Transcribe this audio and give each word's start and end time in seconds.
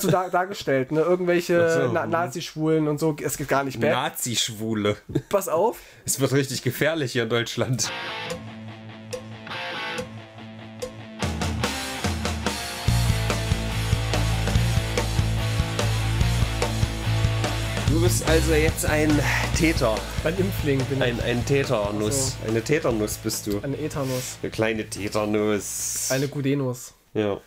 so 0.00 0.12
dar 0.12 0.30
dargestellt, 0.30 0.92
ne? 0.92 1.00
Irgendwelche 1.00 1.68
so, 1.68 1.92
Na 1.92 2.06
mhm. 2.06 2.12
Nazi-Schwulen 2.12 2.86
und 2.86 3.00
so. 3.00 3.16
Es 3.20 3.36
geht 3.36 3.48
gar 3.48 3.64
nicht 3.64 3.80
bad. 3.80 3.90
Nazi-Schwule. 3.90 4.96
Pass 5.28 5.48
auf. 5.48 5.80
Es 6.04 6.20
wird 6.20 6.32
richtig 6.34 6.62
gefährlich 6.62 7.10
hier 7.10 7.24
in 7.24 7.28
Deutschland. 7.28 7.90
Du 17.88 18.00
bist 18.00 18.28
also 18.28 18.54
jetzt 18.54 18.86
ein 18.86 19.10
Täter. 19.56 19.96
Ein 20.22 20.38
Impfling 20.38 20.78
bin 20.84 20.98
ich. 20.98 21.02
Ein, 21.02 21.20
ein 21.22 21.44
Täternuss. 21.44 22.36
Ach 22.40 22.48
Eine 22.48 22.62
Täternuss 22.62 23.16
bist 23.16 23.48
du. 23.48 23.60
Eine 23.62 23.76
Ethanus. 23.76 24.38
Eine 24.42 24.52
kleine 24.52 24.88
Täternuss. 24.88 26.08
Eine 26.12 26.28
Gudenus. 26.28 26.94
Ja. 27.14 27.40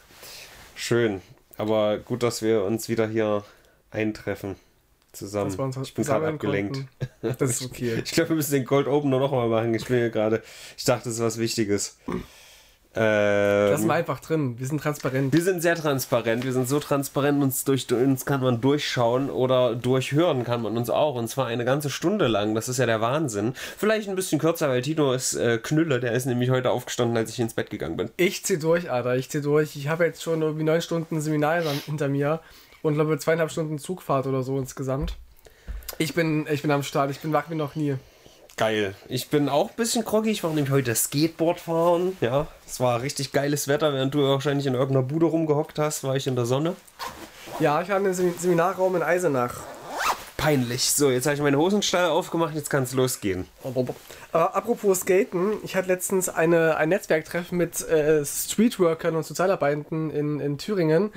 Schön. 0.75 1.21
Aber 1.61 1.99
gut, 1.99 2.23
dass 2.23 2.41
wir 2.41 2.63
uns 2.63 2.89
wieder 2.89 3.07
hier 3.07 3.43
eintreffen. 3.91 4.55
Zusammen. 5.11 5.51
Ich 5.83 5.93
bin 5.93 6.05
gerade 6.05 6.27
abgelenkt. 6.27 6.87
konnten. 7.21 7.37
Das 7.37 7.51
ist 7.51 7.65
okay. 7.65 8.01
Ich 8.05 8.11
glaube, 8.13 8.29
wir 8.29 8.35
müssen 8.37 8.53
den 8.53 8.65
Cold 8.65 8.87
Opener 8.87 9.19
noch 9.19 9.31
mal 9.31 9.47
machen. 9.47 9.71
Ich 9.75 9.85
bin 9.85 9.97
hier 9.97 10.09
gerade. 10.09 10.41
Ich 10.75 10.85
dachte, 10.85 11.03
das 11.05 11.15
ist 11.15 11.21
was 11.21 11.37
Wichtiges. 11.37 11.99
Ähm, 12.93 13.71
Lassen 13.71 13.87
wir 13.87 13.93
einfach 13.93 14.19
drin. 14.19 14.59
Wir 14.59 14.67
sind 14.67 14.81
transparent. 14.81 15.31
wir 15.31 15.41
sind 15.41 15.61
sehr 15.61 15.75
transparent. 15.75 16.43
Wir 16.43 16.51
sind 16.51 16.67
so 16.67 16.79
transparent, 16.79 17.41
uns 17.41 17.63
durch 17.63 17.91
uns 17.93 18.25
kann 18.25 18.41
man 18.41 18.59
durchschauen 18.59 19.29
oder 19.29 19.75
durchhören 19.75 20.43
kann 20.43 20.61
man 20.61 20.75
uns 20.75 20.89
auch. 20.89 21.15
Und 21.15 21.29
zwar 21.29 21.47
eine 21.47 21.63
ganze 21.63 21.89
Stunde 21.89 22.27
lang. 22.27 22.53
Das 22.53 22.67
ist 22.67 22.79
ja 22.79 22.85
der 22.85 22.99
Wahnsinn. 22.99 23.53
Vielleicht 23.77 24.09
ein 24.09 24.15
bisschen 24.15 24.39
kürzer, 24.39 24.67
weil 24.67 24.81
Tino 24.81 25.13
ist 25.13 25.35
äh, 25.35 25.57
Knülle. 25.57 26.01
Der 26.01 26.11
ist 26.11 26.25
nämlich 26.25 26.49
heute 26.49 26.71
aufgestanden, 26.71 27.15
als 27.15 27.29
ich 27.31 27.39
ins 27.39 27.53
Bett 27.53 27.69
gegangen 27.69 27.95
bin. 27.95 28.09
Ich 28.17 28.43
zieh 28.43 28.59
durch, 28.59 28.91
Alter. 28.91 29.15
Ich 29.15 29.29
zieh 29.29 29.41
durch. 29.41 29.77
Ich 29.77 29.87
habe 29.87 30.05
jetzt 30.05 30.21
schon 30.21 30.41
irgendwie 30.41 30.65
neun 30.65 30.81
Stunden 30.81 31.21
Seminar 31.21 31.61
hinter 31.85 32.09
mir 32.09 32.41
und 32.81 32.95
glaube 32.95 33.17
zweieinhalb 33.17 33.51
Stunden 33.51 33.79
Zugfahrt 33.79 34.27
oder 34.27 34.43
so 34.43 34.57
insgesamt. 34.57 35.15
Ich 35.97 36.13
bin, 36.13 36.45
ich 36.51 36.61
bin 36.61 36.71
am 36.71 36.83
Start. 36.83 37.09
Ich 37.11 37.19
bin 37.19 37.31
wach 37.31 37.49
wie 37.49 37.55
noch 37.55 37.75
nie. 37.75 37.95
Geil. 38.57 38.93
Ich 39.07 39.29
bin 39.29 39.49
auch 39.49 39.69
ein 39.69 39.75
bisschen 39.75 40.05
groggy. 40.05 40.29
Ich 40.29 40.43
war 40.43 40.51
nämlich 40.53 40.71
heute 40.71 40.93
Skateboard 40.93 41.59
fahren. 41.59 42.15
Ja, 42.21 42.47
es 42.67 42.79
war 42.79 43.01
richtig 43.01 43.31
geiles 43.31 43.67
Wetter. 43.67 43.93
Während 43.93 44.13
du 44.13 44.21
wahrscheinlich 44.23 44.67
in 44.67 44.73
irgendeiner 44.75 45.03
Bude 45.05 45.25
rumgehockt 45.25 45.79
hast, 45.79 46.03
war 46.03 46.15
ich 46.15 46.27
in 46.27 46.35
der 46.35 46.45
Sonne. 46.45 46.75
Ja, 47.59 47.81
ich 47.81 47.89
war 47.89 47.97
im 47.97 48.13
Sem- 48.13 48.35
Seminarraum 48.37 48.95
in 48.95 49.03
Eisenach. 49.03 49.55
Peinlich. 50.37 50.91
So, 50.91 51.11
jetzt 51.11 51.25
habe 51.25 51.35
ich 51.35 51.41
meine 51.41 51.57
Hosenstall 51.57 52.09
aufgemacht. 52.09 52.55
Jetzt 52.55 52.69
kann 52.69 52.83
es 52.83 52.93
losgehen. 52.93 53.45
Äh, 53.63 54.37
apropos 54.37 55.01
Skaten, 55.01 55.53
ich 55.63 55.75
hatte 55.75 55.87
letztens 55.87 56.29
eine, 56.29 56.77
ein 56.77 56.89
Netzwerktreffen 56.89 57.57
mit 57.57 57.81
äh, 57.87 58.25
Streetworkern 58.25 59.15
und 59.15 59.23
Sozialarbeitenden 59.25 60.09
in, 60.09 60.39
in 60.39 60.57
Thüringen 60.57 61.11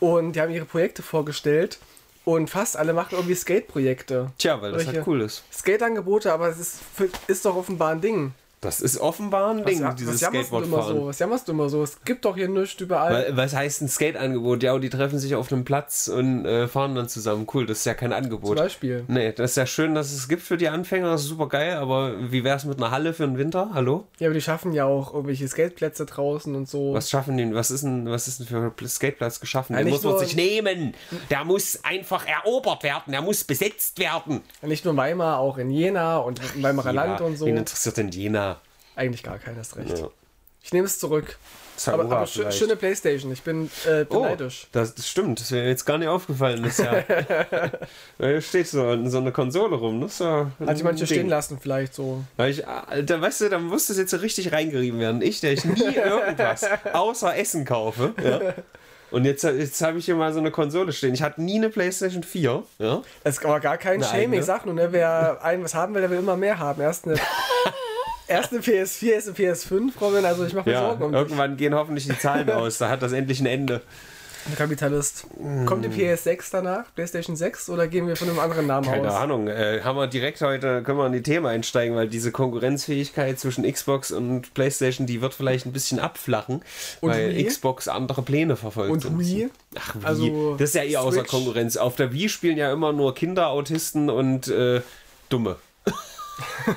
und 0.00 0.32
die 0.32 0.40
haben 0.40 0.50
ihre 0.52 0.64
Projekte 0.64 1.02
vorgestellt 1.02 1.78
und 2.24 2.48
fast 2.48 2.76
alle 2.76 2.92
machen 2.92 3.14
irgendwie 3.16 3.34
Skate-Projekte. 3.34 4.32
Tja, 4.38 4.60
weil 4.60 4.72
das 4.72 4.86
Welche? 4.86 4.98
halt 4.98 5.06
cool 5.06 5.20
ist. 5.20 5.44
Skate-Angebote, 5.52 6.32
aber 6.32 6.48
es 6.48 6.58
ist, 6.58 6.80
ist 7.26 7.44
doch 7.44 7.56
offenbar 7.56 7.92
ein 7.92 8.00
Ding. 8.00 8.32
Das 8.64 8.80
ist 8.80 8.98
offenbar 8.98 9.50
ein 9.50 9.64
Ding, 9.64 9.82
was, 9.82 9.94
dieses 9.96 10.14
was 10.14 10.20
jammerst 10.22 10.50
du 10.50 10.56
immer 10.56 10.64
so? 10.64 10.72
Skateboardfahren. 10.72 11.06
Was 11.06 11.18
jammerst 11.18 11.48
du 11.48 11.52
immer 11.52 11.68
so? 11.68 11.82
Es 11.82 12.02
gibt 12.04 12.24
doch 12.24 12.34
hier 12.34 12.48
nichts 12.48 12.80
überall. 12.80 13.32
Was 13.36 13.54
heißt 13.54 13.82
ein 13.82 13.88
Skate-Angebot? 13.88 14.62
Ja, 14.62 14.72
und 14.72 14.80
die 14.80 14.90
treffen 14.90 15.18
sich 15.18 15.34
auf 15.34 15.52
einem 15.52 15.64
Platz 15.64 16.08
und 16.08 16.44
äh, 16.46 16.66
fahren 16.68 16.94
dann 16.94 17.08
zusammen. 17.08 17.46
Cool, 17.52 17.66
das 17.66 17.78
ist 17.78 17.84
ja 17.84 17.94
kein 17.94 18.10
Zum 18.10 18.18
Angebot. 18.24 18.56
Beispiel. 18.56 19.04
Nee, 19.08 19.32
das 19.32 19.50
ist 19.52 19.56
ja 19.56 19.66
schön, 19.66 19.94
dass 19.94 20.12
es 20.12 20.28
gibt 20.28 20.42
für 20.42 20.56
die 20.56 20.68
Anfänger, 20.68 21.10
das 21.10 21.22
ist 21.22 21.28
super 21.28 21.48
geil, 21.48 21.74
aber 21.74 22.32
wie 22.32 22.42
wäre 22.44 22.56
es 22.56 22.64
mit 22.64 22.78
einer 22.78 22.90
Halle 22.90 23.12
für 23.12 23.26
den 23.26 23.38
Winter? 23.38 23.70
Hallo? 23.74 24.06
Ja, 24.18 24.28
aber 24.28 24.34
die 24.34 24.40
schaffen 24.40 24.72
ja 24.72 24.84
auch 24.86 25.12
irgendwelche 25.12 25.46
Skateplätze 25.46 26.06
draußen 26.06 26.54
und 26.54 26.68
so. 26.68 26.94
Was 26.94 27.10
schaffen 27.10 27.36
die? 27.36 27.54
Was 27.54 27.70
ist 27.70 27.84
denn, 27.84 28.08
was 28.10 28.28
ist 28.28 28.40
denn 28.40 28.46
für 28.46 28.72
ein 28.80 28.88
Skateplatz 28.88 29.40
geschaffen? 29.40 29.74
Ja, 29.74 29.82
Den 29.82 29.90
muss 29.90 30.02
man 30.02 30.18
sich 30.18 30.34
nehmen. 30.36 30.94
Der 31.30 31.44
muss 31.44 31.80
einfach 31.84 32.26
erobert 32.26 32.82
werden, 32.82 33.12
der 33.12 33.22
muss 33.22 33.44
besetzt 33.44 33.98
werden. 33.98 34.40
Nicht 34.62 34.84
nur 34.84 34.92
in 34.92 34.98
Weimar, 34.98 35.38
auch 35.38 35.58
in 35.58 35.70
Jena 35.70 36.18
und 36.18 36.40
im 36.54 36.62
Weimarer 36.62 36.92
Land 36.92 37.20
und 37.20 37.36
so. 37.36 37.46
Wen 37.46 37.56
interessiert 37.56 37.96
denn 37.96 38.08
Jena? 38.08 38.53
Eigentlich 38.96 39.22
gar 39.22 39.38
keiner, 39.38 39.58
hast 39.58 39.76
recht. 39.76 39.98
Ja. 39.98 40.08
Ich 40.62 40.72
nehme 40.72 40.86
es 40.86 40.98
zurück. 40.98 41.36
Sakura 41.76 42.04
Aber, 42.04 42.16
aber 42.18 42.24
schö- 42.24 42.34
vielleicht. 42.38 42.58
schöne 42.58 42.76
Playstation. 42.76 43.32
Ich 43.32 43.42
bin 43.42 43.68
äh, 43.86 44.06
Oh, 44.08 44.22
beneidisch. 44.22 44.68
das, 44.72 44.94
das 44.94 45.08
stimmt. 45.08 45.40
Das 45.40 45.46
ist 45.46 45.50
mir 45.52 45.66
jetzt 45.68 45.84
gar 45.84 45.98
nicht 45.98 46.08
aufgefallen. 46.08 46.62
Das 46.64 46.78
ist 46.78 46.84
ja, 46.84 47.70
da 48.18 48.40
steht 48.40 48.68
so, 48.68 49.08
so 49.08 49.18
eine 49.18 49.32
Konsole 49.32 49.76
rum. 49.76 50.00
Das 50.00 50.20
ja 50.20 50.50
ein 50.60 50.68
Hat 50.68 50.78
die 50.78 50.82
manche 50.84 51.04
Ding. 51.04 51.16
stehen 51.18 51.28
lassen, 51.28 51.58
vielleicht 51.60 51.92
so. 51.94 52.22
Weil 52.36 52.52
ich, 52.52 52.66
Alter, 52.66 53.20
weißt 53.20 53.42
du, 53.42 53.48
da 53.50 53.58
muss 53.58 53.88
das 53.88 53.98
jetzt 53.98 54.12
so 54.12 54.18
richtig 54.18 54.52
reingerieben 54.52 55.00
werden. 55.00 55.20
Ich, 55.20 55.40
der 55.40 55.52
ich 55.52 55.64
nie 55.64 55.82
irgendwas 55.96 56.64
außer 56.92 57.36
Essen 57.36 57.64
kaufe. 57.64 58.14
Ja. 58.22 58.54
Und 59.10 59.24
jetzt, 59.26 59.42
jetzt 59.44 59.82
habe 59.82 59.98
ich 59.98 60.06
hier 60.06 60.14
mal 60.16 60.32
so 60.32 60.38
eine 60.38 60.50
Konsole 60.50 60.92
stehen. 60.92 61.12
Ich 61.12 61.22
hatte 61.22 61.42
nie 61.42 61.56
eine 61.56 61.68
PlayStation 61.70 62.22
4. 62.22 62.62
Ja. 62.78 63.02
Ist 63.24 63.44
aber 63.44 63.60
gar 63.60 63.76
kein 63.78 64.02
Shaming. 64.02 64.40
Ich 64.40 64.46
sag 64.46 64.64
nur, 64.64 64.74
ne, 64.74 64.92
wer 64.92 65.40
ein 65.44 65.62
was 65.62 65.74
haben 65.74 65.92
will, 65.94 66.00
der 66.00 66.10
will 66.10 66.18
immer 66.18 66.36
mehr 66.36 66.58
haben. 66.58 66.80
Erst 66.80 67.04
eine, 67.06 67.14
erst 68.26 68.52
eine 68.52 68.60
PS4, 68.60 69.06
erst 69.06 69.28
eine 69.28 69.36
PS5, 69.36 69.92
Robin. 70.00 70.24
Also 70.24 70.44
ich 70.44 70.54
mache 70.54 70.68
mir 70.68 70.74
ja. 70.74 70.80
Sorgen 70.88 71.04
um 71.04 71.12
dich. 71.12 71.20
Irgendwann 71.20 71.56
gehen 71.56 71.74
hoffentlich 71.74 72.06
die 72.06 72.18
Zahlen 72.18 72.50
aus. 72.50 72.78
Da 72.78 72.88
hat 72.88 73.02
das 73.02 73.12
endlich 73.12 73.40
ein 73.40 73.46
Ende. 73.46 73.82
Ein 74.46 74.56
Kapitalist. 74.56 75.26
Kommt 75.64 75.86
die 75.86 75.88
PS6 75.88 76.48
danach? 76.52 76.84
PlayStation 76.94 77.34
6? 77.34 77.70
Oder 77.70 77.88
gehen 77.88 78.06
wir 78.06 78.14
von 78.14 78.28
einem 78.28 78.38
anderen 78.38 78.66
Namen 78.66 78.86
Keine 78.86 79.08
aus? 79.08 79.14
Ahnung. 79.14 79.48
Äh, 79.48 79.80
haben 79.82 79.96
wir 79.96 80.06
direkt 80.06 80.42
heute, 80.42 80.82
können 80.82 80.98
wir 80.98 81.06
in 81.06 81.12
die 81.14 81.22
Themen 81.22 81.46
einsteigen, 81.46 81.96
weil 81.96 82.08
diese 82.08 82.30
Konkurrenzfähigkeit 82.30 83.38
zwischen 83.40 83.64
Xbox 83.70 84.12
und 84.12 84.52
PlayStation, 84.52 85.06
die 85.06 85.22
wird 85.22 85.32
vielleicht 85.32 85.64
ein 85.64 85.72
bisschen 85.72 85.98
abflachen, 85.98 86.62
Und 87.00 87.10
weil 87.10 87.34
Wii? 87.34 87.44
Xbox 87.44 87.88
andere 87.88 88.20
Pläne 88.20 88.56
verfolgt. 88.56 89.06
Und. 89.06 89.18
Wii? 89.18 89.48
Ach, 89.78 89.94
Wii. 89.94 90.04
Also, 90.04 90.56
das 90.56 90.68
ist 90.70 90.74
ja 90.74 90.82
eh 90.82 90.96
außer 90.98 91.20
Switch. 91.20 91.30
Konkurrenz. 91.30 91.78
Auf 91.78 91.96
der 91.96 92.12
Wii 92.12 92.28
spielen 92.28 92.58
ja 92.58 92.70
immer 92.70 92.92
nur 92.92 93.14
Kinder, 93.14 93.48
Autisten 93.48 94.10
und 94.10 94.48
äh, 94.48 94.82
Dumme. 95.30 95.56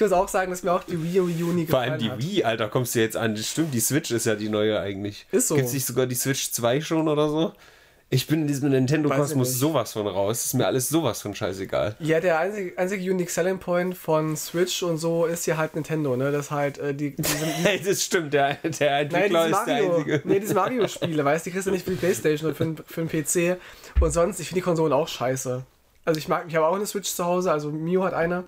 Ich 0.00 0.04
muss 0.10 0.12
auch 0.12 0.28
sagen, 0.28 0.50
dass 0.50 0.62
mir 0.62 0.72
auch 0.72 0.82
die 0.84 1.02
Wii 1.02 1.20
U 1.20 1.28
Wii 1.28 1.42
U 1.42 1.46
nie 1.52 1.66
Vor 1.66 1.80
gefallen 1.80 1.90
allem 1.92 2.00
die 2.00 2.10
hat. 2.10 2.22
Wii, 2.22 2.44
Alter, 2.44 2.68
kommst 2.68 2.94
du 2.94 3.00
jetzt 3.00 3.18
an. 3.18 3.34
Das 3.34 3.46
stimmt, 3.46 3.74
die 3.74 3.80
Switch 3.80 4.10
ist 4.10 4.24
ja 4.24 4.34
die 4.34 4.48
neue 4.48 4.80
eigentlich. 4.80 5.26
Ist 5.30 5.48
so. 5.48 5.56
Gibt 5.56 5.68
es 5.68 5.74
nicht 5.74 5.84
sogar 5.86 6.06
die 6.06 6.14
Switch 6.14 6.50
2 6.52 6.80
schon 6.80 7.06
oder 7.06 7.28
so? 7.28 7.52
Ich 8.12 8.26
bin 8.26 8.40
in 8.40 8.46
diesem 8.48 8.70
Nintendo-Kosmos 8.70 9.52
sowas 9.58 9.92
von 9.92 10.06
raus. 10.08 10.46
Ist 10.46 10.54
mir 10.54 10.66
alles 10.66 10.88
sowas 10.88 11.20
von 11.22 11.34
scheißegal. 11.34 11.94
Ja, 12.00 12.18
der 12.18 12.38
einzige, 12.40 12.76
einzige 12.78 13.08
Unique 13.12 13.30
Selling 13.30 13.58
Point 13.58 13.94
von 13.96 14.36
Switch 14.38 14.82
und 14.82 14.96
so 14.96 15.26
ist 15.26 15.46
ja 15.46 15.58
halt 15.58 15.74
Nintendo, 15.74 16.16
ne? 16.16 16.32
Das 16.32 16.50
halt, 16.50 16.78
äh, 16.78 16.94
die, 16.94 17.14
die 17.14 17.22
Hey, 17.62 17.80
das 17.84 18.02
stimmt, 18.02 18.32
der, 18.32 18.54
der 18.64 18.90
Nein, 18.90 19.04
Entwickler 19.04 19.46
diese 19.48 19.58
ist 19.60 19.66
der 19.66 19.74
Mario, 19.74 19.94
Einzige. 19.96 20.22
nee, 20.24 20.40
diese 20.40 20.54
Mario-Spiele, 20.54 21.24
weißt 21.24 21.44
du, 21.46 21.50
die 21.50 21.52
kriegst 21.54 21.66
du 21.68 21.70
nicht 21.72 21.84
für 21.84 21.90
die 21.90 21.96
Playstation 21.98 22.48
oder 22.48 22.56
für, 22.56 22.64
den- 22.64 22.76
für 22.84 23.04
den 23.04 23.08
PC. 23.56 23.60
Und 24.00 24.10
sonst, 24.12 24.40
ich 24.40 24.48
finde 24.48 24.60
die 24.60 24.64
Konsolen 24.64 24.92
auch 24.94 25.06
scheiße. 25.06 25.62
Also 26.06 26.18
ich 26.18 26.26
mag, 26.26 26.46
ich 26.48 26.56
habe 26.56 26.66
auch 26.66 26.74
eine 26.74 26.86
Switch 26.86 27.10
zu 27.10 27.24
Hause, 27.26 27.52
also 27.52 27.70
Mio 27.70 28.02
hat 28.02 28.14
eine. 28.14 28.44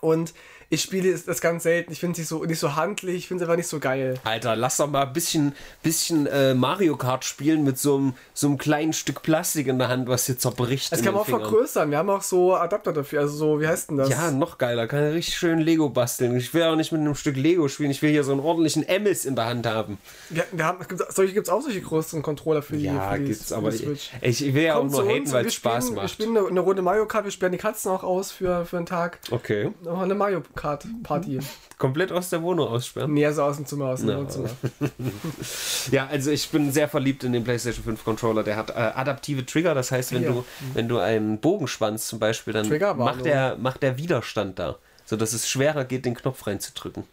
Und 0.00 0.34
ich 0.74 0.82
spiele 0.82 1.10
es- 1.10 1.24
das 1.24 1.40
ganz 1.40 1.62
selten. 1.62 1.92
Ich 1.92 2.00
finde 2.00 2.16
sie 2.16 2.24
so 2.24 2.44
nicht 2.44 2.58
so 2.58 2.74
handlich, 2.76 3.16
ich 3.16 3.28
finde 3.28 3.44
es 3.44 3.48
einfach 3.48 3.56
nicht 3.56 3.68
so 3.68 3.78
geil. 3.80 4.14
Alter, 4.24 4.56
lass 4.56 4.76
doch 4.76 4.88
mal 4.88 5.06
ein 5.06 5.12
bisschen, 5.12 5.54
bisschen 5.82 6.26
äh, 6.26 6.54
Mario 6.54 6.96
Kart 6.96 7.24
spielen 7.24 7.64
mit 7.64 7.78
so 7.78 7.96
einem, 7.96 8.14
so 8.34 8.46
einem 8.48 8.58
kleinen 8.58 8.92
Stück 8.92 9.22
Plastik 9.22 9.66
in 9.66 9.78
der 9.78 9.88
Hand, 9.88 10.08
was 10.08 10.26
hier 10.26 10.38
zerbricht. 10.38 10.92
Das 10.92 11.02
kann 11.02 11.12
man 11.14 11.22
auch 11.22 11.26
Fingern. 11.26 11.42
vergrößern. 11.42 11.90
Wir 11.90 11.98
haben 11.98 12.10
auch 12.10 12.22
so 12.22 12.54
Adapter 12.54 12.92
dafür, 12.92 13.20
also 13.20 13.36
so, 13.36 13.60
wie 13.60 13.66
heißt 13.68 13.90
denn 13.90 13.96
das? 13.96 14.08
Ja, 14.10 14.30
noch 14.30 14.58
geiler. 14.58 14.86
Kann 14.86 15.00
ja 15.02 15.08
richtig 15.10 15.36
schön 15.36 15.58
Lego 15.60 15.88
basteln. 15.88 16.36
Ich 16.36 16.52
will 16.54 16.62
auch 16.64 16.76
nicht 16.76 16.92
mit 16.92 17.00
einem 17.00 17.14
Stück 17.14 17.36
Lego 17.36 17.68
spielen. 17.68 17.90
Ich 17.90 18.02
will 18.02 18.10
hier 18.10 18.24
so 18.24 18.32
einen 18.32 18.40
ordentlichen 18.40 18.82
Emmys 18.86 19.24
in 19.24 19.36
der 19.36 19.46
Hand 19.46 19.66
haben. 19.66 19.98
Wir, 20.30 20.44
wir 20.52 20.64
haben, 20.64 20.78
es 20.80 20.88
gibt, 20.88 21.12
solche 21.14 21.32
gibt 21.34 21.46
es 21.46 21.52
auch 21.52 21.62
solche 21.62 21.80
größeren 21.80 22.22
Controller 22.22 22.62
für 22.62 22.76
die, 22.76 22.84
Ja, 22.84 23.12
für 23.12 23.18
die, 23.20 23.24
gibt's, 23.26 23.48
für 23.48 23.56
aber 23.56 23.70
die 23.70 23.84
ich, 23.92 24.10
ich 24.44 24.54
will 24.54 24.62
ja 24.64 24.76
auch 24.76 24.84
nur 24.84 25.04
haten, 25.06 25.30
weil 25.32 25.46
es 25.46 25.54
Spaß 25.54 25.84
spielen, 25.84 25.96
Wir 25.96 26.02
macht. 26.02 26.10
spielen 26.12 26.36
eine, 26.36 26.48
eine 26.48 26.60
Runde 26.60 26.82
Mario 26.82 27.06
Kart, 27.06 27.24
wir 27.24 27.30
sperren 27.30 27.52
die 27.52 27.58
Katzen 27.58 27.90
auch 27.90 28.02
aus 28.02 28.32
für, 28.32 28.64
für 28.66 28.76
einen 28.76 28.86
Tag. 28.86 29.18
Okay. 29.30 29.70
Noch 29.82 30.00
eine 30.02 30.14
Mario 30.14 30.42
Kart 30.54 30.63
Party. 31.02 31.38
Komplett 31.78 32.10
aus 32.12 32.30
der 32.30 32.42
Wohnung 32.42 32.68
aussperren. 32.68 33.12
nee, 33.12 33.26
also 33.26 33.42
aus 33.42 33.56
dem 33.56 33.66
Zimmer, 33.66 33.86
aus 33.86 34.00
dem 34.00 34.08
Ja. 34.10 34.18
Wohnzimmer. 34.18 34.48
Ja, 35.90 36.06
also 36.06 36.30
ich 36.30 36.48
bin 36.48 36.72
sehr 36.72 36.88
verliebt 36.88 37.24
in 37.24 37.32
den 37.32 37.44
PlayStation 37.44 37.84
5 37.84 38.04
Controller. 38.04 38.42
Der 38.42 38.56
hat 38.56 38.70
äh, 38.70 38.74
adaptive 38.74 39.44
Trigger, 39.44 39.74
das 39.74 39.90
heißt, 39.90 40.12
wenn 40.12 40.22
Ja. 40.22 40.30
du 40.30 40.44
wenn 40.72 40.88
du 40.88 40.98
einen 40.98 41.38
Bogen 41.38 41.66
spannst 41.68 42.08
zum 42.08 42.18
Beispiel, 42.18 42.52
dann 42.54 42.68
macht 42.96 43.24
der 43.24 43.56
macht 43.56 43.82
der 43.82 43.98
Widerstand 43.98 44.58
da, 44.58 44.76
so 45.04 45.16
dass 45.16 45.32
es 45.34 45.48
schwerer 45.48 45.84
geht, 45.84 46.04
den 46.06 46.14
Knopf 46.14 46.46
reinzudrücken. 46.46 47.04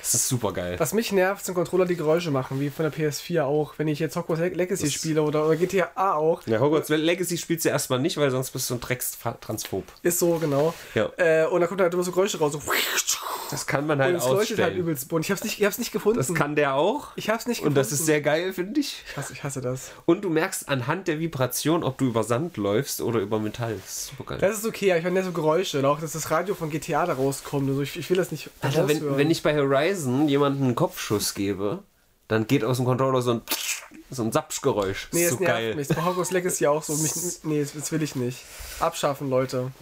Das 0.00 0.14
ist 0.14 0.28
super 0.28 0.52
geil. 0.52 0.76
Was 0.78 0.94
mich 0.94 1.12
nervt, 1.12 1.44
sind 1.44 1.54
Controller, 1.54 1.84
die 1.86 1.96
Geräusche 1.96 2.30
machen, 2.30 2.60
wie 2.60 2.70
von 2.70 2.84
der 2.90 2.92
PS4 2.92 3.42
auch. 3.44 3.74
Wenn 3.78 3.88
ich 3.88 3.98
jetzt 3.98 4.16
Hogwarts 4.16 4.40
Legacy 4.54 4.84
Das- 4.84 4.92
spiele 4.92 5.22
oder, 5.22 5.44
oder 5.46 5.56
GTA 5.56 5.90
auch, 6.14 6.42
Ja, 6.46 6.60
Hogwarts 6.60 6.88
Legacy 6.88 7.36
spielst 7.36 7.64
du 7.64 7.68
erstmal 7.70 7.98
nicht, 7.98 8.16
weil 8.16 8.30
sonst 8.30 8.50
bist 8.50 8.70
du 8.70 8.74
ein 8.74 8.80
Dreckstransphob. 8.80 9.84
ist 10.02 10.18
so 10.18 10.38
genau. 10.38 10.74
Ja. 10.94 11.10
Äh, 11.16 11.46
und 11.46 11.60
da 11.60 11.66
kommt 11.66 11.80
halt 11.80 11.92
immer 11.92 12.02
so 12.02 12.12
Geräusche 12.12 12.38
raus. 12.38 12.52
So, 12.52 12.60
Das 13.50 13.66
kann 13.66 13.86
man 13.86 13.98
und 13.98 14.04
halt 14.04 14.16
es 14.16 14.24
leuchtet 14.24 14.36
halt 14.36 14.50
ausstellen. 14.50 14.76
übelst 14.78 15.08
bunt. 15.08 15.24
Ich 15.24 15.30
hab's 15.30 15.42
nicht, 15.44 15.58
ich 15.58 15.64
hab's 15.64 15.78
nicht 15.78 15.92
gefunden. 15.92 16.18
das 16.18 16.32
kann 16.34 16.54
der 16.54 16.74
auch. 16.74 17.08
ich 17.16 17.30
hab's 17.30 17.46
nicht 17.46 17.58
gefunden. 17.58 17.76
Und 17.78 17.82
das 17.82 17.92
ist 17.92 18.04
sehr 18.06 18.20
geil, 18.20 18.52
finde 18.52 18.80
ich. 18.80 19.02
Ich 19.10 19.16
hasse, 19.16 19.32
ich 19.32 19.42
hasse 19.44 19.60
das. 19.60 19.90
Und 20.06 20.22
du 20.24 20.30
merkst 20.30 20.68
anhand 20.68 21.08
der 21.08 21.18
Vibration, 21.18 21.82
ob 21.82 21.98
du 21.98 22.06
über 22.06 22.24
Sand 22.24 22.56
läufst 22.56 23.00
oder 23.00 23.20
über 23.20 23.38
Metall. 23.38 23.74
Das 23.82 23.90
ist 23.96 24.06
super 24.08 24.24
geil. 24.24 24.38
Das 24.40 24.58
ist 24.58 24.66
okay, 24.66 24.90
aber 24.92 24.98
ich 24.98 25.04
meine 25.04 25.22
so 25.24 25.32
Geräusche. 25.32 25.78
und 25.78 25.84
Auch, 25.86 26.00
dass 26.00 26.12
das 26.12 26.30
Radio 26.30 26.54
von 26.54 26.70
GTA 26.70 27.06
da 27.06 27.14
rauskommt. 27.14 27.68
Also 27.68 27.82
ich, 27.82 27.96
ich 27.96 28.08
will 28.10 28.16
das 28.16 28.30
nicht 28.30 28.50
Alter, 28.60 28.86
wenn, 28.88 29.16
wenn 29.16 29.30
ich 29.30 29.42
bei 29.42 29.56
Horizon 29.56 29.87
jemanden 30.28 30.64
einen 30.64 30.74
Kopfschuss 30.74 31.34
gebe, 31.34 31.82
dann 32.28 32.46
geht 32.46 32.64
aus 32.64 32.76
dem 32.76 32.86
Controller 32.86 33.22
so 33.22 33.32
ein, 33.32 33.42
so 34.10 34.22
ein 34.22 34.32
Sapschgeräusch. 34.32 35.08
Nee, 35.12 35.24
ist 35.24 35.30
so 35.30 35.38
geil. 35.38 35.74
mich. 35.74 35.88
Bei 35.88 36.04
Hogwarts 36.04 36.30
Legacy 36.30 36.66
auch 36.66 36.82
so. 36.82 36.94
Mich, 36.96 37.12
nee, 37.44 37.66
das 37.74 37.90
will 37.92 38.02
ich 38.02 38.14
nicht. 38.14 38.38
Abschaffen, 38.80 39.30
Leute. 39.30 39.72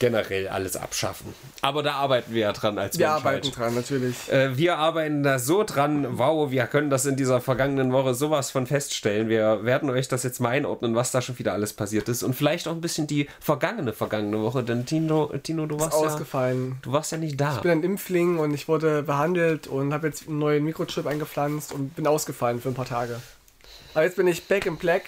Generell 0.00 0.48
alles 0.48 0.76
abschaffen. 0.76 1.32
Aber 1.60 1.82
da 1.82 1.92
arbeiten 1.92 2.32
wir 2.34 2.40
ja 2.40 2.52
dran 2.52 2.78
als 2.78 2.98
Wir 2.98 3.06
Menschheit. 3.06 3.26
arbeiten 3.26 3.50
dran, 3.52 3.74
natürlich. 3.74 4.16
Äh, 4.32 4.56
wir 4.56 4.78
arbeiten 4.78 5.22
da 5.22 5.38
so 5.38 5.62
dran, 5.62 6.18
wow, 6.18 6.50
wir 6.50 6.66
können 6.66 6.88
das 6.90 7.04
in 7.06 7.16
dieser 7.16 7.40
vergangenen 7.40 7.92
Woche 7.92 8.14
sowas 8.14 8.50
von 8.50 8.66
feststellen. 8.66 9.28
Wir 9.28 9.62
werden 9.64 9.90
euch 9.90 10.08
das 10.08 10.22
jetzt 10.22 10.40
mal 10.40 10.48
einordnen, 10.48 10.94
was 10.94 11.12
da 11.12 11.20
schon 11.20 11.38
wieder 11.38 11.52
alles 11.52 11.74
passiert 11.74 12.08
ist. 12.08 12.22
Und 12.22 12.34
vielleicht 12.34 12.66
auch 12.66 12.72
ein 12.72 12.80
bisschen 12.80 13.06
die 13.06 13.28
vergangene, 13.40 13.92
vergangene 13.92 14.40
Woche, 14.40 14.64
denn 14.64 14.86
Tino, 14.86 15.26
Tino 15.42 15.66
du, 15.66 15.76
Ist 15.76 15.82
warst 15.82 16.00
ja, 16.00 16.08
ausgefallen. 16.08 16.76
du 16.80 16.92
warst 16.92 17.12
ja 17.12 17.18
nicht 17.18 17.38
da. 17.40 17.56
Ich 17.56 17.60
bin 17.60 17.70
ein 17.70 17.82
Impfling 17.82 18.38
und 18.38 18.54
ich 18.54 18.68
wurde 18.68 19.02
behandelt 19.02 19.66
und 19.66 19.92
habe 19.92 20.06
jetzt 20.06 20.26
einen 20.26 20.38
neuen 20.38 20.64
Mikrochip 20.64 21.06
eingepflanzt 21.06 21.72
und 21.72 21.94
bin 21.94 22.06
ausgefallen 22.06 22.60
für 22.60 22.68
ein 22.70 22.74
paar 22.74 22.86
Tage. 22.86 23.20
Aber 23.92 24.04
jetzt 24.04 24.16
bin 24.16 24.26
ich 24.26 24.48
back 24.48 24.64
in 24.64 24.76
black 24.78 25.02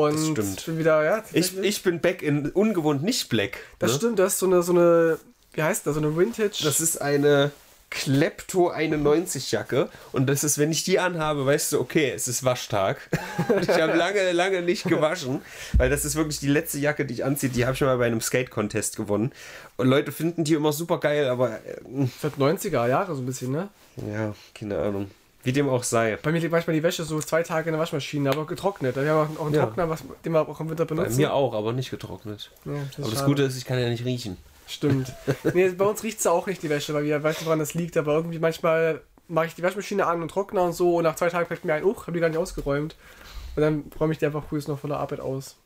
und 0.00 0.36
Das 0.38 0.46
stimmt. 0.46 0.66
bin 0.66 0.78
wieder, 0.78 1.04
ja. 1.04 1.24
Ich, 1.32 1.56
ich 1.58 1.82
bin 1.82 2.00
back 2.00 2.22
in 2.22 2.50
ungewohnt 2.50 3.02
nicht 3.02 3.28
black. 3.28 3.58
das 3.78 3.92
ne? 3.92 3.96
stimmt, 3.98 4.18
das 4.18 4.34
ist 4.34 4.38
so 4.38 4.46
eine, 4.46 4.62
so 4.62 4.72
eine, 4.72 5.18
wie 5.52 5.62
heißt 5.62 5.86
das, 5.86 5.94
so 5.94 6.00
eine 6.00 6.16
Vintage. 6.16 6.62
Das 6.64 6.80
ist 6.80 7.00
eine 7.00 7.52
Klepto 7.90 8.70
91 8.70 9.52
Jacke 9.52 9.90
und 10.12 10.26
das 10.26 10.44
ist, 10.44 10.56
wenn 10.56 10.70
ich 10.70 10.82
die 10.82 10.98
anhabe, 10.98 11.44
weißt 11.44 11.72
du, 11.72 11.80
okay, 11.80 12.10
es 12.14 12.26
ist 12.26 12.42
Waschtag. 12.42 12.96
ich 13.60 13.68
habe 13.68 13.92
lange, 13.96 14.32
lange 14.32 14.62
nicht 14.62 14.84
gewaschen, 14.84 15.42
weil 15.76 15.90
das 15.90 16.04
ist 16.06 16.16
wirklich 16.16 16.40
die 16.40 16.48
letzte 16.48 16.78
Jacke, 16.78 17.04
die 17.04 17.14
ich 17.14 17.24
anziehe. 17.24 17.50
Die 17.52 17.66
habe 17.66 17.74
ich 17.74 17.80
mal 17.82 17.98
bei 17.98 18.06
einem 18.06 18.22
Skate-Contest 18.22 18.96
gewonnen. 18.96 19.32
Und 19.76 19.88
Leute 19.88 20.10
finden 20.10 20.44
die 20.44 20.54
immer 20.54 20.72
super 20.72 21.00
geil, 21.00 21.28
aber 21.28 21.56
äh, 21.66 22.06
Seit 22.20 22.36
90er 22.36 22.88
Jahre 22.88 23.14
so 23.14 23.20
ein 23.20 23.26
bisschen, 23.26 23.52
ne? 23.52 23.68
ja, 23.96 24.34
keine 24.54 24.78
Ahnung. 24.78 25.10
Wie 25.44 25.52
dem 25.52 25.68
auch 25.68 25.82
sei. 25.82 26.16
Bei 26.22 26.30
mir 26.30 26.38
liegt 26.40 26.52
manchmal 26.52 26.74
die 26.76 26.82
Wäsche 26.82 27.02
so 27.04 27.18
zwei 27.20 27.42
Tage 27.42 27.68
in 27.68 27.72
der 27.72 27.80
Waschmaschine, 27.80 28.30
aber 28.30 28.46
getrocknet. 28.46 28.94
Wir 28.96 29.10
haben 29.10 29.36
auch 29.36 29.46
einen 29.46 29.54
Ja. 29.54 29.64
Trockner, 29.64 29.88
was, 29.90 30.04
den 30.24 30.32
wir 30.32 30.48
auch 30.48 30.60
im 30.60 30.70
Winter 30.70 30.84
Bei 30.84 30.94
benutzen. 30.94 31.16
mir 31.16 31.32
auch, 31.34 31.52
aber 31.54 31.72
nicht 31.72 31.90
getrocknet. 31.90 32.50
Ja, 32.64 32.72
das 32.74 32.98
Aber 32.98 33.08
das 33.10 33.18
schade. 33.20 33.24
Gute 33.30 33.42
ist, 33.42 33.56
ich 33.56 33.64
kann 33.64 33.78
ja 33.78 33.88
nicht 33.88 34.04
riechen. 34.04 34.36
Stimmt. 34.68 35.12
Nee, 35.54 35.68
bei 35.70 35.84
uns 35.84 36.02
riecht 36.04 36.20
es 36.20 36.26
auch 36.26 36.46
nicht, 36.46 36.62
die 36.62 36.70
Wäsche, 36.70 36.94
weil 36.94 37.04
wir 37.04 37.22
weiß 37.22 37.38
nicht, 37.38 37.46
woran 37.46 37.58
das 37.58 37.74
liegt, 37.74 37.96
aber 37.96 38.14
irgendwie 38.14 38.38
manchmal 38.38 39.00
mache 39.28 39.46
ich 39.46 39.54
die 39.54 39.62
Waschmaschine 39.62 40.06
an 40.06 40.22
und 40.22 40.30
Trockner 40.30 40.62
und 40.62 40.72
so 40.74 40.96
und 40.96 41.04
nach 41.04 41.16
zwei 41.16 41.28
Tagen 41.28 41.46
fällt 41.46 41.64
mir 41.64 41.74
ein, 41.74 41.84
oh, 41.84 41.96
habe 42.02 42.12
die 42.12 42.20
gar 42.20 42.28
nicht 42.28 42.38
ausgeräumt. 42.38 42.94
Und 43.56 43.62
dann 43.62 43.84
räume 43.98 44.12
ich 44.12 44.18
die 44.18 44.26
einfach 44.26 44.44
früh 44.44 44.60
noch 44.68 44.78
von 44.78 44.90
der 44.90 44.98
Arbeit 45.00 45.20
aus. 45.20 45.56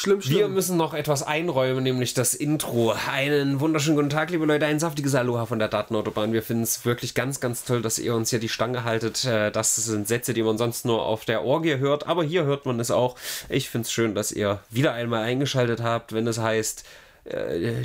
Schlimm, 0.00 0.18
Wir 0.24 0.36
schlimm. 0.44 0.54
müssen 0.54 0.76
noch 0.76 0.94
etwas 0.94 1.24
einräumen, 1.24 1.82
nämlich 1.82 2.14
das 2.14 2.32
Intro. 2.34 2.94
Einen 3.10 3.58
wunderschönen 3.58 3.96
guten 3.96 4.10
Tag, 4.10 4.30
liebe 4.30 4.46
Leute. 4.46 4.64
Ein 4.64 4.78
saftiges 4.78 5.16
Aloha 5.16 5.44
von 5.46 5.58
der 5.58 5.66
Datenautobahn. 5.66 6.32
Wir 6.32 6.44
finden 6.44 6.62
es 6.62 6.84
wirklich 6.84 7.14
ganz, 7.16 7.40
ganz 7.40 7.64
toll, 7.64 7.82
dass 7.82 7.98
ihr 7.98 8.14
uns 8.14 8.30
hier 8.30 8.38
die 8.38 8.48
Stange 8.48 8.84
haltet. 8.84 9.24
Äh, 9.24 9.50
Das 9.50 9.74
sind 9.74 10.06
Sätze, 10.06 10.34
die 10.34 10.44
man 10.44 10.56
sonst 10.56 10.84
nur 10.84 11.04
auf 11.04 11.24
der 11.24 11.42
Orgie 11.42 11.78
hört, 11.78 12.06
aber 12.06 12.22
hier 12.22 12.44
hört 12.44 12.64
man 12.64 12.78
es 12.78 12.92
auch. 12.92 13.16
Ich 13.48 13.70
finde 13.70 13.86
es 13.86 13.92
schön, 13.92 14.14
dass 14.14 14.30
ihr 14.30 14.60
wieder 14.70 14.92
einmal 14.92 15.24
eingeschaltet 15.24 15.82
habt, 15.82 16.12
wenn 16.12 16.28
es 16.28 16.38
heißt 16.38 16.84
äh, 17.24 17.82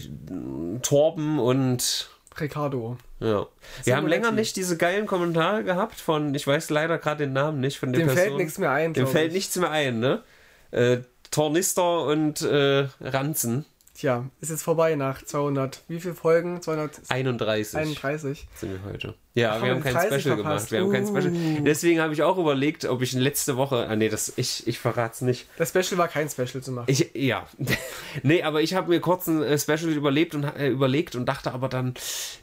Torben 0.84 1.40
und 1.40 2.12
Ricardo. 2.40 2.98
ja. 3.22 3.48
Wir 3.86 3.96
haben 3.98 4.06
länger 4.08 4.32
nicht 4.32 4.56
diese 4.56 4.78
geilen 4.78 5.08
Kommentare 5.08 5.64
gehabt 5.64 6.00
von, 6.00 6.36
ich 6.36 6.46
weiß 6.46 6.70
leider 6.70 7.00
gerade 7.00 7.26
den 7.26 7.34
Namen 7.34 7.60
nicht, 7.60 7.80
von 7.80 7.92
der 7.92 8.02
Dem 8.02 8.06
Person. 8.08 8.24
fällt 8.24 8.38
nichts 8.38 8.60
mehr 8.60 8.70
ein. 8.72 8.94
Dem 8.94 9.08
fällt 9.08 9.30
ich. 9.30 9.34
nichts 9.34 9.56
mehr 9.56 9.72
ein, 9.72 10.00
ne? 10.00 10.22
Äh, 10.70 10.98
Tornister 11.34 12.06
und 12.06 12.42
äh, 12.42 12.88
Ranzen. 13.02 13.66
Tja, 13.96 14.26
ist 14.42 14.50
jetzt 14.50 14.64
vorbei 14.64 14.96
nach 14.96 15.22
200. 15.24 15.84
Wie 15.88 16.00
viele 16.00 16.16
Folgen? 16.16 16.56
31 16.66 17.04
231. 17.08 18.48
sind 18.56 18.72
wir 18.72 18.92
heute. 18.92 19.14
Ja, 19.36 19.54
Ach, 19.56 19.64
wir 19.64 19.72
haben 19.72 19.82
kein 19.84 19.94
30 19.94 20.22
Special 20.22 20.36
verpasst. 20.38 20.70
gemacht. 20.70 20.72
Wir 20.72 20.80
haben 20.82 20.92
kein 20.92 21.04
Uh. 21.04 21.32
Special. 21.32 21.64
Deswegen 21.64 22.02
habe 22.02 22.14
ich 22.14 22.24
auch 22.24 22.38
überlegt, 22.38 22.86
ob 22.86 23.02
ich 23.04 23.14
letzte 23.14 23.56
Woche. 23.56 23.88
Ah 23.88 23.96
nee, 23.96 24.10
das 24.10 24.34
ich 24.36 24.66
ich 24.68 24.80
verrat's 24.80 25.22
nicht. 25.22 25.48
Das 25.58 25.70
Special 25.70 25.98
war 26.00 26.08
kein 26.08 26.28
Special 26.30 26.62
zu 26.64 26.72
machen. 26.72 26.86
Ich 26.90 27.12
ja. 27.14 27.46
nee, 28.24 28.42
aber 28.42 28.62
ich 28.62 28.74
habe 28.74 28.90
mir 28.90 29.00
kurz 29.00 29.28
ein 29.28 29.44
äh, 29.44 29.58
Special 29.60 29.92
überlebt 29.92 30.34
und 30.34 30.44
äh, 30.44 30.70
überlegt 30.70 31.16
und 31.16 31.26
dachte 31.28 31.52
aber 31.52 31.70
dann 31.70 31.94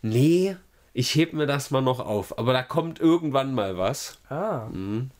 nee, 0.03 0.57
ich 0.93 1.15
heb 1.17 1.33
mir 1.33 1.47
das 1.47 1.71
mal 1.73 1.81
noch 1.83 2.01
auf, 2.01 2.39
aber 2.39 2.53
da 2.53 2.63
kommt 2.63 3.01
irgendwann 3.01 3.55
mal 3.55 3.77
was. 3.77 4.19
ah. 4.29 4.69
Mhm. 4.73 5.11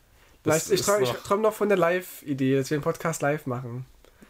Vielleicht, 0.43 0.71
ich 0.71 0.81
träume 0.81 1.05
noch- 1.05 1.23
träum 1.23 1.41
noch 1.41 1.53
von 1.53 1.69
der 1.69 1.77
Live-Idee, 1.77 2.57
dass 2.57 2.69
wir 2.69 2.77
den 2.77 2.83
Podcast 2.83 3.21
live 3.21 3.45
machen. 3.45 3.85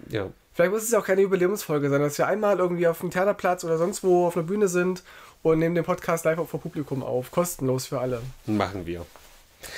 Ja. 0.10 0.28
Vielleicht 0.54 0.72
muss 0.74 0.84
es 0.84 0.92
ja 0.92 1.00
auch 1.00 1.06
keine 1.06 1.22
Jubiläumsfolge 1.22 1.90
sein, 1.90 2.02
dass 2.02 2.18
wir 2.18 2.28
einmal 2.28 2.60
irgendwie 2.60 2.86
auf 2.88 3.00
dem 3.00 3.10
Theaterplatz 3.12 3.64
oder 3.64 3.78
sonst 3.78 4.04
wo 4.04 4.28
auf 4.28 4.36
einer 4.36 4.46
Bühne 4.46 4.68
sind 4.68 5.04
und 5.44 5.60
nehmen 5.60 5.76
den 5.76 5.86
Podcast 5.86 6.26
live 6.26 6.40
auch 6.40 6.50
vor 6.50 6.60
Publikum 6.60 7.02
auf. 7.04 7.32
Kostenlos 7.32 7.86
für 7.88 8.00
alle. 8.00 8.22
Machen 8.46 8.86
wir. 8.86 9.06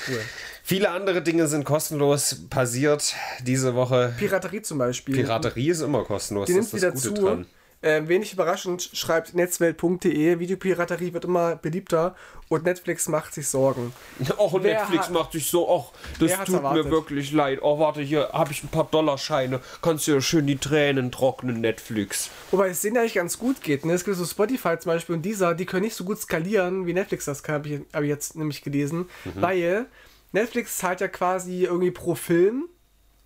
Cool. 0.08 0.20
Viele 0.64 0.90
andere 0.92 1.22
Dinge 1.22 1.48
sind 1.48 1.66
kostenlos 1.66 2.38
passiert 2.50 3.14
diese 3.42 3.76
Woche. 3.76 4.16
Piraterie 4.18 4.62
zum 4.62 4.78
Beispiel. 4.80 5.14
Piraterie 5.14 5.70
ist 5.70 5.82
immer 5.82 6.04
kostenlos. 6.06 6.48
Die 6.48 6.54
das 6.54 6.72
nimmt 6.72 6.74
ist 6.74 6.82
wieder 6.82 6.92
das 6.92 7.04
Gute 7.04 7.16
zu. 7.16 7.26
dran. 7.26 7.46
Äh, 7.84 8.08
wenig 8.08 8.32
überraschend 8.32 8.90
schreibt 8.94 9.34
netzwelt.de, 9.36 10.40
Videopiraterie 10.40 11.14
wird 11.14 11.26
immer 11.26 11.58
beliebter 11.58 12.16
und 12.48 12.64
Netflix 12.64 13.10
macht 13.10 13.34
sich 13.34 13.48
Sorgen. 13.50 13.92
Och, 14.38 14.54
Wer 14.62 14.80
Netflix 14.80 15.06
hat- 15.08 15.12
macht 15.12 15.32
sich 15.34 15.48
so, 15.50 15.70
och, 15.70 15.92
das 16.18 16.32
tut 16.46 16.56
erwartet? 16.56 16.86
mir 16.86 16.92
wirklich 16.92 17.34
leid. 17.34 17.60
Oh, 17.62 17.80
warte, 17.80 18.02
hier 18.02 18.30
habe 18.32 18.54
ich 18.54 18.64
ein 18.64 18.70
paar 18.70 18.88
Dollarscheine. 18.90 19.60
Kannst 19.82 20.08
du 20.08 20.14
ja 20.14 20.22
schön 20.22 20.48
die 20.48 20.58
Tränen 20.58 21.12
trocknen, 21.12 21.60
Netflix. 21.60 22.30
Wobei 22.52 22.70
es 22.70 22.80
denen 22.80 22.98
eigentlich 22.98 23.16
ganz 23.16 23.38
gut 23.38 23.62
geht. 23.62 23.84
Ne? 23.86 23.92
Es 23.94 24.06
gibt 24.06 24.16
so 24.16 24.26
Spotify 24.26 24.78
zum 24.80 24.92
Beispiel 24.94 25.16
und 25.16 25.24
dieser, 25.24 25.54
die 25.54 25.66
können 25.66 25.84
nicht 25.84 25.96
so 25.96 26.06
gut 26.06 26.20
skalieren, 26.20 26.88
wie 26.88 26.94
Netflix 26.94 27.26
das 27.26 27.44
kann, 27.44 27.56
habe 27.56 27.68
ich, 27.68 27.82
hab 27.92 28.02
ich 28.04 28.10
jetzt 28.10 28.38
nämlich 28.38 28.62
gelesen. 28.62 29.10
Weil 29.36 29.88
Netflix 30.32 30.78
zahlt 30.78 31.02
ja 31.02 31.10
quasi 31.10 31.66
irgendwie 31.66 31.92
pro 31.92 32.16
Film, 32.16 32.70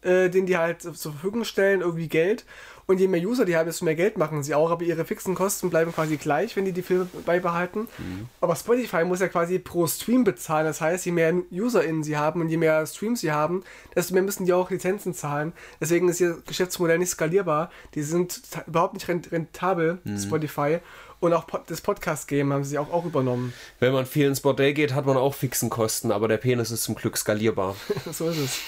äh, 0.02 0.30
den 0.30 0.48
die 0.48 0.58
halt 0.58 0.82
zur 0.82 0.94
Verfügung 0.94 1.44
stellen, 1.44 1.82
irgendwie 1.82 2.08
Geld. 2.08 2.44
Und 2.90 3.02
je 3.02 3.10
mehr 3.10 3.22
User 3.22 3.44
die 3.44 3.58
haben, 3.58 3.66
desto 3.66 3.84
mehr 3.84 3.96
Geld 3.96 4.18
machen 4.18 4.44
sie 4.44 4.56
auch, 4.56 4.72
aber 4.72 4.82
ihre 4.84 5.04
fixen 5.04 5.36
Kosten 5.36 5.70
bleiben 5.70 5.94
quasi 5.94 6.16
gleich, 6.16 6.56
wenn 6.56 6.64
die 6.64 6.72
die 6.72 6.82
Filme 6.82 7.06
beibehalten. 7.26 7.88
Aber 8.40 8.56
Spotify 8.56 9.04
muss 9.04 9.20
ja 9.20 9.28
quasi 9.28 9.60
pro 9.60 9.86
Stream 9.88 10.24
bezahlen. 10.24 10.66
Das 10.66 10.80
heißt, 10.80 11.06
je 11.06 11.12
mehr 11.12 11.34
UserInnen 11.52 12.02
sie 12.04 12.16
haben 12.16 12.40
und 12.40 12.48
je 12.48 12.56
mehr 12.56 12.86
Streams 12.88 13.20
sie 13.20 13.34
haben, 13.34 13.64
desto 13.94 14.14
mehr 14.14 14.24
müssen 14.24 14.46
die 14.46 14.54
auch 14.54 14.70
Lizenzen 14.72 15.14
zahlen. 15.14 15.52
Deswegen 15.82 16.08
ist 16.08 16.22
ihr 16.22 16.42
Geschäftsmodell 16.48 16.98
nicht 16.98 17.10
skalierbar. 17.10 17.72
Die 17.94 18.04
sind 18.04 18.40
überhaupt 18.68 18.94
nicht 18.94 19.08
rent- 19.10 19.34
rentabel, 19.34 20.00
Spotify. 20.18 20.80
Und 21.20 21.34
auch 21.34 21.46
das 21.66 21.82
Podcast-Game 21.82 22.54
haben 22.54 22.64
sie 22.64 22.78
auch, 22.78 22.94
auch 22.94 23.04
übernommen. 23.04 23.52
Wenn 23.80 23.92
man 23.92 24.06
viel 24.06 24.28
ins 24.28 24.40
Bordell 24.40 24.74
geht, 24.74 24.94
hat 24.94 25.06
man 25.06 25.18
auch 25.18 25.34
fixen 25.34 25.70
Kosten, 25.70 26.12
aber 26.12 26.28
der 26.30 26.38
Penis 26.38 26.72
ist 26.72 26.84
zum 26.84 26.96
Glück 26.96 27.18
skalierbar. 27.18 27.76
so 28.14 28.30
ist 28.30 28.38
es. 28.38 28.60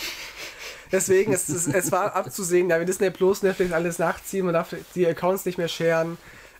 Deswegen, 0.91 1.33
es, 1.33 1.49
es, 1.49 1.67
es 1.67 1.91
war 1.91 2.15
abzusehen, 2.15 2.69
ja, 2.69 2.79
wenn 2.79 2.87
Disney 2.87 3.09
Plus, 3.09 3.43
Netflix 3.43 3.71
alles 3.71 3.99
nachziehen, 3.99 4.45
man 4.45 4.53
darf 4.53 4.73
die 4.95 5.07
Accounts 5.07 5.45
nicht 5.45 5.57
mehr 5.57 5.67
sharen. 5.67 6.17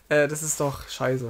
Äh, 0.08 0.28
das 0.28 0.42
ist 0.42 0.60
doch 0.60 0.88
scheiße. 0.88 1.28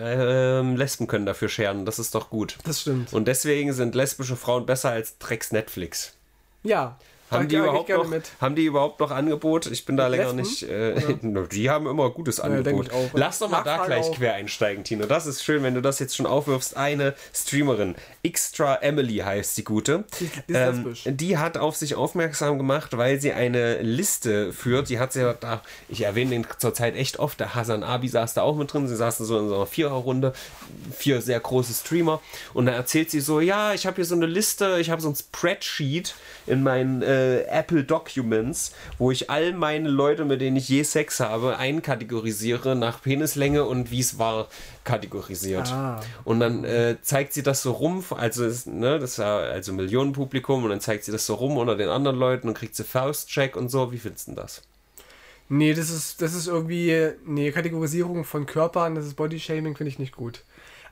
Ähm, 0.00 0.76
Lesben 0.76 1.06
können 1.06 1.26
dafür 1.26 1.48
scheren, 1.48 1.84
das 1.84 1.98
ist 1.98 2.14
doch 2.14 2.30
gut. 2.30 2.58
Das 2.64 2.80
stimmt. 2.80 3.12
Und 3.12 3.26
deswegen 3.26 3.72
sind 3.72 3.94
lesbische 3.94 4.36
Frauen 4.36 4.66
besser 4.66 4.90
als 4.90 5.18
Drecks 5.18 5.52
Netflix. 5.52 6.14
Ja. 6.62 6.98
Haben 7.30 7.42
da 7.42 7.48
die, 7.48 7.56
überhaupt 7.56 7.88
noch, 7.88 8.08
mit. 8.08 8.30
haben 8.40 8.54
die 8.56 8.64
überhaupt 8.64 9.00
noch 9.00 9.10
Angebot? 9.10 9.66
Ich 9.66 9.84
bin 9.84 9.96
da 9.96 10.06
länger 10.06 10.32
Lesben? 10.32 10.36
nicht. 10.36 10.62
Äh, 10.62 11.46
die 11.52 11.68
haben 11.70 11.86
immer 11.86 12.10
gutes 12.10 12.36
denk 12.36 12.46
Angebot. 12.66 12.86
ich 12.86 12.92
auch. 12.92 13.10
Lass 13.14 13.38
doch 13.38 13.50
mal 13.50 13.62
da 13.62 13.76
Nachfrage 13.78 13.92
gleich 13.94 14.06
auch. 14.06 14.16
quer 14.16 14.34
einsteigen, 14.34 14.84
Tino. 14.84 15.06
Das 15.06 15.26
ist 15.26 15.42
schön, 15.44 15.62
wenn 15.62 15.74
du 15.74 15.82
das 15.82 15.98
jetzt 15.98 16.16
schon 16.16 16.26
aufwirfst. 16.26 16.76
Eine 16.76 17.14
Streamerin, 17.34 17.96
Extra 18.22 18.76
Emily 18.76 19.18
heißt 19.18 19.56
die 19.58 19.64
gute. 19.64 20.04
Die- 20.48 20.52
ähm, 20.54 20.94
die 21.04 21.36
hat 21.38 21.56
auf 21.58 21.76
sich 21.76 21.94
aufmerksam 21.94 22.56
gemacht, 22.58 22.96
weil 22.96 23.20
sie 23.20 23.32
eine 23.32 23.82
Liste 23.82 24.52
führt. 24.52 24.88
Die 24.88 24.98
hat 24.98 25.12
sie 25.12 25.20
ja 25.20 25.34
da, 25.34 25.62
ich 25.88 26.02
erwähne 26.02 26.30
den 26.30 26.46
zurzeit 26.58 26.96
echt 26.96 27.18
oft. 27.18 27.40
Der 27.40 27.54
Hasan 27.54 27.82
Abi 27.82 28.08
saß 28.08 28.34
da 28.34 28.42
auch 28.42 28.56
mit 28.56 28.72
drin. 28.72 28.88
Sie 28.88 28.96
saßen 28.96 29.26
so 29.26 29.38
in 29.38 29.48
so 29.48 29.54
einer 29.56 29.66
Viererrunde. 29.66 30.32
Vier 30.96 31.20
sehr 31.20 31.40
große 31.40 31.72
Streamer. 31.74 32.20
Und 32.54 32.66
da 32.66 32.72
erzählt 32.72 33.10
sie 33.10 33.20
so: 33.20 33.40
Ja, 33.40 33.74
ich 33.74 33.86
habe 33.86 33.96
hier 33.96 34.04
so 34.04 34.14
eine 34.14 34.26
Liste, 34.26 34.78
ich 34.80 34.90
habe 34.90 35.00
so 35.02 35.08
ein 35.08 35.14
Spreadsheet 35.14 36.14
in 36.46 36.62
meinen 36.62 37.02
äh, 37.02 37.17
Apple 37.48 37.84
Documents, 37.84 38.72
wo 38.98 39.10
ich 39.10 39.30
all 39.30 39.52
meine 39.52 39.88
Leute, 39.88 40.24
mit 40.24 40.40
denen 40.40 40.56
ich 40.56 40.68
je 40.68 40.82
Sex 40.82 41.20
habe, 41.20 41.56
einkategorisiere 41.58 42.76
nach 42.76 43.02
Penislänge 43.02 43.64
und 43.64 43.90
wie 43.90 44.00
es 44.00 44.18
war 44.18 44.48
kategorisiert. 44.84 45.72
Ah. 45.72 46.00
Und 46.24 46.40
dann 46.40 46.64
äh, 46.64 46.96
zeigt 47.02 47.32
sie 47.32 47.42
das 47.42 47.62
so 47.62 47.72
rum, 47.72 48.04
also, 48.10 48.44
ne, 48.70 48.98
das 48.98 49.12
ist 49.12 49.18
ja 49.18 49.38
also 49.38 49.72
Millionenpublikum, 49.72 50.64
und 50.64 50.70
dann 50.70 50.80
zeigt 50.80 51.04
sie 51.04 51.12
das 51.12 51.26
so 51.26 51.34
rum 51.34 51.56
unter 51.56 51.76
den 51.76 51.88
anderen 51.88 52.18
Leuten 52.18 52.48
und 52.48 52.54
kriegt 52.54 52.74
sie 52.74 52.84
Faustcheck 52.84 53.56
und 53.56 53.68
so. 53.68 53.92
Wie 53.92 53.98
findest 53.98 54.28
du 54.28 54.32
denn 54.32 54.42
das? 54.42 54.62
Nee, 55.48 55.72
das 55.72 55.90
ist, 55.90 56.20
das 56.20 56.34
ist 56.34 56.46
irgendwie 56.46 57.10
nee, 57.24 57.50
Kategorisierung 57.52 58.24
von 58.24 58.44
Körpern, 58.46 58.94
das 58.94 59.06
ist 59.06 59.14
Bodyshaming, 59.14 59.76
finde 59.76 59.88
ich 59.90 59.98
nicht 59.98 60.14
gut. 60.14 60.42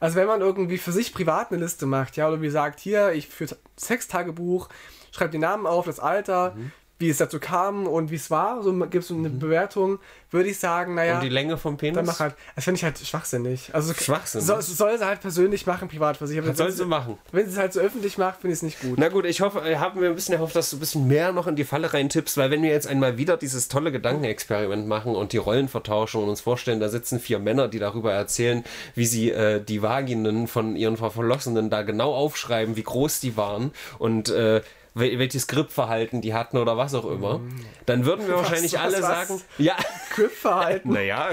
Also 0.01 0.17
wenn 0.17 0.27
man 0.27 0.41
irgendwie 0.41 0.79
für 0.79 0.93
sich 0.93 1.15
privat 1.15 1.51
eine 1.51 1.61
Liste 1.61 1.87
macht, 1.87 2.17
ja, 2.17 2.29
oder 2.29 2.41
wie 2.43 2.51
sagt, 2.51 2.81
hier, 2.81 3.13
ich 3.13 3.29
für 3.29 3.47
Sextagebuch, 3.79 4.69
schreibt 5.17 5.35
den 5.35 5.41
Namen 5.41 5.67
auf, 5.67 5.87
das 5.87 5.99
Alter, 5.99 6.55
wie 6.99 7.11
es 7.11 7.19
dazu 7.19 7.39
kam 7.39 7.87
und 7.87 8.11
wie 8.11 8.15
es 8.15 8.31
war, 8.31 8.63
so 8.63 8.73
gibst 8.87 9.11
du 9.11 9.19
eine 9.19 9.29
Bewertung, 9.29 9.99
würde 10.31 10.49
ich 10.49 10.59
sagen, 10.59 10.95
naja. 10.95 11.17
Und 11.17 11.23
die 11.23 11.29
Länge 11.29 11.59
vom 11.59 11.77
Penis? 11.77 11.97
Dann 11.97 12.07
mach 12.07 12.21
halt, 12.21 12.35
das 12.55 12.65
finde 12.65 12.79
ich 12.79 12.85
halt 12.85 12.99
schwachsinnig. 12.99 13.75
Also 13.75 13.93
Schwachsinnig? 13.93 14.47
So, 14.47 14.59
soll 14.61 14.97
sie 14.97 15.05
halt 15.05 15.21
persönlich 15.21 15.67
machen, 15.67 15.89
privat 15.89 16.17
für 16.17 16.27
sich. 16.27 16.39
Aber 16.39 16.55
soll 16.55 16.71
sie 16.71 16.87
machen? 16.87 17.19
Wenn 17.33 17.45
sie 17.45 17.53
es 17.53 17.59
halt 17.59 17.75
so 17.75 17.81
öffentlich 17.81 18.17
macht, 18.17 18.41
finde 18.41 18.53
ich 18.53 18.59
es 18.59 18.63
nicht 18.63 18.81
gut. 18.81 18.99
Na 18.99 19.09
gut, 19.09 19.27
ich 19.27 19.43
hoffe, 19.43 19.61
äh, 19.61 19.77
haben 19.77 20.01
wir 20.01 20.09
ein 20.09 20.15
bisschen 20.15 20.35
erhofft, 20.35 20.57
dass 20.57 20.71
du 20.71 20.77
ein 20.77 20.81
bisschen 20.81 21.07
mehr 21.07 21.33
noch 21.33 21.47
in 21.47 21.55
die 21.55 21.65
Falle 21.65 21.93
reintippst, 21.93 22.39
weil 22.39 22.51
wenn 22.51 22.63
wir 22.63 22.71
jetzt 22.71 22.87
einmal 22.87 23.19
wieder 23.19 23.37
dieses 23.37 23.69
tolle 23.69 23.93
Gedankenexperiment 23.93 24.89
machen 24.89 25.15
und 25.15 25.33
die 25.33 25.39
Rollen 25.39 25.69
vertauschen 25.69 26.23
und 26.23 26.31
uns 26.31 26.41
vorstellen, 26.41 26.81
da 26.81 26.89
sitzen 26.89 27.21
vier 27.21 27.39
Männer, 27.39 27.69
die 27.69 27.79
darüber 27.79 28.13
erzählen, 28.13 28.65
wie 28.95 29.07
sie 29.07 29.31
äh, 29.33 29.63
die 29.63 29.83
Vaginen 29.83 30.49
von 30.49 30.77
ihren 30.77 30.97
Verflossenen 30.97 31.69
da 31.69 31.83
genau 31.83 32.15
aufschreiben, 32.15 32.77
wie 32.77 32.83
groß 32.83 33.21
die 33.21 33.37
waren 33.37 33.73
und 33.99 34.31
äh, 34.31 34.63
welches 34.97 35.47
Gripverhalten 35.47 36.23
die 36.23 36.33
hatten 36.35 36.57
oder 36.57 36.77
was 36.77 36.95
auch 36.95 37.05
immer, 37.05 37.41
dann 37.85 38.07
würden 38.07 38.27
wir 38.27 38.37
wahrscheinlich 38.37 38.73
was, 38.73 38.81
alle 38.81 39.03
was? 39.03 39.29
sagen, 39.29 39.43
ja, 39.59 39.77
Grip-Verhalten. 40.15 40.91
naja, 40.93 41.31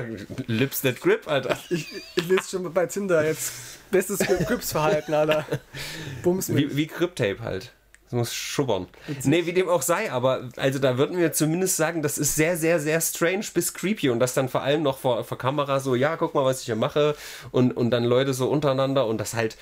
Lips 0.48 0.82
that 0.82 1.00
grip, 1.00 1.28
Alter. 1.28 1.58
Ich, 1.70 1.88
ich 2.16 2.28
lese 2.28 2.50
schon 2.50 2.74
bei 2.74 2.86
Tinder 2.88 3.26
jetzt. 3.26 3.54
Bestes 3.90 4.20
Grips-Verhalten, 4.20 5.14
Alter. 5.14 5.46
Bums 6.24 6.50
mich. 6.50 6.72
Wie, 6.72 6.78
wie 6.78 6.88
Grip-Tape 6.88 7.40
halt. 7.40 7.72
Das 8.06 8.18
muss 8.18 8.34
schubbern. 8.36 8.88
Nee, 9.24 9.46
wie 9.46 9.54
dem 9.54 9.70
auch 9.70 9.82
sei, 9.82 10.12
aber 10.12 10.50
also 10.58 10.78
da 10.78 11.00
würden 11.00 11.18
wir 11.18 11.32
zumindest 11.32 11.78
sagen, 11.78 12.04
das 12.04 12.18
ist 12.18 12.36
sehr, 12.36 12.58
sehr, 12.58 12.80
sehr 12.80 13.02
strange 13.02 13.46
bis 13.54 13.74
creepy 13.74 14.10
und 14.10 14.20
das 14.20 14.34
dann 14.34 14.50
vor 14.50 14.62
allem 14.62 14.84
noch 14.84 15.00
vor, 15.00 15.24
vor 15.24 15.38
Kamera 15.38 15.80
so, 15.80 15.96
ja, 15.96 16.16
guck 16.16 16.36
mal, 16.36 16.46
was 16.46 16.60
ich 16.60 16.66
hier 16.66 16.76
mache 16.76 17.16
und, 17.52 17.76
und 17.76 17.90
dann 17.92 18.04
Leute 18.04 18.36
so 18.36 18.50
untereinander 18.50 19.08
und 19.08 19.18
das 19.18 19.34
halt 19.34 19.58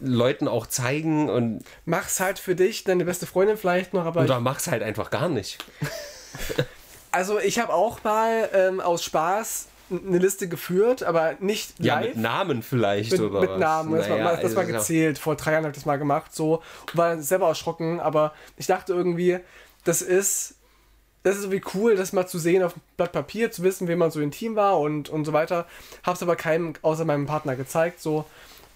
Leuten 0.00 0.48
auch 0.48 0.66
zeigen 0.66 1.28
und 1.28 1.64
Mach's 1.84 2.20
halt 2.20 2.38
für 2.38 2.54
dich, 2.54 2.84
deine 2.84 3.04
beste 3.04 3.26
Freundin 3.26 3.56
vielleicht 3.56 3.94
noch, 3.94 4.04
aber 4.04 4.24
ich, 4.24 4.30
oder 4.30 4.40
mach's 4.40 4.66
halt 4.66 4.82
einfach 4.82 5.10
gar 5.10 5.28
nicht. 5.28 5.64
also 7.10 7.38
ich 7.38 7.58
habe 7.58 7.72
auch 7.72 8.02
mal 8.04 8.48
ähm, 8.54 8.80
aus 8.80 9.04
Spaß 9.04 9.66
eine 9.90 10.18
Liste 10.18 10.48
geführt, 10.48 11.02
aber 11.02 11.34
nicht 11.40 11.74
Ja, 11.80 11.96
live. 12.00 12.14
mit 12.14 12.16
Namen 12.18 12.62
vielleicht 12.62 13.12
mit, 13.12 13.20
oder 13.20 13.40
mit 13.40 13.50
was. 13.50 13.58
Namen. 13.58 13.96
Das, 13.96 14.08
Naja, 14.08 14.24
war, 14.24 14.36
das 14.36 14.54
war 14.54 14.62
also, 14.62 14.74
gezählt. 14.74 15.18
Vor 15.18 15.34
drei 15.34 15.52
Jahren 15.52 15.64
habe 15.64 15.72
ich 15.72 15.76
das 15.78 15.86
mal 15.86 15.98
gemacht. 15.98 16.34
So. 16.34 16.62
Und 16.92 16.96
war 16.96 17.20
selber 17.20 17.48
erschrocken, 17.48 17.98
aber 17.98 18.32
ich 18.56 18.66
dachte 18.66 18.92
irgendwie, 18.92 19.38
das 19.84 20.02
ist. 20.02 20.54
Das 21.22 21.36
ist 21.36 21.42
irgendwie 21.42 21.62
cool, 21.74 21.96
das 21.96 22.14
mal 22.14 22.26
zu 22.26 22.38
sehen 22.38 22.62
auf 22.62 22.72
Blatt 22.96 23.12
Papier, 23.12 23.50
zu 23.50 23.62
wissen, 23.62 23.88
wem 23.88 23.98
man 23.98 24.10
so 24.10 24.20
intim 24.20 24.56
war 24.56 24.80
und, 24.80 25.10
und 25.10 25.26
so 25.26 25.34
weiter. 25.34 25.66
Hab's 26.02 26.22
aber 26.22 26.34
keinem 26.34 26.72
außer 26.80 27.04
meinem 27.04 27.26
Partner 27.26 27.56
gezeigt. 27.56 28.00
So. 28.00 28.24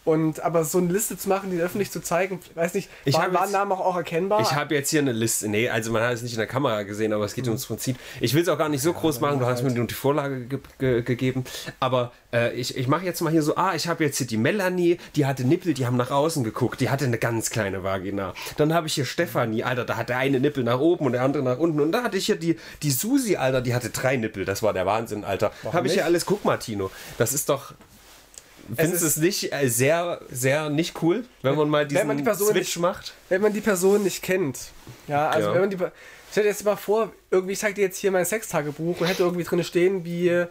Und 0.04 0.40
aber 0.40 0.64
so 0.64 0.76
eine 0.78 0.92
Liste 0.92 1.16
zu 1.16 1.30
machen, 1.30 1.50
die 1.50 1.58
öffentlich 1.60 1.90
zu 1.90 2.00
zeigen, 2.02 2.38
weiß 2.54 2.74
nicht, 2.74 2.90
Ich 3.06 3.14
war, 3.14 3.32
waren 3.32 3.44
jetzt- 3.44 3.52
Namen 3.52 3.72
auch, 3.72 3.80
auch 3.80 3.96
erkennbar. 3.96 4.42
Ich 4.42 4.52
habe 4.52 4.74
jetzt 4.74 4.90
hier 4.90 5.00
eine 5.00 5.12
Liste. 5.12 5.48
Nee, 5.48 5.70
also 5.70 5.92
man 5.92 6.02
hat 6.02 6.12
es 6.12 6.20
nicht 6.22 6.32
in 6.32 6.38
der 6.38 6.46
Kamera 6.46 6.82
gesehen, 6.82 7.14
aber 7.14 7.24
es 7.24 7.32
geht 7.34 7.46
ums 7.46 7.64
Prinzip. 7.64 7.96
Ich 8.20 8.34
will 8.34 8.42
es 8.42 8.48
auch 8.48 8.58
gar 8.58 8.68
nicht 8.68 8.82
so 8.82 8.92
groß 8.92 9.20
machen, 9.20 9.38
du 9.38 9.46
hast 9.46 9.62
mir 9.62 9.70
nur 9.70 9.86
die 9.86 9.94
Vorlage 9.94 10.44
ge 10.46 10.58
ge 10.78 11.02
gegeben. 11.02 11.44
Aber 11.80 12.12
äh, 12.34 12.52
ich, 12.54 12.76
ich 12.76 12.86
mache 12.86 13.06
jetzt 13.06 13.22
mal 13.22 13.30
hier 13.30 13.42
so, 13.42 13.56
ah, 13.56 13.74
ich 13.74 13.88
habe 13.88 14.04
jetzt 14.04 14.18
hier 14.18 14.26
die 14.26 14.36
Melanie, 14.36 14.98
die 15.16 15.24
hatte 15.24 15.44
Nippel, 15.44 15.72
die 15.72 15.86
haben 15.86 15.96
nach 15.96 16.10
außen 16.10 16.44
geguckt, 16.44 16.82
die 16.82 16.90
hatte 16.90 17.06
eine 17.06 17.16
ganz 17.18 17.48
kleine 17.48 17.82
Vagina. 17.82 18.34
Dann 18.58 18.74
habe 18.74 18.86
ich 18.88 18.92
hier 18.94 19.06
Stefanie, 19.06 19.64
Alter, 19.64 19.86
da 19.86 19.96
hat 19.96 20.10
der 20.10 20.18
eine 20.18 20.38
Nippel 20.38 20.64
nach 20.64 20.80
oben 20.80 21.06
und 21.06 21.12
der 21.12 21.22
andere 21.22 21.42
nach 21.42 21.58
unten. 21.58 21.80
Und 21.80 21.92
da 21.92 22.02
hatte 22.02 22.18
ich 22.18 22.26
hier 22.26 22.36
die, 22.36 22.58
die 22.82 22.90
Susi, 22.90 23.36
Alter, 23.36 23.62
die 23.62 23.74
hatte 23.74 23.88
drei 23.88 24.16
Nippel. 24.16 24.44
Das 24.44 24.62
war 24.62 24.74
der 24.74 24.84
Wahnsinn, 24.84 25.24
Alter. 25.24 25.50
Habe 25.72 25.86
ich 25.86 25.94
hier 25.94 26.04
alles, 26.04 26.26
guck 26.26 26.44
mal, 26.44 26.58
Tino. 26.58 26.90
Das 27.16 27.32
ist 27.32 27.48
doch... 27.48 27.72
Findest 28.76 29.02
du 29.02 29.06
es 29.06 29.16
nicht 29.16 29.52
äh, 29.52 29.68
sehr, 29.68 30.20
sehr 30.30 30.70
nicht 30.70 31.02
cool, 31.02 31.24
wenn 31.42 31.54
man 31.56 31.68
mal 31.68 31.86
diesen 31.86 32.06
man 32.06 32.16
die 32.16 32.24
Switch 32.34 32.54
nicht- 32.54 32.78
macht? 32.78 33.14
wenn 33.28 33.42
man 33.42 33.52
die 33.52 33.60
Person 33.60 34.02
nicht 34.02 34.22
kennt. 34.22 34.58
Ja, 35.08 35.28
also 35.30 35.48
Ja. 35.48 35.54
wenn 35.54 35.60
man 35.62 35.70
die. 35.70 35.76
Stell 36.30 36.42
dir 36.44 36.48
jetzt 36.48 36.64
mal 36.64 36.76
vor, 36.76 37.12
irgendwie, 37.30 37.52
ich 37.52 37.58
zeig 37.60 37.74
dir 37.76 37.82
jetzt 37.82 37.98
hier 37.98 38.10
mein 38.10 38.24
Sextagebuch 38.24 39.00
und 39.00 39.06
hätte 39.06 39.22
irgendwie 39.22 39.44
drin 39.44 39.62
stehen, 39.62 40.04
wie, 40.04 40.44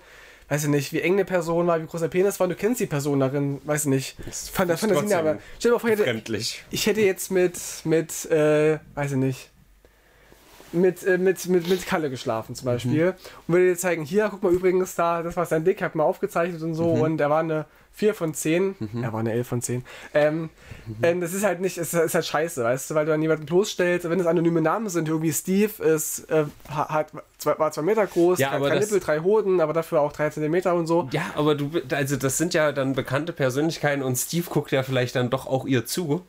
weiß 0.48 0.64
ich 0.64 0.70
nicht, 0.70 0.94
wie 0.94 1.02
eng 1.02 1.14
eine 1.14 1.26
Person 1.26 1.68
war, 1.68 1.82
wie 1.82 1.86
groß 1.86 2.00
der 2.02 2.08
Penis 2.08 2.40
war, 2.40 2.46
und 2.46 2.52
du 2.52 2.56
kennst 2.56 2.80
die 2.80 2.86
Person 2.86 3.20
darin, 3.20 3.60
weiß 3.66 3.82
ich 3.82 3.90
nicht. 3.90 4.16
Der 4.20 4.78
Sinne, 4.78 4.94
trotzdem 4.94 5.18
aber 5.18 5.40
stell 5.60 5.72
dir 5.72 5.74
mal 5.76 5.80
vor, 5.80 5.90
ich 5.90 6.00
hätte, 6.00 6.54
ich 6.72 6.86
hätte 6.88 7.02
jetzt 7.02 7.32
mit, 7.32 7.58
mit, 7.84 8.26
äh, 8.32 8.80
weiß 8.96 9.12
ich 9.12 9.18
nicht, 9.18 9.50
mit, 10.74 11.04
äh, 11.06 11.18
mit, 11.18 11.48
mit, 11.48 11.68
mit 11.70 11.86
Kalle 11.86 12.10
geschlafen 12.10 12.56
zum 12.56 12.66
Beispiel. 12.66 13.14
Und 13.48 13.54
würde 13.54 13.68
dir 13.70 13.78
zeigen, 13.78 14.04
hier, 14.04 14.28
guck 14.30 14.44
mal 14.44 14.52
übrigens 14.54 14.96
da, 14.96 15.24
das 15.24 15.36
war 15.38 15.46
sein 15.46 15.64
Dick, 15.64 15.82
hab 15.82 15.96
mal 15.96 16.04
aufgezeichnet 16.04 16.62
und 16.62 16.74
so 16.76 16.86
und 17.04 17.20
er 17.22 17.30
war 17.30 17.40
eine 17.40 17.66
4 17.96 18.16
von 18.16 18.34
10. 18.34 18.76
Er 19.04 19.14
war 19.14 19.20
eine 19.20 19.32
11 19.34 19.48
von 19.48 19.62
10. 19.62 19.86
Ähm, 20.16 20.50
ähm, 21.04 21.22
das 21.22 21.32
ist 21.36 21.44
halt 21.44 21.62
nicht, 21.62 21.78
es 21.78 21.94
ist 21.94 22.16
halt 22.16 22.26
scheiße, 22.26 22.64
weißt 22.64 22.90
du, 22.90 22.96
weil 22.96 23.06
du 23.06 23.12
dann 23.12 23.22
jemanden 23.22 23.46
bloßstellst, 23.46 24.10
wenn 24.10 24.20
es 24.20 24.26
anonyme 24.26 24.62
Namen 24.62 24.90
sind, 24.90 25.08
irgendwie 25.08 25.32
Steve 25.32 25.72
ist, 25.84 26.28
äh, 26.32 26.46
ha- 26.72 26.90
hat, 26.90 27.12
zwei, 27.38 27.58
war 27.60 27.72
zwei 27.72 27.84
Meter 27.84 28.08
groß, 28.08 28.40
Ja, 28.40 28.50
drei, 28.50 28.58
drei 28.70 28.80
Nippel, 28.80 29.00
drei 29.00 29.20
Hoden, 29.20 29.62
aber 29.62 29.74
dafür 29.74 30.02
auch 30.02 30.12
drei 30.12 30.32
Zentimeter 30.32 30.74
und 30.74 30.88
so. 30.88 31.08
Ja, 31.12 31.22
aber 31.36 31.54
du, 31.54 31.70
also 31.92 32.16
das 32.16 32.40
sind 32.40 32.56
ja 32.56 32.72
dann 32.72 32.94
bekannte 32.94 33.32
Persönlichkeiten 33.32 34.02
und 34.02 34.16
Steve 34.16 34.48
guckt 34.50 34.72
ja 34.72 34.82
vielleicht 34.82 35.16
dann 35.16 35.30
doch 35.30 35.46
auch 35.46 35.68
ihr 35.68 35.86
zu 35.86 36.24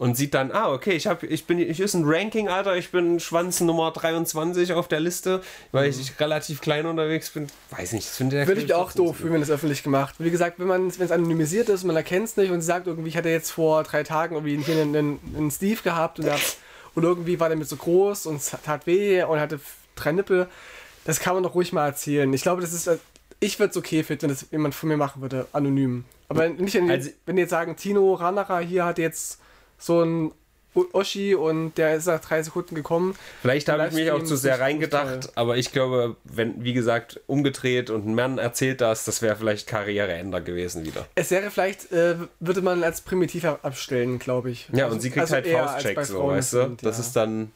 und 0.00 0.16
sieht 0.16 0.32
dann, 0.32 0.50
ah, 0.50 0.72
okay, 0.72 0.92
ich 0.92 1.06
habe, 1.06 1.26
ich 1.26 1.44
bin, 1.44 1.58
ich 1.58 1.78
ist 1.78 1.92
ein 1.92 2.04
Ranking, 2.06 2.48
Alter, 2.48 2.74
ich 2.74 2.90
bin 2.90 3.20
Schwanz 3.20 3.60
Nummer 3.60 3.90
23 3.90 4.72
auf 4.72 4.88
der 4.88 4.98
Liste, 4.98 5.42
weil 5.72 5.90
ich 5.90 6.18
relativ 6.18 6.62
klein 6.62 6.86
unterwegs 6.86 7.28
bin. 7.28 7.48
Weiß 7.70 7.92
nicht, 7.92 8.08
das 8.08 8.16
finde 8.16 8.40
ich. 8.40 8.48
Würde 8.48 8.62
ich 8.62 8.72
auch 8.72 8.92
doof 8.92 9.18
fühlen, 9.18 9.34
wenn 9.34 9.40
das 9.40 9.50
öffentlich 9.50 9.82
gemacht. 9.82 10.14
Wie 10.18 10.30
gesagt, 10.30 10.58
wenn 10.58 10.68
man 10.68 10.98
wenn 10.98 11.04
es 11.04 11.12
anonymisiert 11.12 11.68
ist, 11.68 11.84
man 11.84 11.96
erkennt 11.96 12.24
es 12.28 12.36
nicht 12.38 12.50
und 12.50 12.62
sie 12.62 12.66
sagt 12.66 12.86
irgendwie, 12.86 13.10
ich 13.10 13.16
hatte 13.18 13.28
jetzt 13.28 13.50
vor 13.50 13.82
drei 13.82 14.02
Tagen 14.02 14.36
irgendwie 14.36 14.56
hier 14.56 14.80
einen, 14.80 14.96
einen, 14.96 15.20
einen 15.36 15.50
Steve 15.50 15.82
gehabt 15.82 16.18
und, 16.18 16.24
der, 16.24 16.38
und 16.94 17.02
irgendwie 17.02 17.38
war 17.38 17.50
der 17.50 17.58
mit 17.58 17.68
so 17.68 17.76
groß 17.76 18.24
und 18.24 18.36
es 18.36 18.56
tat 18.64 18.86
weh 18.86 19.22
und 19.22 19.38
hatte 19.38 19.60
drei 19.96 20.12
Nippel. 20.12 20.48
Das 21.04 21.20
kann 21.20 21.34
man 21.34 21.42
doch 21.42 21.54
ruhig 21.54 21.74
mal 21.74 21.84
erzählen. 21.84 22.32
Ich 22.32 22.40
glaube, 22.40 22.62
das 22.62 22.72
ist. 22.72 22.86
äh, 22.86 22.96
Ich 23.40 23.58
würde 23.58 23.72
es 23.72 23.76
okay 23.76 24.02
finden, 24.02 24.22
wenn 24.22 24.28
das 24.30 24.46
jemand 24.50 24.74
von 24.74 24.88
mir 24.88 24.96
machen 24.96 25.20
würde, 25.20 25.46
anonym. 25.52 26.04
Aber 26.30 26.48
nicht, 26.48 26.72
wenn, 26.74 26.90
Also- 26.90 27.10
wenn 27.26 27.36
die 27.36 27.40
jetzt 27.42 27.50
sagen, 27.50 27.76
Tino 27.76 28.14
Ranara 28.14 28.60
hier 28.60 28.86
hat 28.86 28.96
jetzt 28.98 29.39
so 29.80 30.02
ein 30.04 30.30
Oschi 30.92 31.34
und 31.34 31.74
der 31.78 31.96
ist 31.96 32.06
nach 32.06 32.20
drei 32.20 32.40
Sekunden 32.44 32.76
gekommen. 32.76 33.16
Vielleicht 33.42 33.68
habe 33.68 33.88
ich 33.88 33.92
mich 33.92 34.12
auch 34.12 34.22
zu 34.22 34.36
sehr 34.36 34.60
reingedacht, 34.60 35.22
toll. 35.22 35.32
aber 35.34 35.56
ich 35.56 35.72
glaube, 35.72 36.14
wenn, 36.22 36.62
wie 36.62 36.72
gesagt, 36.72 37.18
umgedreht 37.26 37.90
und 37.90 38.06
ein 38.06 38.14
Mann 38.14 38.38
erzählt 38.38 38.80
das, 38.80 39.04
das 39.04 39.20
wäre 39.20 39.34
vielleicht 39.34 39.66
Karriereender 39.66 40.40
gewesen 40.40 40.84
wieder. 40.86 41.06
Es 41.16 41.32
wäre 41.32 41.50
vielleicht, 41.50 41.90
äh, 41.90 42.14
würde 42.38 42.62
man 42.62 42.84
als 42.84 43.00
primitiv 43.00 43.44
ab- 43.46 43.58
abstellen, 43.64 44.20
glaube 44.20 44.52
ich. 44.52 44.68
Ja, 44.72 44.84
Also- 44.84 44.94
und 44.94 45.00
sie 45.00 45.10
kriegt 45.10 45.22
also 45.22 45.34
halt 45.34 45.48
Faustcheck, 45.48 46.04
so, 46.04 46.28
weißt 46.28 46.52
du? 46.52 46.76
Das 46.82 46.98
ja. 46.98 47.02
ist 47.04 47.16
dann. 47.16 47.50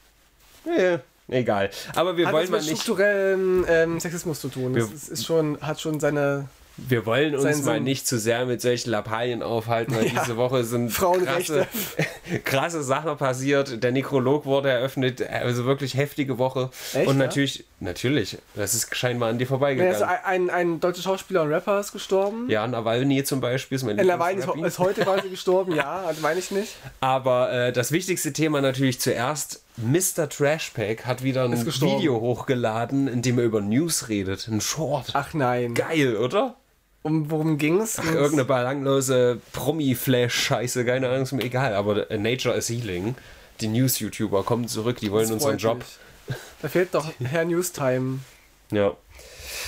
Nee, 0.65 0.99
egal. 1.29 1.71
Aber 1.95 2.17
wir 2.17 2.27
Hat 2.27 2.33
wollen 2.35 2.51
mal 2.51 2.59
mit 2.61 2.69
nicht. 2.71 2.83
strukturellem 2.83 3.65
ähm, 3.69 4.01
Sexismus 4.01 4.41
zu 4.41 4.49
tun. 4.49 4.75
Das 4.75 4.91
ist, 4.91 5.09
ist 5.09 5.25
schon, 5.25 5.57
hat 5.61 5.81
schon 5.81 6.01
seine 6.01 6.49
Wir 6.77 7.07
wollen 7.07 7.37
uns 7.37 7.63
mal 7.65 7.81
nicht 7.81 8.07
zu 8.07 8.19
sehr 8.19 8.47
mit 8.47 8.61
solchen 8.61 8.91
Lappalien 8.91 9.43
aufhalten, 9.43 9.95
weil 9.95 10.07
Ja. 10.15 10.23
diese 10.23 10.37
Woche 10.37 10.65
sind 10.65 10.93
krasse, 10.93 11.67
krasse 12.45 12.83
Sachen 12.83 13.17
passiert. 13.17 13.83
Der 13.83 13.93
Nekrolog 13.93 14.45
wurde 14.45 14.71
eröffnet, 14.71 15.23
also 15.23 15.65
wirklich 15.67 15.95
heftige 15.97 16.39
Woche. 16.39 16.71
Echt, 16.93 17.07
und 17.07 17.19
ja? 17.19 17.25
natürlich, 17.27 17.65
natürlich, 17.81 18.39
das 18.55 18.75
ist 18.75 18.95
scheinbar 18.97 19.31
an 19.31 19.39
dir 19.39 19.45
Ja, 19.45 19.49
vorbeigegangen. 19.49 19.95
also 19.95 20.05
ein, 20.25 20.51
ein 20.51 20.81
deutscher 20.81 21.03
Schauspieler 21.03 21.43
und 21.43 21.53
Rapper 21.53 21.79
ist 21.79 21.93
gestorben. 21.93 22.51
ja, 22.51 22.67
Nawalny 22.67 23.23
zum 23.25 23.41
Beispiel 23.41 23.77
ist 23.77 23.85
mein 23.85 23.99
Ella 23.99 24.19
Wein 24.19 24.39
ist, 24.39 24.79
heute 24.79 25.01
quasi 25.05 25.29
gestorben, 25.29 25.75
ja, 25.75 26.03
also 26.07 26.21
meine 26.23 26.41
ich 26.41 26.51
nicht. 26.51 26.75
Aber 27.01 27.53
äh, 27.53 27.73
das 27.73 27.93
wichtigste 27.93 28.33
Thema 28.33 28.61
natürlich 28.61 29.01
zuerst. 29.01 29.63
Mr. 29.77 30.29
Trashpack 30.29 31.05
hat 31.05 31.23
wieder 31.25 31.45
ein. 31.45 31.67
Video 31.67 32.21
hochgeladen, 32.21 33.09
in 33.09 33.23
dem 33.23 33.39
er 33.39 33.45
über 33.45 33.61
News 33.61 34.09
redet. 34.09 34.47
Ein 34.49 34.61
Short. 34.61 35.11
Ach 35.15 35.35
nein. 35.35 35.75
Geil, 35.75 36.17
oder? 36.17 36.55
Um, 37.07 37.31
worum 37.31 37.59
ging 37.59 37.81
es? 37.83 37.99
Irgendeine 37.99 38.45
belanglose 38.47 39.39
Promi-Flash-Scheiße, 39.53 40.85
keine 40.87 41.09
Ahnung, 41.11 41.23
ist 41.23 41.33
mir 41.33 41.43
egal. 41.45 41.75
Aber 41.75 42.11
äh, 42.11 42.17
Nature 42.19 42.55
is 42.57 42.69
Healing, 42.71 43.15
die 43.61 43.69
News-YouTuber 43.69 44.43
kommen 44.43 44.69
zurück, 44.69 44.97
die 45.01 45.13
wollen 45.13 45.31
unseren 45.31 45.59
Job. 45.59 45.85
Da 46.63 46.69
fehlt 46.69 46.95
doch 46.95 47.13
Herr 47.23 47.45
Newstime. 47.45 48.21
Ja. 48.71 48.97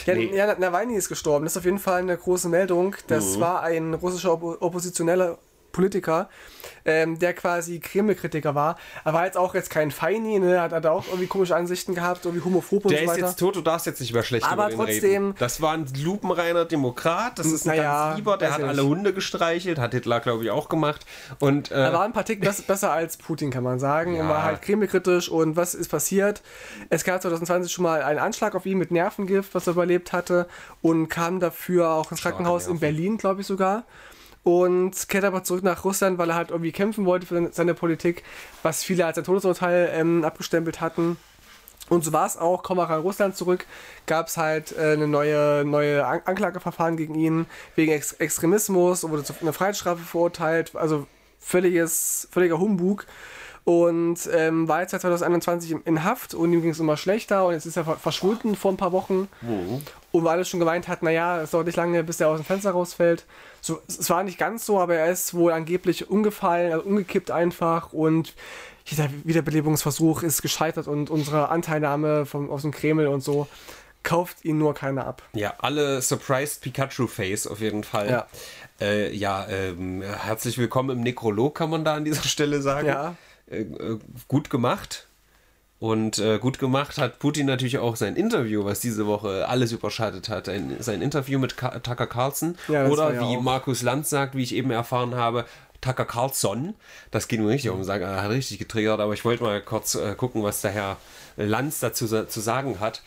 Ja, 0.06 0.14
Nee. 0.14 0.34
ja, 0.34 0.54
Nawalny 0.58 0.94
ist 0.96 1.08
gestorben. 1.08 1.44
Das 1.44 1.52
ist 1.52 1.58
auf 1.58 1.64
jeden 1.66 1.78
Fall 1.78 2.00
eine 2.00 2.16
große 2.16 2.48
Meldung. 2.48 2.96
Das 3.08 3.36
Mhm. 3.36 3.40
war 3.40 3.62
ein 3.62 3.94
russischer 3.94 4.32
Oppo 4.32 4.56
oppositioneller 4.60 5.36
Politiker, 5.76 6.28
ähm, 6.86 7.18
der 7.18 7.34
quasi 7.34 7.78
Kreml-Kritiker 7.80 8.54
war. 8.54 8.76
Er 9.04 9.12
war 9.12 9.26
jetzt 9.26 9.36
auch 9.36 9.54
jetzt 9.54 9.68
kein 9.70 9.90
Feini, 9.90 10.38
ne? 10.38 10.60
hat, 10.60 10.72
hat 10.72 10.86
auch 10.86 11.06
irgendwie 11.06 11.26
komische 11.26 11.54
Ansichten 11.54 11.94
gehabt, 11.94 12.24
irgendwie 12.24 12.42
homophob 12.44 12.86
und 12.86 12.90
Der 12.92 13.00
so 13.00 13.04
ist 13.04 13.10
weiter. 13.10 13.26
jetzt 13.26 13.38
tot, 13.38 13.56
du 13.56 13.60
darfst 13.60 13.86
jetzt 13.86 14.00
nicht 14.00 14.12
mehr 14.14 14.22
schlecht 14.22 14.46
Aber 14.50 14.68
über 14.72 14.84
trotzdem- 14.84 15.10
reden. 15.10 15.34
Das 15.38 15.60
war 15.60 15.72
ein 15.74 15.86
lupenreiner 16.02 16.64
Demokrat, 16.64 17.38
das 17.38 17.46
ist 17.46 17.66
ein 17.68 17.76
Naja, 17.76 18.06
ganz 18.06 18.16
lieber, 18.16 18.36
der 18.38 18.54
hat 18.54 18.62
alle. 18.62 18.84
Hunde 18.84 19.12
gestreichelt, 19.12 19.78
hat 19.78 19.92
Hitler, 19.92 20.20
glaube 20.20 20.44
ich, 20.44 20.50
auch 20.50 20.68
gemacht. 20.70 21.04
Und 21.40 21.70
Er 21.70 21.90
äh, 21.90 21.92
war 21.92 22.02
ein 22.04 22.12
paar 22.12 22.24
Tick 22.24 22.40
bess- 22.40 22.62
besser 22.62 22.90
als 22.92 23.16
Putin, 23.18 23.50
kann 23.50 23.62
man 23.64 23.78
sagen. 23.78 24.14
Ja. 24.14 24.22
Und 24.22 24.28
war 24.30 24.42
halt 24.44 24.62
kremlkritisch. 24.62 25.28
Und 25.28 25.56
was 25.56 25.74
ist 25.74 25.88
passiert? 25.88 26.42
Es 26.88 27.04
gab 27.04 27.20
2020 27.20 27.70
schon 27.70 27.82
mal 27.82 28.02
einen 28.02 28.18
Anschlag 28.18 28.54
auf 28.54 28.64
ihn 28.64 28.78
mit 28.78 28.90
Nervengift, 28.90 29.54
was 29.54 29.66
er 29.66 29.72
überlebt 29.74 30.12
hatte. 30.12 30.46
Und 30.82 31.08
kam 31.08 31.40
dafür 31.40 31.90
auch 31.90 32.10
ins 32.10 32.22
Krankenhaus 32.22 32.66
in. 32.66 32.78
Berlin, 32.78 33.18
glaube 33.18 33.40
ich 33.42 33.46
sogar. 33.46 33.84
Und 34.46 35.08
kehrt 35.08 35.24
aber 35.24 35.42
zurück 35.42 35.64
nach 35.64 35.84
Russland, 35.84 36.18
weil 36.18 36.30
er 36.30 36.36
halt 36.36 36.50
irgendwie 36.50 36.70
kämpfen 36.70 37.04
wollte 37.04 37.26
für 37.26 37.50
seine- 37.50 37.74
Politik, 37.74 38.22
was 38.62 38.84
viele 38.84 39.04
als 39.04 39.18
ein 39.18 39.24
Todesurteil 39.24 39.90
ähm, 39.92 40.22
abgestempelt 40.24 40.80
hatten. 40.80 41.16
Und 41.88 42.04
so 42.04 42.12
war 42.12 42.26
es 42.26 42.36
auch, 42.36 42.62
kommen 42.62 42.78
wir 42.78 42.88
an 42.88 43.00
Russland 43.00 43.36
zurück, 43.36 43.66
gab 44.06 44.28
es 44.28 44.36
halt 44.36 44.70
äh, 44.78 44.92
eine 44.92 45.08
neue, 45.08 45.64
neue 45.64 46.06
An 46.06 46.20
Anklageverfahren 46.24 46.96
gegen 46.96 47.16
ihn 47.16 47.46
wegen 47.74 47.90
Ex 47.90 48.12
Extremismus 48.12 49.02
und 49.02 49.10
wurde 49.10 49.24
zu 49.24 49.34
einer 49.40 49.52
Freiheitsstrafe 49.52 50.04
verurteilt. 50.04 50.76
Also 50.76 51.08
völliges, 51.40 52.28
völliger 52.30 52.60
Humbug. 52.60 53.04
Und 53.64 54.30
ähm, 54.32 54.68
war 54.68 54.82
jetzt 54.82 54.92
seit 54.92 55.00
2021 55.00 55.74
in 55.84 56.04
Haft 56.04 56.34
und 56.34 56.52
ihm 56.52 56.62
ging 56.62 56.70
es 56.70 56.78
immer 56.78 56.96
schlechter 56.96 57.46
und 57.46 57.54
jetzt 57.54 57.66
ist 57.66 57.76
er 57.76 57.84
verschwunden 57.84 58.54
vor 58.54 58.70
ein 58.70 58.76
paar 58.76 58.92
Wochen. 58.92 59.26
Mhm. 59.42 59.82
Und 60.12 60.22
weil 60.22 60.38
er 60.38 60.44
schon 60.44 60.60
gemeint 60.60 60.86
hat, 60.86 61.02
naja, 61.02 61.42
es 61.42 61.50
dauert 61.50 61.66
nicht 61.66 61.74
lange, 61.74 62.04
bis 62.04 62.20
er 62.20 62.28
aus 62.28 62.38
dem 62.38 62.44
Fenster 62.44 62.70
rausfällt. 62.70 63.24
So, 63.66 63.82
es 63.88 64.08
war 64.10 64.22
nicht 64.22 64.38
ganz 64.38 64.64
so, 64.64 64.78
aber 64.78 64.94
er 64.94 65.10
ist 65.10 65.34
wohl 65.34 65.50
angeblich 65.50 66.08
umgefallen, 66.08 66.72
also 66.72 66.86
umgekippt 66.86 67.32
einfach 67.32 67.92
und 67.92 68.34
jeder 68.84 69.08
Wiederbelebungsversuch 69.24 70.22
ist 70.22 70.40
gescheitert 70.40 70.86
und 70.86 71.10
unsere 71.10 71.48
Anteilnahme 71.48 72.26
vom, 72.26 72.48
aus 72.48 72.62
dem 72.62 72.70
Kreml 72.70 73.08
und 73.08 73.22
so 73.22 73.48
kauft 74.04 74.44
ihn 74.44 74.58
nur 74.58 74.72
keiner 74.74 75.04
ab. 75.04 75.22
Ja, 75.32 75.54
alle 75.58 76.00
Surprised 76.00 76.60
Pikachu 76.60 77.08
Face 77.08 77.48
auf 77.48 77.58
jeden 77.58 77.82
Fall. 77.82 78.08
Ja. 78.08 78.26
Äh, 78.80 79.12
ja, 79.12 79.48
ähm, 79.48 80.00
herzlich 80.00 80.58
willkommen 80.58 80.98
im 80.98 81.02
Nekrolog, 81.02 81.56
kann 81.56 81.68
man 81.68 81.84
da 81.84 81.94
an 81.94 82.04
dieser 82.04 82.22
Stelle 82.22 82.62
sagen. 82.62 82.86
Ja. 82.86 83.16
Äh, 83.50 83.62
äh, 83.62 83.98
gut 84.28 84.48
gemacht. 84.48 85.05
Und 85.78 86.18
äh, 86.18 86.38
gut 86.38 86.58
gemacht 86.58 86.96
hat 86.96 87.18
Putin 87.18 87.44
natürlich 87.46 87.76
auch 87.78 87.96
sein 87.96 88.16
Interview, 88.16 88.64
was 88.64 88.80
diese 88.80 89.06
Woche 89.06 89.46
alles 89.46 89.72
überschattet 89.72 90.28
hat. 90.30 90.48
Ein, 90.48 90.76
sein 90.80 91.02
Interview 91.02 91.38
mit 91.38 91.56
Ka 91.58 91.78
Tucker 91.80 92.06
Carlson. 92.06 92.56
Ja, 92.68 92.86
Oder 92.86 93.12
ja 93.12 93.20
wie 93.20 93.36
auch- 93.36 93.42
Markus 93.42 93.82
Lanz 93.82 94.08
sagt, 94.08 94.34
wie 94.34 94.42
ich 94.42 94.54
eben 94.54 94.70
erfahren 94.70 95.14
habe, 95.16 95.44
Tucker 95.82 96.06
Carlson. 96.06 96.74
Das 97.10 97.28
geht 97.28 97.40
mir 97.40 97.48
richtig 97.48 97.70
um, 97.70 97.84
sagen, 97.84 98.04
er 98.04 98.22
hat 98.22 98.30
richtig 98.30 98.58
getriggert, 98.58 99.00
aber 99.00 99.12
ich 99.12 99.24
wollte 99.26 99.42
mal 99.42 99.60
kurz 99.60 99.94
äh, 99.94 100.14
gucken, 100.14 100.42
was 100.42 100.62
der 100.62 100.70
Herr 100.70 100.96
Lanz 101.36 101.80
dazu 101.80 102.06
zu 102.06 102.40
sagen 102.40 102.80
hat. 102.80 103.02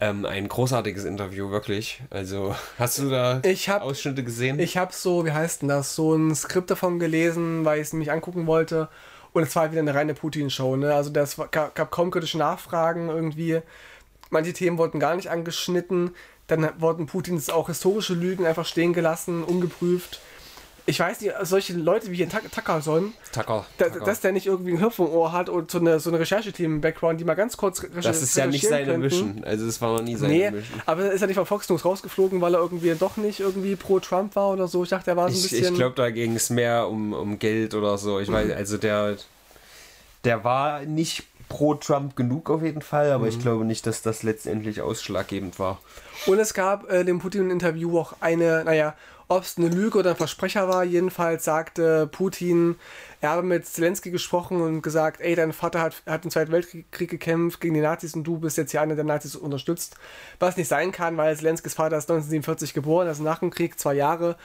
Ähm, 0.00 0.24
ein 0.24 0.48
großartiges 0.48 1.04
Interview, 1.04 1.50
wirklich. 1.50 2.00
Also, 2.08 2.56
hast 2.78 2.98
du 3.00 3.10
da 3.10 3.42
Ich 3.44 3.68
hab- 3.68 3.82
Ausschnitte 3.82 4.24
gesehen? 4.24 4.58
Ich 4.58 4.78
habe 4.78 4.94
so, 4.94 5.26
wie 5.26 5.32
heißt 5.32 5.60
denn 5.60 5.68
das, 5.68 5.94
so 5.94 6.14
ein 6.14 6.34
Skript 6.34 6.70
davon 6.70 6.98
gelesen, 6.98 7.66
weil 7.66 7.80
ich 7.80 7.88
es 7.88 7.92
mich 7.92 8.10
angucken 8.10 8.46
wollte. 8.46 8.88
Und 9.34 9.42
es 9.42 9.54
war 9.56 9.70
wieder 9.72 9.80
eine 9.80 9.94
reine 9.94 10.14
Putin-Show. 10.14 10.76
Ne? 10.76 10.94
Also 10.94 11.10
das 11.10 11.36
gab, 11.50 11.74
gab 11.74 11.90
kaum 11.90 12.10
kritische 12.10 12.38
Nachfragen 12.38 13.08
irgendwie. 13.08 13.60
Manche 14.30 14.52
Themen 14.52 14.78
wurden 14.78 15.00
gar 15.00 15.16
nicht 15.16 15.28
angeschnitten. 15.28 16.14
Dann 16.46 16.70
wurden 16.80 17.06
Putins 17.06 17.50
auch 17.50 17.66
historische 17.66 18.14
Lügen 18.14 18.46
einfach 18.46 18.64
stehen 18.64 18.92
gelassen, 18.92 19.42
ungeprüft. 19.42 20.20
Ich 20.86 21.00
weiß 21.00 21.22
nicht, 21.22 21.32
solche 21.42 21.72
Leute 21.72 22.10
wie 22.10 22.16
hier 22.16 22.28
Tucker. 22.28 22.44
da, 23.32 23.84
Tucker. 23.88 24.04
dass 24.04 24.20
der 24.20 24.32
nicht 24.32 24.46
irgendwie 24.46 24.72
einen 24.72 24.80
Knopf 24.80 24.98
im 24.98 25.06
Ohr 25.06 25.32
hat 25.32 25.48
und 25.48 25.70
so 25.70 25.78
eine, 25.78 25.98
so 25.98 26.10
eine 26.10 26.18
Rechercheteam 26.18 26.74
im 26.74 26.80
Background, 26.82 27.18
die 27.20 27.24
mal 27.24 27.32
ganz 27.34 27.56
kurz 27.56 27.78
recherchieren 27.82 28.02
das 28.02 28.22
ist 28.22 28.36
ja 28.36 28.46
nicht 28.46 28.66
seine 28.68 28.84
könnten. 28.84 29.00
Mission. 29.00 29.44
Also, 29.44 29.66
es 29.66 29.80
war 29.80 29.96
noch 29.96 30.02
nie 30.04 30.14
seine 30.16 30.32
Nee, 30.32 30.50
Mission. 30.50 30.82
aber 30.84 31.10
ist 31.10 31.22
er 31.22 31.26
nicht 31.26 31.36
von 31.36 31.46
Fox 31.46 31.70
News 31.70 31.86
rausgeflogen, 31.86 32.38
weil 32.42 32.54
er 32.54 32.60
irgendwie 32.60 32.94
doch 32.98 33.16
nicht 33.16 33.40
irgendwie 33.40 33.76
pro 33.76 33.98
Trump 33.98 34.36
war 34.36 34.50
oder 34.50 34.68
so? 34.68 34.82
Ich 34.82 34.90
dachte, 34.90 35.10
er 35.12 35.16
war 35.16 35.30
so 35.30 35.34
ein 35.34 35.44
Ich, 35.44 35.50
bisschen. 35.52 35.72
ich 35.72 35.74
glaube, 35.74 35.96
da 35.96 36.10
ging 36.10 36.36
es 36.36 36.50
mehr 36.50 36.86
um, 36.88 37.14
um 37.14 37.38
Geld 37.38 37.72
oder 37.74 37.96
so. 37.96 38.20
Ich 38.20 38.30
weiß, 38.30 38.52
also 38.52 38.76
der, 38.76 39.16
der 40.24 40.44
war 40.44 40.82
nicht 40.82 41.24
pro 41.48 41.74
Trump 41.74 42.16
genug 42.16 42.50
auf 42.50 42.62
jeden 42.62 42.82
Fall, 42.82 43.10
aber 43.12 43.24
Mhm. 43.24 43.28
ich 43.30 43.38
glaube 43.40 43.64
nicht, 43.64 43.86
dass 43.86 44.02
das 44.02 44.22
letztendlich 44.22 44.80
ausschlaggebend 44.80 45.58
war. 45.58 45.78
Und 46.26 46.38
es 46.38 46.52
gab 46.54 46.90
äh, 46.90 47.04
dem 47.04 47.20
Putin-Interview 47.20 47.98
auch 47.98 48.14
eine, 48.20 48.64
naja, 48.64 48.94
ob 49.28 49.42
es 49.42 49.56
eine 49.56 49.68
Lüge 49.68 49.98
oder 49.98 50.10
ein 50.10 50.16
Versprecher 50.16 50.68
war, 50.68 50.84
jedenfalls 50.84 51.44
sagte 51.44 52.06
Putin, 52.06 52.76
er 53.20 53.30
habe 53.30 53.42
mit 53.42 53.66
Zelensky 53.66 54.10
gesprochen 54.10 54.60
und 54.60 54.82
gesagt, 54.82 55.20
ey, 55.20 55.34
dein 55.34 55.52
Vater 55.52 55.80
hat, 55.80 56.02
hat 56.06 56.24
im 56.24 56.30
Zweiten 56.30 56.52
Weltkrieg 56.52 56.90
Krieg 56.92 57.10
gekämpft 57.10 57.60
gegen 57.60 57.74
die 57.74 57.80
Nazis 57.80 58.14
und 58.14 58.24
du 58.24 58.38
bist 58.38 58.58
jetzt 58.58 58.72
hier 58.72 58.82
einer 58.82 58.96
der 58.96 59.04
Nazis 59.04 59.34
unterstützt. 59.36 59.96
Was 60.38 60.56
nicht 60.56 60.68
sein 60.68 60.92
kann, 60.92 61.16
weil 61.16 61.36
Zelenskys 61.36 61.74
Vater 61.74 61.96
ist 61.96 62.10
1947 62.10 62.74
geboren, 62.74 63.08
also 63.08 63.22
nach 63.22 63.38
dem 63.38 63.50
Krieg, 63.50 63.78
zwei 63.78 63.94
Jahre. 63.94 64.36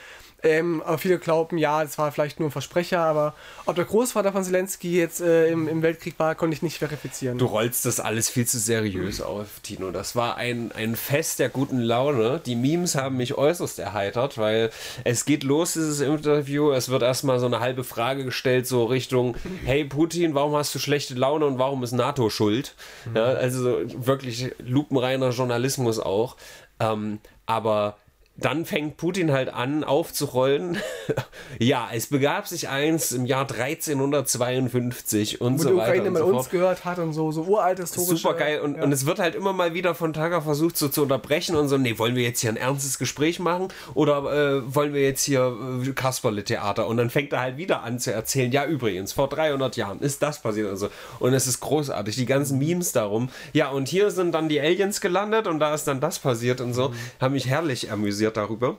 Ähm, 0.42 0.82
aber 0.86 0.98
viele 0.98 1.20
glauben, 1.20 1.58
ja, 1.58 1.84
das 1.84 1.98
war 1.98 2.12
vielleicht 2.12 2.40
nur 2.40 2.50
ein 2.50 2.52
Versprecher, 2.52 3.00
aber 3.00 3.36
ob 3.66 3.76
der 3.76 3.86
Großvater 3.86 4.32
von 4.32 4.44
Zelensky 4.44 4.98
jetzt 4.98 5.20
äh, 5.20 5.50
im, 5.50 5.68
im 5.68 5.82
Weltkrieg 5.82 6.18
war, 6.18 6.36
konnte 6.36 6.56
ich 6.56 6.62
nicht 6.62 6.78
verifizieren. 6.78 7.38
Du 7.38 7.46
rollst 7.46 7.86
das 7.86 8.00
alles 8.00 8.30
viel 8.30 8.48
zu 8.48 8.58
seriös 8.58 9.22
auf, 9.22 9.60
Tino. 9.62 9.92
Das 9.92 10.16
war 10.16 10.38
ein, 10.38 10.72
ein 10.72 10.96
Fest 10.96 11.40
der 11.40 11.50
guten 11.50 11.80
Laune. 11.80 12.42
Die 12.46 12.56
Memes 12.56 12.96
haben 12.96 13.18
mich 13.18 13.38
äußerst 13.38 13.80
erheitert, 13.80 14.38
weil 14.38 14.70
es 15.04 15.26
geht 15.26 15.44
los, 15.44 15.74
dieses 15.74 16.00
Interview. 16.00 16.72
Es 16.72 16.90
wird 16.90 17.02
erstmal 17.02 17.40
so 17.40 17.46
eine 17.46 17.60
halbe 17.60 17.84
Frage 17.84 18.24
gestellt, 18.24 18.66
so 18.66 18.86
Richtung: 18.86 19.36
Hey 19.66 19.84
Putin, 19.84 20.36
warum 20.36 20.56
hast 20.56 20.74
du 20.74 20.80
schlechte 20.80 21.16
Laune 21.16 21.46
und 21.46 21.60
warum 21.60 21.84
ist 21.84 21.92
NATO 21.92 22.30
schuld? 22.30 22.76
Ja, 23.14 23.26
also 23.26 23.62
so 23.62 24.08
wirklich 24.08 24.54
lupenreiner 24.60 25.32
Journalismus 25.32 26.00
auch. 26.00 26.38
Ähm, 26.80 27.20
aber 27.46 27.98
dann 28.42 28.66
fängt 28.66 28.98
Putin 28.98 29.32
halt 29.32 29.54
an 29.54 29.84
aufzurollen. 29.84 30.78
ja, 31.60 31.90
es 31.94 32.08
begab 32.08 32.48
sich 32.48 32.70
eins 32.70 33.12
im 33.12 33.26
Jahr 33.26 33.42
1352 33.42 35.42
und 35.42 35.60
Wo 35.60 35.64
so 35.64 35.70
die 35.70 35.76
weiter. 35.76 35.90
Ukraine 35.90 36.08
und 36.08 36.14
mal 36.14 36.20
so 36.20 36.38
uns 36.38 36.50
gehört 36.50 36.86
hat 36.86 37.00
und 37.00 37.14
so, 37.14 37.32
so 37.32 37.44
uralte 37.44 37.84
historische... 37.84 38.18
Super 38.18 38.36
geil. 38.36 38.62
Und, 38.62 38.78
ja. 38.78 38.84
und 38.84 38.92
es 38.92 39.06
wird 39.06 39.20
halt 39.20 39.36
immer 39.36 39.54
mal 39.54 39.74
wieder 39.74 39.96
von 39.96 40.14
Tager 40.14 40.42
versucht, 40.42 40.78
so 40.78 40.88
zu 40.88 41.04
unterbrechen 41.04 41.56
und 41.56 41.68
so, 41.68 41.78
nee, 41.78 41.98
wollen 41.98 42.16
wir 42.16 42.24
jetzt 42.24 42.40
hier 42.40 42.50
ein 42.50 42.58
ernstes 42.58 42.98
Gespräch 42.98 43.40
machen 43.40 43.68
oder 43.94 44.18
äh, 44.32 44.76
wollen 44.76 44.94
wir 44.94 45.02
jetzt 45.02 45.24
hier 45.24 45.56
äh, 45.86 45.92
Kasperle-Theater? 45.92 46.88
Und 46.88 46.98
dann 46.98 47.10
fängt 47.10 47.34
er 47.34 47.42
halt 47.42 47.58
wieder 47.58 47.84
an 47.84 48.00
zu 48.00 48.14
erzählen, 48.14 48.52
ja, 48.52 48.66
übrigens, 48.66 49.14
vor 49.14 49.28
300 49.28 49.76
Jahren 49.76 50.00
ist 50.00 50.22
das 50.22 50.42
passiert 50.42 50.72
und 50.72 50.78
so. 50.78 50.90
Und 51.20 51.34
es 51.34 51.48
ist 51.48 51.60
großartig, 51.60 52.16
die 52.16 52.26
ganzen 52.26 52.60
Memes 52.60 52.92
darum. 52.92 53.30
Ja, 53.54 53.70
und 53.70 53.88
hier 53.88 54.12
sind 54.12 54.34
dann 54.34 54.50
die 54.50 54.60
Aliens 54.60 55.02
gelandet 55.02 55.48
und 55.48 55.60
da 55.60 55.74
ist 55.74 55.86
dann 55.86 56.00
das 56.00 56.20
passiert 56.20 56.62
und 56.62 56.74
so. 56.74 56.94
Haben 57.20 57.34
mich 57.34 57.48
herrlich 57.48 57.92
amüsiert 57.92 58.29
darüber. 58.38 58.78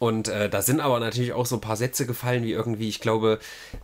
Und 0.00 0.28
äh, 0.28 0.48
da 0.50 0.60
sind 0.60 0.80
aber 0.80 0.98
natürlich 0.98 1.32
auch 1.32 1.46
so 1.46 1.56
ein 1.56 1.60
paar 1.60 1.76
Sätze 1.76 2.04
gefallen, 2.04 2.42
wie 2.42 2.50
irgendwie, 2.52 2.88
ich 2.88 3.00
glaube, 3.00 3.38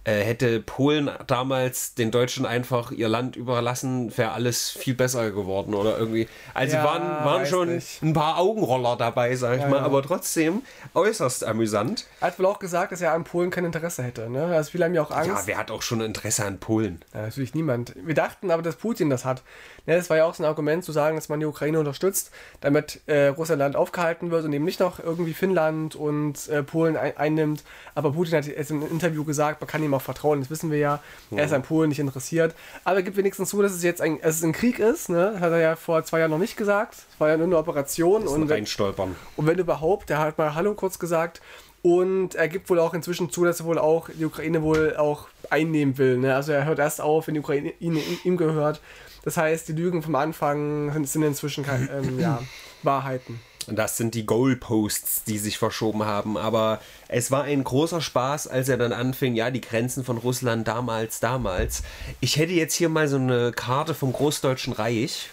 äh, 0.04 0.20
hätte 0.20 0.60
Polen 0.60 1.08
damals 1.28 1.94
den 1.94 2.10
Deutschen 2.10 2.44
einfach 2.46 2.90
ihr 2.90 3.08
Land 3.08 3.36
überlassen, 3.36 4.16
wäre 4.18 4.32
alles 4.32 4.70
viel 4.70 4.94
besser 4.94 5.30
geworden 5.30 5.72
oder 5.72 5.96
irgendwie. 5.98 6.28
Also 6.52 6.76
Ja, 6.76 6.84
waren, 6.84 7.02
waren 7.24 7.46
schon 7.46 7.76
nicht. 7.76 8.02
ein 8.02 8.12
paar 8.12 8.38
Augenroller 8.38 8.96
dabei, 8.96 9.36
sag 9.36 9.56
ich 9.56 9.62
Ja, 9.62 9.68
mal, 9.68 9.76
ja. 9.78 9.82
aber 9.84 10.02
trotzdem 10.02 10.62
äußerst 10.94 11.44
amüsant. 11.44 12.06
Er 12.20 12.28
hat 12.28 12.38
wohl 12.38 12.46
auch 12.46 12.58
gesagt, 12.58 12.90
dass 12.92 13.00
er 13.00 13.12
an 13.12 13.24
Polen 13.24 13.50
kein 13.50 13.64
Interesse 13.64 14.02
hätte. 14.02 14.28
Ne? 14.28 14.44
Also 14.46 14.72
viele 14.72 14.86
haben 14.86 14.94
ja 14.94 15.02
auch 15.02 15.12
Angst. 15.12 15.28
Ja, 15.28 15.42
wer 15.46 15.58
hat 15.58 15.70
auch 15.70 15.82
schon 15.82 16.00
Interesse 16.00 16.44
an 16.44 16.58
Polen? 16.58 17.02
Natürlich 17.14 17.54
niemand. 17.54 17.94
Wir 18.04 18.14
dachten 18.14 18.50
aber, 18.50 18.62
dass 18.62 18.76
Putin 18.76 19.10
das 19.10 19.24
hat. 19.24 19.42
Ja, 19.86 19.96
das 19.96 20.10
war 20.10 20.16
ja 20.16 20.24
auch 20.24 20.34
so 20.34 20.42
ein 20.42 20.46
Argument 20.46 20.84
zu 20.84 20.92
sagen, 20.92 21.16
dass 21.16 21.28
man 21.28 21.40
die 21.40 21.46
Ukraine 21.46 21.78
unterstützt, 21.78 22.30
damit 22.60 23.00
äh, 23.06 23.28
Russland 23.28 23.76
aufgehalten 23.76 24.30
wird 24.30 24.44
und 24.44 24.52
eben 24.52 24.64
nicht 24.64 24.80
noch 24.80 24.98
irgendwie 24.98 25.34
Finnland 25.34 25.94
und 25.96 26.48
äh, 26.48 26.62
Polen 26.62 26.96
ein 26.96 27.16
einnimmt. 27.16 27.64
Aber 27.94 28.12
Putin 28.12 28.36
hat 28.36 28.46
jetzt 28.46 28.70
im 28.70 28.86
Interview 28.88 29.24
gesagt, 29.24 29.60
man 29.60 29.68
kann 29.68 29.82
ihm 29.82 29.94
auch 29.94 30.02
vertrauen, 30.02 30.40
das 30.40 30.50
wissen 30.50 30.70
wir 30.70 30.78
ja. 30.78 31.00
Er 31.30 31.44
ist 31.44 31.52
an 31.52 31.62
Polen 31.62 31.88
nicht 31.88 31.98
interessiert. 31.98 32.54
Aber 32.84 32.96
er 32.96 33.02
gibt 33.02 33.16
wenigstens 33.16 33.50
zu, 33.50 33.60
dass 33.62 33.72
es 33.72 33.82
jetzt 33.82 34.00
ein, 34.00 34.20
dass 34.20 34.36
es 34.36 34.44
ein 34.44 34.52
Krieg 34.52 34.78
ist. 34.78 35.08
Ne? 35.08 35.30
Das 35.34 35.40
hat 35.40 35.52
er 35.52 35.60
ja 35.60 35.76
vor 35.76 36.04
zwei 36.04 36.20
Jahren 36.20 36.30
noch 36.30 36.38
nicht 36.38 36.56
gesagt. 36.56 36.94
Es 36.94 37.20
war 37.20 37.28
ja 37.28 37.36
nur 37.36 37.46
eine 37.46 37.56
Operation. 37.56 38.22
Und 38.22 38.28
Und 38.28 38.48
wenn, 38.48 38.56
reinstolpern. 38.58 39.16
und 39.36 39.46
wenn 39.46 39.58
überhaupt, 39.58 40.10
der 40.10 40.18
hat 40.18 40.38
mal 40.38 40.54
Hallo 40.54 40.74
kurz 40.74 40.98
gesagt. 40.98 41.40
Und 41.82 42.34
er 42.34 42.48
gibt 42.48 42.68
wohl 42.68 42.78
auch 42.78 42.92
inzwischen 42.92 43.30
zu, 43.30 43.44
dass 43.44 43.60
er 43.60 43.66
wohl 43.66 43.78
auch 43.78 44.10
die 44.10 44.24
Ukraine 44.24 44.62
wohl 44.62 44.96
auch 44.96 45.28
einnehmen 45.48 45.96
will. 45.96 46.18
Ne? 46.18 46.34
Also 46.34 46.52
er 46.52 46.66
hört 46.66 46.78
erst 46.78 47.00
auf, 47.00 47.26
wenn 47.26 47.34
die 47.34 47.40
Ukraine 47.40 47.72
ihm 47.80 48.36
gehört. 48.36 48.80
Das 49.22 49.37
heißt, 49.37 49.68
die 49.68 49.72
Lügen 49.72 50.02
vom 50.02 50.14
Anfang 50.14 51.04
sind, 51.04 51.22
inzwischen 51.22 51.64
ähm, 51.68 52.18
ja, 52.20 52.42
Wahrheiten. 52.83 53.40
Und 53.66 53.76
das 53.76 53.96
sind 53.96 54.14
die 54.14 54.26
Goalposts, 54.26 55.24
die 55.24 55.38
sich 55.38 55.59
verschoben 55.59 56.04
haben. 56.04 56.37
Aber 56.37 56.80
es 57.09 57.30
war 57.30 57.44
ein 57.44 57.62
großer 57.62 58.00
Spaß, 58.00 58.48
als 58.48 58.68
er 58.68 58.78
dann 58.78 58.92
anfing, 58.92 59.35
ja, 59.35 59.50
die 59.50 59.61
Grenzen 59.61 60.04
von 60.04 60.18
Russland 60.18 60.66
damals, 60.66 61.20
damals. 61.20 61.83
Ich 62.20 62.37
hätte 62.37 62.52
jetzt 62.52 62.74
hier 62.74 62.88
mal 62.88 63.06
so 63.06 63.16
eine 63.16 63.52
Karte 63.52 63.94
vom 63.94 64.12
Großdeutschen 64.12 64.72
Reich. 64.72 65.30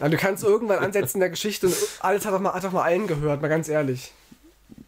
Also 0.00 0.10
du 0.10 0.16
kannst 0.16 0.42
irgendwann 0.42 0.80
ansetzen 0.80 1.18
in 1.18 1.20
der 1.20 1.30
Geschichte 1.30 1.68
und 1.68 1.76
alles 2.00 2.26
hat 2.26 2.34
doch 2.34 2.40
mal, 2.40 2.52
hat 2.52 2.64
doch 2.64 2.72
mal 2.72 2.82
allen 2.82 3.06
gehört, 3.06 3.40
mal 3.40 3.48
ganz 3.48 3.68
ehrlich. 3.68 4.12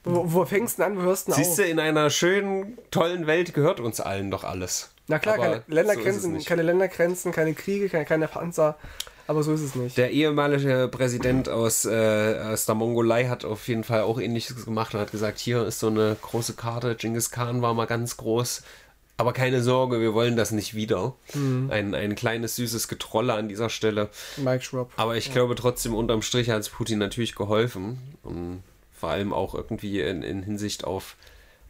Wo, 0.03 0.25
wo 0.33 0.45
fängst 0.45 0.79
du 0.79 0.85
an, 0.85 0.97
wo 0.97 1.03
hörst 1.03 1.29
du 1.29 1.33
denn 1.33 1.45
Siehst 1.45 1.59
auf? 1.61 1.65
du, 1.65 1.71
in 1.71 1.79
einer 1.79 2.11
schönen, 2.11 2.77
tollen 2.91 3.27
Welt 3.27 3.55
gehört 3.55 3.79
uns 3.79 4.01
allen 4.01 4.31
doch 4.31 4.43
alles. 4.43 4.91
Na 5.09 5.19
klar, 5.19 5.37
keine 5.37 5.57
so 5.57 5.75
Ländergrenzen, 5.75 6.33
nicht. 6.33 6.47
keine 6.47 6.63
Ländergrenzen, 6.63 7.33
keine 7.33 7.55
Kriege, 7.55 7.89
keine, 7.89 8.05
keine 8.05 8.29
Panzer. 8.29 8.77
Aber 9.29 9.43
so 9.43 9.53
ist 9.53 9.63
es 9.63 9.75
nicht. 9.75 9.97
Der 9.97 10.11
ehemalige 10.13 10.89
Präsident 10.91 11.49
aus, 11.49 11.85
äh, 11.85 12.41
aus 12.53 12.65
der 12.67 12.77
Mongolei 12.77 13.27
hat 13.27 13.45
auf 13.45 13.67
jeden 13.67 13.83
Fall 13.83 14.03
auch 14.03 14.21
ähnliches 14.21 14.65
gemacht 14.65 14.95
und 14.95 15.01
hat 15.01 15.11
gesagt, 15.11 15.39
hier 15.39 15.67
ist 15.67 15.81
so 15.81 15.89
eine 15.89 16.17
große 16.21 16.55
Karte, 16.55 16.95
Genghis 16.95 17.31
Khan 17.31 17.61
war 17.61 17.75
mal 17.75 17.87
ganz 17.87 18.17
groß, 18.17 18.63
aber 19.19 19.33
keine 19.33 19.63
Sorge, 19.63 20.01
wir 20.01 20.13
wollen 20.13 20.37
das 20.37 20.51
nicht 20.51 20.75
wieder. 20.75 21.15
Ein, 21.35 21.95
ein 21.95 22.15
kleines, 22.15 22.57
süßes 22.57 22.87
Getrolle 22.87 23.33
an 23.33 23.49
dieser 23.49 23.71
Stelle. 23.71 24.11
Mike 24.37 24.63
Schropp. 24.63 24.93
Aber 24.97 25.17
ich 25.17 25.33
glaube 25.33 25.55
trotzdem, 25.55 25.95
unterm 25.95 26.21
Strich 26.21 26.51
hat 26.51 26.61
es 26.61 26.69
Putin 26.69 26.99
natürlich 26.99 27.35
geholfen. 27.35 27.99
Und 28.23 28.63
vor 28.93 29.11
allem 29.11 29.33
auch 29.33 29.55
irgendwie 29.55 30.03
in, 30.03 30.23
in 30.23 30.43
Hinsicht 30.43 30.85
auf, 30.85 31.17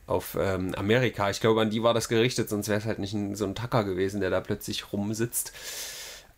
auf 0.06 0.36
ähm, 0.40 0.74
Amerika. 0.76 1.30
Ich 1.30 1.40
glaube, 1.40 1.60
an 1.60 1.70
die 1.70 1.82
war 1.82 1.94
das 1.94 2.08
gerichtet, 2.08 2.48
sonst 2.48 2.68
wäre 2.68 2.78
es 2.78 2.86
halt 2.86 2.98
nicht 2.98 3.14
ein, 3.14 3.34
so 3.34 3.44
ein 3.44 3.54
Tacker 3.54 3.84
gewesen, 3.84 4.20
der 4.20 4.30
da 4.30 4.40
plötzlich 4.40 4.92
rumsitzt. 4.92 5.52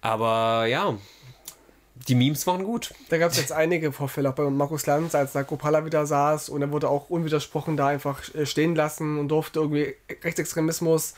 Aber 0.01 0.67
ja, 0.67 0.97
die 2.07 2.15
Memes 2.15 2.47
waren 2.47 2.65
gut. 2.65 2.95
Da 3.09 3.19
gab 3.19 3.33
es 3.33 3.39
jetzt 3.39 3.53
einige 3.53 3.93
Vorfälle, 3.93 4.31
auch 4.31 4.35
bei 4.35 4.49
Markus 4.49 4.87
Lanz, 4.87 5.15
als 5.15 5.33
da 5.33 5.43
Kopala 5.43 5.85
wieder 5.85 6.07
saß 6.07 6.49
und 6.49 6.63
er 6.63 6.71
wurde 6.71 6.89
auch 6.89 7.11
unwidersprochen 7.11 7.77
da 7.77 7.89
einfach 7.89 8.35
äh, 8.35 8.47
stehen 8.47 8.75
lassen 8.75 9.19
und 9.19 9.29
durfte 9.29 9.61
irgendwie 9.61 9.95
Rechtsextremismus 10.23 11.15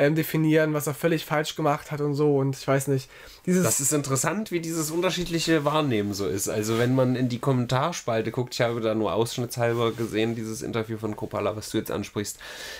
ähm, 0.00 0.14
definieren, 0.14 0.72
was 0.72 0.86
er 0.86 0.94
völlig 0.94 1.26
falsch 1.26 1.56
gemacht 1.56 1.92
hat 1.92 2.00
und 2.00 2.14
so. 2.14 2.38
Und 2.38 2.56
ich 2.56 2.66
weiß 2.66 2.88
nicht. 2.88 3.10
Dieses 3.44 3.64
das 3.64 3.80
ist 3.80 3.92
interessant, 3.92 4.50
wie 4.50 4.60
dieses 4.60 4.90
unterschiedliche 4.90 5.66
Wahrnehmen 5.66 6.14
so 6.14 6.26
ist. 6.26 6.48
Also 6.48 6.78
wenn 6.78 6.94
man 6.94 7.16
in 7.16 7.28
die 7.28 7.38
Kommentarspalte 7.38 8.30
guckt, 8.30 8.54
ich 8.54 8.62
habe 8.62 8.80
da 8.80 8.94
nur 8.94 9.12
ausschnittshalber 9.12 9.92
gesehen, 9.92 10.34
dieses 10.34 10.62
Interview 10.62 10.96
von 10.96 11.16
Kopala, 11.16 11.54
was 11.54 11.68
du 11.70 11.76
jetzt 11.76 11.90
ansprichst. 11.90 12.38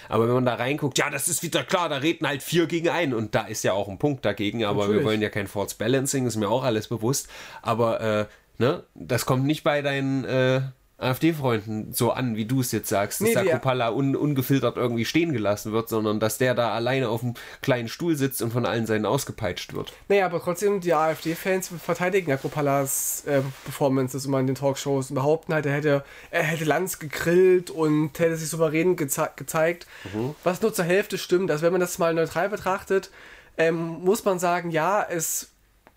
Aber 0.08 0.28
wenn 0.28 0.34
man 0.34 0.46
da 0.46 0.54
reinguckt, 0.54 0.96
ja, 0.96 1.10
das 1.10 1.28
ist 1.28 1.42
wieder 1.42 1.62
klar, 1.62 1.90
da 1.90 1.98
reden 1.98 2.26
halt 2.26 2.42
vier 2.42 2.66
gegen 2.66 2.88
ein. 2.88 3.12
Und 3.12 3.34
da 3.34 3.42
ist 3.42 3.64
ja 3.64 3.74
auch 3.74 3.88
ein 3.88 3.98
Punkt 3.98 4.24
dagegen, 4.24 4.64
aber 4.64 4.80
Natürlich. 4.80 5.00
wir 5.00 5.06
wollen 5.06 5.20
ja 5.20 5.28
kein 5.28 5.46
Force 5.46 5.74
Balancing, 5.74 6.26
ist 6.26 6.36
mir 6.36 6.48
auch 6.48 6.64
alles 6.64 6.88
bewusst. 6.88 7.28
Aber 7.60 8.00
äh, 8.00 8.26
ne, 8.56 8.82
das 8.94 9.26
kommt 9.26 9.44
nicht 9.44 9.62
bei 9.62 9.82
deinen 9.82 10.24
äh, 10.24 10.62
AfD-Freunden 11.00 11.92
so 11.92 12.12
an, 12.12 12.36
wie 12.36 12.44
du 12.44 12.60
es 12.60 12.72
jetzt 12.72 12.88
sagst, 12.88 13.20
dass 13.20 13.28
nee, 13.28 13.34
der 13.34 13.54
Kupala 13.54 13.90
un, 13.90 14.14
ungefiltert 14.14 14.76
irgendwie 14.76 15.04
stehen 15.04 15.32
gelassen 15.32 15.72
wird, 15.72 15.88
sondern 15.88 16.20
dass 16.20 16.38
der 16.38 16.54
da 16.54 16.72
alleine 16.72 17.08
auf 17.08 17.22
einem 17.22 17.34
kleinen 17.62 17.88
Stuhl 17.88 18.16
sitzt 18.16 18.42
und 18.42 18.52
von 18.52 18.66
allen 18.66 18.86
Seiten 18.86 19.06
ausgepeitscht 19.06 19.74
wird. 19.74 19.92
Naja, 20.08 20.26
aber 20.26 20.40
trotzdem, 20.42 20.80
die 20.80 20.92
AfD-Fans 20.92 21.70
verteidigen 21.82 22.30
ja 22.30 22.36
Kupalas 22.36 23.24
äh, 23.26 23.40
Performances 23.64 24.26
immer 24.26 24.40
in 24.40 24.46
den 24.46 24.56
Talkshows 24.56 25.10
und 25.10 25.14
behaupten 25.14 25.54
halt, 25.54 25.66
er 25.66 25.72
hätte, 25.72 26.04
er 26.30 26.42
hätte 26.42 26.64
Lanz 26.64 26.98
gegrillt 26.98 27.70
und 27.70 28.18
hätte 28.18 28.36
sich 28.36 28.48
souverän 28.48 28.96
geze 28.96 29.30
gezeigt, 29.36 29.86
mhm. 30.12 30.34
was 30.44 30.60
nur 30.60 30.72
zur 30.74 30.84
Hälfte 30.84 31.18
stimmt. 31.18 31.50
Also 31.50 31.62
wenn 31.62 31.72
man 31.72 31.80
das 31.80 31.98
mal 31.98 32.14
neutral 32.14 32.48
betrachtet, 32.48 33.10
ähm, 33.56 34.02
muss 34.04 34.24
man 34.24 34.38
sagen, 34.38 34.70
ja, 34.70 35.02
es 35.02 35.50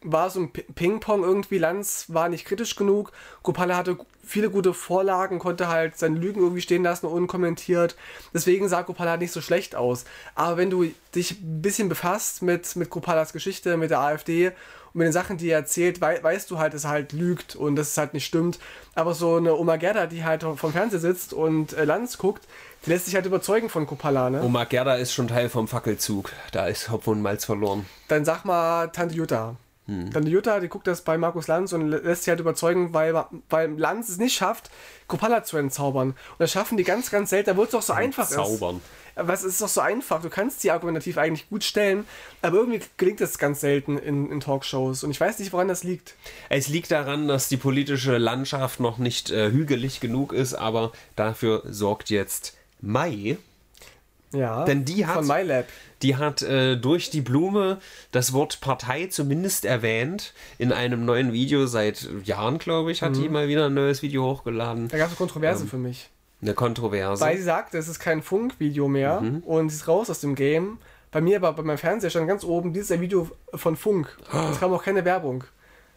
war 0.03 0.29
so 0.29 0.41
ein 0.41 0.51
Ping-Pong 0.51 1.23
irgendwie. 1.23 1.57
Lanz 1.57 2.05
war 2.07 2.29
nicht 2.29 2.45
kritisch 2.45 2.75
genug. 2.75 3.11
Kupala 3.41 3.77
hatte 3.77 3.97
viele 4.23 4.49
gute 4.49 4.73
Vorlagen, 4.73 5.39
konnte 5.39 5.67
halt 5.67 5.97
seine 5.97 6.17
Lügen 6.17 6.41
irgendwie 6.41 6.61
stehen 6.61 6.83
lassen, 6.83 7.05
unkommentiert. 7.05 7.95
Deswegen 8.33 8.69
sah 8.69 8.85
halt 8.87 9.21
nicht 9.21 9.31
so 9.31 9.41
schlecht 9.41 9.75
aus. 9.75 10.05
Aber 10.35 10.57
wenn 10.57 10.69
du 10.69 10.85
dich 11.13 11.39
ein 11.41 11.61
bisschen 11.61 11.89
befasst 11.89 12.41
mit, 12.41 12.75
mit 12.75 12.89
Kupalas 12.89 13.33
Geschichte, 13.33 13.77
mit 13.77 13.91
der 13.91 13.99
AfD 13.99 14.47
und 14.47 14.55
mit 14.95 15.05
den 15.05 15.13
Sachen, 15.13 15.37
die 15.37 15.49
er 15.49 15.59
erzählt, 15.59 16.01
wei 16.01 16.21
weißt 16.23 16.49
du 16.49 16.57
halt, 16.57 16.73
dass 16.73 16.85
er 16.85 16.91
halt 16.91 17.13
lügt 17.13 17.55
und 17.55 17.75
dass 17.75 17.89
es 17.89 17.97
halt 17.97 18.13
nicht 18.13 18.25
stimmt. 18.25 18.59
Aber 18.95 19.13
so 19.13 19.35
eine 19.35 19.55
Oma 19.55 19.75
Gerda, 19.75 20.07
die 20.07 20.23
halt 20.23 20.43
vom 20.43 20.71
Fernseher 20.71 20.99
sitzt 20.99 21.33
und 21.33 21.73
äh, 21.73 21.83
Lanz 21.83 22.17
guckt, 22.17 22.47
die 22.85 22.89
lässt 22.89 23.05
sich 23.05 23.15
halt 23.15 23.25
überzeugen 23.25 23.69
von 23.69 23.87
Kupala, 23.87 24.29
ne? 24.29 24.43
Oma 24.43 24.65
Gerda 24.65 24.95
ist 24.95 25.13
schon 25.13 25.27
Teil 25.27 25.49
vom 25.49 25.67
Fackelzug. 25.67 26.31
Da 26.51 26.67
ist 26.67 26.89
Hopf 26.89 27.07
und 27.07 27.21
Malz 27.21 27.45
verloren. 27.45 27.85
Dann 28.07 28.25
sag 28.25 28.45
mal 28.45 28.87
Tante 28.87 29.15
Jutta. 29.15 29.55
Hm. 29.87 30.11
Dann 30.11 30.25
die 30.25 30.31
Jutta, 30.31 30.59
die 30.59 30.69
guckt 30.69 30.87
das 30.87 31.01
bei 31.01 31.17
Markus 31.17 31.47
Lanz 31.47 31.73
und 31.73 31.89
lässt 31.89 32.23
sich 32.23 32.29
halt 32.29 32.39
überzeugen, 32.39 32.93
weil, 32.93 33.25
weil 33.49 33.71
Lanz 33.77 34.09
es 34.09 34.17
nicht 34.17 34.33
schafft, 34.33 34.69
Kopala 35.07 35.43
zu 35.43 35.57
entzaubern. 35.57 36.09
Und 36.09 36.39
das 36.39 36.51
schaffen 36.51 36.77
die 36.77 36.83
ganz, 36.83 37.11
ganz 37.11 37.31
selten, 37.31 37.57
wo 37.57 37.63
es 37.63 37.71
doch 37.71 37.81
so 37.81 37.93
einfach 37.93 38.23
ist. 38.23 38.35
Zaubern. 38.35 38.81
Was 39.15 39.43
ist 39.43 39.61
doch 39.61 39.67
so 39.67 39.81
einfach? 39.81 40.21
Du 40.21 40.29
kannst 40.29 40.63
die 40.63 40.71
argumentativ 40.71 41.17
eigentlich 41.17 41.49
gut 41.49 41.63
stellen, 41.63 42.05
aber 42.41 42.57
irgendwie 42.57 42.81
gelingt 42.97 43.21
das 43.21 43.37
ganz 43.37 43.59
selten 43.59 43.97
in, 43.97 44.31
in 44.31 44.39
Talkshows. 44.39 45.03
Und 45.03 45.11
ich 45.11 45.19
weiß 45.19 45.37
nicht, 45.39 45.53
woran 45.53 45.67
das 45.67 45.83
liegt. 45.83 46.15
Es 46.49 46.67
liegt 46.67 46.89
daran, 46.89 47.27
dass 47.27 47.47
die 47.47 47.57
politische 47.57 48.17
Landschaft 48.17 48.79
noch 48.79 48.97
nicht 48.97 49.29
äh, 49.29 49.51
hügelig 49.51 49.99
genug 49.99 50.33
ist, 50.33 50.55
aber 50.55 50.93
dafür 51.15 51.61
sorgt 51.65 52.09
jetzt 52.09 52.57
Mai. 52.81 53.37
Ja, 54.33 54.65
denn 54.65 54.83
die 54.83 55.05
hat, 55.05 55.15
von 55.15 55.27
MyLab 55.27 55.65
die 56.01 56.17
hat 56.17 56.41
äh, 56.41 56.75
durch 56.75 57.09
die 57.09 57.21
Blume 57.21 57.79
das 58.11 58.33
Wort 58.33 58.61
Partei 58.61 59.07
zumindest 59.07 59.65
erwähnt. 59.65 60.33
In 60.57 60.71
einem 60.71 61.05
neuen 61.05 61.33
Video 61.33 61.65
seit 61.65 62.09
Jahren, 62.23 62.57
glaube 62.57 62.91
ich, 62.91 63.01
hat 63.01 63.11
mhm. 63.11 63.21
die 63.21 63.29
mal 63.29 63.47
wieder 63.47 63.67
ein 63.67 63.73
neues 63.73 64.01
Video 64.01 64.25
hochgeladen. 64.25 64.89
Da 64.89 64.97
gab 64.97 65.07
es 65.07 65.11
eine 65.11 65.17
Kontroverse 65.17 65.63
ähm, 65.63 65.69
für 65.69 65.77
mich. 65.77 66.09
Eine 66.41 66.53
Kontroverse. 66.53 67.23
Weil 67.23 67.37
sie 67.37 67.43
sagt, 67.43 67.73
es 67.73 67.87
ist 67.87 67.99
kein 67.99 68.21
Funk-Video 68.21 68.87
mehr 68.87 69.21
mhm. 69.21 69.39
und 69.39 69.69
sie 69.69 69.77
ist 69.77 69.87
raus 69.87 70.09
aus 70.09 70.19
dem 70.19 70.35
Game. 70.35 70.77
Bei 71.11 71.21
mir 71.21 71.37
aber 71.37 71.53
bei 71.53 71.63
meinem 71.63 71.77
Fernseher 71.77 72.09
stand 72.09 72.27
ganz 72.27 72.43
oben, 72.43 72.73
dieses 72.73 72.89
ist 72.89 72.95
ein 72.95 73.01
Video 73.01 73.29
von 73.53 73.77
Funk. 73.77 74.17
Oh. 74.33 74.49
Es 74.51 74.59
kam 74.59 74.73
auch 74.73 74.83
keine 74.83 75.05
Werbung. 75.05 75.45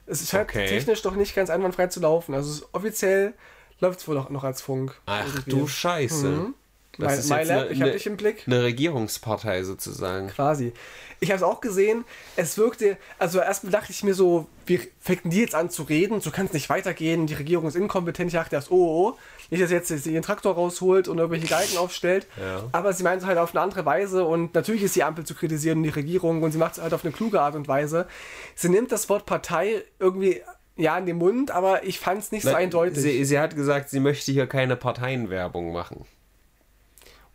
Es 0.06 0.28
scheint 0.28 0.48
okay. 0.48 0.66
technisch 0.68 1.02
doch 1.02 1.16
nicht 1.16 1.34
ganz 1.34 1.50
einwandfrei 1.50 1.88
zu 1.88 2.00
laufen. 2.00 2.34
Also 2.34 2.64
offiziell 2.72 3.34
läuft 3.80 4.00
es 4.00 4.08
wohl 4.08 4.18
auch 4.18 4.30
noch 4.30 4.44
als 4.44 4.62
Funk. 4.62 4.94
Ach 5.06 5.26
irgendwie. 5.26 5.50
du 5.50 5.66
Scheiße. 5.66 6.28
Mhm. 6.28 6.54
Das 6.98 7.12
My, 7.12 7.18
ist 7.18 7.28
jetzt 7.28 7.48
MyLab, 7.48 7.60
eine, 7.62 7.70
ich 7.70 7.82
habe 7.82 7.92
dich 7.92 8.06
im 8.06 8.16
Blick. 8.16 8.44
Eine 8.46 8.62
Regierungspartei 8.62 9.62
sozusagen. 9.64 10.28
Quasi. 10.28 10.72
Ich 11.20 11.30
habe 11.30 11.36
es 11.36 11.42
auch 11.42 11.60
gesehen. 11.60 12.04
Es 12.36 12.58
wirkte, 12.58 12.96
also 13.18 13.40
erstmal 13.40 13.72
dachte 13.72 13.90
ich 13.90 14.02
mir 14.02 14.14
so, 14.14 14.46
wie 14.66 14.80
fängten 15.00 15.30
die 15.30 15.40
jetzt 15.40 15.54
an 15.54 15.70
zu 15.70 15.82
reden? 15.84 16.20
So 16.20 16.30
kann 16.30 16.46
es 16.46 16.52
nicht 16.52 16.68
weitergehen. 16.68 17.26
Die 17.26 17.34
Regierung 17.34 17.66
ist 17.66 17.74
inkompetent. 17.74 18.28
Ich 18.28 18.34
dachte 18.34 18.56
erst, 18.56 18.70
oh, 18.70 18.74
oh, 18.74 19.08
oh. 19.08 19.18
Nicht, 19.50 19.62
dass 19.62 19.70
jetzt 19.70 19.90
ihren 20.06 20.22
Traktor 20.22 20.54
rausholt 20.54 21.08
und 21.08 21.18
irgendwelche 21.18 21.46
Galgen 21.46 21.78
aufstellt. 21.78 22.26
Ja. 22.38 22.64
Aber 22.72 22.92
sie 22.92 23.02
meint 23.02 23.22
es 23.22 23.26
halt 23.26 23.38
auf 23.38 23.54
eine 23.54 23.62
andere 23.62 23.86
Weise. 23.86 24.24
Und 24.24 24.54
natürlich 24.54 24.82
ist 24.82 24.96
die 24.96 25.04
Ampel 25.04 25.24
zu 25.24 25.34
kritisieren 25.34 25.78
und 25.78 25.84
die 25.84 25.90
Regierung. 25.90 26.42
Und 26.42 26.52
sie 26.52 26.58
macht 26.58 26.72
es 26.76 26.82
halt 26.82 26.92
auf 26.92 27.04
eine 27.04 27.12
kluge 27.12 27.40
Art 27.40 27.54
und 27.54 27.68
Weise. 27.68 28.06
Sie 28.54 28.68
nimmt 28.68 28.92
das 28.92 29.08
Wort 29.08 29.24
Partei 29.24 29.84
irgendwie 29.98 30.42
ja 30.76 30.98
in 30.98 31.06
den 31.06 31.16
Mund, 31.16 31.50
aber 31.50 31.84
ich 31.84 31.98
fand 31.98 32.18
es 32.18 32.32
nicht 32.32 32.44
Na, 32.44 32.50
so 32.50 32.56
eindeutig. 32.56 32.98
Sie, 32.98 33.24
sie 33.24 33.38
hat 33.38 33.56
gesagt, 33.56 33.88
sie 33.88 34.00
möchte 34.00 34.30
hier 34.32 34.46
keine 34.46 34.76
Parteienwerbung 34.76 35.72
machen 35.72 36.04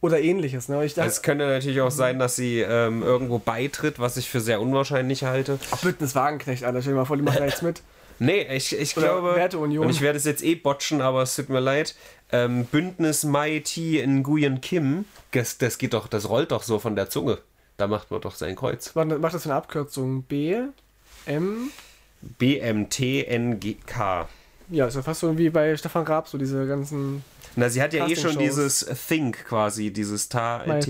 oder 0.01 0.19
ähnliches. 0.19 0.67
Ne? 0.67 0.85
Dachte, 0.85 1.01
es 1.01 1.21
könnte 1.21 1.47
natürlich 1.47 1.81
auch 1.81 1.91
sein, 1.91 2.19
dass 2.19 2.35
sie 2.35 2.59
ähm, 2.59 3.03
irgendwo 3.03 3.39
beitritt, 3.39 3.99
was 3.99 4.17
ich 4.17 4.29
für 4.29 4.41
sehr 4.41 4.59
unwahrscheinlich 4.59 5.23
halte. 5.23 5.59
Ach, 5.71 5.79
Bündnis 5.79 6.15
Wagenknecht, 6.15 6.63
Alter, 6.63 6.81
stell 6.81 6.93
dir 6.93 6.99
mal 6.99 7.05
vor, 7.05 7.17
die 7.17 7.23
machen 7.23 7.39
da 7.39 7.45
jetzt 7.45 7.63
mit. 7.63 7.81
Nee, 8.23 8.45
ich, 8.55 8.77
ich 8.77 8.93
glaube, 8.93 9.35
Werteunion. 9.35 9.83
und 9.83 9.89
ich 9.89 9.99
werde 9.99 10.15
es 10.15 10.25
jetzt 10.25 10.43
eh 10.43 10.53
botchen, 10.53 11.01
aber 11.01 11.23
es 11.23 11.35
tut 11.35 11.49
mir 11.49 11.59
leid. 11.59 11.95
Ähm, 12.31 12.65
Bündnis 12.65 13.23
Mai 13.23 13.63
T 13.65 14.05
Nguyen 14.05 14.61
Kim, 14.61 15.05
das, 15.31 15.57
das 15.57 15.79
geht 15.79 15.95
doch, 15.95 16.07
das 16.07 16.29
rollt 16.29 16.51
doch 16.51 16.61
so 16.61 16.77
von 16.77 16.95
der 16.95 17.09
Zunge. 17.09 17.39
Da 17.77 17.87
macht 17.87 18.11
man 18.11 18.21
doch 18.21 18.35
sein 18.35 18.55
Kreuz. 18.55 18.95
Was 18.95 19.07
macht 19.07 19.33
das 19.33 19.41
für 19.41 19.49
eine 19.49 19.55
Abkürzung? 19.55 20.21
B, 20.21 20.55
M? 21.25 21.71
BMTNGK. 22.21 24.27
Ja, 24.69 24.85
ist 24.85 24.95
ja 24.95 25.01
fast 25.01 25.21
so 25.21 25.35
wie 25.39 25.49
bei 25.49 25.75
Stefan 25.75 26.05
Raab, 26.05 26.27
so 26.27 26.37
diese 26.37 26.67
ganzen 26.67 27.23
na, 27.55 27.69
sie 27.69 27.81
hat 27.81 27.93
ja 27.93 28.07
eh 28.07 28.15
schon 28.15 28.37
dieses 28.37 28.85
Think 29.07 29.45
quasi, 29.45 29.91
dieses 29.91 30.29
T-H-I-N-K. 30.29 30.81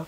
Mhm. 0.00 0.06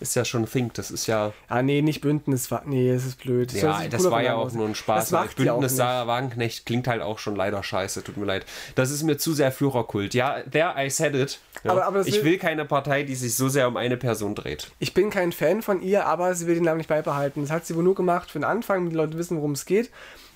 Ist 0.00 0.14
ja 0.14 0.24
schon 0.24 0.46
Think, 0.46 0.74
das 0.74 0.92
ist 0.92 1.08
ja. 1.08 1.32
Ah, 1.48 1.60
nee, 1.60 1.82
nicht 1.82 2.02
Bündnis, 2.02 2.48
nee, 2.66 2.88
es 2.88 3.04
ist 3.04 3.20
blöd. 3.20 3.52
Das 3.52 3.62
ja, 3.62 3.88
das 3.88 4.08
war 4.08 4.22
ja 4.22 4.36
auch 4.36 4.52
nur 4.52 4.68
ein 4.68 4.76
Spaß. 4.76 5.08
Das 5.08 5.34
Bündnis 5.34 5.74
Sarah 5.74 6.06
Wagenknecht 6.06 6.66
klingt 6.66 6.86
halt 6.86 7.02
auch 7.02 7.18
schon 7.18 7.34
leider 7.34 7.64
scheiße, 7.64 8.04
tut 8.04 8.16
mir 8.16 8.24
leid. 8.24 8.46
Das 8.76 8.92
ist 8.92 9.02
mir 9.02 9.16
zu 9.16 9.32
sehr 9.32 9.50
Führerkult. 9.50 10.14
Ja, 10.14 10.40
der 10.42 10.76
I 10.78 10.88
said 10.88 11.16
it. 11.16 11.40
Ja. 11.64 11.72
Aber, 11.72 11.84
aber 11.86 12.06
ich 12.06 12.22
will 12.22 12.38
keine 12.38 12.64
Partei, 12.64 13.02
die 13.02 13.16
sich 13.16 13.34
so 13.34 13.48
sehr 13.48 13.66
um 13.66 13.76
eine 13.76 13.96
Person 13.96 14.36
dreht. 14.36 14.70
Ich 14.78 14.94
bin 14.94 15.10
kein 15.10 15.32
Fan 15.32 15.62
von 15.62 15.82
ihr, 15.82 16.06
aber 16.06 16.32
sie 16.36 16.46
will 16.46 16.54
den 16.54 16.64
Namen 16.64 16.78
nicht 16.78 16.88
beibehalten. 16.88 17.42
Das 17.42 17.50
hat 17.50 17.66
sie 17.66 17.74
wohl 17.74 17.82
nur 17.82 17.96
gemacht 17.96 18.30
für 18.30 18.38
den 18.38 18.44
Anfang, 18.44 18.78
damit 18.78 18.92
die 18.92 18.96
Leute 18.96 19.18
wissen, 19.18 19.38
worum 19.38 19.52
es 19.52 19.66
geht. 19.66 19.90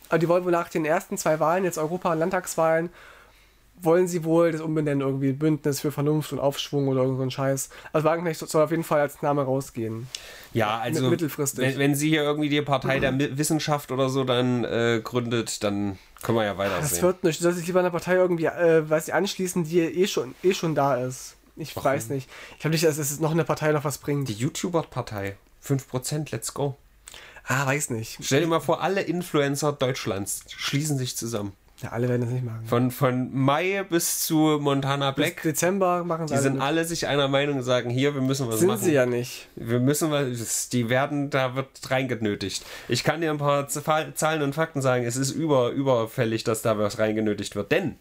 Aber 0.09 0.19
die 0.19 0.27
wollen 0.27 0.45
wohl 0.45 0.51
nach 0.51 0.71
den 0.71 0.85
ersten 0.85 1.17
zwei 1.17 1.39
Wahlen, 1.39 1.63
jetzt 1.63 1.79
Europa- 1.79 2.11
und 2.11 2.19
Landtagswahlen, 2.19 2.91
wollen 3.85 4.09
sie 4.09 4.25
wohl 4.25 4.53
das 4.53 4.61
umbenennen, 4.61 5.01
irgendwie 5.01 5.33
Bündnis 5.33 5.81
für 5.81 5.93
Vernunft 5.93 6.33
und 6.33 6.39
Aufschwung 6.39 6.89
oder 6.89 7.03
irgend 7.03 7.19
so 7.19 7.23
ein 7.23 7.31
Scheiß. 7.31 7.69
Also 7.93 8.05
Wagenknecht 8.05 8.41
soll 8.41 8.63
auf 8.63 8.71
jeden 8.71 8.85
Fall 8.85 9.01
als 9.01 9.23
Name 9.23 9.43
rausgehen. 9.43 10.09
Ja, 10.53 10.79
also 10.79 11.09
mittelfristig. 11.09 11.65
Wenn, 11.65 11.79
wenn 11.79 11.95
sie 11.95 12.09
hier 12.09 12.23
irgendwie 12.23 12.49
die 12.49 12.63
Partei 12.63 13.01
der 13.01 13.19
Wissenschaft 13.39 13.91
oder 13.91 14.09
so 14.09 14.25
dann 14.25 14.65
äh, 14.65 15.01
gründet, 15.03 15.63
dann 15.65 15.99
können 16.23 16.39
wir 16.39 16.45
ja 16.45 16.59
weitersehen. 16.59 16.91
Das 16.91 17.03
wird 17.03 17.25
nicht. 17.25 17.41
Du 17.41 17.45
sollst 17.45 17.59
dich 17.59 17.67
lieber 17.67 17.81
einer 17.81 17.91
Partei 17.91 18.15
irgendwie, 18.17 18.47
äh, 18.47 18.89
weiß 18.89 19.09
ich, 19.09 19.15
anschließen, 19.15 19.65
die 19.65 19.81
eh 19.81 20.07
schon, 20.07 20.35
eh 20.43 20.55
schon 20.55 20.75
da 20.75 20.97
ist. 20.97 21.37
Ich 21.57 21.77
Warum? 21.77 21.91
weiß 21.91 22.09
nicht. 22.09 22.29
Ich 22.53 22.61
glaube 22.61 22.73
nicht, 22.73 22.85
dass 22.85 22.99
es 22.99 23.21
noch 23.21 23.33
eine 23.33 23.45
Partei 23.45 23.73
noch 23.73 23.85
was 23.85 23.99
bringt. 23.99 24.29
Die 24.29 24.35
YouTuber-Partei. 24.35 25.37
5%, 25.65 26.33
let's 26.33 26.55
go. 26.55 26.77
Ah, 27.45 27.67
weiß 27.67 27.91
nicht. 27.91 28.19
Stell 28.23 28.41
dir 28.41 28.47
mal 28.47 28.61
vor, 28.61 28.83
alle 28.83 29.03
Influencer 29.03 29.73
Deutschlands 29.73 30.45
schließen 30.49 30.97
sich 30.97 31.17
zusammen. 31.17 31.53
Ja, 31.83 31.91
alle 31.91 32.09
werden 32.09 32.23
das 32.23 32.31
nicht 32.31 32.45
machen. 32.45 32.65
Von, 32.65 32.91
von 32.91 33.35
Mai 33.35 33.85
bis 33.89 34.21
zu 34.25 34.59
Montana 34.61 35.11
Black. 35.11 35.37
Bis 35.37 35.43
Dezember 35.43 36.05
machen 36.05 36.29
sie 36.29 36.35
Die 36.35 36.41
sind 36.41 36.55
mit. 36.55 36.63
alle 36.63 36.85
sich 36.85 37.07
einer 37.09 37.29
Meinung 37.29 37.57
und 37.57 37.63
sagen, 37.65 37.91
hier, 37.91 38.15
wir 38.15 38.23
müssen 38.23 38.47
was 38.49 38.61
sind 38.61 38.69
machen. 38.69 38.79
Sind 38.79 38.89
sie 38.89 38.95
ja 38.95 39.05
nicht. 39.07 39.49
Wir 39.57 39.81
müssen 39.81 40.11
was, 40.11 40.69
die 40.69 40.89
werden, 40.89 41.31
da 41.31 41.57
wird 41.57 41.69
reingenötigt. 41.91 42.65
Ich 42.89 43.03
kann 43.03 43.21
dir 43.21 43.31
ein 43.31 43.39
paar 43.39 43.67
Zahlen 43.69 44.43
und 44.43 44.55
Fakten 44.55 44.81
sagen, 44.81 45.05
es 45.05 45.17
ist 45.17 45.33
über, 45.33 45.71
überfällig, 45.71 46.45
dass 46.45 46.63
da 46.63 46.79
was 46.79 46.99
reingenötigt 46.99 47.57
wird. 47.57 47.73
Denn 47.73 47.97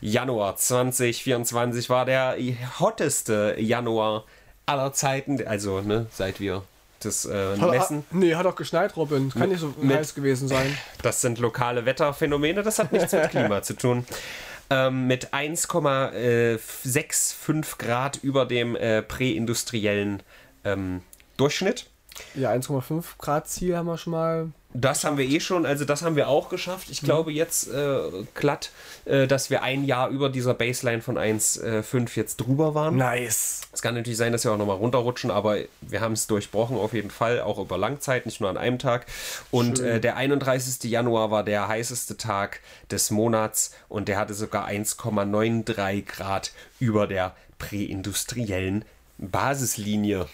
Januar 0.00 0.56
2024 0.56 1.90
war 1.90 2.04
der 2.04 2.36
hotteste 2.78 3.56
Januar 3.58 4.24
aller 4.66 4.92
Zeiten, 4.92 5.44
also 5.46 5.80
ne, 5.80 6.06
seit 6.12 6.38
wir 6.38 6.62
das 7.04 7.24
äh, 7.24 7.56
Messen. 7.56 7.98
Hat, 7.98 8.04
nee, 8.12 8.34
hat 8.34 8.46
auch 8.46 8.56
geschneit, 8.56 8.96
Robin. 8.96 9.30
Kann 9.30 9.50
nicht 9.50 9.60
so 9.60 9.72
mit, 9.80 9.96
heiß 9.96 10.14
gewesen 10.14 10.48
sein. 10.48 10.76
Das 11.02 11.20
sind 11.20 11.38
lokale 11.38 11.86
Wetterphänomene, 11.86 12.62
das 12.62 12.78
hat 12.78 12.92
nichts 12.92 13.12
mit 13.12 13.30
Klima 13.30 13.62
zu 13.62 13.74
tun. 13.74 14.06
Ähm, 14.70 15.06
mit 15.06 15.34
1,65 15.34 17.78
Grad 17.78 18.18
über 18.22 18.46
dem 18.46 18.76
äh, 18.76 19.02
präindustriellen 19.02 20.22
ähm, 20.64 21.02
Durchschnitt. 21.36 21.90
Ja, 22.34 22.50
1,5 22.50 23.04
Grad 23.18 23.48
Ziel 23.48 23.76
haben 23.76 23.86
wir 23.86 23.98
schon 23.98 24.12
mal. 24.12 24.48
Das 24.74 25.04
haben 25.04 25.18
wir 25.18 25.26
eh 25.26 25.38
schon, 25.38 25.66
also 25.66 25.84
das 25.84 26.02
haben 26.02 26.16
wir 26.16 26.28
auch 26.28 26.48
geschafft. 26.48 26.88
Ich 26.90 27.02
glaube 27.02 27.30
jetzt 27.30 27.70
äh, 27.70 28.00
glatt, 28.34 28.70
äh, 29.04 29.26
dass 29.26 29.50
wir 29.50 29.62
ein 29.62 29.84
Jahr 29.84 30.08
über 30.08 30.30
dieser 30.30 30.54
Baseline 30.54 31.02
von 31.02 31.18
1,5 31.18 32.16
jetzt 32.16 32.38
drüber 32.38 32.74
waren. 32.74 32.96
Nice. 32.96 33.62
Es 33.72 33.82
kann 33.82 33.94
natürlich 33.94 34.16
sein, 34.16 34.32
dass 34.32 34.44
wir 34.44 34.52
auch 34.52 34.56
nochmal 34.56 34.76
runterrutschen, 34.76 35.30
aber 35.30 35.58
wir 35.82 36.00
haben 36.00 36.12
es 36.12 36.26
durchbrochen 36.26 36.78
auf 36.78 36.94
jeden 36.94 37.10
Fall, 37.10 37.42
auch 37.42 37.58
über 37.58 37.76
Langzeit, 37.76 38.24
nicht 38.24 38.40
nur 38.40 38.48
an 38.48 38.56
einem 38.56 38.78
Tag. 38.78 39.04
Und 39.50 39.78
äh, 39.80 40.00
der 40.00 40.16
31. 40.16 40.90
Januar 40.90 41.30
war 41.30 41.44
der 41.44 41.68
heißeste 41.68 42.16
Tag 42.16 42.60
des 42.90 43.10
Monats 43.10 43.74
und 43.90 44.08
der 44.08 44.18
hatte 44.18 44.32
sogar 44.32 44.68
1,93 44.68 46.06
Grad 46.06 46.52
über 46.80 47.06
der 47.06 47.34
präindustriellen 47.58 48.86
Basislinie. 49.18 50.26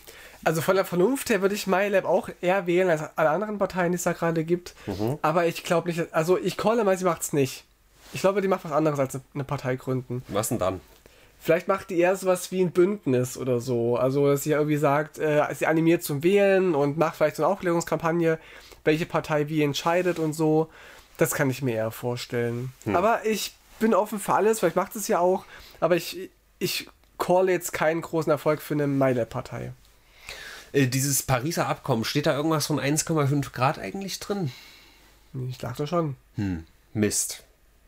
Also 0.48 0.62
von 0.62 0.76
der 0.76 0.86
Vernunft 0.86 1.28
her 1.28 1.42
würde 1.42 1.54
ich 1.54 1.66
MyLab 1.66 2.06
auch 2.06 2.30
eher 2.40 2.66
wählen 2.66 2.88
als 2.88 3.02
alle 3.16 3.28
anderen 3.28 3.58
Parteien, 3.58 3.92
die 3.92 3.96
es 3.96 4.04
da 4.04 4.14
gerade 4.14 4.44
gibt. 4.44 4.74
Aber 5.20 5.44
ich 5.44 5.62
glaube 5.62 5.90
nicht, 5.90 6.14
also 6.14 6.38
ich 6.38 6.56
calle 6.56 6.84
mal, 6.84 6.96
sie 6.96 7.04
macht 7.04 7.20
es 7.20 7.34
nicht. 7.34 7.64
Ich 8.14 8.22
glaube, 8.22 8.40
die 8.40 8.48
macht 8.48 8.64
was 8.64 8.72
anderes 8.72 8.98
als 8.98 9.20
eine 9.34 9.44
Partei 9.44 9.76
gründen. 9.76 10.22
Was 10.28 10.48
denn 10.48 10.58
dann? 10.58 10.80
Vielleicht 11.38 11.68
macht 11.68 11.90
die 11.90 11.98
eher 11.98 12.16
sowas 12.16 12.50
wie 12.50 12.62
ein 12.62 12.70
Bündnis 12.70 13.36
oder 13.36 13.60
so. 13.60 13.98
Also, 13.98 14.26
dass 14.26 14.42
sie 14.42 14.52
irgendwie 14.52 14.78
sagt, 14.78 15.18
äh, 15.18 15.44
sie 15.54 15.66
animiert 15.66 16.02
zum 16.02 16.22
Wählen 16.22 16.74
und 16.74 16.96
macht 16.96 17.16
vielleicht 17.16 17.36
so 17.36 17.44
eine 17.44 17.52
Aufklärungskampagne, 17.52 18.38
welche 18.84 19.04
Partei 19.04 19.50
wie 19.50 19.62
entscheidet 19.62 20.18
und 20.18 20.32
so. 20.32 20.70
Das 21.18 21.32
kann 21.34 21.50
ich 21.50 21.60
mir 21.60 21.74
eher 21.74 21.90
vorstellen. 21.90 22.72
Aber 22.94 23.26
ich 23.26 23.54
bin 23.80 23.92
offen 23.92 24.18
für 24.18 24.32
alles, 24.32 24.60
vielleicht 24.60 24.76
macht 24.76 24.96
es 24.96 25.08
ja 25.08 25.18
auch. 25.18 25.44
Aber 25.78 25.94
ich, 25.94 26.30
ich 26.58 26.88
call 27.18 27.50
jetzt 27.50 27.74
keinen 27.74 28.00
großen 28.00 28.32
Erfolg 28.32 28.62
für 28.62 28.72
eine 28.72 28.86
MyLab-Partei. 28.86 29.72
Äh, 30.72 30.86
dieses 30.86 31.22
Pariser 31.22 31.66
Abkommen, 31.66 32.04
steht 32.04 32.26
da 32.26 32.34
irgendwas 32.34 32.66
von 32.66 32.80
1,5 32.80 33.52
Grad 33.52 33.78
eigentlich 33.78 34.18
drin? 34.20 34.52
Ich 35.48 35.58
dachte 35.58 35.86
schon. 35.86 36.16
Mist. 36.94 37.42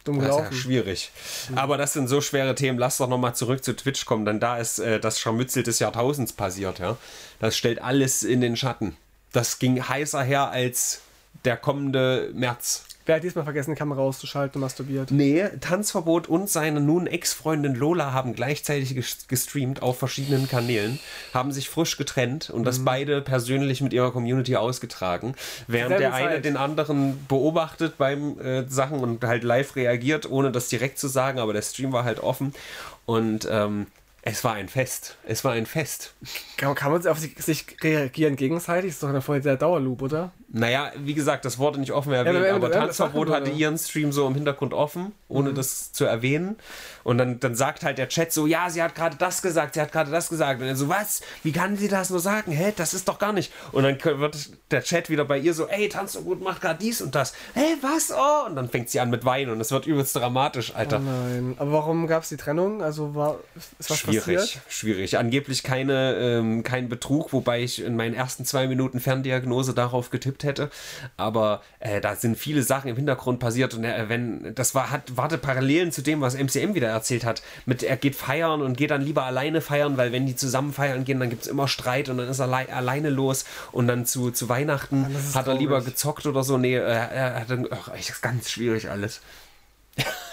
Dumm 0.04 0.18
Das 0.18 0.36
ist 0.36 0.38
ja 0.38 0.52
schwierig. 0.52 1.10
Aber 1.56 1.76
das 1.76 1.92
sind 1.92 2.08
so 2.08 2.20
schwere 2.20 2.54
Themen. 2.54 2.78
Lass 2.78 2.96
doch 2.96 3.08
nochmal 3.08 3.34
zurück 3.34 3.62
zu 3.62 3.76
Twitch 3.76 4.06
kommen, 4.06 4.24
denn 4.24 4.40
da 4.40 4.56
ist 4.56 4.78
äh, 4.78 4.98
das 4.98 5.20
Scharmützel 5.20 5.62
des 5.62 5.78
Jahrtausends 5.78 6.32
passiert. 6.32 6.78
Ja? 6.78 6.96
Das 7.38 7.56
stellt 7.56 7.82
alles 7.82 8.22
in 8.22 8.40
den 8.40 8.56
Schatten. 8.56 8.96
Das 9.32 9.58
ging 9.58 9.82
heißer 9.86 10.22
her 10.22 10.50
als 10.50 11.02
der 11.44 11.56
kommende 11.56 12.30
März. 12.34 12.84
Wer 13.10 13.16
hat 13.16 13.24
diesmal 13.24 13.42
vergessen, 13.42 13.72
die 13.72 13.76
Kamera 13.76 14.02
auszuschalten 14.02 14.54
und 14.54 14.60
masturbiert? 14.60 15.10
Nee, 15.10 15.48
Tanzverbot 15.60 16.28
und 16.28 16.48
seine 16.48 16.78
nun 16.80 17.08
Ex-Freundin 17.08 17.74
Lola 17.74 18.12
haben 18.12 18.34
gleichzeitig 18.36 18.92
ges- 18.92 19.26
gestreamt 19.26 19.82
auf 19.82 19.98
verschiedenen 19.98 20.46
Kanälen, 20.46 21.00
haben 21.34 21.50
sich 21.50 21.68
frisch 21.68 21.96
getrennt 21.96 22.50
und 22.50 22.62
das 22.62 22.84
beide 22.84 23.20
persönlich 23.20 23.80
mit 23.80 23.92
ihrer 23.92 24.12
Community 24.12 24.54
ausgetragen, 24.54 25.34
während 25.66 25.98
der 25.98 26.14
eine 26.14 26.34
Zeit. 26.34 26.44
den 26.44 26.56
anderen 26.56 27.26
beobachtet 27.26 27.98
beim 27.98 28.38
äh, 28.38 28.68
Sachen 28.68 29.00
und 29.00 29.24
halt 29.24 29.42
live 29.42 29.74
reagiert, 29.74 30.30
ohne 30.30 30.52
das 30.52 30.68
direkt 30.68 31.00
zu 31.00 31.08
sagen, 31.08 31.40
aber 31.40 31.52
der 31.52 31.62
Stream 31.62 31.92
war 31.92 32.04
halt 32.04 32.20
offen 32.20 32.54
und 33.06 33.48
ähm, 33.50 33.88
es 34.22 34.44
war 34.44 34.52
ein 34.52 34.68
Fest. 34.68 35.16
Es 35.26 35.42
war 35.42 35.52
ein 35.54 35.66
Fest. 35.66 36.14
Kann, 36.58 36.76
kann 36.76 36.92
man 36.92 37.04
auf 37.08 37.18
sich, 37.18 37.36
sich 37.42 37.64
reagieren 37.82 38.36
gegenseitig? 38.36 38.90
Ist 38.90 39.02
doch 39.02 39.08
eine 39.08 39.20
voll 39.20 39.40
der 39.40 39.56
Dauerloop, 39.56 40.02
oder? 40.02 40.30
Naja, 40.52 40.90
wie 40.98 41.14
gesagt, 41.14 41.44
das 41.44 41.58
wurde 41.58 41.78
nicht 41.78 41.92
offen 41.92 42.12
erwähnt, 42.12 42.34
wenn- 42.42 42.50
aber 42.54 42.62
wenn 42.70 42.70
das 42.72 42.96
Tanzverbot 42.96 43.28
machen 43.28 43.42
hatte 43.46 43.50
ihren 43.52 43.78
Stream 43.78 44.10
so 44.10 44.26
im 44.26 44.34
Hintergrund 44.34 44.74
offen, 44.74 45.12
ohne 45.28 45.54
das 45.54 45.92
zu 45.92 46.04
erwähnen. 46.06 46.56
Und 47.04 47.18
dann, 47.18 47.38
dann 47.40 47.54
sagt 47.54 47.82
halt 47.84 47.98
der 47.98 48.08
Chat 48.08 48.32
so, 48.32 48.46
ja, 48.46 48.68
sie 48.68 48.82
hat 48.82 48.94
gerade 48.94 49.16
das 49.16 49.42
gesagt, 49.42 49.74
sie 49.74 49.80
hat 49.80 49.92
gerade 49.92 50.10
das 50.10 50.28
gesagt. 50.28 50.60
Und 50.60 50.66
er 50.66 50.74
so, 50.76 50.88
was? 50.88 51.20
Wie 51.44 51.52
kann 51.52 51.76
sie 51.76 51.86
das 51.88 52.10
nur 52.10 52.18
sagen? 52.20 52.50
Hä, 52.52 52.72
das 52.76 52.94
ist 52.94 53.08
doch 53.08 53.18
gar 53.18 53.32
nicht. 53.32 53.52
Und 53.72 53.84
dann 53.84 54.20
wird 54.20 54.50
der 54.72 54.82
Chat 54.82 55.08
wieder 55.08 55.24
bei 55.24 55.38
ihr 55.38 55.54
so, 55.54 55.66
ey, 55.68 55.88
Tanzverbot 55.88 56.42
macht 56.42 56.60
gerade 56.60 56.78
dies 56.80 57.00
und 57.00 57.14
das. 57.14 57.32
Hä, 57.54 57.76
was? 57.80 58.10
Oh! 58.12 58.46
Und 58.48 58.56
dann 58.56 58.68
fängt 58.68 58.90
sie 58.90 58.98
an 59.00 59.08
mit 59.10 59.24
Weinen 59.24 59.52
und 59.52 59.60
es 59.60 59.70
wird 59.70 59.86
übelst 59.86 60.16
dramatisch, 60.16 60.74
Alter. 60.74 60.98
Nein. 60.98 61.54
Aber 61.58 61.72
warum 61.72 62.06
gab 62.08 62.24
es 62.24 62.28
die 62.28 62.36
Trennung? 62.36 62.82
Also 62.82 63.14
war 63.14 63.38
ist 63.78 63.88
was 63.88 63.98
Schwierig, 63.98 64.36
passiert? 64.36 64.58
schwierig. 64.68 65.16
Angeblich 65.18 65.62
keine, 65.62 66.16
ähm, 66.16 66.64
kein 66.64 66.88
Betrug, 66.88 67.32
wobei 67.32 67.62
ich 67.62 67.82
in 67.82 67.94
meinen 67.96 68.14
ersten 68.14 68.44
zwei 68.44 68.66
Minuten 68.66 68.98
Ferndiagnose 69.00 69.74
darauf 69.74 70.10
getippt 70.10 70.39
hätte. 70.44 70.70
Aber 71.16 71.62
äh, 71.80 72.00
da 72.00 72.16
sind 72.16 72.36
viele 72.36 72.62
Sachen 72.62 72.88
im 72.90 72.96
Hintergrund 72.96 73.38
passiert 73.40 73.74
und 73.74 73.84
er, 73.84 74.08
wenn 74.08 74.54
das 74.54 74.74
war, 74.74 74.90
hat, 74.90 75.02
warte 75.16 75.38
Parallelen 75.38 75.92
zu 75.92 76.02
dem, 76.02 76.20
was 76.20 76.34
MCM 76.34 76.74
wieder 76.74 76.88
erzählt 76.88 77.24
hat. 77.24 77.42
Mit 77.66 77.82
er 77.82 77.96
geht 77.96 78.16
feiern 78.16 78.62
und 78.62 78.76
geht 78.76 78.90
dann 78.90 79.02
lieber 79.02 79.24
alleine 79.24 79.60
feiern, 79.60 79.96
weil 79.96 80.12
wenn 80.12 80.26
die 80.26 80.36
zusammen 80.36 80.72
feiern 80.72 81.04
gehen, 81.04 81.20
dann 81.20 81.30
gibt 81.30 81.42
es 81.42 81.48
immer 81.48 81.68
Streit 81.68 82.08
und 82.08 82.18
dann 82.18 82.28
ist 82.28 82.38
er 82.38 82.46
allei- 82.46 82.72
alleine 82.72 83.10
los 83.10 83.44
und 83.72 83.86
dann 83.86 84.06
zu, 84.06 84.30
zu 84.30 84.48
Weihnachten 84.48 85.06
hat 85.34 85.46
er 85.46 85.54
lieber 85.54 85.76
traurig. 85.78 85.86
gezockt 85.94 86.26
oder 86.26 86.42
so. 86.44 86.58
Nee, 86.58 86.74
er, 86.74 86.82
er 87.10 87.34
hat 87.40 87.50
dann, 87.50 87.66
ach, 87.70 87.88
echt, 87.94 88.08
das 88.08 88.16
ist 88.16 88.22
ganz 88.22 88.50
schwierig 88.50 88.90
alles. 88.90 89.20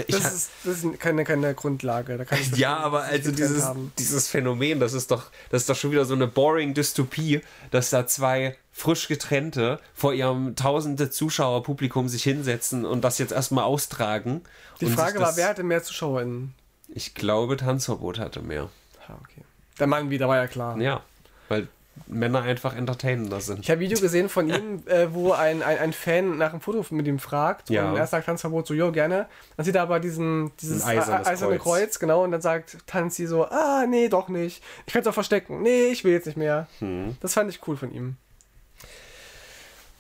Das 0.08 0.24
hab- 0.24 0.34
ist, 0.34 0.50
das 0.64 0.84
ist 0.84 1.00
keine, 1.00 1.24
keine 1.24 1.54
Grundlage. 1.54 2.18
Da 2.18 2.26
kann 2.26 2.40
ich 2.40 2.56
ja, 2.58 2.78
aber 2.78 3.04
also 3.04 3.32
dieses, 3.32 3.64
haben. 3.64 3.92
dieses 3.98 4.28
Phänomen, 4.28 4.80
das 4.80 4.94
ist 4.94 5.12
doch, 5.12 5.32
das 5.50 5.64
ist 5.64 5.70
doch 5.70 5.76
schon 5.76 5.92
wieder 5.92 6.06
so 6.06 6.14
eine 6.14 6.28
boring 6.28 6.74
Dystopie, 6.74 7.42
dass 7.72 7.90
da 7.90 8.06
zwei 8.08 8.56
frisch 8.72 9.08
getrennte 9.08 9.80
vor 9.94 10.14
ihrem 10.14 10.56
tausende 10.56 11.10
Zuschauerpublikum 11.10 12.08
sich 12.10 12.24
hinsetzen 12.24 12.86
und 12.86 13.02
das 13.04 13.18
jetzt 13.18 13.32
erstmal 13.32 13.64
austragen. 13.64 14.42
Die 14.82 14.86
Frage 14.86 15.20
war, 15.20 15.28
das, 15.28 15.38
wer 15.38 15.50
hatte 15.50 15.64
mehr 15.64 15.82
ZuschauerInnen? 15.82 16.54
Ich 16.90 17.16
glaube, 17.16 17.58
Tanzverbot 17.58 18.20
hatte 18.20 18.42
mehr. 18.42 18.70
Ah, 19.08 19.14
okay. 19.24 19.44
Der 19.80 19.88
Mann 19.88 20.10
wieder, 20.10 20.28
war 20.28 20.38
ja 20.38 20.48
klar. 20.48 20.78
Ja, 20.80 21.02
weil 21.50 21.68
Männer 22.08 22.44
einfach 22.44 22.76
entertainender 22.76 23.42
sind. 23.42 23.60
Ich 23.62 23.70
habe 23.70 23.80
ein 23.80 23.82
Video 23.82 24.00
gesehen 24.00 24.30
von 24.30 24.50
ihm, 24.50 24.84
äh, 24.88 25.14
wo 25.14 25.32
ein, 25.32 25.64
ein, 25.64 25.78
ein 25.80 25.94
Fan 25.94 26.38
nach 26.38 26.52
einem 26.52 26.62
Foto 26.62 26.86
mit 26.94 27.08
ihm 27.08 27.20
fragt 27.20 27.70
Ja. 27.70 27.90
und 27.90 27.98
er 27.98 28.08
sagt 28.08 28.26
Tanzverbot 28.28 28.68
so, 28.68 28.74
jo, 28.74 28.92
gerne. 28.92 29.28
Dann 29.56 29.66
sieht 29.66 29.76
er 29.76 29.82
aber 29.82 30.00
diesen, 30.00 30.52
dieses 30.62 30.86
eiserne 30.86 31.58
Kreuz. 31.58 31.64
Kreuz. 31.64 32.00
genau, 32.00 32.24
und 32.24 32.32
dann 32.32 32.42
sagt 32.42 32.78
Tanzi 32.88 33.26
so, 33.26 33.46
ah, 33.46 33.86
nee, 33.88 34.10
doch 34.10 34.30
nicht. 34.30 34.64
Ich 34.86 34.94
kann 34.94 35.02
es 35.02 35.08
auch 35.08 35.14
verstecken. 35.14 35.62
Nee, 35.62 35.88
ich 35.88 36.04
will 36.04 36.14
jetzt 36.14 36.26
nicht 36.28 36.38
mehr. 36.38 36.68
Hm. 36.80 37.18
Das 37.20 37.34
fand 37.34 37.50
ich 37.50 37.60
cool 37.68 37.78
von 37.78 37.92
ihm. 37.92 38.18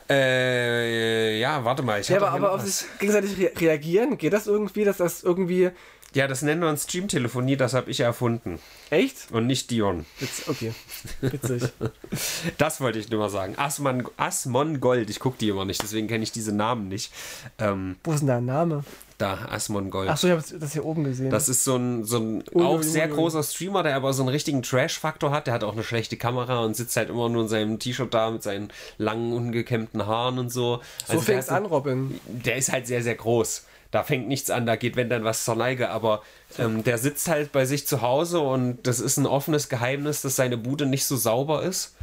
Äh, 0.10 1.38
ja, 1.39 1.65
warte 1.65 1.83
mal. 1.83 1.99
Ich 1.99 2.07
Ja, 2.07 2.17
aber, 2.17 2.31
aber 2.31 2.51
auf 2.53 2.62
sich 2.62 2.88
gegenseitig 2.99 3.38
re 3.38 3.51
reagieren, 3.60 4.17
geht 4.17 4.31
das 4.31 4.47
irgendwie, 4.47 4.86
dass 4.86 4.97
das 4.97 5.21
irgendwie, 5.21 5.71
Ja, 6.17 6.27
das 6.27 6.41
nennen 6.41 6.62
wir 6.62 6.69
uns 6.69 6.86
Streamtelefonie, 6.86 7.58
das 7.58 7.75
habe 7.75 7.91
ich 7.91 7.99
erfunden. 7.99 8.58
echt? 8.89 9.32
Und 9.32 9.45
nicht 9.45 9.69
Dion. 9.69 10.08
Witz, 10.19 10.47
okay, 10.47 10.73
witzig. 11.21 11.62
Das 12.58 12.82
wollte 12.82 12.97
ich 12.97 13.12
nur 13.12 13.19
mal 13.19 13.30
sagen. 13.30 13.53
Asmon, 13.58 14.08
Asmon 14.17 14.80
Gold, 14.80 15.12
ich 15.12 15.19
gucke 15.19 15.38
die 15.38 15.49
immer 15.49 15.63
nicht, 15.63 15.84
deswegen 15.84 16.08
kenne 16.08 16.23
ich 16.23 16.32
diese 16.32 16.53
Namen 16.53 16.88
nicht. 16.88 17.13
Ähm, 17.60 17.97
Wo 18.03 18.13
ist 18.13 18.21
denn 18.21 18.30
dein 18.30 18.45
Name? 18.45 18.84
da, 19.19 19.47
Asmon 19.49 19.89
Gold. 19.89 20.10
Achso, 20.10 20.27
ich 20.27 20.34
habe 20.34 20.60
das 20.60 20.73
hier 20.73 20.86
oben 20.86 21.03
gesehen. 21.03 21.30
Das 21.30 21.49
ist 21.49 21.63
so 21.63 21.75
ein, 21.75 22.03
so 22.03 22.17
ein 22.17 22.43
Ui, 22.53 22.63
auch 22.63 22.77
ui, 22.77 22.84
sehr 22.84 23.10
ui. 23.10 23.15
großer 23.15 23.43
Streamer, 23.43 23.84
der 23.84 23.95
aber 23.95 24.13
so 24.13 24.21
einen 24.21 24.30
richtigen 24.30 24.62
Trash-Faktor 24.62 25.32
hat. 25.32 25.47
Der 25.47 25.53
hat 25.53 25.63
auch 25.63 25.73
eine 25.73 25.84
schlechte 25.84 26.17
Kamera 26.17 26.63
und 26.63 26.75
sitzt 26.75 26.95
halt 26.97 27.10
immer 27.10 27.30
nur 27.30 27.43
in 27.43 27.47
seinem 27.47 27.80
T-Shirt 27.80 28.13
da 28.13 28.30
mit 28.30 28.43
seinen 28.43 28.71
langen, 28.97 29.34
ungekämmten 29.34 30.06
Haaren 30.06 30.38
und 30.38 30.51
so. 30.51 30.82
so 31.08 31.13
der 31.13 31.21
fängt's 31.21 31.49
an, 31.49 31.65
Robin. 31.65 32.19
Der 32.27 32.58
ist 32.58 32.71
halt 32.71 32.86
sehr, 32.88 33.01
sehr 33.01 33.15
groß. 33.15 33.65
Da 33.91 34.04
fängt 34.04 34.28
nichts 34.28 34.50
an, 34.50 34.65
da 34.65 34.76
geht, 34.76 34.95
wenn 34.95 35.10
dann 35.10 35.23
was 35.23 35.45
zur 35.45 35.56
Neige. 35.56 35.89
Aber 35.89 36.21
ähm, 36.60 36.84
der 36.84 36.97
sitzt 36.97 37.28
halt 37.28 37.52
bei 37.52 37.65
sich 37.65 37.88
zu 37.88 38.02
Hause 38.02 38.39
und 38.39 38.86
das 38.86 39.00
ist 39.00 39.17
ein 39.17 39.26
offenes 39.26 39.69
Geheimnis, 39.69 40.21
dass 40.21 40.36
seine 40.36 40.58
Bude 40.58 40.86
nicht 40.86 41.06
so 41.06 41.15
sauber 41.15 41.63
ist. 41.63 41.95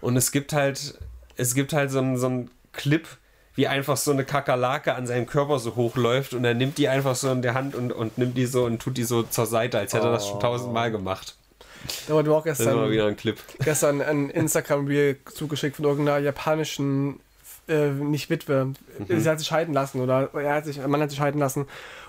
Und 0.00 0.16
es 0.16 0.32
gibt 0.32 0.52
halt, 0.52 0.98
es 1.36 1.54
gibt 1.54 1.72
halt 1.72 1.90
so 1.90 1.98
einen 1.98 2.16
so 2.16 2.46
Clip, 2.72 3.06
wie 3.54 3.66
einfach 3.66 3.96
so 3.96 4.10
eine 4.12 4.24
Kakerlake 4.24 4.94
an 4.94 5.06
seinem 5.06 5.26
Körper 5.26 5.58
so 5.58 5.76
hochläuft 5.76 6.34
und 6.34 6.44
er 6.44 6.54
nimmt 6.54 6.78
die 6.78 6.88
einfach 6.88 7.16
so 7.16 7.30
in 7.30 7.42
der 7.42 7.54
Hand 7.54 7.74
und, 7.74 7.92
und 7.92 8.16
nimmt 8.16 8.36
die 8.36 8.46
so 8.46 8.64
und 8.64 8.80
tut 8.80 8.96
die 8.96 9.04
so 9.04 9.22
zur 9.22 9.46
Seite, 9.46 9.78
als 9.78 9.92
hätte 9.92 10.06
er 10.06 10.12
das 10.12 10.28
schon 10.28 10.40
tausendmal 10.40 10.90
gemacht. 10.90 11.36
Da 12.06 12.14
wurde 12.14 12.28
mir 12.28 12.36
auch 12.36 12.44
Das 12.44 12.60
ist 12.60 12.66
mal 12.66 12.72
gestern, 12.72 12.90
wieder 12.90 13.06
ein 13.06 13.16
Clip. 13.16 13.38
gestern 13.64 14.02
ein 14.02 14.30
Instagram-Reel 14.30 15.16
zugeschickt 15.34 15.76
von 15.76 15.84
irgendeiner 15.84 16.18
japanischen, 16.18 17.20
äh, 17.70 17.90
nicht 17.90 18.28
Witwe. 18.30 18.66
Mhm. 19.08 19.20
Sie 19.20 19.28
hat 19.30 19.38
sich 19.38 19.48
scheiden 19.48 19.72
lassen 19.72 20.00
oder 20.00 20.28
er 20.34 20.54
hat 20.56 20.64
sich, 20.66 20.84
Mann 20.86 21.00
hat 21.00 21.10
sich 21.10 21.18
scheiden 21.18 21.40
lassen. 21.40 21.66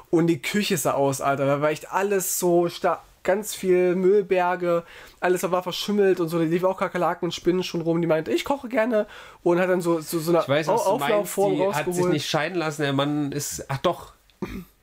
Und 0.09 0.27
die 0.27 0.41
Küche 0.41 0.75
sah 0.77 0.91
aus, 0.93 1.21
Alter. 1.21 1.45
Da 1.45 1.61
war 1.61 1.69
echt 1.69 1.91
alles 1.91 2.37
so 2.39 2.67
stark. 2.67 3.01
Ganz 3.23 3.53
viel 3.53 3.93
Müllberge, 3.95 4.81
alles 5.19 5.43
war 5.43 5.61
verschimmelt 5.61 6.19
und 6.19 6.27
so. 6.29 6.39
Da 6.39 6.43
lief 6.43 6.63
auch 6.63 6.79
Kakerlaken 6.79 7.27
und 7.27 7.31
Spinnen 7.33 7.61
schon 7.61 7.81
rum. 7.81 8.01
Die 8.01 8.07
meinte, 8.07 8.31
ich 8.31 8.43
koche 8.43 8.67
gerne. 8.67 9.05
Und 9.43 9.59
hat 9.59 9.69
dann 9.69 9.79
so, 9.79 9.99
so, 10.01 10.17
so 10.17 10.31
eine 10.31 10.41
Ich 10.41 10.49
weiß, 10.49 10.67
was 10.67 10.81
Au- 10.81 10.93
du 10.93 10.97
meinst, 10.97 11.13
Auflaufform 11.13 11.53
die 11.55 11.61
hat 11.67 11.75
sich 11.75 11.87
rausgeholt. 11.87 12.13
nicht 12.13 12.27
scheiden 12.27 12.57
lassen. 12.57 12.81
Der 12.81 12.93
Mann 12.93 13.31
ist, 13.31 13.63
ach 13.67 13.77
doch, 13.77 14.13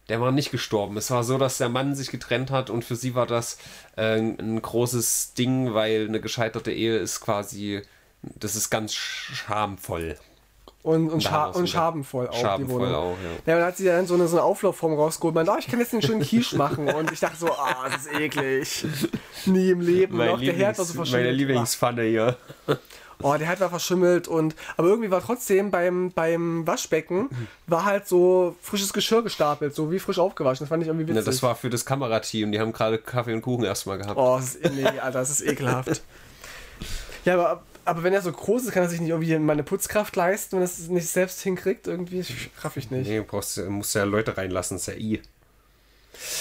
der 0.08 0.20
war 0.20 0.30
nicht 0.30 0.52
gestorben. 0.52 0.96
Es 0.96 1.10
war 1.10 1.24
so, 1.24 1.36
dass 1.36 1.58
der 1.58 1.68
Mann 1.68 1.96
sich 1.96 2.12
getrennt 2.12 2.52
hat 2.52 2.70
und 2.70 2.84
für 2.84 2.94
sie 2.94 3.16
war 3.16 3.26
das 3.26 3.58
äh, 3.96 4.18
ein 4.20 4.62
großes 4.62 5.34
Ding, 5.34 5.74
weil 5.74 6.06
eine 6.06 6.20
gescheiterte 6.20 6.70
Ehe 6.70 6.96
ist 6.96 7.20
quasi, 7.20 7.82
das 8.22 8.54
ist 8.54 8.70
ganz 8.70 8.94
schamvoll. 8.94 10.16
Und, 10.82 11.10
und, 11.10 11.22
scha 11.22 11.46
und 11.46 11.68
schabenvoll 11.68 12.28
auch. 12.28 12.32
die 12.34 12.40
Schabenvoll 12.40 12.80
Wohnung. 12.80 12.94
auch, 12.94 13.16
Ja, 13.46 13.54
und 13.54 13.60
dann 13.60 13.64
hat 13.64 13.76
sie 13.76 13.84
dann 13.84 14.06
so 14.06 14.14
eine, 14.14 14.28
so 14.28 14.36
eine 14.36 14.44
Auflaufform 14.44 14.94
rausgeholt. 14.94 15.34
Man, 15.34 15.48
ah, 15.48 15.56
ich 15.58 15.66
kann 15.66 15.80
jetzt 15.80 15.92
einen 15.92 16.02
schönen 16.02 16.22
Quiche 16.22 16.56
machen. 16.56 16.88
Und 16.94 17.10
ich 17.12 17.20
dachte 17.20 17.36
so, 17.36 17.50
ah, 17.52 17.88
das 17.90 18.06
ist 18.06 18.14
eklig. 18.18 18.86
Nie 19.46 19.70
im 19.70 19.80
Leben. 19.80 20.12
und 20.12 20.18
Mein 20.18 20.28
auch 20.30 20.38
der 20.40 20.54
Herd 20.54 20.78
war 20.78 20.84
so 20.84 20.94
verschieden. 20.94 21.18
meine 21.20 21.32
Lieblingspfanne 21.32 22.02
hier. 22.02 22.36
Oh, 23.20 23.34
der 23.36 23.48
hat 23.48 23.58
war 23.58 23.68
verschimmelt 23.68 24.28
und 24.28 24.54
aber 24.76 24.86
irgendwie 24.90 25.10
war 25.10 25.20
trotzdem 25.20 25.72
beim, 25.72 26.12
beim 26.12 26.64
Waschbecken 26.68 27.28
war 27.66 27.84
halt 27.84 28.06
so 28.06 28.54
frisches 28.62 28.92
Geschirr 28.92 29.22
gestapelt, 29.24 29.74
so 29.74 29.90
wie 29.90 29.98
frisch 29.98 30.20
aufgewaschen. 30.20 30.64
Das 30.64 30.68
fand 30.68 30.84
ich 30.84 30.88
irgendwie 30.88 31.04
Ja, 31.10 31.16
witzig. 31.16 31.24
das 31.26 31.42
war 31.42 31.56
für 31.56 31.68
das 31.68 31.84
Kamerateam. 31.84 32.52
Die 32.52 32.60
haben 32.60 32.72
gerade 32.72 32.96
Kaffee 32.98 33.34
und 33.34 33.42
Kuchen 33.42 33.64
erstmal 33.64 33.98
gehabt. 33.98 34.16
Oh, 34.16 34.36
das 34.36 34.54
ist, 34.54 34.72
nee, 34.72 34.84
Alter, 34.86 35.18
das 35.18 35.30
ist 35.30 35.40
ekelhaft. 35.40 36.00
Ja, 37.24 37.34
aber, 37.34 37.62
aber 37.88 38.02
wenn 38.02 38.12
er 38.12 38.22
so 38.22 38.30
groß 38.32 38.64
ist, 38.64 38.72
kann 38.72 38.82
er 38.84 38.88
sich 38.88 39.00
nicht 39.00 39.10
irgendwie 39.10 39.38
meine 39.38 39.62
Putzkraft 39.62 40.14
leisten, 40.16 40.56
wenn 40.56 40.62
er 40.62 40.66
es 40.66 40.88
nicht 40.88 41.08
selbst 41.08 41.40
hinkriegt. 41.42 41.86
Irgendwie 41.86 42.24
raff 42.62 42.76
ich 42.76 42.90
nicht. 42.90 43.08
Nee, 43.08 43.20
brauchst, 43.20 43.56
du- 43.56 43.68
musst 43.70 43.94
ja 43.94 44.04
Leute 44.04 44.36
reinlassen, 44.36 44.76
ist 44.76 44.86
ja 44.86 44.94
i. 44.94 45.20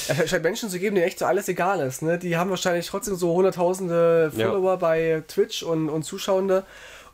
Es 0.08 0.30
scheint 0.30 0.44
Menschen 0.44 0.70
zu 0.70 0.80
geben, 0.80 0.96
denen 0.96 1.08
echt 1.08 1.20
so 1.20 1.26
alles 1.26 1.48
egal 1.50 1.80
ist. 1.82 2.02
Ne? 2.02 2.18
Die 2.18 2.36
haben 2.38 2.50
wahrscheinlich 2.50 2.88
trotzdem 2.88 3.16
so 3.16 3.34
hunderttausende 3.34 4.32
Ja. 4.36 4.48
Follower 4.50 4.78
bei 4.78 5.24
Twitch 5.28 5.62
und, 5.64 5.90
und 5.90 6.04
Zuschauende 6.04 6.64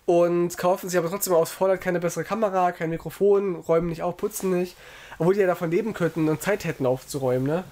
und 0.06 0.58
kaufen 0.58 0.90
sich 0.90 0.98
aber 0.98 1.10
trotzdem 1.10 1.34
aus 1.34 1.52
Vorrat 1.52 1.82
keine 1.82 2.00
bessere 2.00 2.24
Kamera, 2.24 2.72
kein 2.72 2.90
Mikrofon, 2.90 3.56
räumen 3.56 3.90
nicht 3.90 4.02
auf, 4.02 4.16
putzen 4.18 4.58
nicht. 4.58 4.76
Obwohl 5.20 5.34
die 5.34 5.42
ja 5.42 5.48
davon 5.48 5.72
leben 5.72 5.94
könnten 5.94 6.28
und 6.30 6.42
Zeit 6.42 6.64
hätten 6.66 6.86
aufzuräumen. 6.86 7.48
Ne? 7.48 7.64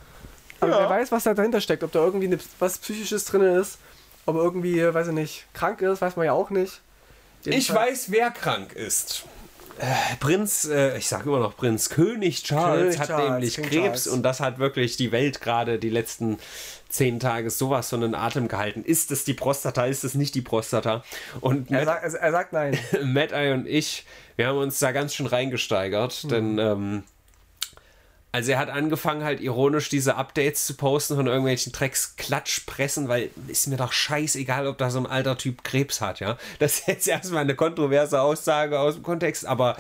Aber 0.59 0.71
Ja. 0.73 0.79
wer 0.81 0.89
weiß, 0.89 1.11
was 1.11 1.23
da 1.23 1.33
dahinter 1.33 1.61
steckt. 1.61 1.83
Ob 1.83 1.91
da 1.91 1.99
irgendwie 2.03 2.37
was 2.59 2.77
Psychisches 2.77 3.25
drin 3.25 3.41
ist, 3.41 3.77
ob 4.25 4.35
er 4.35 4.41
irgendwie, 4.43 4.81
weiß 4.93 5.07
ich 5.07 5.13
nicht, 5.13 5.45
krank 5.53 5.81
ist, 5.81 6.01
weiß 6.01 6.15
man 6.15 6.25
ja 6.25 6.33
auch 6.33 6.49
nicht. 6.49 6.81
Ich 7.43 7.53
Jedenfalls- 7.53 7.89
weiß, 7.91 8.11
wer 8.11 8.31
krank 8.31 8.73
ist. 8.73 9.23
Äh, 9.79 9.85
Prinz, 10.19 10.65
äh, 10.65 10.97
ich 10.97 11.07
sage 11.07 11.23
immer 11.29 11.39
noch 11.39 11.55
Prinz, 11.57 11.89
König 11.89 12.43
Charles 12.43 12.83
König 12.95 12.99
hat 12.99 13.07
Charles, 13.07 13.31
nämlich 13.31 13.55
King 13.55 13.63
Krebs 13.65 13.81
Charles. 14.03 14.07
und 14.07 14.21
das 14.23 14.39
hat 14.39 14.59
wirklich 14.59 14.95
die 14.97 15.11
Welt 15.11 15.41
gerade 15.41 15.79
die 15.79 15.89
letzten 15.89 16.37
zehn 16.89 17.19
Tage 17.19 17.49
sowas 17.49 17.89
von 17.89 18.03
in 18.03 18.13
Atem 18.13 18.47
gehalten. 18.47 18.83
Ist 18.83 19.11
es 19.11 19.23
die 19.23 19.33
Prostata, 19.33 19.85
ist 19.85 20.03
es 20.03 20.13
nicht 20.13 20.35
die 20.35 20.41
Prostata? 20.41 21.03
Und 21.39 21.71
Er, 21.71 21.77
Matt, 21.77 21.85
sagt, 21.85 22.03
er, 22.03 22.19
er 22.19 22.31
sagt 22.31 22.53
nein. 22.53 22.77
Matt 23.03 23.31
Eye 23.31 23.53
und 23.53 23.65
ich, 23.65 24.05
wir 24.35 24.47
haben 24.47 24.57
uns 24.57 24.77
da 24.77 24.91
ganz 24.91 25.15
schön 25.15 25.25
reingesteigert, 25.25 26.29
denn 26.29 26.59
ähm, 26.59 27.03
also 28.31 28.51
er 28.51 28.59
hat 28.59 28.69
angefangen 28.69 29.23
halt 29.23 29.41
ironisch 29.41 29.89
diese 29.89 30.15
Updates 30.15 30.65
zu 30.65 30.75
posten 30.75 31.15
von 31.15 31.27
irgendwelchen 31.27 31.71
Drecks 31.73 32.15
Klatschpressen, 32.17 33.07
weil 33.07 33.29
ist 33.47 33.67
mir 33.67 33.77
doch 33.77 33.91
scheißegal, 33.91 34.67
ob 34.67 34.77
da 34.77 34.89
so 34.89 34.99
ein 34.99 35.05
alter 35.05 35.37
Typ 35.37 35.63
Krebs 35.63 35.99
hat, 36.01 36.19
ja. 36.19 36.37
Das 36.59 36.79
ist 36.79 36.87
jetzt 36.87 37.07
erstmal 37.07 37.41
eine 37.43 37.55
kontroverse 37.55 38.21
Aussage 38.21 38.79
aus 38.79 38.95
dem 38.95 39.03
Kontext, 39.03 39.45
aber 39.45 39.77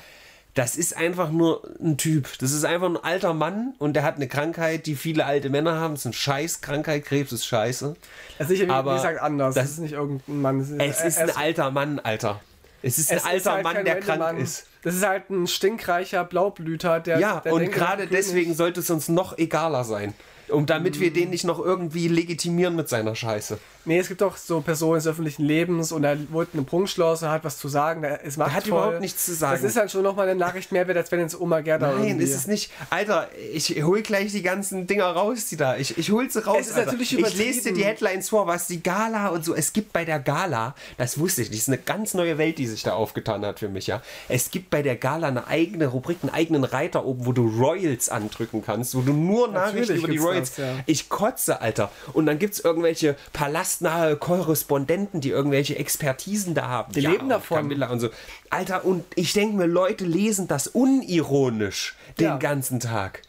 das 0.53 0.75
ist 0.75 0.97
einfach 0.97 1.29
nur 1.31 1.63
ein 1.79 1.95
Typ. 1.97 2.27
Das 2.39 2.51
ist 2.51 2.65
einfach 2.65 2.89
ein 2.89 2.97
alter 2.97 3.33
Mann 3.33 3.73
und 3.79 3.93
der 3.93 4.03
hat 4.03 4.17
eine 4.17 4.27
Krankheit, 4.27 4.85
die 4.85 4.95
viele 4.97 5.25
alte 5.25 5.49
Männer 5.49 5.79
haben. 5.79 5.93
Das 5.93 6.01
ist 6.01 6.07
eine 6.07 6.13
Scheißkrankheit. 6.13 7.05
Krebs 7.05 7.31
ist 7.31 7.45
scheiße. 7.45 7.95
Das 8.37 8.49
ist 8.49 8.59
nicht, 8.59 8.69
Aber 8.69 8.91
wie 8.91 8.95
gesagt, 8.97 9.21
anders. 9.21 9.55
das- 9.55 9.63
Das, 9.63 9.71
ist 9.71 9.79
nicht 9.79 9.93
irgendein 9.93 10.41
Mann. 10.41 10.59
Es 10.59 11.01
ist 11.01 11.15
er 11.15 11.23
ein 11.29 11.37
alter 11.37 11.71
Mann, 11.71 11.99
Alter. 11.99 12.41
Es 12.81 12.97
ist 12.97 13.11
ein 13.11 13.17
Es 13.19 13.23
ist 13.23 13.29
alter 13.29 13.51
halt 13.53 13.63
Mann, 13.63 13.85
der 13.85 13.99
krank 14.01 14.19
Mann. 14.19 14.37
ist. 14.39 14.65
Das 14.83 14.95
ist 14.95 15.05
halt 15.05 15.29
ein 15.29 15.47
stinkreicher 15.47 16.23
Blaublüter, 16.23 16.99
der. 16.99 17.19
Ja, 17.19 17.39
der 17.39 17.53
und 17.53 17.61
er 17.61 17.69
gerade 17.69 18.03
ein 18.03 18.09
deswegen 18.11 18.55
sollte 18.55 18.79
es 18.79 18.89
uns 18.89 19.09
noch 19.09 19.37
egaler 19.37 19.83
sein. 19.83 20.13
Um 20.49 20.65
damit 20.65 20.99
wir 20.99 21.13
den 21.13 21.29
nicht 21.29 21.45
noch 21.45 21.59
irgendwie 21.59 22.09
legitimieren 22.09 22.75
mit 22.75 22.89
seiner 22.89 23.15
Scheiße. 23.15 23.57
Nee, 23.83 23.97
es 23.97 24.09
gibt 24.09 24.21
doch 24.21 24.37
so 24.37 24.61
Personen 24.61 24.95
des 24.95 25.07
öffentlichen 25.07 25.43
Lebens 25.43 25.91
und 25.91 26.03
er 26.03 26.17
wurde 26.31 26.49
in 26.53 26.59
einem 26.59 26.65
Prunkschloss 26.67 27.23
und 27.23 27.29
hat 27.29 27.43
was 27.43 27.57
zu 27.57 27.67
sagen. 27.67 28.03
Er 28.03 28.21
ist 28.21 28.37
machtvoll. 28.37 28.55
hat 28.55 28.67
überhaupt 28.67 29.01
nichts 29.01 29.25
zu 29.25 29.33
sagen. 29.33 29.59
Das 29.59 29.63
ist 29.63 29.75
dann 29.75 29.89
schon 29.89 30.03
nochmal 30.03 30.29
eine 30.29 30.39
Nachricht 30.39 30.71
mehr 30.71 30.87
wert, 30.87 30.97
als 30.97 31.11
wenn 31.11 31.19
jetzt 31.19 31.39
Oma 31.39 31.61
Gerda 31.61 31.93
Nein, 31.93 32.03
irgendwie... 32.03 32.25
ist 32.25 32.35
es 32.35 32.47
nicht. 32.47 32.71
Alter, 32.91 33.29
ich 33.51 33.83
hol 33.83 34.03
gleich 34.03 34.31
die 34.31 34.43
ganzen 34.43 34.85
Dinger 34.85 35.05
raus, 35.05 35.47
die 35.47 35.57
da. 35.57 35.77
Ich, 35.77 35.97
ich 35.97 36.11
hol 36.11 36.29
sie 36.29 36.45
raus. 36.45 36.57
Es 36.59 36.67
ist 36.67 36.73
Alter. 36.75 36.91
natürlich 36.91 37.17
ich 37.17 37.37
lese 37.37 37.69
dir 37.69 37.73
die 37.73 37.83
Headlines 37.83 38.29
vor, 38.29 38.45
was 38.45 38.67
die 38.67 38.83
Gala 38.83 39.29
und 39.29 39.43
so. 39.43 39.55
Es 39.55 39.73
gibt 39.73 39.93
bei 39.93 40.05
der 40.05 40.19
Gala, 40.19 40.75
das 40.97 41.17
wusste 41.17 41.41
ich 41.41 41.49
nicht, 41.49 41.61
das 41.61 41.67
ist 41.67 41.73
eine 41.73 41.81
ganz 41.81 42.13
neue 42.13 42.37
Welt, 42.37 42.59
die 42.59 42.67
sich 42.67 42.83
da 42.83 42.93
aufgetan 42.93 43.43
hat 43.45 43.59
für 43.59 43.69
mich, 43.69 43.87
ja. 43.87 44.03
Es 44.27 44.51
gibt 44.51 44.69
bei 44.71 44.81
der 44.81 44.95
Gala 44.95 45.27
eine 45.27 45.45
eigene 45.47 45.85
Rubrik, 45.87 46.17
einen 46.23 46.31
eigenen 46.33 46.63
Reiter 46.63 47.05
oben, 47.05 47.25
wo 47.27 47.33
du 47.33 47.45
Royals 47.47 48.09
andrücken 48.09 48.63
kannst, 48.65 48.95
wo 48.95 49.01
du 49.01 49.13
nur 49.13 49.49
Nachrichten 49.49 49.79
Natürlich 49.81 50.03
über 50.03 50.11
die 50.11 50.17
Royals. 50.17 50.55
das, 50.55 50.57
ja. 50.57 50.75
Ich 50.87 51.09
kotze, 51.09 51.61
Alter. 51.61 51.91
Und 52.13 52.25
dann 52.25 52.39
gibt 52.39 52.55
es 52.55 52.61
irgendwelche 52.61 53.15
palastnahe 53.33 54.15
Korrespondenten, 54.15 55.21
die 55.21 55.29
irgendwelche 55.29 55.77
Expertisen 55.77 56.55
da 56.55 56.67
haben. 56.69 56.93
Die 56.93 57.01
leben 57.01 57.23
und 57.23 57.29
davon. 57.29 57.57
Camilla 57.57 57.89
und 57.91 57.99
so. 57.99 58.09
Alter, 58.49 58.83
und 58.85 59.03
ich 59.15 59.33
denke 59.33 59.55
mir, 59.57 59.67
Leute 59.67 60.05
lesen 60.05 60.47
das 60.47 60.67
unironisch 60.67 61.95
den 62.17 62.25
Ja. 62.25 62.37
ganzen 62.37 62.79
Tag. 62.79 63.21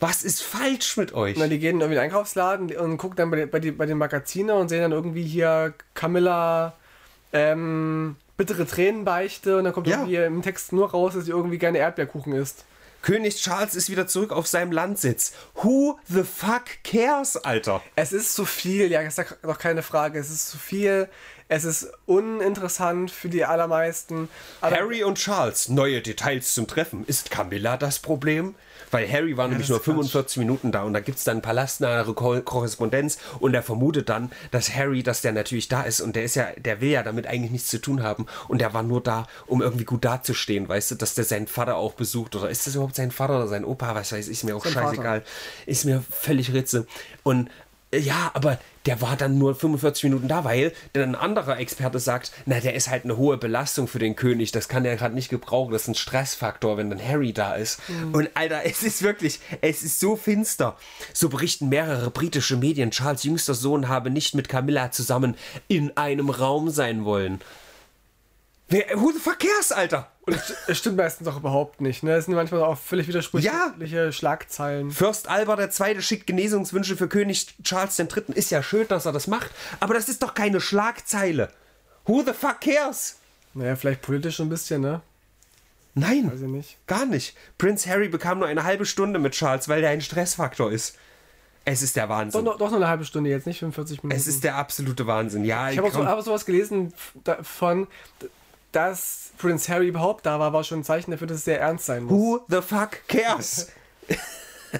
Was 0.00 0.22
ist 0.22 0.42
falsch 0.42 0.96
mit 0.96 1.12
euch? 1.14 1.36
Na, 1.38 1.46
die 1.46 1.58
gehen 1.58 1.76
in 1.76 1.80
irgendwie 1.80 1.94
in 1.96 2.00
den 2.00 2.04
Einkaufsladen 2.04 2.74
und 2.76 2.96
gucken 2.98 3.16
dann 3.16 3.30
bei 3.30 3.36
den, 3.38 3.50
bei, 3.50 3.58
bei 3.70 3.86
den 3.86 3.98
Magazinen 3.98 4.56
und 4.56 4.68
sehen 4.68 4.80
dann 4.82 4.92
irgendwie 4.92 5.24
hier 5.24 5.74
Camilla 5.94 6.74
ähm, 7.32 8.16
bittere 8.40 8.66
Tränenbeichte 8.66 9.58
und 9.58 9.64
dann 9.64 9.74
kommt 9.74 9.86
Ja. 9.86 9.98
irgendwie 9.98 10.16
im 10.16 10.40
Text 10.40 10.72
nur 10.72 10.90
raus, 10.90 11.12
dass 11.12 11.26
sie 11.26 11.30
irgendwie 11.30 11.58
gerne 11.58 11.76
Erdbeerkuchen 11.76 12.32
isst. 12.32 12.64
König 13.02 13.36
Charles 13.36 13.74
ist 13.74 13.90
wieder 13.90 14.06
zurück 14.06 14.32
auf 14.32 14.46
seinem 14.46 14.72
Landsitz. 14.72 15.32
Who 15.56 15.98
the 16.08 16.22
fuck 16.22 16.64
cares, 16.82 17.36
Alter? 17.36 17.82
Es 17.96 18.14
ist 18.14 18.34
zu 18.34 18.46
viel, 18.46 18.90
ja, 18.90 19.02
das 19.02 19.18
ist 19.18 19.36
doch 19.42 19.58
keine 19.58 19.82
Frage. 19.82 20.18
Es 20.18 20.30
ist 20.30 20.48
zu 20.48 20.56
viel, 20.56 21.08
es 21.48 21.64
ist 21.64 21.92
uninteressant 22.06 23.10
für 23.10 23.28
die 23.28 23.44
allermeisten. 23.44 24.30
Aber 24.62 24.74
Harry 24.76 25.04
und 25.04 25.18
Charles, 25.18 25.68
neue 25.68 26.00
Details 26.00 26.54
zum 26.54 26.66
Treffen. 26.66 27.04
Ist 27.06 27.30
Camilla 27.30 27.76
das 27.76 27.98
Problem? 27.98 28.54
Weil 28.90 29.10
Harry 29.10 29.36
war 29.36 29.48
nämlich 29.48 29.68
das 29.68 29.70
nur 29.70 29.78
ist 29.78 29.84
Quatsch. 29.84 29.94
45 29.94 30.36
Minuten 30.38 30.72
da 30.72 30.82
und 30.82 30.92
da 30.92 31.00
gibt 31.00 31.18
es 31.18 31.24
dann 31.24 31.42
palastnahe 31.42 32.04
Ko 32.14 32.40
Korrespondenz 32.40 33.18
und 33.38 33.54
er 33.54 33.62
vermutet 33.62 34.08
dann, 34.08 34.30
dass 34.50 34.74
Harry, 34.74 35.02
dass 35.02 35.22
der 35.22 35.32
natürlich 35.32 35.68
da 35.68 35.82
ist 35.82 36.00
und 36.00 36.16
der 36.16 36.24
ist 36.24 36.34
ja, 36.34 36.48
der 36.56 36.80
will 36.80 36.90
ja 36.90 37.02
damit 37.02 37.26
eigentlich 37.26 37.52
nichts 37.52 37.70
zu 37.70 37.80
tun 37.80 38.02
haben 38.02 38.26
und 38.48 38.60
der 38.60 38.74
war 38.74 38.82
nur 38.82 39.02
da, 39.02 39.26
um 39.46 39.62
irgendwie 39.62 39.84
gut 39.84 40.04
dazustehen, 40.04 40.68
weißt 40.68 40.92
du, 40.92 40.94
dass 40.96 41.14
der 41.14 41.24
seinen 41.24 41.46
Vater 41.46 41.76
auch 41.76 41.94
besucht 41.94 42.34
oder 42.36 42.50
ist 42.50 42.66
das 42.66 42.74
überhaupt 42.74 42.96
sein 42.96 43.10
Vater 43.10 43.36
oder 43.36 43.48
sein 43.48 43.64
Opa, 43.64 43.94
was 43.94 44.12
weiß 44.12 44.26
ich, 44.26 44.32
ist 44.32 44.44
mir 44.44 44.56
auch 44.56 44.64
Sein 44.64 44.72
scheißegal, 44.72 45.22
ist 45.66 45.84
mir 45.84 46.02
völlig 46.10 46.52
Ritze 46.52 46.86
und 47.22 47.50
ja, 47.92 48.30
aber 48.34 48.58
der 48.86 49.00
war 49.00 49.16
dann 49.16 49.36
nur 49.36 49.54
45 49.54 50.04
Minuten 50.04 50.28
da, 50.28 50.44
weil 50.44 50.72
dann 50.92 51.10
ein 51.10 51.14
anderer 51.14 51.58
Experte 51.58 51.98
sagt, 51.98 52.30
na, 52.46 52.60
der 52.60 52.74
ist 52.74 52.88
halt 52.88 53.04
eine 53.04 53.16
hohe 53.16 53.36
Belastung 53.36 53.88
für 53.88 53.98
den 53.98 54.16
König, 54.16 54.52
das 54.52 54.68
kann 54.68 54.84
der 54.84 54.96
gerade 54.96 55.14
nicht 55.14 55.28
gebrauchen, 55.28 55.72
das 55.72 55.82
ist 55.82 55.88
ein 55.88 55.94
Stressfaktor, 55.96 56.76
wenn 56.76 56.88
dann 56.88 57.04
Harry 57.04 57.32
da 57.32 57.54
ist. 57.54 57.80
Und 58.12 58.30
Alter, 58.34 58.62
es 58.64 58.82
ist 58.82 59.02
wirklich, 59.02 59.40
es 59.60 59.82
ist 59.82 60.00
so 60.00 60.16
finster. 60.16 60.76
So 61.12 61.28
berichten 61.28 61.68
mehrere 61.68 62.10
britische 62.10 62.56
Medien, 62.56 62.90
Charles 62.90 63.24
jüngster 63.24 63.54
Sohn 63.54 63.88
habe 63.88 64.10
nicht 64.10 64.34
mit 64.34 64.48
Camilla 64.48 64.92
zusammen 64.92 65.36
in 65.68 65.96
einem 65.96 66.30
Raum 66.30 66.70
sein 66.70 67.04
wollen. 67.04 67.40
Wer, 68.70 69.00
who 69.00 69.10
the 69.10 69.18
fuck 69.18 69.40
cares, 69.40 69.72
Alter? 69.72 70.08
Und 70.26 70.40
es, 70.68 70.78
stimmt 70.78 70.96
meistens 70.96 71.26
auch 71.26 71.36
überhaupt 71.36 71.80
nicht. 71.80 72.04
Ne? 72.04 72.12
Es 72.14 72.26
sind 72.26 72.34
manchmal 72.34 72.62
auch 72.62 72.78
völlig 72.78 73.08
widersprüchliche 73.08 74.12
Schlagzeilen. 74.12 74.92
Fürst 74.92 75.28
Albert 75.28 75.78
II. 75.80 76.00
schickt 76.00 76.28
Genesungswünsche 76.28 76.96
für 76.96 77.08
König 77.08 77.48
Charles 77.64 77.98
III. 77.98 78.06
Ist 78.34 78.50
ja 78.50 78.62
schön, 78.62 78.86
dass 78.86 79.06
er 79.06 79.12
das 79.12 79.26
macht, 79.26 79.50
aber 79.80 79.94
das 79.94 80.08
ist 80.08 80.22
doch 80.22 80.34
keine 80.34 80.60
Schlagzeile. 80.60 81.50
Who 82.06 82.22
the 82.24 82.32
fuck 82.32 82.60
cares? 82.60 83.16
Naja, 83.54 83.74
vielleicht 83.74 84.02
politisch 84.02 84.38
ein 84.40 84.48
bisschen, 84.48 84.82
ne? 84.82 85.00
Nein, 85.94 86.30
Weiß 86.32 86.40
ich 86.40 86.48
nicht. 86.48 86.86
gar 86.86 87.04
nicht. 87.04 87.36
Prince 87.58 87.90
Harry 87.90 88.08
bekam 88.08 88.38
nur 88.38 88.46
eine 88.46 88.62
halbe 88.62 88.86
Stunde 88.86 89.18
mit 89.18 89.32
Charles, 89.32 89.68
weil 89.68 89.80
der 89.80 89.90
ein 89.90 90.00
Stressfaktor 90.00 90.70
ist. 90.70 90.96
Es 91.64 91.82
ist 91.82 91.96
der 91.96 92.04
Doch, 92.04 92.10
Wahnsinn. 92.14 92.44
noch, 92.44 92.56
doch 92.56 92.70
noch 92.70 92.76
eine 92.76 92.88
halbe 92.88 93.04
Stunde 93.04 93.28
jetzt, 93.28 93.46
nicht 93.46 93.58
45 93.58 94.02
Minuten. 94.04 94.18
Es 94.18 94.26
ist 94.26 94.44
der 94.44 94.54
absolute 94.56 95.06
Wahnsinn. 95.06 95.44
Ja, 95.44 95.70
ich 95.70 95.78
habe 95.78 95.88
auch, 95.88 95.92
so, 95.92 96.06
hab 96.06 96.20
sowas 96.22 96.46
gelesen 96.46 96.94
davon, 97.24 97.86
dass 98.72 99.32
Prince 99.38 99.72
Harry 99.72 99.88
überhaupt 99.88 100.26
da 100.26 100.38
war, 100.38 100.52
war 100.52 100.64
schon 100.64 100.80
ein 100.80 100.84
Zeichen 100.84 101.10
dafür, 101.10 101.26
dass 101.26 101.38
es 101.38 101.44
sehr 101.44 101.60
ernst 101.60 101.86
sein 101.86 102.04
muss. 102.04 102.12
Who 102.12 102.40
the 102.48 102.60
fuck 102.62 103.06
cares? 103.08 103.68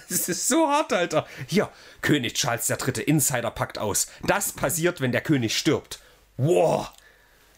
Es 0.08 0.28
ist 0.28 0.46
so 0.46 0.68
hart, 0.68 0.92
Alter. 0.92 1.26
Hier, 1.48 1.68
König 2.00 2.34
Charles 2.34 2.70
III. 2.70 3.02
Insider 3.02 3.50
packt 3.50 3.76
aus. 3.78 4.06
Das 4.24 4.52
passiert, 4.52 5.00
wenn 5.00 5.10
der 5.10 5.20
König 5.20 5.58
stirbt. 5.58 5.98
Wow. 6.36 6.92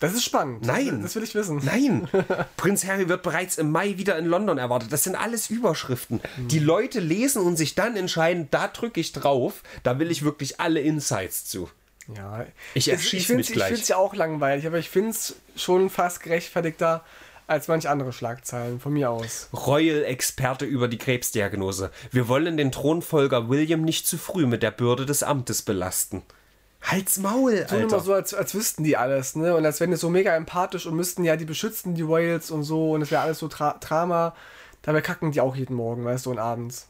Das 0.03 0.15
ist 0.15 0.25
spannend. 0.25 0.67
Nein. 0.67 1.03
Das, 1.03 1.13
das 1.13 1.17
will 1.17 1.23
ich 1.23 1.35
wissen. 1.35 1.61
Nein, 1.63 2.09
Prinz 2.57 2.85
Harry 2.87 3.09
wird 3.09 3.23
bereits 3.23 3.57
im 3.57 3.71
Mai 3.71 3.99
wieder 3.99 4.19
in 4.19 4.27
London 4.27 4.59
erwartet. 4.59 4.93
Das 4.93 5.05
sind 5.05 5.15
alles 5.15 5.49
Überschriften. 5.49 6.21
Die 6.39 6.59
Leute 6.59 6.99
lesen 6.99 7.43
und 7.43 7.57
sich 7.57 7.77
dann 7.77 7.97
entscheiden, 7.97 8.49
da 8.51 8.67
drücke 8.67 8.99
ich 8.99 9.13
drauf, 9.13 9.63
da 9.85 10.01
will 10.01 10.11
ich 10.11 10.25
wirklich 10.25 10.59
alle 10.59 10.81
Insights 10.81 11.45
zu. 11.45 11.69
Ja. 12.15 12.47
Ich 12.75 12.89
Es- 12.89 12.95
erschieß 12.95 13.27
find's- 13.27 13.49
mich 13.49 13.55
gleich. 13.57 13.69
Ich 13.69 13.75
finde 13.75 13.83
es 13.83 13.89
ja 13.89 13.97
auch 13.97 14.15
langweilig, 14.15 14.67
aber 14.67 14.79
ich 14.79 14.89
finde 14.91 15.11
es 15.11 15.37
schon 15.57 15.91
fast 15.91 16.21
gerechtfertigter 16.23 17.05
als 17.47 17.69
manche 17.69 17.91
andere 17.91 18.13
Schlagzeilen, 18.13 18.81
von 18.81 18.93
mir 18.93 19.11
aus. 19.11 19.49
Royal-Experte 19.53 20.65
über 20.65 20.89
die 20.89 20.99
Krebsdiagnose. 20.99 21.91
Wir 22.11 22.29
wollen 22.29 22.57
den 22.57 22.73
Thronfolger 22.73 23.49
William 23.49 23.83
nicht 23.83 24.07
zu 24.07 24.17
früh 24.17 24.47
mit 24.47 24.63
der 24.63 24.71
Bürde 24.71 25.05
des 25.07 25.23
Amtes 25.23 25.63
belasten. 25.63 26.23
Halt's 26.83 27.19
Maul, 27.19 27.65
Tun 27.67 27.79
immer 27.79 27.93
Alter. 27.93 28.01
so, 28.01 28.13
als, 28.15 28.35
als 28.35 28.55
wüssten 28.55 28.83
die 28.85 28.97
alles, 28.97 29.37
ne? 29.37 29.55
Und 29.55 29.65
als 29.67 29.79
wären 29.81 29.91
die 29.91 29.97
so 29.97 30.09
mega 30.11 30.35
empathisch 30.35 30.87
und 30.87 30.97
müssten 30.97 31.23
ja 31.25 31.37
die 31.37 31.45
beschützen, 31.45 31.95
die 31.95 32.03
Royals 32.03 32.51
und 32.51 32.65
so. 32.65 32.93
Und 32.93 33.03
es 33.03 33.11
wäre 33.11 33.23
alles 33.23 33.39
so 33.39 33.47
Tra 33.49 33.77
Drama. 33.81 34.35
Dabei 34.83 35.01
kacken 35.01 35.31
die 35.31 35.41
auch 35.41 35.55
jeden 35.55 35.77
Morgen, 35.77 36.05
weißt 36.05 36.27
du, 36.27 36.31
und 36.33 36.39
abends. 36.41 36.89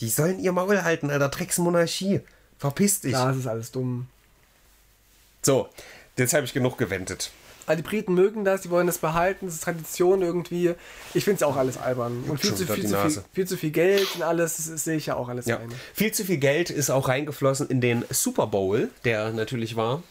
Die 0.00 0.08
sollen 0.08 0.40
ihr 0.40 0.50
Maul 0.52 0.82
halten, 0.82 1.10
Alter. 1.10 1.28
Drecksmonarchie. 1.28 2.20
Verpiss 2.58 3.00
dich. 3.02 3.12
Da 3.12 3.30
ist 3.30 3.36
es 3.36 3.46
alles 3.46 3.70
dumm. 3.70 4.08
So, 5.42 5.68
jetzt 6.16 6.34
habe 6.34 6.44
ich 6.44 6.52
genug 6.52 6.78
gewendet. 6.78 7.30
Weil 7.66 7.76
die 7.76 7.82
Briten 7.82 8.14
mögen 8.14 8.44
das, 8.44 8.62
die 8.62 8.70
wollen 8.70 8.86
das 8.88 8.98
behalten, 8.98 9.46
das 9.46 9.54
ist 9.56 9.64
Tradition 9.64 10.22
irgendwie. 10.22 10.74
Ich 11.14 11.24
finde 11.24 11.36
es 11.36 11.42
auch 11.44 11.56
alles 11.56 11.76
albern. 11.78 12.24
Und 12.26 12.40
viel 12.40 12.54
zu, 12.54 12.66
viel, 12.66 12.86
zu 12.86 12.96
viel, 13.00 13.22
viel 13.32 13.46
zu 13.46 13.56
viel 13.56 13.70
Geld 13.70 14.08
und 14.16 14.22
alles, 14.22 14.56
das, 14.56 14.66
sehe 14.84 14.96
ich 14.96 15.06
ja 15.06 15.14
auch 15.14 15.28
alles 15.28 15.46
Ja. 15.46 15.58
ein. 15.58 15.68
Viel 15.94 16.10
zu 16.12 16.24
viel 16.24 16.38
Geld 16.38 16.70
ist 16.70 16.90
auch 16.90 17.08
reingeflossen 17.08 17.68
in 17.68 17.80
den 17.80 18.04
Super 18.10 18.48
Bowl, 18.48 18.88
der 19.04 19.30
natürlich 19.30 19.76
war. 19.76 20.02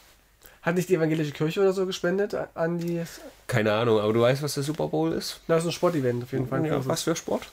Hat 0.61 0.75
nicht 0.75 0.89
die 0.89 0.95
evangelische 0.95 1.31
Kirche 1.31 1.59
oder 1.61 1.73
so 1.73 1.85
gespendet 1.85 2.35
an 2.53 2.79
die. 2.79 3.01
Keine 3.47 3.73
Ahnung, 3.73 3.99
aber 3.99 4.13
du 4.13 4.21
weißt, 4.21 4.41
was 4.41 4.53
der 4.53 4.63
Super 4.63 4.87
Bowl 4.87 5.11
ist? 5.11 5.41
Na, 5.47 5.55
das 5.55 5.63
ist 5.63 5.69
ein 5.69 5.73
Sportevent 5.73 6.23
auf 6.23 6.31
jeden 6.31 6.47
Fall. 6.47 6.65
Ja, 6.65 6.85
was 6.85 7.03
für 7.03 7.15
Sport? 7.15 7.47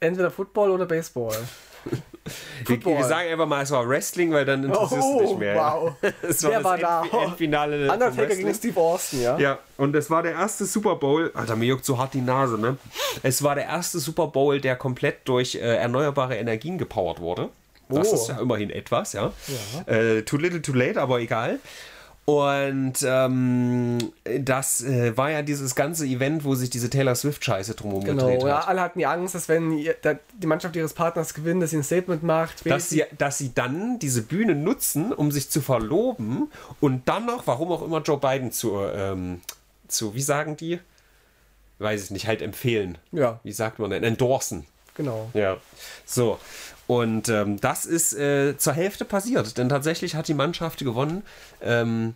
Entweder 0.00 0.30
Football 0.30 0.70
oder 0.70 0.86
Baseball. 0.86 1.36
Wir, 2.66 2.84
wir 2.84 3.04
sagen 3.04 3.30
einfach 3.30 3.46
mal, 3.46 3.62
es 3.62 3.70
war 3.70 3.86
Wrestling, 3.88 4.32
weil 4.32 4.44
dann 4.44 4.64
interessiert 4.64 5.00
es 5.00 5.06
Oh, 5.06 5.20
nicht 5.20 5.38
mehr. 5.38 5.56
wow. 5.56 5.92
Es 6.22 6.42
Wer 6.42 6.50
das 6.52 6.64
war 6.64 6.78
da? 6.78 7.02
Endfi- 7.02 7.24
Endfinale 7.24 7.92
Undertaker 7.92 8.34
gegen 8.34 8.54
Steve 8.54 8.80
Austin, 8.80 9.22
ja? 9.22 9.38
Ja, 9.38 9.58
und 9.76 9.94
es 9.94 10.08
war 10.10 10.22
der 10.22 10.32
erste 10.32 10.64
Super 10.64 10.96
Bowl. 10.96 11.30
Alter, 11.34 11.56
mir 11.56 11.66
juckt 11.66 11.84
so 11.84 11.98
hart 11.98 12.14
die 12.14 12.20
Nase, 12.22 12.58
ne? 12.58 12.78
Es 13.22 13.42
war 13.42 13.54
der 13.54 13.64
erste 13.66 13.98
Super 13.98 14.28
Bowl, 14.28 14.60
der 14.60 14.76
komplett 14.76 15.28
durch 15.28 15.54
äh, 15.56 15.58
erneuerbare 15.76 16.36
Energien 16.36 16.78
gepowert 16.78 17.20
wurde. 17.20 17.50
Das 17.90 18.10
Oh. 18.10 18.14
ist 18.14 18.28
ja 18.28 18.38
immerhin 18.40 18.70
etwas, 18.70 19.12
ja. 19.12 19.30
Äh, 19.86 20.22
too 20.22 20.38
little, 20.38 20.62
too 20.62 20.72
late, 20.72 20.98
aber 21.00 21.20
egal. 21.20 21.58
Und 22.26 22.94
ähm, 23.04 23.98
das 24.40 24.82
äh, 24.82 25.14
war 25.14 25.30
ja 25.30 25.42
dieses 25.42 25.74
ganze 25.74 26.06
Event, 26.06 26.44
wo 26.44 26.54
sich 26.54 26.70
diese 26.70 26.88
Taylor 26.88 27.14
Swift-Scheiße 27.14 27.74
drumherum 27.74 28.04
Genau, 28.04 28.26
gedreht 28.26 28.42
ja, 28.48 28.60
hat. 28.60 28.68
alle 28.68 28.80
hatten 28.80 28.98
die 28.98 29.04
Angst, 29.06 29.34
dass 29.34 29.48
wenn 29.50 29.72
ihr, 29.72 29.94
da, 30.00 30.14
die 30.38 30.46
Mannschaft 30.46 30.74
ihres 30.74 30.94
Partners 30.94 31.34
gewinnt, 31.34 31.62
dass 31.62 31.70
sie 31.70 31.76
ein 31.76 31.84
Statement 31.84 32.22
macht. 32.22 32.64
Dass 32.64 32.88
sie, 32.88 33.04
dass 33.18 33.36
sie 33.36 33.52
dann 33.54 33.98
diese 33.98 34.22
Bühne 34.22 34.54
nutzen, 34.54 35.12
um 35.12 35.30
sich 35.32 35.50
zu 35.50 35.60
verloben 35.60 36.50
und 36.80 37.06
dann 37.08 37.26
noch, 37.26 37.46
warum 37.46 37.70
auch 37.72 37.82
immer, 37.82 38.00
Joe 38.00 38.18
Biden 38.18 38.52
zu, 38.52 38.78
ähm, 38.80 39.42
zu 39.86 40.14
wie 40.14 40.22
sagen 40.22 40.56
die? 40.56 40.80
Weiß 41.78 42.04
ich 42.04 42.10
nicht, 42.10 42.26
halt 42.26 42.40
empfehlen. 42.40 42.96
Ja, 43.12 43.40
Wie 43.42 43.52
sagt 43.52 43.78
man 43.80 43.90
denn? 43.90 44.02
Endorsen. 44.02 44.64
genau. 44.94 45.28
Ja. 45.34 45.58
So. 46.06 46.38
Und 46.86 47.28
ähm, 47.28 47.60
das 47.60 47.86
ist 47.86 48.12
äh, 48.12 48.56
zur 48.58 48.74
Hälfte 48.74 49.04
passiert, 49.04 49.56
denn 49.56 49.68
tatsächlich 49.68 50.14
hat 50.14 50.28
die 50.28 50.34
Mannschaft 50.34 50.80
gewonnen. 50.80 51.22
Ähm, 51.62 52.14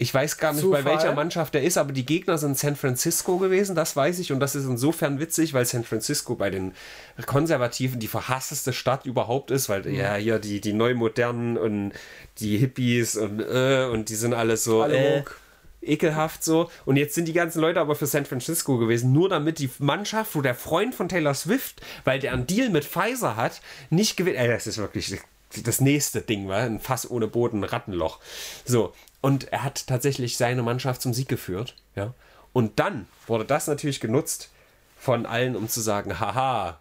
ich 0.00 0.14
weiß 0.14 0.38
gar 0.38 0.54
nicht, 0.54 0.62
Zufall? 0.62 0.82
bei 0.82 0.92
welcher 0.92 1.14
Mannschaft 1.14 1.54
er 1.54 1.62
ist, 1.62 1.76
aber 1.76 1.92
die 1.92 2.06
Gegner 2.06 2.38
sind 2.38 2.56
San 2.56 2.74
Francisco 2.74 3.36
gewesen, 3.36 3.76
das 3.76 3.94
weiß 3.94 4.18
ich. 4.20 4.32
Und 4.32 4.40
das 4.40 4.54
ist 4.54 4.64
insofern 4.64 5.20
witzig, 5.20 5.52
weil 5.52 5.66
San 5.66 5.84
Francisco 5.84 6.36
bei 6.36 6.48
den 6.48 6.72
Konservativen 7.26 8.00
die 8.00 8.06
verhassteste 8.06 8.72
Stadt 8.72 9.04
überhaupt 9.04 9.50
ist, 9.50 9.68
weil 9.68 9.86
ja 9.86 10.14
hier 10.14 10.38
die, 10.38 10.62
die 10.62 10.72
Neumodernen 10.72 11.58
und 11.58 11.92
die 12.38 12.56
Hippies 12.56 13.18
und, 13.18 13.40
äh, 13.40 13.90
und 13.92 14.08
die 14.08 14.14
sind 14.14 14.32
alles 14.32 14.64
so. 14.64 14.80
Alle 14.80 14.96
äh. 14.96 15.24
Ekelhaft 15.82 16.44
so. 16.44 16.70
Und 16.84 16.96
jetzt 16.96 17.14
sind 17.14 17.26
die 17.26 17.32
ganzen 17.32 17.60
Leute 17.60 17.80
aber 17.80 17.94
für 17.94 18.06
San 18.06 18.26
Francisco 18.26 18.78
gewesen, 18.78 19.12
nur 19.12 19.28
damit 19.28 19.58
die 19.58 19.70
Mannschaft, 19.78 20.34
wo 20.34 20.40
der 20.40 20.54
Freund 20.54 20.94
von 20.94 21.08
Taylor 21.08 21.34
Swift, 21.34 21.80
weil 22.04 22.18
der 22.18 22.32
einen 22.32 22.46
Deal 22.46 22.70
mit 22.70 22.84
Pfizer 22.84 23.36
hat, 23.36 23.60
nicht 23.90 24.16
gewinnt. 24.16 24.36
Ey, 24.36 24.48
das 24.48 24.66
ist 24.66 24.78
wirklich 24.78 25.18
das 25.64 25.80
nächste 25.80 26.20
Ding, 26.20 26.48
war 26.48 26.58
ein 26.58 26.80
Fass 26.80 27.10
ohne 27.10 27.26
Boden, 27.26 27.60
ein 27.60 27.64
Rattenloch. 27.64 28.20
So. 28.64 28.92
Und 29.20 29.52
er 29.52 29.64
hat 29.64 29.86
tatsächlich 29.86 30.36
seine 30.36 30.62
Mannschaft 30.62 31.02
zum 31.02 31.12
Sieg 31.12 31.28
geführt. 31.28 31.74
Ja. 31.94 32.14
Und 32.52 32.78
dann 32.78 33.06
wurde 33.26 33.44
das 33.44 33.66
natürlich 33.66 34.00
genutzt 34.00 34.50
von 34.98 35.26
allen, 35.26 35.56
um 35.56 35.68
zu 35.68 35.80
sagen, 35.80 36.20
haha, 36.20 36.80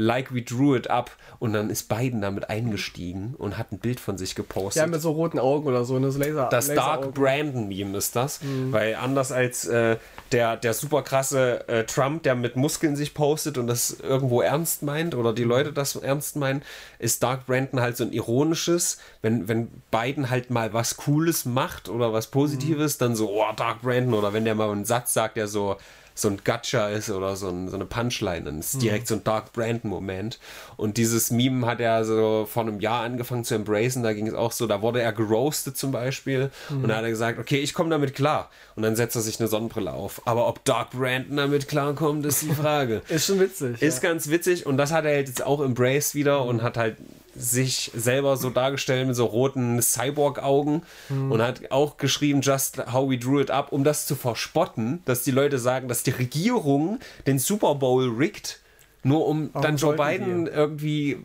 like 0.00 0.32
we 0.32 0.42
drew 0.42 0.76
it 0.76 0.88
up. 0.88 1.10
Und 1.40 1.52
dann 1.52 1.70
ist 1.70 1.88
Biden 1.88 2.20
damit 2.20 2.48
eingestiegen 2.50 3.34
und 3.36 3.58
hat 3.58 3.72
ein 3.72 3.78
Bild 3.78 3.98
von 4.00 4.16
sich 4.18 4.34
gepostet. 4.34 4.80
Ja, 4.80 4.86
mit 4.86 5.00
so 5.02 5.10
roten 5.12 5.38
Augen 5.38 5.66
oder 5.66 5.84
so, 5.84 5.98
ne? 5.98 6.10
So 6.10 6.18
Laser. 6.18 6.48
Das 6.50 6.66
Dark 6.68 6.76
Laseraugen. 6.76 7.12
Brandon 7.12 7.68
Meme 7.68 7.96
ist 7.98 8.14
das, 8.16 8.42
Mhm. 8.42 8.72
weil 8.72 8.94
anders 8.96 9.30
als 9.32 9.64
äh, 9.66 9.96
der, 10.32 10.56
der 10.56 10.74
super 10.74 11.02
krasse 11.02 11.68
äh, 11.68 11.84
Trump, 11.84 12.22
der 12.22 12.34
mit 12.34 12.56
Muskeln 12.56 12.94
sich 12.96 13.14
postet 13.14 13.56
und 13.58 13.66
das 13.66 13.90
irgendwo 14.00 14.40
ernst 14.40 14.82
meint 14.82 15.14
oder 15.14 15.30
Mhm. 15.32 15.36
die 15.36 15.44
Leute 15.44 15.72
das 15.72 15.96
ernst 15.96 16.36
meinen, 16.36 16.62
ist 16.98 17.22
Dark 17.22 17.46
Brandon 17.46 17.80
halt 17.80 17.96
so 17.96 18.04
ein 18.04 18.12
ironisches, 18.12 18.98
wenn, 19.22 19.48
wenn 19.48 19.68
Biden 19.90 20.30
halt 20.30 20.50
mal 20.50 20.72
was 20.72 20.96
Cooles 20.96 21.44
macht 21.44 21.88
oder 21.88 22.12
was 22.12 22.28
Positives, 22.28 22.96
Mhm. 22.96 23.04
dann 23.04 23.16
so, 23.16 23.30
oh, 23.30 23.44
Dark 23.56 23.82
Brandon 23.82 24.14
oder 24.14 24.32
wenn 24.32 24.44
der 24.44 24.54
mal 24.54 24.70
einen 24.70 24.84
Satz 24.84 25.12
sagt, 25.14 25.36
der 25.36 25.48
so 25.48 25.76
so 26.20 26.28
ein 26.28 26.38
Gotcha 26.44 26.88
ist 26.88 27.10
oder 27.10 27.36
so, 27.36 27.48
ein, 27.48 27.68
so 27.68 27.76
eine 27.76 27.84
Punchline, 27.84 28.42
dann 28.42 28.54
Mhm. 28.54 28.60
ist 28.60 28.82
direkt 28.82 29.08
so 29.08 29.14
ein 29.14 29.24
Dark 29.24 29.52
Brandon-Moment. 29.52 30.38
Und 30.76 30.96
dieses 30.96 31.30
Meme 31.30 31.66
hat 31.66 31.80
er 31.80 32.04
so 32.04 32.46
vor 32.50 32.62
einem 32.64 32.80
Jahr 32.80 33.02
angefangen 33.02 33.44
zu 33.44 33.54
embracen, 33.54 34.02
da 34.02 34.12
ging 34.12 34.26
es 34.26 34.34
auch 34.34 34.52
so, 34.52 34.66
da 34.66 34.82
wurde 34.82 35.00
er 35.00 35.12
geroastet 35.12 35.76
zum 35.76 35.92
Beispiel 35.92 36.50
Mhm. 36.70 36.82
und 36.84 36.88
da 36.88 36.96
hat 36.96 37.04
er 37.04 37.10
gesagt, 37.10 37.38
okay, 37.38 37.58
ich 37.58 37.74
komme 37.74 37.90
damit 37.90 38.14
klar. 38.14 38.50
Und 38.76 38.82
dann 38.82 38.96
setzt 38.96 39.16
er 39.16 39.22
sich 39.22 39.38
eine 39.40 39.48
Sonnenbrille 39.48 39.92
auf. 39.92 40.22
Aber 40.26 40.48
ob 40.48 40.64
Dark 40.64 40.90
Brandon 40.90 41.36
damit 41.36 41.68
klarkommt, 41.68 42.24
ist 42.26 42.42
die 42.42 42.54
Frage. 42.54 43.02
Ist 43.08 43.26
schon 43.26 43.40
witzig. 43.40 43.80
Ist 43.82 44.02
ja. 44.02 44.10
ganz 44.10 44.28
witzig 44.28 44.66
und 44.66 44.76
das 44.76 44.92
hat 44.92 45.04
er 45.04 45.18
jetzt 45.18 45.44
auch 45.44 45.60
embraced 45.60 46.14
wieder 46.14 46.44
und 46.44 46.62
hat 46.62 46.76
halt 46.76 46.96
sich 47.38 47.90
selber 47.94 48.36
so 48.36 48.50
dargestellt 48.50 49.06
mit 49.06 49.16
so 49.16 49.26
roten 49.26 49.80
Cyborg-Augen 49.80 50.82
und 51.08 51.42
hat 51.42 51.70
auch 51.70 51.96
geschrieben, 51.96 52.40
just 52.40 52.78
how 52.92 53.08
we 53.08 53.18
drew 53.18 53.40
it 53.40 53.50
up, 53.50 53.72
um 53.72 53.84
das 53.84 54.06
zu 54.06 54.16
verspotten, 54.16 55.02
dass 55.04 55.22
die 55.22 55.30
Leute 55.30 55.58
sagen, 55.58 55.88
dass 55.88 56.02
die 56.02 56.10
Regierung 56.10 56.98
den 57.26 57.38
Super 57.38 57.74
Bowl 57.76 58.08
riggt, 58.08 58.60
nur 59.02 59.26
um 59.26 59.50
Warum 59.52 59.62
dann 59.62 59.76
Joe 59.76 59.96
Biden 59.96 60.46
irgendwie 60.46 61.18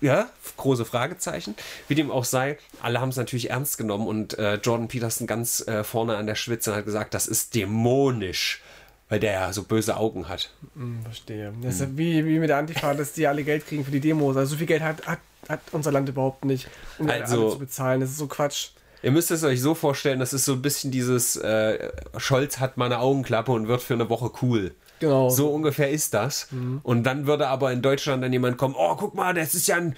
ja, 0.00 0.30
große 0.56 0.84
Fragezeichen. 0.84 1.54
Wie 1.88 1.94
dem 1.94 2.10
auch 2.10 2.24
sei, 2.24 2.58
alle 2.82 3.00
haben 3.00 3.10
es 3.10 3.16
natürlich 3.16 3.50
ernst 3.50 3.78
genommen 3.78 4.06
und 4.06 4.38
äh, 4.38 4.54
Jordan 4.54 4.88
Peterson 4.88 5.26
ganz 5.26 5.66
äh, 5.66 5.84
vorne 5.84 6.16
an 6.16 6.26
der 6.26 6.34
Spitze 6.34 6.74
hat 6.74 6.84
gesagt, 6.84 7.14
das 7.14 7.26
ist 7.26 7.54
dämonisch, 7.54 8.62
weil 9.10 9.20
der 9.20 9.32
ja 9.32 9.52
so 9.52 9.64
böse 9.64 9.96
Augen 9.98 10.28
hat. 10.28 10.50
Hm, 10.74 11.00
verstehe. 11.04 11.52
Das 11.62 11.74
ist 11.74 11.80
ja 11.82 11.88
wie, 11.96 12.24
wie 12.24 12.38
mit 12.38 12.48
der 12.48 12.56
Antifa, 12.56 12.94
dass 12.94 13.12
die 13.12 13.26
alle 13.26 13.44
Geld 13.44 13.66
kriegen 13.66 13.84
für 13.84 13.90
die 13.90 14.00
Demos. 14.00 14.36
Also 14.36 14.52
so 14.52 14.56
viel 14.56 14.66
Geld 14.66 14.82
hat, 14.82 15.06
hat, 15.06 15.18
hat 15.48 15.60
unser 15.72 15.92
Land 15.92 16.08
überhaupt 16.08 16.44
nicht, 16.46 16.68
um 16.98 17.06
die 17.08 17.12
Also- 17.12 17.42
alle 17.42 17.50
zu 17.52 17.58
bezahlen. 17.58 18.00
Das 18.00 18.08
ist 18.10 18.16
so 18.18 18.26
Quatsch. 18.28 18.68
Ihr 19.02 19.10
müsst 19.10 19.30
es 19.30 19.42
euch 19.44 19.60
so 19.62 19.74
vorstellen, 19.74 20.20
das 20.20 20.32
ist 20.34 20.44
so 20.44 20.52
ein 20.52 20.62
bisschen 20.62 20.90
dieses 20.90 21.34
äh, 21.36 21.90
Scholz 22.18 22.58
hat 22.58 22.76
mal 22.76 22.84
eine 22.86 22.98
Augenklappe 23.00 23.50
und 23.50 23.66
wird 23.66 23.82
für 23.82 23.94
eine 23.94 24.08
Woche 24.10 24.30
cool. 24.42 24.74
Genau. 25.00 25.30
So 25.30 25.48
ungefähr 25.48 25.90
ist 25.90 26.12
das. 26.12 26.48
Und 26.82 27.04
dann 27.04 27.26
würde 27.26 27.48
aber 27.48 27.72
in 27.72 27.80
Deutschland 27.80 28.22
dann 28.22 28.30
jemand 28.34 28.58
kommen, 28.58 28.74
oh, 28.76 28.96
guck 28.96 29.14
mal, 29.14 29.32
das 29.32 29.54
ist 29.54 29.66
ja 29.66 29.76
ein, 29.76 29.96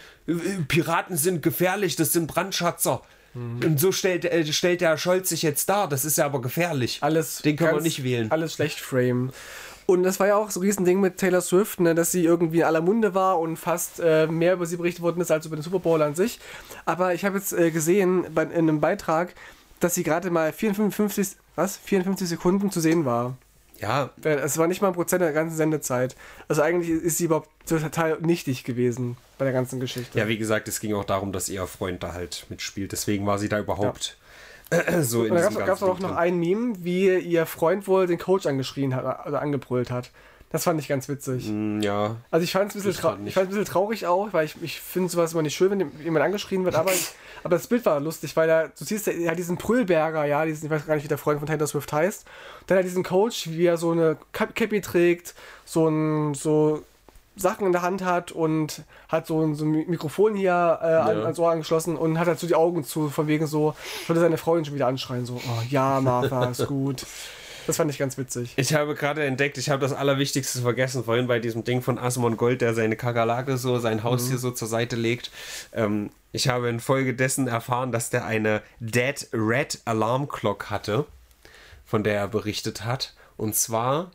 Piraten 0.69 1.17
sind 1.17 1.43
gefährlich, 1.43 1.97
das 1.97 2.13
sind 2.13 2.29
Brandschatzer. 2.29 3.03
Und 3.35 3.81
so 3.81 3.93
stellt, 3.93 4.25
äh, 4.25 4.45
stellt 4.53 4.81
der 4.83 4.97
Scholz 4.99 5.29
sich 5.31 5.43
jetzt 5.43 5.69
dar, 5.69 5.89
das 5.89 6.05
ist 6.05 6.19
ja 6.19 6.27
aber 6.27 6.41
gefährlich. 6.43 6.99
alles 7.01 7.39
Den 7.43 7.57
können 7.57 7.71
wir 7.71 7.73
ganz- 7.75 7.85
nicht 7.85 8.05
wählen. 8.05 8.31
Alles 8.31 8.55
schlecht 8.55 8.81
frame. 8.81 9.33
Und 9.87 10.05
das 10.05 10.21
war 10.21 10.29
ja 10.29 10.37
auch 10.37 10.51
so 10.51 10.61
ein 10.61 10.65
Riesending 10.65 11.01
mit 11.01 11.17
Taylor 11.19 11.41
Swift, 11.41 11.81
ne, 11.81 11.95
dass 11.95 12.13
sie 12.13 12.25
irgendwie 12.25 12.59
in 12.59 12.65
aller 12.65 12.81
Munde 12.81 13.15
war 13.15 13.41
und 13.41 13.57
fast 13.57 14.01
äh, 14.01 14.27
mehr 14.29 14.53
über 14.55 14.65
sie 14.67 14.77
berichtet 14.77 15.03
worden 15.03 15.21
ist 15.21 15.31
als 15.31 15.45
über 15.47 15.57
den 15.57 15.63
Super 15.63 15.81
Bowl 15.81 16.01
an 16.03 16.15
sich. 16.15 16.39
Aber 16.85 17.15
ich 17.15 17.25
habe 17.25 17.37
jetzt 17.39 17.53
äh, 17.53 17.71
gesehen 17.71 18.27
bei, 18.35 18.45
in 18.45 18.53
einem 18.53 18.81
Beitrag, 18.81 19.35
dass 19.81 19.95
sie 19.95 20.05
gerade 20.05 20.31
mal 20.31 20.53
54, 20.53 21.31
was? 21.57 21.77
54 21.79 22.29
Sekunden 22.29 22.71
zu 22.71 22.81
sehen 22.81 23.05
war. 23.05 23.37
Ja, 23.83 24.11
Es 24.23 24.59
war 24.59 24.69
nicht 24.69 24.81
mal 24.81 24.89
ein 24.89 24.95
Prozent 24.95 25.23
der 25.23 25.33
ganzen 25.33 25.57
Sendezeit. 25.57 26.15
Also 26.47 26.63
eigentlich 26.63 26.89
ist 26.89 27.19
sie 27.19 27.25
überhaupt 27.25 27.51
total 27.67 28.19
nichtig 28.21 28.63
gewesen 28.63 29.17
bei 29.39 29.45
der 29.45 29.53
ganzen 29.53 29.81
Geschichte. 29.81 30.17
ja, 30.17 30.29
wie 30.29 30.39
gesagt, 30.39 30.69
es 30.69 30.79
ging 30.79 30.95
auch 30.95 31.05
darum, 31.05 31.33
dass 31.33 31.49
ihr 31.49 31.67
Freund 31.67 32.03
da 32.03 32.13
halt 32.13 32.47
mitspielt. 32.49 32.93
Deswegen 32.93 33.27
war 33.27 33.41
sie 33.41 33.49
da 33.49 33.59
überhaupt 33.59 34.17
so 35.01 35.25
in 35.25 35.33
Und 35.33 35.43
da 35.43 35.51
gab 35.51 35.77
es 35.77 35.83
auch 35.83 35.99
noch 35.99 36.15
ein 36.15 36.39
Meme, 36.39 36.77
wie 36.79 37.19
ihr 37.19 37.45
Freund 37.45 37.89
wohl 37.89 38.07
den 38.07 38.19
Coach 38.19 38.47
angeschrien 38.47 38.95
hat 38.95 39.27
oder 39.27 39.43
angebrüllt 39.43 39.91
hat. 39.91 40.11
Das 40.53 40.65
fand 40.65 40.79
ich 40.81 40.87
ganz 40.89 41.09
witzig. 41.09 41.47
drin. 41.47 41.81
Ja, 41.83 42.17
Also 42.31 42.45
ich 42.45 42.53
fand 42.53 42.71
es 42.71 42.77
ein, 42.77 42.83
bisschen 42.83 42.93
Ich 43.27 43.35
trau- 43.35 43.47
ich 43.49 43.59
ein 43.59 43.65
traurig 43.65 44.07
auch, 44.07 44.29
weil 44.33 44.45
ich, 44.45 44.55
ich 44.63 44.81
finde 44.81 45.09
sowas 45.09 45.33
immer 45.33 45.43
nicht 45.43 45.55
schön, 45.57 45.71
wenn 45.71 45.91
jemand 46.05 46.25
angeschrien 46.25 46.65
wird, 46.65 46.75
aber, 46.75 46.93
aber 47.43 47.57
das 47.57 47.67
Bild 47.67 47.85
war 47.87 47.99
lustig, 48.01 48.37
weil 48.37 48.49
er, 48.49 48.69
du 48.69 48.85
siehst, 48.85 49.09
er 49.09 49.31
hat 49.31 49.39
diesen 49.39 49.57
Prüllberger, 49.59 50.25
ja, 50.27 50.45
diesen, 50.45 50.67
ich 50.67 50.71
weiß 50.71 50.87
gar 50.87 50.95
nicht, 50.95 51.05
wie 51.05 51.09
der 51.09 51.19
Freund 51.19 51.39
von 51.39 51.49
Taylor 51.49 51.67
Swift 51.67 51.93
heißt, 51.93 52.25
dann 52.67 52.77
hat 52.79 52.85
er 52.85 52.89
diesen 52.89 53.03
Coach, 53.03 53.49
wie 53.49 53.65
er 53.67 53.77
so 53.79 53.91
eine 53.93 54.17
Cap- 54.33 54.55
Cappy 54.55 54.81
trägt, 54.83 55.35
so 55.65 55.89
ein, 55.89 56.35
so 56.35 56.83
Sachen 57.35 57.65
in 57.65 57.73
der 57.73 57.81
Hand 57.81 58.05
hat 58.05 58.31
und 58.31 58.83
hat 59.09 59.27
so 59.27 59.41
ein, 59.43 59.55
so 59.55 59.65
ein 59.65 59.71
Mikrofon 59.71 60.35
hier 60.35 60.51
äh, 60.51 60.85
an, 60.87 61.17
Ja. 61.19 61.23
ans 61.25 61.39
Ohr 61.39 61.51
angeschlossen 61.51 61.97
und 61.97 62.19
hat 62.19 62.29
halt 62.29 62.39
so 62.39 62.47
die 62.47 62.55
Augen 62.55 62.85
zu, 62.85 63.09
von 63.09 63.27
wegen 63.27 63.47
so, 63.47 63.75
würde 64.07 64.21
seine 64.21 64.37
Freundin 64.37 64.67
schon 64.67 64.75
wieder 64.75 64.87
anschreien, 64.87 65.25
so, 65.25 65.37
oh 65.43 65.63
ja, 65.71 65.99
Martha, 66.03 66.45
ist 66.51 66.67
gut. 66.67 67.07
Das 67.67 67.77
fand 67.77 67.91
ich 67.91 67.99
ganz 67.99 68.19
witzig. 68.19 68.55
Ich 68.57 68.75
habe 68.75 68.95
gerade 68.95 69.25
entdeckt, 69.25 69.59
ich 69.59 69.71
habe 69.71 69.81
das 69.81 69.93
Allerwichtigste 69.93 70.61
vergessen, 70.61 71.05
vorhin 71.05 71.27
bei 71.27 71.39
diesem 71.39 71.65
Ding 71.65 71.83
von 71.83 71.99
Asmon 71.99 72.37
Gold, 72.37 72.61
der 72.61 72.75
seine 72.75 72.97
Kakerlake 72.97 73.57
so, 73.57 73.79
sein 73.79 74.03
Haus 74.03 74.29
hier 74.29 74.39
so 74.39 74.51
zur 74.51 74.69
Seite 74.69 74.97
legt. 74.97 75.31
Ähm, 75.73 76.11
ich 76.33 76.49
habe 76.49 76.69
infolgedessen 76.69 77.47
erfahren, 77.47 77.93
dass 77.93 78.11
der 78.11 78.25
eine 78.25 78.63
Dead 78.81 79.29
Red 79.33 79.81
Alarm 79.85 80.29
Clock 80.29 80.71
hatte, 80.71 81.07
von 81.85 82.03
der 82.03 82.15
er 82.15 82.29
berichtet 82.29 82.85
hat. 82.85 83.15
Und 83.37 83.55
zwar 83.55 84.11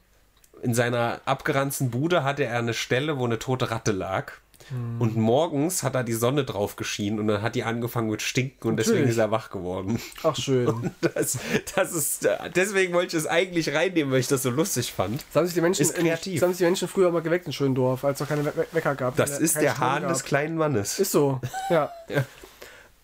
in 0.62 0.74
seiner 0.74 1.22
abgeranzten 1.26 1.91
Bude 1.91 2.24
hatte 2.24 2.43
er 2.43 2.58
eine 2.58 2.74
Stelle, 2.74 3.20
wo 3.20 3.26
eine 3.26 3.39
tote 3.39 3.72
Ratte 3.72 3.91
lag. 3.91 4.34
Hm. 4.70 4.99
Und 4.99 5.15
morgens 5.15 5.84
hat 5.84 5.95
da 5.95 6.03
die 6.03 6.13
Sonne 6.13 6.43
drauf 6.43 6.76
geschienen 6.76 7.20
und 7.20 7.28
dann 7.28 7.41
hat 7.41 7.55
die 7.55 7.63
angefangen 7.63 8.09
mit 8.09 8.22
Stinken 8.22 8.68
und 8.68 8.76
Natürlich. 8.76 8.91
deswegen 8.91 9.09
ist 9.09 9.18
er 9.18 9.32
wach 9.32 9.49
geworden. 9.49 9.99
Ach, 10.24 10.36
schön. 10.36 10.91
Das, 11.01 11.38
das, 11.76 11.93
ist, 11.93 12.28
deswegen 12.55 12.93
wollte 12.93 13.15
ich 13.15 13.24
es 13.24 13.28
eigentlich 13.28 13.74
reinnehmen, 13.74 14.11
weil 14.11 14.20
ich 14.20 14.28
das 14.28 14.43
so 14.43 14.49
lustig 14.49 14.91
fand. 14.91 15.24
Das 15.28 15.36
haben 15.36 15.45
sich 15.45 15.53
die 15.53 15.61
Menschen, 15.61 15.82
ist 15.82 15.95
kreativ. 15.95 16.36
In, 16.36 16.41
haben 16.41 16.51
sich 16.51 16.57
die 16.59 16.63
Menschen 16.65 16.88
früher 16.88 17.11
mal 17.11 17.22
geweckt 17.22 17.47
in 17.47 17.53
Schöndorf, 17.53 18.03
als 18.03 18.18
es 18.18 18.22
noch 18.22 18.28
keine 18.28 18.45
We 18.45 18.68
Wecker 18.72 18.95
gab. 18.95 19.15
Das 19.15 19.39
ist 19.39 19.55
der 19.59 19.78
Hahn 19.78 20.03
gab. 20.03 20.11
des 20.11 20.24
kleinen 20.24 20.57
Mannes. 20.57 20.99
Ist 20.99 21.11
so, 21.11 21.39
ja. 21.70 21.91
ja. 22.09 22.26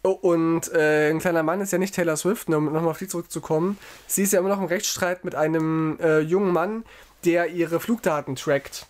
Oh, 0.03 0.11
und 0.11 0.71
äh, 0.73 1.09
ein 1.09 1.19
kleiner 1.19 1.43
Mann 1.43 1.61
ist 1.61 1.71
ja 1.71 1.77
nicht 1.77 1.95
Taylor 1.95 2.17
Swift, 2.17 2.49
um 2.49 2.65
nochmal 2.65 2.89
auf 2.89 2.97
die 2.97 3.07
zurückzukommen. 3.07 3.77
Sie 4.05 4.23
ist 4.23 4.33
ja 4.33 4.39
immer 4.39 4.49
noch 4.49 4.59
im 4.59 4.65
Rechtsstreit 4.65 5.23
mit 5.23 5.33
einem 5.33 5.97
äh, 6.01 6.19
jungen 6.19 6.51
Mann, 6.51 6.83
der 7.23 7.47
ihre 7.47 7.79
Flugdaten 7.79 8.35
trackt. 8.35 8.87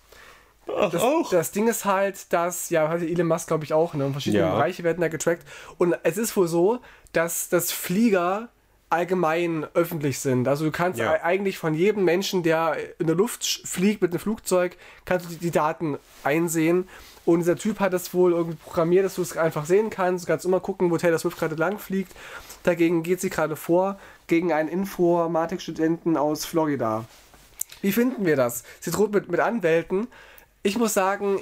Ach, 0.68 0.90
das, 0.90 1.02
auch. 1.02 1.30
das 1.30 1.52
Ding 1.52 1.68
ist 1.68 1.86
halt, 1.86 2.32
dass, 2.32 2.70
ja, 2.70 2.88
hatte 2.88 3.06
Elon 3.06 3.28
Musk, 3.28 3.48
glaube 3.48 3.64
ich, 3.64 3.74
auch, 3.74 3.94
ne? 3.94 4.10
Verschiedene 4.12 4.44
ja. 4.44 4.52
Bereiche 4.56 4.84
werden 4.84 5.02
da 5.02 5.08
getrackt. 5.08 5.46
Und 5.78 5.96
es 6.04 6.18
ist 6.18 6.36
wohl 6.38 6.48
so, 6.48 6.80
dass 7.12 7.50
das 7.50 7.72
Flieger 7.72 8.50
allgemein 8.90 9.66
öffentlich 9.74 10.20
sind. 10.20 10.48
Also 10.48 10.66
du 10.66 10.72
kannst 10.72 11.00
ja. 11.00 11.14
eigentlich 11.24 11.58
von 11.58 11.74
jedem 11.74 12.06
Menschen, 12.06 12.44
der 12.44 12.78
in 13.00 13.08
der 13.08 13.16
Luft 13.16 13.44
fliegt 13.66 14.04
mit 14.04 14.12
einem 14.12 14.20
Flugzeug, 14.20 14.78
kannst 15.04 15.26
du 15.26 15.30
die, 15.32 15.38
die 15.38 15.52
Daten 15.52 15.98
einsehen. 16.24 16.88
Und 17.26 17.40
dieser 17.40 17.56
Typ 17.56 17.80
hat 17.80 17.94
das 17.94 18.14
wohl 18.14 18.34
irgendwie 18.34 18.58
programmiert, 18.58 19.06
dass 19.06 19.16
du 19.16 19.24
es 19.24 19.36
einfach 19.36 19.66
sehen 19.66 19.90
kannst. 19.90 20.26
Du 20.26 20.28
kannst 20.28 20.46
immer 20.46 20.60
gucken, 20.60 20.92
wo 20.92 20.98
Taylor 20.98 21.18
Swift 21.18 21.40
gerade 21.40 21.56
lang 21.56 21.80
fliegt. 21.80 22.14
Dagegen 22.64 23.02
geht 23.02 23.20
sie 23.20 23.30
gerade 23.30 23.56
vor 23.56 23.98
gegen 24.28 24.54
einen 24.54 24.70
Informatikstudenten 24.70 26.16
aus 26.16 26.46
Florida. 26.46 27.06
Wie 27.82 27.92
finden 27.92 28.26
wir 28.26 28.36
das? 28.36 28.64
Sie 28.80 28.92
droht 28.92 29.12
mit, 29.12 29.30
mit 29.30 29.40
Anwälten 29.40 30.08
ich 30.64 30.78
muss 30.78 30.94
sagen, 30.94 31.40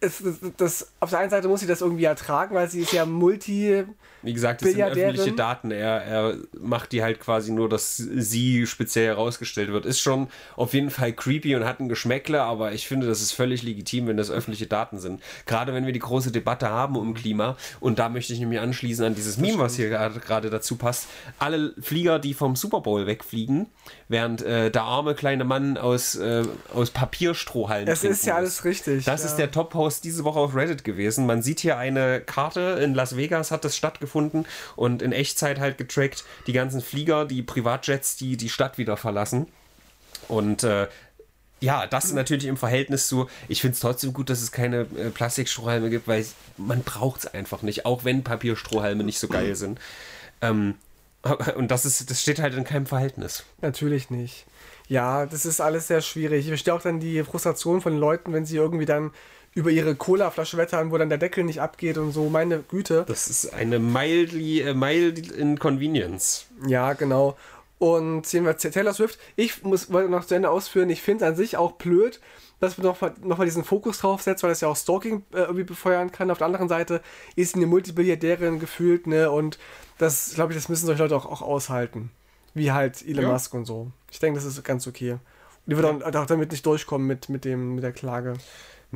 es, 0.00 0.22
das, 0.22 0.36
das, 0.56 0.92
auf 1.00 1.10
der 1.10 1.20
einen 1.20 1.30
Seite 1.30 1.48
muss 1.48 1.60
sie 1.60 1.66
das 1.66 1.80
irgendwie 1.80 2.04
ertragen, 2.04 2.54
weil 2.54 2.68
sie 2.68 2.80
ist 2.80 2.92
ja 2.92 3.06
multi 3.06 3.84
wie 4.26 4.34
gesagt, 4.34 4.62
das 4.62 4.72
sind 4.72 4.82
öffentliche 4.82 5.32
Daten. 5.32 5.70
Er, 5.70 6.02
er 6.02 6.36
macht 6.58 6.90
die 6.90 7.02
halt 7.02 7.20
quasi 7.20 7.52
nur, 7.52 7.68
dass 7.68 7.96
sie 7.96 8.66
speziell 8.66 9.06
herausgestellt 9.06 9.70
wird. 9.70 9.86
Ist 9.86 10.00
schon 10.00 10.26
auf 10.56 10.74
jeden 10.74 10.90
Fall 10.90 11.12
creepy 11.12 11.54
und 11.54 11.64
hat 11.64 11.78
ein 11.78 11.88
Geschmäckle, 11.88 12.42
aber 12.42 12.72
ich 12.72 12.88
finde, 12.88 13.06
das 13.06 13.22
ist 13.22 13.32
völlig 13.32 13.62
legitim, 13.62 14.08
wenn 14.08 14.16
das 14.16 14.30
öffentliche 14.30 14.66
Daten 14.66 14.98
sind. 14.98 15.22
Gerade 15.46 15.72
wenn 15.72 15.86
wir 15.86 15.92
die 15.92 16.00
große 16.00 16.32
Debatte 16.32 16.68
haben 16.68 16.96
um 16.96 17.14
Klima. 17.14 17.56
Und 17.78 18.00
da 18.00 18.08
möchte 18.08 18.32
ich 18.32 18.40
nämlich 18.40 18.58
anschließen 18.58 19.04
an 19.04 19.14
dieses 19.14 19.38
Meme, 19.38 19.58
was 19.58 19.76
hier 19.76 19.90
gerade 19.90 20.50
dazu 20.50 20.76
passt. 20.76 21.06
Alle 21.38 21.72
Flieger, 21.80 22.18
die 22.18 22.34
vom 22.34 22.56
Super 22.56 22.80
Bowl 22.80 23.06
wegfliegen, 23.06 23.66
während 24.08 24.42
äh, 24.42 24.72
der 24.72 24.82
arme 24.82 25.14
kleine 25.14 25.44
Mann 25.44 25.78
aus, 25.78 26.16
äh, 26.16 26.42
aus 26.74 26.90
Papierstrohhallen. 26.90 27.86
Es 27.86 28.02
ist 28.02 28.26
ja 28.26 28.34
alles 28.34 28.64
richtig. 28.64 29.04
Das 29.04 29.22
ja. 29.22 29.28
ist 29.28 29.36
der 29.36 29.52
Top-Post 29.52 30.02
diese 30.02 30.24
Woche 30.24 30.40
auf 30.40 30.56
Reddit 30.56 30.82
gewesen. 30.82 31.26
Man 31.26 31.42
sieht 31.42 31.60
hier 31.60 31.78
eine 31.78 32.20
Karte 32.20 32.80
in 32.82 32.94
Las 32.94 33.16
Vegas, 33.16 33.52
hat 33.52 33.64
das 33.64 33.76
stattgefunden 33.76 34.15
gefunden 34.16 34.46
und 34.76 35.02
in 35.02 35.12
Echtzeit 35.12 35.60
halt 35.60 35.76
getrackt 35.78 36.24
die 36.46 36.52
ganzen 36.52 36.80
Flieger, 36.80 37.26
die 37.26 37.42
Privatjets, 37.42 38.16
die 38.16 38.36
die 38.36 38.48
Stadt 38.48 38.78
wieder 38.78 38.96
verlassen. 38.96 39.46
Und 40.28 40.64
äh, 40.64 40.88
ja, 41.60 41.86
das 41.86 42.12
natürlich 42.12 42.46
im 42.46 42.56
Verhältnis 42.56 43.08
zu, 43.08 43.28
ich 43.48 43.60
finde 43.60 43.74
es 43.74 43.80
trotzdem 43.80 44.12
gut, 44.12 44.30
dass 44.30 44.42
es 44.42 44.52
keine 44.52 44.80
äh, 44.80 45.10
Plastikstrohhalme 45.10 45.90
gibt, 45.90 46.08
weil 46.08 46.24
man 46.56 46.82
braucht 46.82 47.20
es 47.20 47.26
einfach 47.26 47.62
nicht, 47.62 47.86
auch 47.86 48.04
wenn 48.04 48.24
Papierstrohhalme 48.24 49.04
nicht 49.04 49.18
so 49.18 49.28
geil 49.28 49.54
sind. 49.54 49.78
Ähm, 50.40 50.74
und 51.56 51.70
das 51.70 51.84
ist, 51.84 52.10
das 52.10 52.22
steht 52.22 52.40
halt 52.40 52.54
in 52.54 52.64
keinem 52.64 52.86
Verhältnis. 52.86 53.44
Natürlich 53.60 54.10
nicht. 54.10 54.46
Ja, 54.88 55.26
das 55.26 55.44
ist 55.44 55.60
alles 55.60 55.88
sehr 55.88 56.00
schwierig. 56.00 56.40
Ich 56.40 56.48
verstehe 56.48 56.72
auch 56.72 56.82
dann 56.82 57.00
die 57.00 57.24
Frustration 57.24 57.80
von 57.80 57.98
Leuten, 57.98 58.32
wenn 58.32 58.46
sie 58.46 58.56
irgendwie 58.56 58.86
dann 58.86 59.10
über 59.56 59.70
ihre 59.70 59.94
Cola-Flasche 59.94 60.58
wettern, 60.58 60.90
wo 60.90 60.98
dann 60.98 61.08
der 61.08 61.16
Deckel 61.16 61.42
nicht 61.42 61.62
abgeht 61.62 61.96
und 61.96 62.12
so. 62.12 62.28
Meine 62.28 62.58
Güte. 62.58 63.06
Das 63.08 63.26
ist 63.26 63.54
eine 63.54 63.78
mildly, 63.78 64.68
uh, 64.68 64.74
mild 64.74 65.30
inconvenience. 65.30 66.44
Ja, 66.66 66.92
genau. 66.92 67.38
Und 67.78 68.26
sehen 68.26 68.44
wir 68.44 68.56
Taylor 68.58 68.92
Swift. 68.92 69.18
Ich 69.34 69.62
muss 69.62 69.90
wollte 69.90 70.10
noch 70.10 70.26
zu 70.26 70.34
Ende 70.34 70.50
ausführen. 70.50 70.90
Ich 70.90 71.00
finde 71.00 71.24
es 71.24 71.30
an 71.30 71.36
sich 71.36 71.56
auch 71.56 71.72
blöd, 71.72 72.20
dass 72.60 72.76
man 72.76 72.86
nochmal 72.86 73.14
noch 73.22 73.38
mal 73.38 73.44
diesen 73.46 73.64
Fokus 73.64 74.00
drauf 74.00 74.20
setzt, 74.20 74.42
weil 74.42 74.50
das 74.50 74.60
ja 74.60 74.68
auch 74.68 74.76
Stalking 74.76 75.24
äh, 75.32 75.38
irgendwie 75.38 75.64
befeuern 75.64 76.12
kann. 76.12 76.30
Auf 76.30 76.38
der 76.38 76.48
anderen 76.48 76.68
Seite 76.68 77.00
ist 77.34 77.54
sie 77.54 77.56
eine 77.56 77.66
Multibilliardärin 77.66 78.60
gefühlt, 78.60 79.06
ne? 79.06 79.30
Und 79.30 79.58
das, 79.96 80.34
glaube 80.34 80.52
ich, 80.52 80.58
das 80.58 80.68
müssen 80.68 80.84
solche 80.84 81.02
Leute 81.02 81.16
auch, 81.16 81.24
auch 81.24 81.40
aushalten. 81.40 82.10
Wie 82.52 82.72
halt 82.72 83.06
Elon 83.06 83.24
ja. 83.24 83.32
Musk 83.32 83.54
und 83.54 83.64
so. 83.64 83.90
Ich 84.10 84.18
denke, 84.18 84.38
das 84.38 84.44
ist 84.44 84.62
ganz 84.64 84.86
okay. 84.86 85.16
Die 85.64 85.76
wird 85.76 85.86
auch, 85.86 86.14
auch 86.14 86.26
damit 86.26 86.52
nicht 86.52 86.64
durchkommen 86.66 87.06
mit, 87.06 87.30
mit, 87.30 87.46
dem, 87.46 87.76
mit 87.76 87.84
der 87.84 87.92
Klage. 87.92 88.34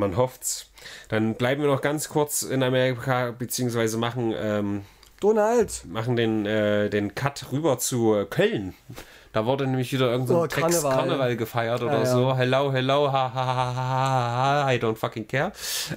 Man 0.00 0.16
hofft's. 0.16 0.70
Dann 1.08 1.34
bleiben 1.34 1.62
wir 1.62 1.68
noch 1.68 1.82
ganz 1.82 2.08
kurz 2.08 2.42
in 2.42 2.62
Amerika, 2.62 3.30
beziehungsweise 3.30 3.98
machen. 3.98 4.34
Ähm, 4.36 4.82
Donald! 5.20 5.84
Machen 5.86 6.16
den, 6.16 6.46
äh, 6.46 6.88
den 6.90 7.14
Cut 7.14 7.52
rüber 7.52 7.78
zu 7.78 8.24
Köln. 8.30 8.74
Da 9.32 9.46
wurde 9.46 9.66
nämlich 9.66 9.92
wieder 9.92 10.10
irgendein 10.10 10.36
so 10.36 10.42
oh, 10.42 10.48
Karneval. 10.48 10.96
Karneval 10.96 11.36
gefeiert 11.36 11.82
oder 11.82 11.98
ja, 11.98 12.04
ja. 12.04 12.06
so. 12.06 12.36
Hello, 12.36 12.72
hello, 12.72 13.12
ha, 13.12 13.32
ha, 13.32 13.44
ha, 13.54 13.74
ha, 13.74 14.64
ha, 14.64 14.72
I 14.72 14.78
don't 14.78 14.96
fucking 14.96 15.28
care. 15.28 15.52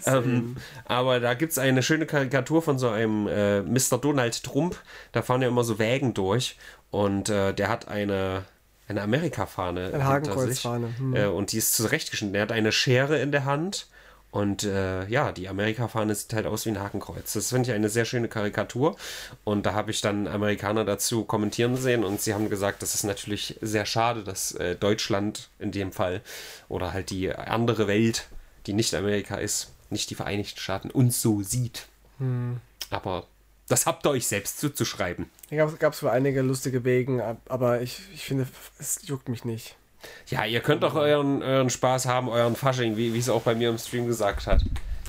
Ähm, 0.05 0.57
aber 0.85 1.19
da 1.19 1.33
gibt 1.33 1.53
es 1.53 1.57
eine 1.57 1.81
schöne 1.81 2.05
Karikatur 2.05 2.61
von 2.61 2.77
so 2.77 2.89
einem 2.89 3.27
äh, 3.27 3.61
Mr. 3.61 3.97
Donald 3.99 4.43
Trump. 4.43 4.75
Da 5.13 5.23
fahren 5.23 5.41
ja 5.41 5.47
immer 5.47 5.63
so 5.63 5.79
Wägen 5.79 6.13
durch. 6.13 6.57
Und 6.91 7.29
äh, 7.29 7.53
der 7.53 7.69
hat 7.69 7.87
eine, 7.87 8.43
eine 8.87 9.01
Amerika-Fahne. 9.01 9.91
Eine 9.93 10.05
Hakenkreuzfahne. 10.05 10.93
Hm. 10.97 11.15
Äh, 11.15 11.25
und 11.25 11.53
die 11.53 11.57
ist 11.57 11.73
zurechtgeschnitten. 11.75 12.35
Er 12.35 12.43
hat 12.43 12.51
eine 12.51 12.71
Schere 12.71 13.17
in 13.17 13.31
der 13.31 13.45
Hand. 13.45 13.87
Und 14.33 14.63
äh, 14.63 15.05
ja, 15.09 15.31
die 15.31 15.47
Amerika-Fahne 15.47 16.15
sieht 16.15 16.33
halt 16.33 16.47
aus 16.47 16.65
wie 16.65 16.71
ein 16.71 16.79
Hakenkreuz. 16.79 17.33
Das 17.33 17.49
finde 17.49 17.69
ich 17.69 17.75
eine 17.75 17.87
sehr 17.87 18.03
schöne 18.03 18.27
Karikatur. 18.27 18.95
Und 19.43 19.67
da 19.67 19.73
habe 19.73 19.91
ich 19.91 20.01
dann 20.01 20.27
Amerikaner 20.27 20.85
dazu 20.85 21.23
kommentieren 21.23 21.77
sehen 21.77 22.03
und 22.03 22.19
sie 22.19 22.33
haben 22.33 22.49
gesagt, 22.49 22.81
das 22.81 22.95
ist 22.95 23.03
natürlich 23.03 23.59
sehr 23.61 23.85
schade, 23.85 24.23
dass 24.23 24.53
äh, 24.55 24.75
Deutschland 24.75 25.49
in 25.59 25.71
dem 25.71 25.91
Fall 25.91 26.21
oder 26.67 26.93
halt 26.93 27.11
die 27.11 27.31
andere 27.31 27.87
Welt, 27.87 28.25
die 28.65 28.73
nicht 28.73 28.95
Amerika 28.95 29.35
ist, 29.35 29.71
nicht 29.91 30.09
die 30.09 30.15
Vereinigten 30.15 30.59
Staaten, 30.59 30.89
uns 30.89 31.21
so 31.21 31.43
sieht. 31.43 31.85
Hm. 32.17 32.59
Aber 32.89 33.27
das 33.67 33.85
habt 33.85 34.03
ihr 34.07 34.09
euch 34.09 34.25
selbst 34.25 34.59
zuzuschreiben. 34.59 35.29
Da 35.51 35.67
gab 35.67 35.93
es 35.93 36.01
wohl 36.01 36.09
einige 36.09 36.41
lustige 36.41 36.83
Wegen, 36.83 37.21
aber 37.21 37.81
ich, 37.83 38.01
ich 38.15 38.25
finde, 38.25 38.47
es 38.79 38.99
juckt 39.03 39.29
mich 39.29 39.45
nicht. 39.45 39.75
Ja, 40.27 40.45
ihr 40.45 40.59
könnt 40.61 40.83
doch 40.83 40.95
euren, 40.95 41.41
euren 41.43 41.69
Spaß 41.69 42.05
haben, 42.05 42.29
euren 42.29 42.55
Fasching, 42.55 42.97
wie, 42.97 43.13
wie 43.13 43.19
es 43.19 43.29
auch 43.29 43.41
bei 43.41 43.55
mir 43.55 43.69
im 43.69 43.77
Stream 43.77 44.07
gesagt 44.07 44.47
hat. 44.47 44.61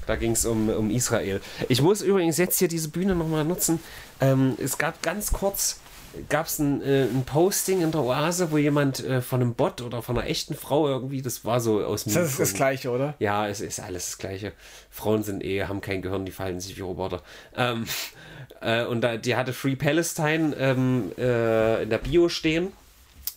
Da 0.06 0.16
ging 0.16 0.32
es 0.32 0.44
um, 0.44 0.68
um 0.68 0.90
Israel. 0.90 1.40
Ich 1.68 1.80
muss 1.80 2.02
übrigens 2.02 2.36
jetzt 2.36 2.58
hier 2.58 2.68
diese 2.68 2.88
Bühne 2.88 3.14
nochmal 3.14 3.44
nutzen. 3.44 3.80
Ähm, 4.20 4.56
es 4.62 4.76
gab 4.76 5.02
ganz 5.02 5.32
kurz 5.32 5.80
gab 6.28 6.46
es 6.46 6.58
ein, 6.58 6.82
äh, 6.82 7.04
ein, 7.04 7.24
Posting 7.24 7.82
in 7.82 7.90
der 7.90 8.02
Oase, 8.02 8.50
wo 8.50 8.58
jemand 8.58 9.04
äh, 9.04 9.20
von 9.20 9.40
einem 9.40 9.54
Bot 9.54 9.80
oder 9.80 10.02
von 10.02 10.18
einer 10.18 10.28
echten 10.28 10.54
Frau 10.54 10.88
irgendwie, 10.88 11.22
das 11.22 11.44
war 11.44 11.60
so 11.60 11.84
aus 11.84 12.04
dem. 12.04 12.14
Das 12.14 12.30
ist 12.30 12.40
das 12.40 12.54
Gleiche, 12.54 12.90
oder? 12.90 13.14
Ja, 13.18 13.48
es 13.48 13.60
ist 13.60 13.80
alles 13.80 14.06
das 14.06 14.18
Gleiche. 14.18 14.52
Frauen 14.90 15.22
sind 15.22 15.44
eh, 15.44 15.64
haben 15.64 15.80
kein 15.80 16.02
Gehirn, 16.02 16.24
die 16.24 16.32
verhalten 16.32 16.60
sich 16.60 16.76
wie 16.76 16.82
Roboter. 16.82 17.22
Ähm, 17.56 17.86
äh, 18.60 18.84
und 18.84 19.00
da, 19.00 19.16
die 19.16 19.36
hatte 19.36 19.52
Free 19.52 19.76
Palestine 19.76 20.54
ähm, 20.56 21.12
äh, 21.18 21.82
in 21.82 21.90
der 21.90 21.98
Bio 21.98 22.28
stehen. 22.28 22.72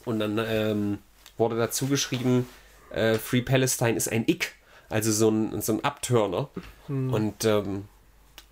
Und 0.06 0.20
dann 0.20 0.38
ähm, 0.38 1.00
wurde 1.38 1.58
dazu 1.58 1.88
geschrieben, 1.88 2.48
äh, 2.92 3.16
Free 3.16 3.42
Palestine 3.42 3.96
ist 3.96 4.12
ein 4.12 4.26
Ick. 4.28 4.56
Also 4.90 5.12
so 5.12 5.30
ein, 5.30 5.62
so 5.62 5.74
ein 5.74 5.84
Abtörner. 5.84 6.50
Hm. 6.88 7.14
Und 7.14 7.46
ähm, 7.46 7.86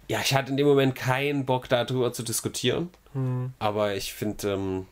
ja, 0.08 0.20
ich 0.24 0.34
hatte 0.34 0.52
in 0.52 0.58
dem 0.58 0.68
Moment 0.68 0.96
keinen 0.96 1.46
Bock 1.46 1.70
darüber 1.70 2.12
zu 2.12 2.24
diskutieren. 2.24 2.90
Hm. 3.14 3.54
Aber 3.60 3.96
ich 3.96 4.14
finde, 4.14 4.54
ähm, 4.54 4.86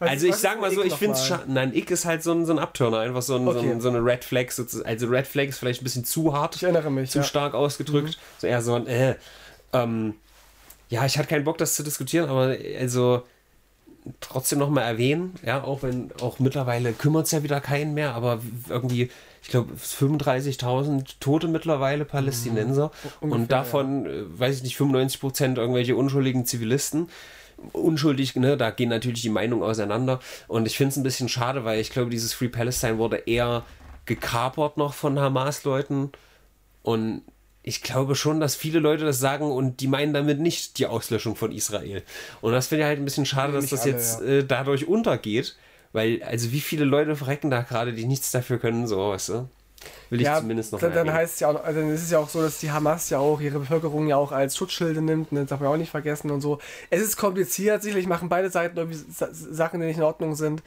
also 0.00 0.26
ich 0.26 0.36
sag 0.36 0.60
mal 0.60 0.72
so, 0.72 0.82
ich 0.82 0.94
finde 0.94 1.16
es 1.16 1.26
schade. 1.26 1.44
Nein, 1.46 1.74
Ick 1.74 1.90
ist 1.90 2.06
halt 2.06 2.22
so 2.22 2.32
ein, 2.32 2.46
so 2.46 2.52
ein 2.52 2.58
Abturner, 2.58 3.00
einfach 3.00 3.22
so, 3.22 3.36
ein, 3.36 3.46
okay. 3.46 3.60
so, 3.60 3.70
ein, 3.70 3.80
so, 3.82 3.88
eine 3.90 4.04
Red 4.04 4.24
Flag. 4.24 4.46
Also 4.84 5.06
Red 5.06 5.26
Flag 5.26 5.44
ist 5.44 5.58
vielleicht 5.58 5.82
ein 5.82 5.84
bisschen 5.84 6.04
zu 6.04 6.32
hart. 6.32 6.56
Ich 6.56 6.62
erinnere 6.62 6.90
mich. 6.90 7.10
Zu 7.10 7.18
ja. 7.18 7.24
stark 7.24 7.54
ausgedrückt. 7.54 8.08
Mhm. 8.08 8.38
So 8.38 8.46
eher 8.46 8.62
so 8.62 8.74
ein, 8.74 8.86
äh, 8.86 9.16
ähm, 9.72 10.14
ja, 10.88 11.04
ich 11.04 11.18
hatte 11.18 11.28
keinen 11.28 11.44
Bock, 11.44 11.58
das 11.58 11.74
zu 11.74 11.82
diskutieren, 11.82 12.28
aber 12.28 12.56
also 12.78 13.22
trotzdem 14.20 14.58
nochmal 14.58 14.84
erwähnen, 14.84 15.34
ja, 15.44 15.62
auch 15.62 15.82
wenn, 15.82 16.10
auch 16.20 16.38
mittlerweile 16.38 16.92
kümmert 16.92 17.26
es 17.26 17.32
ja 17.32 17.42
wieder 17.42 17.60
keinen 17.60 17.94
mehr, 17.94 18.14
aber 18.14 18.40
irgendwie, 18.68 19.10
ich 19.42 19.48
glaube, 19.48 19.74
35.000 19.74 21.14
Tote 21.20 21.48
mittlerweile 21.48 22.04
Palästinenser 22.04 22.90
mhm. 23.20 23.32
und 23.32 23.52
davon, 23.52 24.04
ja. 24.04 24.10
Äh, 24.10 24.38
weiß 24.38 24.56
ich 24.56 24.62
nicht, 24.62 24.76
95 24.76 25.20
Prozent 25.20 25.58
irgendwelche 25.58 25.96
unschuldigen 25.96 26.46
Zivilisten. 26.46 27.08
Unschuldig, 27.72 28.36
ne, 28.36 28.56
da 28.56 28.70
gehen 28.70 28.88
natürlich 28.88 29.20
die 29.20 29.28
Meinungen 29.28 29.62
auseinander 29.62 30.20
und 30.48 30.66
ich 30.66 30.78
finde 30.78 30.92
es 30.92 30.96
ein 30.96 31.02
bisschen 31.02 31.28
schade, 31.28 31.64
weil 31.64 31.78
ich 31.78 31.90
glaube, 31.90 32.08
dieses 32.08 32.32
Free 32.32 32.48
Palestine 32.48 32.96
wurde 32.96 33.16
eher 33.26 33.64
gekapert 34.06 34.78
noch 34.78 34.94
von 34.94 35.18
Hamas-Leuten 35.18 36.10
und 36.82 37.22
ich 37.62 37.82
glaube 37.82 38.14
schon, 38.14 38.40
dass 38.40 38.54
viele 38.54 38.78
Leute 38.78 39.04
das 39.04 39.18
sagen 39.18 39.50
und 39.50 39.80
die 39.80 39.86
meinen 39.86 40.14
damit 40.14 40.40
nicht 40.40 40.78
die 40.78 40.86
Auslöschung 40.86 41.36
von 41.36 41.52
Israel. 41.52 42.02
Und 42.40 42.52
das 42.52 42.68
finde 42.68 42.84
ich 42.84 42.88
halt 42.88 42.98
ein 42.98 43.04
bisschen 43.04 43.26
schade, 43.26 43.52
dass 43.52 43.68
das 43.68 43.82
alle, 43.82 43.92
jetzt 43.92 44.20
ja. 44.20 44.26
äh, 44.26 44.44
dadurch 44.44 44.88
untergeht. 44.88 45.56
Weil, 45.92 46.22
also 46.22 46.52
wie 46.52 46.60
viele 46.60 46.84
Leute 46.84 47.16
verrecken 47.16 47.50
da 47.50 47.62
gerade, 47.62 47.92
die 47.92 48.06
nichts 48.06 48.30
dafür 48.30 48.58
können, 48.58 48.86
so, 48.86 49.10
weißt 49.10 49.30
du? 49.30 49.48
Will 50.10 50.20
ja, 50.20 50.34
ich 50.34 50.40
zumindest 50.40 50.72
noch 50.72 50.80
dann, 50.80 50.92
dann 50.92 51.12
heißt 51.12 51.34
es 51.34 51.40
ja 51.40 51.48
auch, 51.48 51.64
also 51.64 51.80
dann 51.80 51.90
ist 51.90 52.02
es 52.02 52.10
ja 52.10 52.18
auch 52.18 52.28
so, 52.28 52.42
dass 52.42 52.58
die 52.58 52.70
Hamas 52.70 53.08
ja 53.10 53.18
auch 53.18 53.40
ihre 53.40 53.60
Bevölkerung 53.60 54.08
ja 54.08 54.16
auch 54.16 54.30
als 54.30 54.56
Schutzschilde 54.56 55.00
nimmt, 55.00 55.32
ne, 55.32 55.40
das 55.40 55.48
darf 55.48 55.60
man 55.60 55.70
auch 55.70 55.76
nicht 55.76 55.90
vergessen 55.90 56.30
und 56.30 56.40
so. 56.40 56.58
Es 56.90 57.00
ist 57.00 57.16
kompliziert, 57.16 57.82
sicherlich 57.82 58.06
machen 58.06 58.28
beide 58.28 58.50
Seiten 58.50 58.76
irgendwie 58.76 58.98
Sa 59.10 59.28
Sachen, 59.32 59.80
die 59.80 59.86
nicht 59.86 59.96
in 59.96 60.02
Ordnung 60.02 60.34
sind. 60.34 60.62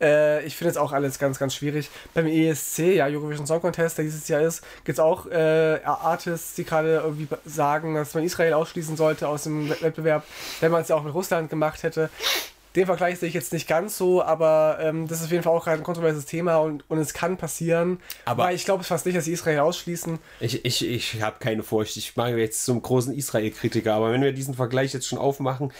Äh, 0.00 0.44
ich 0.44 0.56
finde 0.56 0.72
es 0.72 0.76
auch 0.76 0.92
alles 0.92 1.18
ganz, 1.18 1.38
ganz 1.38 1.54
schwierig. 1.54 1.88
Beim 2.14 2.26
ESC, 2.26 2.78
ja, 2.96 3.06
Eurovision 3.06 3.46
Song 3.46 3.60
Contest, 3.60 3.96
der 3.98 4.04
dieses 4.04 4.26
Jahr 4.28 4.40
ist, 4.42 4.62
gibt 4.84 4.98
es 4.98 5.00
auch 5.00 5.26
äh, 5.26 5.80
Artists, 5.84 6.54
die 6.54 6.64
gerade 6.64 6.96
irgendwie 7.04 7.28
sagen, 7.44 7.94
dass 7.94 8.12
man 8.14 8.24
Israel 8.24 8.54
ausschließen 8.54 8.96
sollte 8.96 9.28
aus 9.28 9.44
dem 9.44 9.70
Wettbewerb, 9.70 10.24
wenn 10.60 10.72
man 10.72 10.82
es 10.82 10.88
ja 10.88 10.96
auch 10.96 11.04
mit 11.04 11.14
Russland 11.14 11.48
gemacht 11.50 11.82
hätte. 11.82 12.10
Den 12.76 12.86
Vergleich 12.86 13.20
sehe 13.20 13.28
ich 13.28 13.34
jetzt 13.36 13.52
nicht 13.52 13.68
ganz 13.68 13.96
so, 13.96 14.20
aber 14.20 14.78
ähm, 14.80 15.06
das 15.06 15.20
ist 15.20 15.26
auf 15.26 15.30
jeden 15.30 15.44
Fall 15.44 15.52
auch 15.52 15.62
gerade 15.62 15.78
ein 15.80 15.84
kontroverses 15.84 16.26
Thema 16.26 16.56
und, 16.56 16.82
und 16.90 16.98
es 16.98 17.14
kann 17.14 17.36
passieren. 17.36 18.00
Aber- 18.24 18.42
Aber 18.44 18.52
ich 18.52 18.64
glaube 18.64 18.82
fast 18.82 19.06
nicht, 19.06 19.16
dass 19.16 19.26
sie 19.26 19.32
Israel 19.32 19.60
ausschließen. 19.60 20.18
Ich, 20.40 20.64
ich, 20.64 20.84
ich 20.84 21.22
habe 21.22 21.36
keine 21.38 21.62
Furcht. 21.62 21.96
Ich 21.96 22.16
mache 22.16 22.30
jetzt 22.36 22.64
zum 22.64 22.82
großen 22.82 23.14
Israel-Kritiker, 23.14 23.94
aber 23.94 24.10
wenn 24.10 24.22
wir 24.22 24.32
diesen 24.32 24.54
Vergleich 24.54 24.92
jetzt 24.92 25.06
schon 25.06 25.20
aufmachen, 25.20 25.72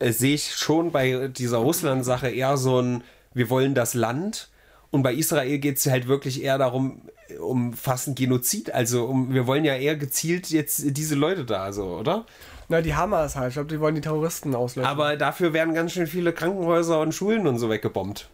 äh, 0.00 0.10
sehe 0.10 0.34
ich 0.34 0.52
schon 0.56 0.90
bei 0.90 1.28
dieser 1.28 1.58
Russland-Sache 1.58 2.30
eher 2.30 2.56
so 2.56 2.82
ein, 2.82 3.04
wir 3.34 3.50
wollen 3.50 3.74
das 3.74 3.94
Land. 3.94 4.48
Und 4.90 5.02
bei 5.02 5.14
Israel 5.14 5.58
geht 5.58 5.78
es 5.78 5.86
halt 5.86 6.08
wirklich 6.08 6.42
eher 6.42 6.58
darum, 6.58 7.02
um 7.40 7.72
fast 7.74 8.08
ein 8.08 8.14
Genozid. 8.14 8.74
Also 8.74 9.04
um, 9.04 9.32
wir 9.32 9.46
wollen 9.46 9.64
ja 9.64 9.76
eher 9.76 9.96
gezielt 9.96 10.50
jetzt 10.50 10.82
diese 10.84 11.14
Leute 11.14 11.44
da, 11.44 11.72
so, 11.72 11.84
oder? 11.96 12.26
Na, 12.68 12.80
die 12.80 12.94
Hamas 12.94 13.36
halt. 13.36 13.48
Ich 13.48 13.54
glaube, 13.54 13.68
die 13.68 13.80
wollen 13.80 13.94
die 13.94 14.00
Terroristen 14.00 14.54
auslöschen. 14.54 14.90
Aber 14.90 15.16
dafür 15.16 15.52
werden 15.52 15.74
ganz 15.74 15.92
schön 15.92 16.06
viele 16.06 16.32
Krankenhäuser 16.32 17.00
und 17.00 17.14
Schulen 17.14 17.46
und 17.46 17.58
so 17.58 17.70
weggebombt. 17.70 18.28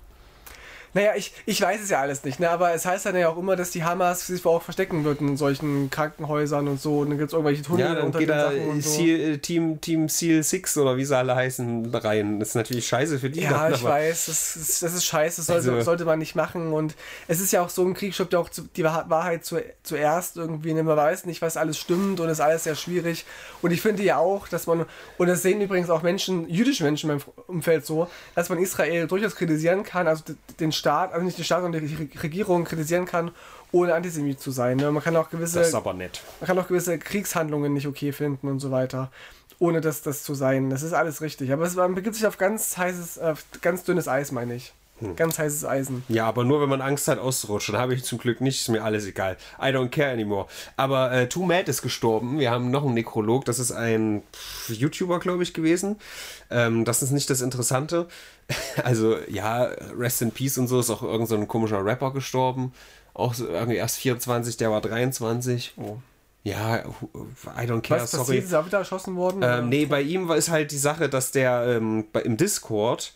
Naja, 0.96 1.12
ich, 1.14 1.30
ich 1.44 1.60
weiß 1.60 1.82
es 1.82 1.90
ja 1.90 2.00
alles 2.00 2.24
nicht, 2.24 2.40
ne? 2.40 2.48
aber 2.48 2.72
es 2.72 2.86
heißt 2.86 3.04
dann 3.04 3.14
ja 3.16 3.28
auch 3.28 3.36
immer, 3.36 3.54
dass 3.54 3.70
die 3.70 3.84
Hamas 3.84 4.26
sich 4.26 4.42
wohl 4.46 4.52
auch 4.52 4.62
verstecken 4.62 5.04
wird 5.04 5.20
in 5.20 5.36
solchen 5.36 5.90
Krankenhäusern 5.90 6.66
und 6.68 6.80
so. 6.80 7.00
Und 7.00 7.10
dann 7.10 7.18
gibt 7.18 7.28
es 7.28 7.34
irgendwelche 7.34 7.62
Tunnel 7.62 7.84
Ja, 7.84 7.94
dann 7.96 8.06
unter 8.06 8.18
geht 8.18 8.30
den 8.30 8.36
da 8.38 8.44
Sachen 8.46 8.68
und 8.70 8.82
so. 8.82 8.90
Seal, 8.90 9.20
äh, 9.34 9.36
Team, 9.38 9.78
Team 9.82 10.08
Seal 10.08 10.42
6 10.42 10.78
oder 10.78 10.96
wie 10.96 11.04
sie 11.04 11.14
alle 11.14 11.36
heißen 11.36 11.94
rein. 11.94 12.40
Das 12.40 12.48
ist 12.48 12.54
natürlich 12.54 12.86
scheiße 12.88 13.18
für 13.18 13.28
die. 13.28 13.40
Ja, 13.42 13.64
dann, 13.68 13.74
ich 13.74 13.84
weiß, 13.84 14.24
das 14.24 14.56
ist, 14.56 14.82
das 14.82 14.94
ist 14.94 15.04
scheiße, 15.04 15.36
das 15.36 15.46
sollte, 15.48 15.70
Also- 15.72 15.84
sollte 15.84 16.04
man 16.06 16.18
nicht 16.18 16.34
machen. 16.34 16.72
Und 16.72 16.94
es 17.28 17.40
ist 17.40 17.52
ja 17.52 17.60
auch 17.60 17.68
so, 17.68 17.82
im 17.82 17.92
Krieg 17.92 18.14
stirbt 18.14 18.32
ja 18.32 18.38
auch 18.38 18.48
die 18.48 18.82
Wahr- 18.82 19.04
Wahrheit 19.10 19.44
zu, 19.44 19.62
zuerst 19.82 20.38
irgendwie. 20.38 20.72
ne? 20.72 20.82
Man 20.82 20.96
weiß 20.96 21.26
nicht, 21.26 21.42
was 21.42 21.58
alles 21.58 21.76
stimmt 21.76 22.20
und 22.20 22.26
es 22.28 22.38
ist 22.38 22.40
alles 22.44 22.64
sehr 22.64 22.74
schwierig. 22.74 23.26
Und 23.60 23.70
ich 23.70 23.82
finde 23.82 24.02
ja 24.02 24.16
auch, 24.16 24.48
dass 24.48 24.66
man, 24.66 24.86
und 25.18 25.26
das 25.26 25.42
sehen 25.42 25.60
übrigens 25.60 25.90
auch 25.90 26.00
Menschen, 26.02 26.48
jüdische 26.48 26.84
Menschen 26.84 27.08
meinem 27.08 27.20
Umfeld 27.48 27.84
so, 27.84 28.08
dass 28.34 28.48
man 28.48 28.58
Israel 28.58 29.06
durchaus 29.06 29.36
kritisieren 29.36 29.82
kann, 29.84 30.08
also 30.08 30.24
den 30.58 30.72
Staat, 30.72 30.85
also 30.94 31.24
nicht 31.24 31.38
den 31.38 31.44
Staat, 31.44 31.62
sondern 31.62 31.86
die 31.86 31.94
Re- 31.94 32.22
Regierung 32.22 32.64
kritisieren 32.64 33.04
kann, 33.06 33.30
ohne 33.72 33.94
Antisemit 33.94 34.40
zu 34.40 34.50
sein. 34.50 34.76
Ne? 34.76 34.90
Man 34.90 35.02
kann 35.02 35.16
auch 35.16 35.30
gewisse 35.30 35.58
Das 35.58 35.68
ist 35.68 35.74
aber 35.74 35.92
nett. 35.94 36.22
man 36.40 36.46
kann 36.46 36.58
auch 36.58 36.68
gewisse 36.68 36.98
Kriegshandlungen 36.98 37.72
nicht 37.74 37.86
okay 37.86 38.12
finden 38.12 38.48
und 38.48 38.60
so 38.60 38.70
weiter, 38.70 39.10
ohne 39.58 39.80
das, 39.80 40.02
das 40.02 40.22
zu 40.22 40.34
sein. 40.34 40.70
Das 40.70 40.82
ist 40.82 40.92
alles 40.92 41.20
richtig. 41.20 41.52
Aber 41.52 41.64
es, 41.64 41.74
man 41.74 41.94
begibt 41.94 42.14
sich 42.16 42.26
auf 42.26 42.38
ganz 42.38 42.76
heißes, 42.76 43.18
auf 43.18 43.44
ganz 43.62 43.84
dünnes 43.84 44.08
Eis, 44.08 44.32
meine 44.32 44.54
ich. 44.54 44.72
Hm. 44.98 45.14
Ganz 45.14 45.38
heißes 45.38 45.64
Eisen. 45.64 46.04
Ja, 46.08 46.26
aber 46.26 46.44
nur 46.44 46.60
wenn 46.62 46.68
man 46.68 46.80
Angst 46.80 47.06
hat 47.08 47.18
auszurutschen. 47.18 47.76
Habe 47.76 47.94
ich 47.94 48.04
zum 48.04 48.18
Glück 48.18 48.40
nicht, 48.40 48.60
ist 48.60 48.68
mir 48.68 48.82
alles 48.82 49.06
egal. 49.06 49.36
I 49.60 49.66
don't 49.66 49.90
care 49.90 50.10
anymore. 50.10 50.46
Aber 50.76 51.12
äh, 51.12 51.28
Too 51.28 51.44
Mad 51.44 51.70
ist 51.70 51.82
gestorben. 51.82 52.38
Wir 52.38 52.50
haben 52.50 52.70
noch 52.70 52.84
einen 52.84 52.94
Nekrolog. 52.94 53.44
Das 53.44 53.58
ist 53.58 53.72
ein 53.72 54.22
YouTuber, 54.68 55.18
glaube 55.18 55.42
ich, 55.42 55.52
gewesen. 55.52 55.96
Ähm, 56.50 56.84
das 56.84 57.02
ist 57.02 57.10
nicht 57.10 57.28
das 57.30 57.40
Interessante. 57.40 58.08
Also, 58.84 59.16
ja, 59.28 59.64
Rest 59.96 60.22
in 60.22 60.30
Peace 60.30 60.56
und 60.58 60.68
so 60.68 60.78
ist 60.78 60.90
auch 60.90 61.02
irgend 61.02 61.28
so 61.28 61.34
ein 61.34 61.48
komischer 61.48 61.84
Rapper 61.84 62.12
gestorben. 62.12 62.72
Auch 63.12 63.34
so 63.34 63.48
irgendwie 63.48 63.76
erst 63.76 63.96
24, 63.96 64.56
der 64.56 64.70
war 64.70 64.80
23. 64.80 65.74
Oh. 65.78 65.96
Ja, 66.44 66.78
I 66.78 67.66
don't 67.66 67.80
care, 67.80 68.00
Was 68.00 68.12
sorry. 68.12 68.24
passiert? 68.24 68.44
Ist 68.44 68.52
er 68.52 68.66
wieder 68.66 68.78
erschossen 68.78 69.16
worden? 69.16 69.40
Ähm, 69.42 69.68
nee, 69.68 69.86
bei 69.86 70.00
ihm 70.00 70.28
war 70.28 70.36
ist 70.36 70.48
halt 70.48 70.70
die 70.70 70.78
Sache, 70.78 71.08
dass 71.08 71.32
der 71.32 71.64
ähm, 71.66 72.04
im 72.22 72.36
Discord 72.36 73.14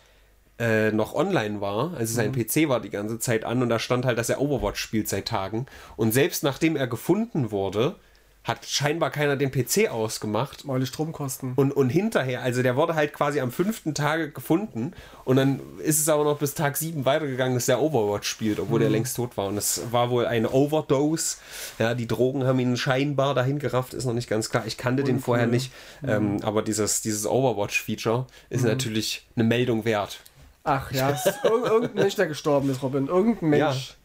äh, 0.61 0.93
noch 0.93 1.15
online 1.15 1.61
war. 1.61 1.95
Also 1.97 2.15
sein 2.15 2.33
PC 2.33 2.69
war 2.69 2.81
die 2.81 2.91
ganze 2.91 3.19
Zeit 3.19 3.45
an 3.45 3.63
und 3.63 3.71
da 3.71 3.79
stand 3.79 4.05
halt, 4.05 4.19
dass 4.19 4.29
er 4.29 4.41
Overwatch 4.41 4.79
spielt 4.79 5.09
seit 5.09 5.27
Tagen. 5.27 5.67
Und 5.97 6.13
selbst 6.13 6.45
nachdem 6.45 6.77
er 6.77 6.87
gefunden 6.87 7.51
wurde, 7.51 7.97
hat 8.43 8.65
scheinbar 8.65 9.11
keiner 9.11 9.37
den 9.37 9.51
PC 9.51 9.91
ausgemacht. 9.91 10.65
Mal 10.65 10.81
die 10.81 10.87
Stromkosten. 10.87 11.53
Und, 11.57 11.73
und 11.73 11.91
hinterher, 11.91 12.43
also 12.43 12.63
der 12.63 12.75
wurde 12.75 12.95
halt 12.95 13.13
quasi 13.13 13.41
am 13.41 13.53
fünften 13.53 13.95
Tage 13.95 14.31
gefunden 14.31 14.93
und 15.25 15.37
dann 15.37 15.61
ist 15.79 16.01
es 16.01 16.09
aber 16.09 16.25
noch 16.25 16.39
bis 16.39 16.55
Tag 16.55 16.77
sieben 16.77 17.05
weitergegangen, 17.05 17.55
dass 17.55 17.67
der 17.67 17.81
Overwatch 17.81 18.29
spielt, 18.29 18.59
obwohl 18.59 18.81
der 18.81 18.89
längst 18.91 19.17
tot 19.17 19.37
war. 19.37 19.49
Und 19.49 19.59
es 19.59 19.83
war 19.91 20.11
wohl 20.11 20.27
eine 20.27 20.51
Overdose. 20.53 21.37
Ja, 21.79 21.95
die 21.95 22.07
Drogen 22.07 22.45
haben 22.45 22.59
ihn 22.59 22.77
scheinbar 22.77 23.35
dahin 23.35 23.59
gerafft, 23.59 23.93
ist 23.93 24.07
noch 24.07 24.15
nicht 24.15 24.29
ganz 24.29 24.49
klar. 24.49 24.65
Ich 24.67 24.79
kannte 24.79 25.05
den 25.05 25.21
vorher 25.21 25.47
nicht, 25.47 25.71
ähm, 26.07 26.39
aber 26.43 26.63
dieses, 26.63 27.03
dieses 27.03 27.27
Overwatch-Feature 27.27 28.27
ist 28.49 28.65
natürlich 28.65 29.27
eine 29.37 29.45
Meldung 29.45 29.85
wert. 29.85 30.21
Ach 30.65 30.93
ja, 30.93 31.11
irg 31.45 31.45
irgendein 31.45 31.95
Mensch, 31.95 32.17
der 32.17 32.27
gestorben 32.27 32.71
ist, 32.71 32.83
Robin. 32.83 33.07
Irgendein 33.07 33.49
Mensch. 33.51 33.97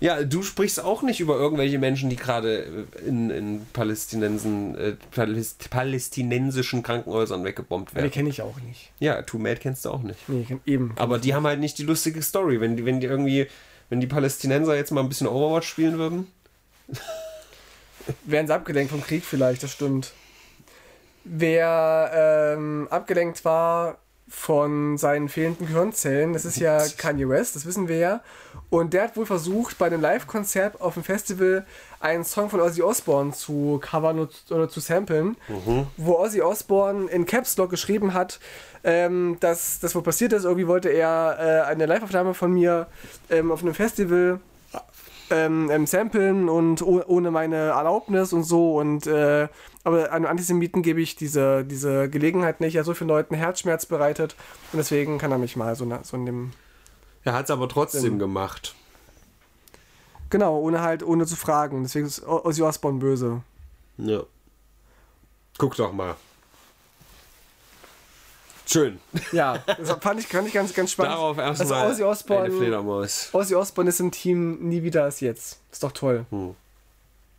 Ja, 0.00 0.24
du 0.24 0.42
sprichst 0.42 0.82
auch 0.82 1.02
nicht 1.02 1.20
über 1.20 1.36
irgendwelche 1.36 1.78
Menschen, 1.78 2.10
die 2.10 2.16
gerade 2.16 2.64
äh, 2.64 3.06
in, 3.06 3.30
in 3.30 3.66
Palästinensen, 3.72 4.76
äh, 4.76 4.96
Paläst 5.12 5.70
palästinensischen 5.70 6.82
Krankenhäusern 6.82 7.44
weggebombt 7.44 7.90
Ja, 7.90 7.94
die 7.94 8.02
werden. 8.02 8.10
kenne 8.10 8.28
ich 8.28 8.42
auch 8.42 8.58
nicht. 8.66 8.90
Ja, 8.98 9.22
Too 9.22 9.38
Mad 9.38 9.60
kennst 9.60 9.84
du 9.84 9.90
auch 9.90 10.02
nicht. 10.02 10.28
Nee, 10.28 10.44
eben. 10.66 10.92
Aber 10.96 11.20
die 11.20 11.34
haben 11.34 11.46
halt 11.46 11.60
nicht 11.60 11.78
die 11.78 11.84
lustige 11.84 12.20
Story. 12.20 12.60
Wenn 12.60 12.76
die, 12.76 12.84
wenn 12.84 12.98
die 12.98 13.06
irgendwie, 13.06 13.46
wenn 13.90 14.00
die 14.00 14.08
Palästinenser 14.08 14.74
jetzt 14.74 14.90
mal 14.90 15.02
ein 15.02 15.08
bisschen 15.08 15.28
Overwatch 15.28 15.68
spielen 15.68 15.98
würden. 15.98 16.26
Wären 18.24 18.48
sie 18.48 18.54
abgelenkt 18.54 18.90
vom 18.90 19.04
Krieg 19.04 19.24
vielleicht, 19.24 19.62
das 19.62 19.70
stimmt. 19.70 20.12
Wer 21.22 22.56
ähm, 22.56 22.88
abgelenkt 22.90 23.44
war 23.44 23.98
von 24.34 24.96
seinen 24.96 25.28
fehlenden 25.28 25.66
Gehirnzellen, 25.66 26.32
das 26.32 26.44
ist 26.46 26.56
ja 26.56 26.78
Kanye 26.96 27.28
West, 27.28 27.54
das 27.54 27.66
wissen 27.66 27.86
wir 27.86 27.98
ja. 27.98 28.20
Und 28.70 28.94
der 28.94 29.04
hat 29.04 29.16
wohl 29.16 29.26
versucht, 29.26 29.76
bei 29.78 29.86
einem 29.86 30.00
Live-Konzert 30.00 30.80
auf 30.80 30.94
dem 30.94 31.04
Festival 31.04 31.66
einen 32.00 32.24
Song 32.24 32.48
von 32.48 32.60
Ozzy 32.60 32.82
Osbourne 32.82 33.32
zu 33.32 33.78
covern 33.82 34.28
oder- 34.50 34.68
zu 34.68 34.80
samplen, 34.80 35.36
wo 35.98 36.18
Ozzy 36.18 36.40
Osbourne 36.40 37.08
in 37.10 37.26
Caps 37.26 37.56
Lock 37.58 37.70
geschrieben 37.70 38.14
hat, 38.14 38.40
ähm, 38.84 39.36
dass 39.40 39.78
das 39.80 39.94
wohl 39.94 40.02
passiert 40.02 40.32
ist. 40.32 40.44
Irgendwie 40.44 40.66
wollte 40.66 40.88
er 40.88 41.36
äh, 41.38 41.70
eine 41.70 41.86
Live-Aufnahme 41.86 42.32
von 42.34 42.52
mir 42.52 42.86
ähm, 43.30 43.52
auf 43.52 43.62
einem 43.62 43.74
Festival 43.74 44.40
ähm, 45.30 45.70
ähm, 45.70 45.86
samplen 45.86 46.48
und 46.48 46.82
oh, 46.82 47.02
ohne 47.06 47.30
meine 47.30 47.56
Erlaubnis 47.56 48.32
und 48.32 48.44
so 48.44 48.76
und 48.78 49.06
äh, 49.06 49.48
aber 49.84 50.12
an 50.12 50.26
Antisemiten 50.26 50.82
gebe 50.82 51.00
ich 51.00 51.16
diese, 51.16 51.64
diese 51.64 52.08
Gelegenheit 52.08 52.60
nicht. 52.60 52.74
Er 52.76 52.80
hat 52.80 52.86
so 52.86 52.94
vielen 52.94 53.08
Leuten 53.08 53.34
Herzschmerz 53.34 53.86
bereitet 53.86 54.36
und 54.72 54.78
deswegen 54.78 55.18
kann 55.18 55.32
er 55.32 55.38
mich 55.38 55.56
mal 55.56 55.74
so, 55.74 55.90
so 56.02 56.16
in 56.16 56.26
dem 56.26 56.52
Er 57.24 57.32
hat 57.32 57.46
es 57.46 57.50
aber 57.50 57.68
trotzdem 57.68 58.00
Stimmt. 58.00 58.18
gemacht. 58.20 58.74
genau 60.30 60.58
ohne 60.58 60.80
halt 60.82 61.02
ohne 61.02 61.26
zu 61.26 61.36
fragen. 61.36 61.82
Deswegen 61.82 62.06
ist 62.06 62.26
Ozzy 62.26 62.62
Osbourne 62.62 62.98
böse. 62.98 63.42
Ja. 63.98 64.22
Guck 65.58 65.76
doch 65.76 65.92
mal. 65.92 66.16
Schön. 68.66 69.00
Ja, 69.32 69.58
das 69.58 69.90
fand 70.00 70.20
ich, 70.20 70.26
fand 70.28 70.48
ich 70.48 70.54
ganz 70.54 70.72
ganz 70.72 70.92
spannend. 70.92 71.12
Darauf 71.14 71.38
also 71.38 71.62
erstmal 71.64 71.90
Ozzy 71.90 72.02
eine 72.02 72.10
Osbourne, 72.10 72.50
Fledermaus. 72.52 73.28
Ozzy 73.32 73.54
Osbourne 73.54 73.90
ist 73.90 74.00
im 74.00 74.10
Team 74.10 74.66
nie 74.68 74.82
wieder 74.82 75.04
als 75.04 75.20
jetzt. 75.20 75.58
Ist 75.70 75.82
doch 75.82 75.92
toll. 75.92 76.24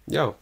Ja. 0.06 0.36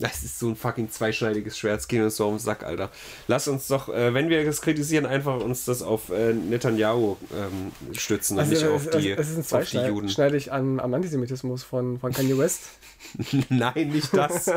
Das 0.00 0.24
ist 0.24 0.40
so 0.40 0.48
ein 0.48 0.56
fucking 0.56 0.90
zweischneidiges 0.90 1.56
Schwert. 1.56 1.80
Es 1.80 1.88
geht 1.88 2.02
uns 2.02 2.16
so 2.16 2.24
auf 2.24 2.32
den 2.32 2.38
Sack, 2.40 2.64
Alter. 2.64 2.90
Lass 3.28 3.46
uns 3.46 3.68
doch, 3.68 3.88
äh, 3.88 4.12
wenn 4.12 4.28
wir 4.28 4.44
das 4.44 4.60
kritisieren, 4.60 5.06
einfach 5.06 5.40
uns 5.40 5.64
das 5.64 5.82
auf 5.82 6.10
äh, 6.10 6.32
Netanyahu 6.32 7.16
ähm, 7.32 7.94
stützen 7.96 8.38
und 8.38 8.48
nicht 8.48 8.64
auf 8.64 8.90
die, 8.90 9.10
es 9.10 9.30
ist 9.30 9.54
ein 9.54 9.60
auf 9.60 9.70
die 9.70 9.76
Juden. 9.78 10.08
Zweischneidig 10.08 10.50
an, 10.50 10.80
am 10.80 10.94
Antisemitismus 10.94 11.62
von, 11.62 12.00
von 12.00 12.12
Kanye 12.12 12.36
West. 12.36 12.62
Nein, 13.48 13.90
nicht 13.90 14.12
das. 14.16 14.50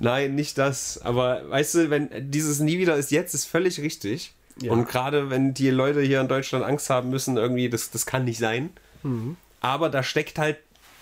Nein, 0.00 0.34
nicht 0.34 0.58
das. 0.58 1.00
Aber 1.00 1.48
weißt 1.48 1.74
du, 1.74 1.90
wenn 1.90 2.30
dieses 2.30 2.58
Nie 2.58 2.78
wieder 2.78 2.96
ist 2.96 3.12
jetzt, 3.12 3.34
ist 3.34 3.44
völlig 3.44 3.80
richtig. 3.80 4.34
Ja. 4.60 4.72
Und 4.72 4.88
gerade 4.88 5.30
wenn 5.30 5.54
die 5.54 5.70
Leute 5.70 6.00
hier 6.00 6.20
in 6.20 6.28
Deutschland 6.28 6.64
Angst 6.64 6.90
haben 6.90 7.10
müssen, 7.10 7.36
irgendwie, 7.36 7.68
das, 7.68 7.90
das 7.90 8.04
kann 8.04 8.24
nicht 8.24 8.38
sein. 8.38 8.70
Mhm. 9.02 9.36
Aber 9.60 9.90
da 9.90 10.02
steckt 10.02 10.38
halt 10.38 10.58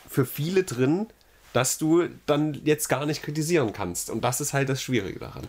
für 0.09 0.27
viele 0.27 0.65
drin, 0.65 1.07
dass 1.55 1.79
du 1.79 2.09
dann 2.27 2.61
jetzt 2.65 2.89
gar 2.89 3.07
nicht 3.07 3.23
kritisieren 3.23 3.73
kannst. 3.73 4.11
Und 4.11 4.23
das 4.25 4.43
ist 4.43 4.53
halt 4.53 4.69
das 4.69 4.83
Schwierige 4.83 5.21
daran. 5.21 5.45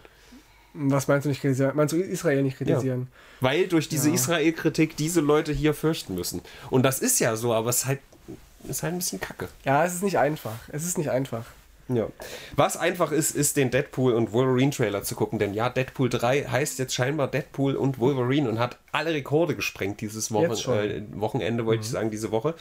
Was 0.73 1.07
meinst 1.07 1.25
du 1.25 1.29
nicht 1.29 1.41
kritisieren? 1.41 1.75
Meinst 1.75 1.93
du 1.93 1.97
Israel 1.97 2.43
nicht 2.43 2.57
kritisieren? 2.57 3.07
Weil 3.41 3.67
durch 3.67 3.89
diese 3.89 4.09
Ja. 4.09 4.15
Israel-Kritik 4.15 4.95
diese 4.95 5.19
Leute 5.21 5.51
hier 5.51 5.73
fürchten 5.73 6.15
müssen. 6.15 6.41
Und 6.69 6.83
das 6.83 6.99
ist 6.99 7.19
ja 7.19 7.35
so, 7.35 7.53
aber 7.53 7.69
es 7.69 7.77
ist 7.79 7.85
halt, 7.87 7.99
ist 8.67 8.83
halt 8.83 8.93
ein 8.93 8.99
bisschen 8.99 9.19
kacke. 9.19 9.49
Ja, 9.63 9.83
es 9.83 9.95
ist 9.95 10.03
nicht 10.03 10.19
einfach. 10.19 10.55
Es 10.67 10.85
ist 10.85 10.97
nicht 10.97 11.09
einfach. 11.09 11.45
Ja. 11.88 12.07
Was 12.55 12.77
einfach 12.77 13.11
ist, 13.11 13.36
ist 13.36 13.57
den 13.57 13.69
Deadpool 13.69 14.13
und 14.13 14.33
Wolverine 14.33 14.71
Trailer 14.71 15.03
zu 15.03 15.13
gucken, 15.13 15.38
denn 15.38 15.53
ja, 15.53 15.69
Deadpool 15.69 16.09
3 16.09 16.45
heißt 16.45 16.79
jetzt 16.79 16.95
scheinbar 16.95 17.27
Deadpool 17.27 17.75
und 17.75 17.99
Wolverine 17.99 18.49
und 18.49 18.57
hat 18.57 18.79
alle 18.91 19.13
Rekorde 19.13 19.55
gesprengt 19.55 20.01
dieses 20.01 20.31
Wochen 20.31 20.51
äh, 20.71 21.03
Wochenende, 21.13 21.65
wollte 21.65 21.79
mhm. 21.79 21.83
ich 21.83 21.89
sagen, 21.89 22.09
diese 22.09 22.31
Woche. 22.31 22.55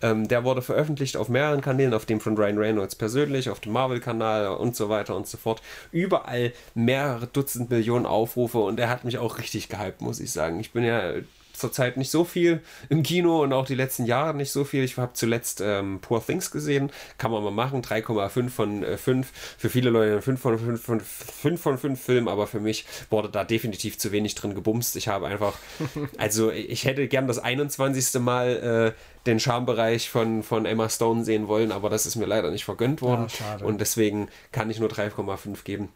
Ähm, 0.00 0.28
der 0.28 0.44
wurde 0.44 0.62
veröffentlicht 0.62 1.18
auf 1.18 1.28
mehreren 1.28 1.60
Kanälen, 1.60 1.92
auf 1.92 2.06
dem 2.06 2.20
von 2.20 2.36
Ryan 2.38 2.56
Reynolds 2.56 2.94
persönlich, 2.94 3.50
auf 3.50 3.60
dem 3.60 3.72
Marvel-Kanal 3.72 4.48
und 4.48 4.74
so 4.74 4.88
weiter 4.88 5.14
und 5.14 5.26
so 5.26 5.36
fort. 5.36 5.60
Überall 5.92 6.52
mehrere 6.74 7.26
Dutzend 7.26 7.68
Millionen 7.68 8.06
Aufrufe 8.06 8.58
und 8.58 8.80
er 8.80 8.88
hat 8.88 9.04
mich 9.04 9.18
auch 9.18 9.38
richtig 9.38 9.68
gehypt, 9.68 10.00
muss 10.00 10.20
ich 10.20 10.32
sagen. 10.32 10.58
Ich 10.58 10.72
bin 10.72 10.84
ja 10.84 11.12
zurzeit 11.60 11.96
nicht 11.96 12.10
so 12.10 12.24
viel 12.24 12.60
im 12.88 13.02
Kino 13.02 13.42
und 13.42 13.52
auch 13.52 13.66
die 13.66 13.74
letzten 13.74 14.04
Jahre 14.04 14.34
nicht 14.34 14.50
so 14.50 14.64
viel. 14.64 14.82
Ich 14.84 14.96
habe 14.96 15.12
zuletzt 15.12 15.60
ähm, 15.60 16.00
Poor 16.00 16.24
Things 16.24 16.50
gesehen. 16.50 16.90
Kann 17.18 17.30
man 17.30 17.44
mal 17.44 17.50
machen. 17.50 17.82
3,5 17.82 18.48
von 18.48 18.82
äh, 18.82 18.96
5. 18.96 19.30
Für 19.58 19.70
viele 19.70 19.90
Leute 19.90 20.16
ein 20.16 20.22
5 20.22 20.40
von 20.40 20.58
5, 20.58 20.82
von 20.82 21.00
5 21.00 21.60
von 21.60 21.78
5 21.78 22.00
Film, 22.00 22.28
aber 22.28 22.46
für 22.46 22.60
mich 22.60 22.86
wurde 23.10 23.28
da 23.28 23.44
definitiv 23.44 23.98
zu 23.98 24.12
wenig 24.12 24.34
drin 24.34 24.54
gebumst. 24.54 24.96
Ich 24.96 25.08
habe 25.08 25.26
einfach, 25.26 25.54
also 26.18 26.50
ich 26.50 26.84
hätte 26.84 27.06
gern 27.08 27.26
das 27.26 27.38
21. 27.38 28.20
Mal 28.20 28.94
äh, 28.96 29.00
den 29.26 29.38
Schambereich 29.38 30.08
von, 30.08 30.42
von 30.42 30.66
Emma 30.66 30.88
Stone 30.88 31.24
sehen 31.24 31.48
wollen, 31.48 31.72
aber 31.72 31.90
das 31.90 32.06
ist 32.06 32.16
mir 32.16 32.26
leider 32.26 32.50
nicht 32.50 32.64
vergönnt 32.64 33.02
worden. 33.02 33.26
Ja, 33.38 33.64
und 33.64 33.80
deswegen 33.80 34.28
kann 34.52 34.70
ich 34.70 34.80
nur 34.80 34.88
3,5 34.88 35.62
geben. 35.64 35.90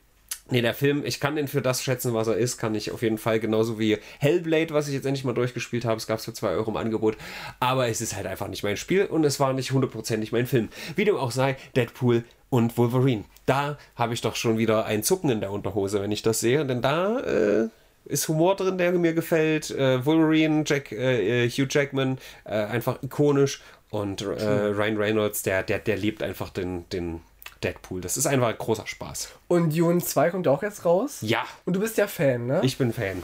Nee, 0.51 0.61
der 0.61 0.74
Film, 0.74 1.05
ich 1.07 1.20
kann 1.20 1.36
den 1.36 1.49
für 1.49 1.62
das 1.62 1.82
schätzen, 1.82 2.12
was 2.12 2.28
er 2.28 2.36
ist, 2.36 2.59
kann 2.59 2.74
ich 2.74 2.90
auf 2.90 3.01
jeden 3.01 3.16
Fall 3.16 3.40
genauso 3.40 3.78
wie 3.78 3.97
Hellblade, 4.18 4.74
was 4.74 4.88
ich 4.88 4.95
jetzt 4.95 5.07
endlich 5.07 5.24
mal 5.24 5.32
durchgespielt 5.32 5.86
habe. 5.86 5.97
Es 5.97 6.07
gab 6.07 6.18
es 6.18 6.26
für 6.26 6.34
2 6.34 6.49
Euro 6.51 6.70
im 6.70 6.76
Angebot. 6.76 7.16
Aber 7.61 7.88
es 7.88 8.03
ist 8.03 8.14
halt 8.14 8.26
einfach 8.26 8.49
nicht 8.49 8.62
mein 8.62 8.76
Spiel 8.76 9.07
und 9.07 9.24
es 9.24 9.40
war 9.40 9.55
nicht 9.55 9.72
hundertprozentig 9.72 10.32
mein 10.32 10.47
Film. 10.47 10.68
Wie 10.97 11.07
dem 11.07 11.16
auch 11.16 11.30
sei, 11.30 11.57
Deadpool 11.76 12.24
und 12.51 12.76
Wolverine. 12.76 13.24
Da 13.47 13.78
habe 13.97 14.12
ich 14.12 14.20
doch 14.20 14.36
schon 14.36 14.59
wieder 14.59 14.84
ein 14.84 15.03
Zucken 15.03 15.30
in 15.30 15.40
der 15.40 15.51
Unterhose, 15.51 16.03
wenn 16.03 16.12
ich 16.12 16.22
das 16.22 16.40
sehe. 16.40 16.66
Denn 16.66 16.82
da 16.82 17.20
äh, 17.20 17.68
ist 18.05 18.28
Humor 18.28 18.55
drin, 18.57 18.76
der 18.76 18.92
mir 18.92 19.14
gefällt. 19.14 19.70
Äh, 19.70 20.05
Wolverine, 20.05 20.64
Jack, 20.66 20.92
äh, 20.92 21.49
Hugh 21.49 21.68
Jackman, 21.70 22.18
äh, 22.45 22.51
einfach 22.51 23.03
ikonisch. 23.03 23.62
Und 23.88 24.20
äh, 24.20 24.26
Ryan 24.26 24.97
Reynolds, 24.99 25.42
der, 25.42 25.62
der, 25.62 25.78
der 25.78 25.97
liebt 25.97 26.22
einfach 26.22 26.51
den, 26.51 26.88
den 26.90 27.20
Deadpool. 27.62 28.00
Das 28.00 28.16
ist 28.16 28.26
einfach 28.26 28.48
ein 28.48 28.59
großer 28.59 28.86
Spaß. 28.86 29.30
Und 29.48 29.76
Dune 29.76 30.00
2 30.00 30.30
kommt 30.30 30.48
auch 30.48 30.62
jetzt 30.62 30.84
raus? 30.84 31.18
Ja. 31.20 31.44
Und 31.64 31.76
du 31.76 31.80
bist 31.80 31.96
ja 31.96 32.07
Fan, 32.07 32.46
ne? 32.46 32.61
Ich 32.62 32.78
bin 32.78 32.92
Fan. 32.92 33.22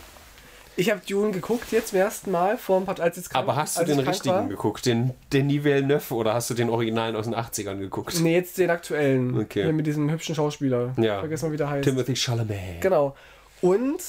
Ich 0.77 0.91
habe 0.91 1.01
Dune 1.07 1.33
geguckt 1.33 1.73
jetzt 1.73 1.89
zum 1.89 1.99
ersten 1.99 2.31
Mal, 2.31 2.57
vor 2.57 2.79
ein 2.79 2.87
paar, 2.87 2.99
als 3.01 3.17
jetzt 3.17 3.31
krank, 3.31 3.43
Aber 3.43 3.57
hast 3.57 3.79
du 3.79 3.85
den 3.85 3.99
richtigen 3.99 4.35
war. 4.35 4.49
geguckt, 4.49 4.87
den 4.87 5.13
Denis 5.33 5.65
Villeneuve, 5.65 6.15
oder 6.15 6.33
hast 6.33 6.49
du 6.49 6.55
den 6.55 6.71
Originalen 6.71 7.17
aus 7.17 7.27
den 7.27 7.35
80ern 7.35 7.79
geguckt? 7.79 8.19
Nee, 8.21 8.35
jetzt 8.35 8.57
den 8.57 8.71
aktuellen. 8.71 9.39
Okay. 9.39 9.71
Mit 9.73 9.87
diesem 9.87 10.11
hübschen 10.11 10.35
Schauspieler. 10.35 10.95
Ja. 10.97 11.21
Vergiss 11.21 11.43
mal, 11.43 11.53
wie 11.53 11.57
der 11.59 11.69
heißt. 11.69 11.85
Timothy 11.85 12.15
Chalamet. 12.15 12.81
Genau. 12.81 13.15
Und 13.61 14.01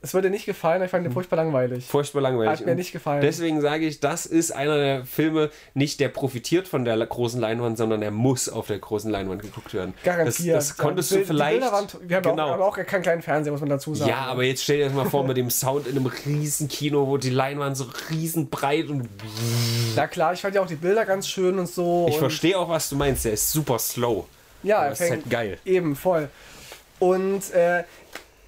es 0.00 0.14
würde 0.14 0.30
nicht 0.30 0.46
gefallen, 0.46 0.80
ich 0.82 0.90
fand 0.90 1.04
den 1.04 1.10
hm. 1.10 1.14
furchtbar 1.14 1.36
langweilig. 1.36 1.84
Furchtbar 1.84 2.20
langweilig. 2.20 2.60
Hat 2.60 2.66
mir 2.66 2.76
nicht 2.76 2.92
gefallen. 2.92 3.20
Deswegen 3.20 3.60
sage 3.60 3.84
ich, 3.84 3.98
das 3.98 4.26
ist 4.26 4.52
einer 4.52 4.76
der 4.76 5.04
Filme, 5.04 5.50
nicht 5.74 5.98
der 5.98 6.08
profitiert 6.08 6.68
von 6.68 6.84
der 6.84 6.96
großen 7.04 7.40
Leinwand, 7.40 7.78
sondern 7.78 8.02
er 8.02 8.12
muss 8.12 8.48
auf 8.48 8.68
der 8.68 8.78
großen 8.78 9.10
Leinwand 9.10 9.42
geguckt 9.42 9.74
werden. 9.74 9.94
Garantiert. 10.04 10.56
Das, 10.56 10.68
das 10.68 10.76
konntest 10.76 11.10
du 11.10 11.24
vielleicht. 11.24 11.60
Wir 12.08 12.16
haben 12.16 12.22
genau. 12.22 12.46
auch, 12.46 12.52
aber 12.52 12.66
auch 12.66 12.76
keinen 12.76 13.02
kleinen 13.02 13.22
Fernseher, 13.22 13.50
muss 13.50 13.60
man 13.60 13.70
dazu 13.70 13.92
sagen. 13.96 14.08
Ja, 14.08 14.26
aber 14.26 14.44
jetzt 14.44 14.62
stell 14.62 14.78
dir 14.78 14.84
das 14.84 14.94
mal 14.94 15.10
vor 15.10 15.26
mit 15.26 15.36
dem 15.36 15.50
Sound 15.50 15.88
in 15.88 15.96
einem 15.96 16.06
riesen 16.06 16.68
Kino, 16.68 17.08
wo 17.08 17.16
die 17.16 17.30
Leinwand 17.30 17.76
so 17.76 17.86
riesen 18.10 18.50
breit 18.50 18.88
und. 18.88 19.08
Na 19.96 20.06
klar, 20.06 20.32
ich 20.32 20.40
fand 20.40 20.54
ja 20.54 20.62
auch 20.62 20.68
die 20.68 20.76
Bilder 20.76 21.06
ganz 21.06 21.28
schön 21.28 21.58
und 21.58 21.68
so. 21.68 22.06
Ich 22.08 22.18
verstehe 22.18 22.56
auch, 22.56 22.68
was 22.68 22.88
du 22.88 22.94
meinst. 22.94 23.24
Der 23.24 23.32
ist 23.32 23.50
super 23.50 23.80
slow. 23.80 24.26
Ja, 24.62 24.90
das 24.90 25.00
ist 25.00 25.10
halt 25.10 25.28
geil. 25.28 25.58
Eben, 25.64 25.96
voll. 25.96 26.28
Und 26.98 27.52
äh, 27.52 27.84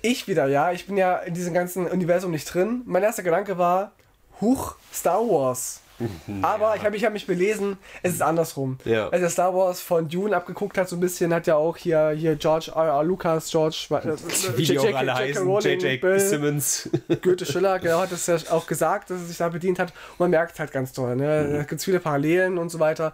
ich 0.02 0.28
wieder, 0.28 0.46
ja, 0.46 0.72
ich 0.72 0.86
bin 0.86 0.96
ja 0.96 1.16
in 1.16 1.34
diesem 1.34 1.54
ganzen 1.54 1.86
Universum 1.86 2.30
nicht 2.30 2.52
drin. 2.52 2.82
Mein 2.86 3.02
erster 3.02 3.22
Gedanke 3.22 3.58
war, 3.58 3.92
Huch, 4.40 4.76
Star 4.92 5.20
Wars. 5.20 5.80
Aber 6.42 6.76
ich 6.76 6.84
habe 6.84 6.96
ich 6.96 7.04
hab 7.04 7.12
mich 7.12 7.26
belesen, 7.26 7.76
es 8.02 8.14
ist 8.14 8.22
andersrum. 8.22 8.78
Ja. 8.84 9.08
Als 9.08 9.22
er 9.22 9.30
Star 9.30 9.54
Wars 9.54 9.80
von 9.80 10.08
Dune 10.08 10.34
abgeguckt 10.34 10.78
hat, 10.78 10.88
so 10.88 10.96
ein 10.96 11.00
bisschen, 11.00 11.32
hat 11.34 11.46
ja 11.46 11.56
auch 11.56 11.76
hier, 11.76 12.10
hier 12.16 12.36
George 12.36 12.72
R. 12.74 12.86
R. 12.86 13.04
Lucas, 13.04 13.50
George, 13.50 13.86
äh, 13.90 14.56
wie 14.56 14.64
die 14.64 14.78
auch 14.78 14.94
alle 14.94 15.14
heißen, 15.14 15.46
J.J. 15.46 16.20
Simmons. 16.20 16.88
Goethe 17.22 17.44
Schiller, 17.44 17.78
genau, 17.78 18.00
hat 18.00 18.12
das 18.12 18.26
ja 18.26 18.36
auch 18.50 18.66
gesagt, 18.66 19.10
dass 19.10 19.20
er 19.20 19.26
sich 19.26 19.36
da 19.36 19.48
bedient 19.48 19.78
hat. 19.78 19.92
Und 20.12 20.20
man 20.20 20.30
merkt 20.30 20.58
halt 20.58 20.72
ganz 20.72 20.92
toll, 20.92 21.16
ne? 21.16 21.46
Mhm. 21.48 21.52
Da 21.52 21.62
gibt 21.64 21.80
es 21.80 21.84
viele 21.84 22.00
Parallelen 22.00 22.58
und 22.58 22.70
so 22.70 22.78
weiter. 22.78 23.12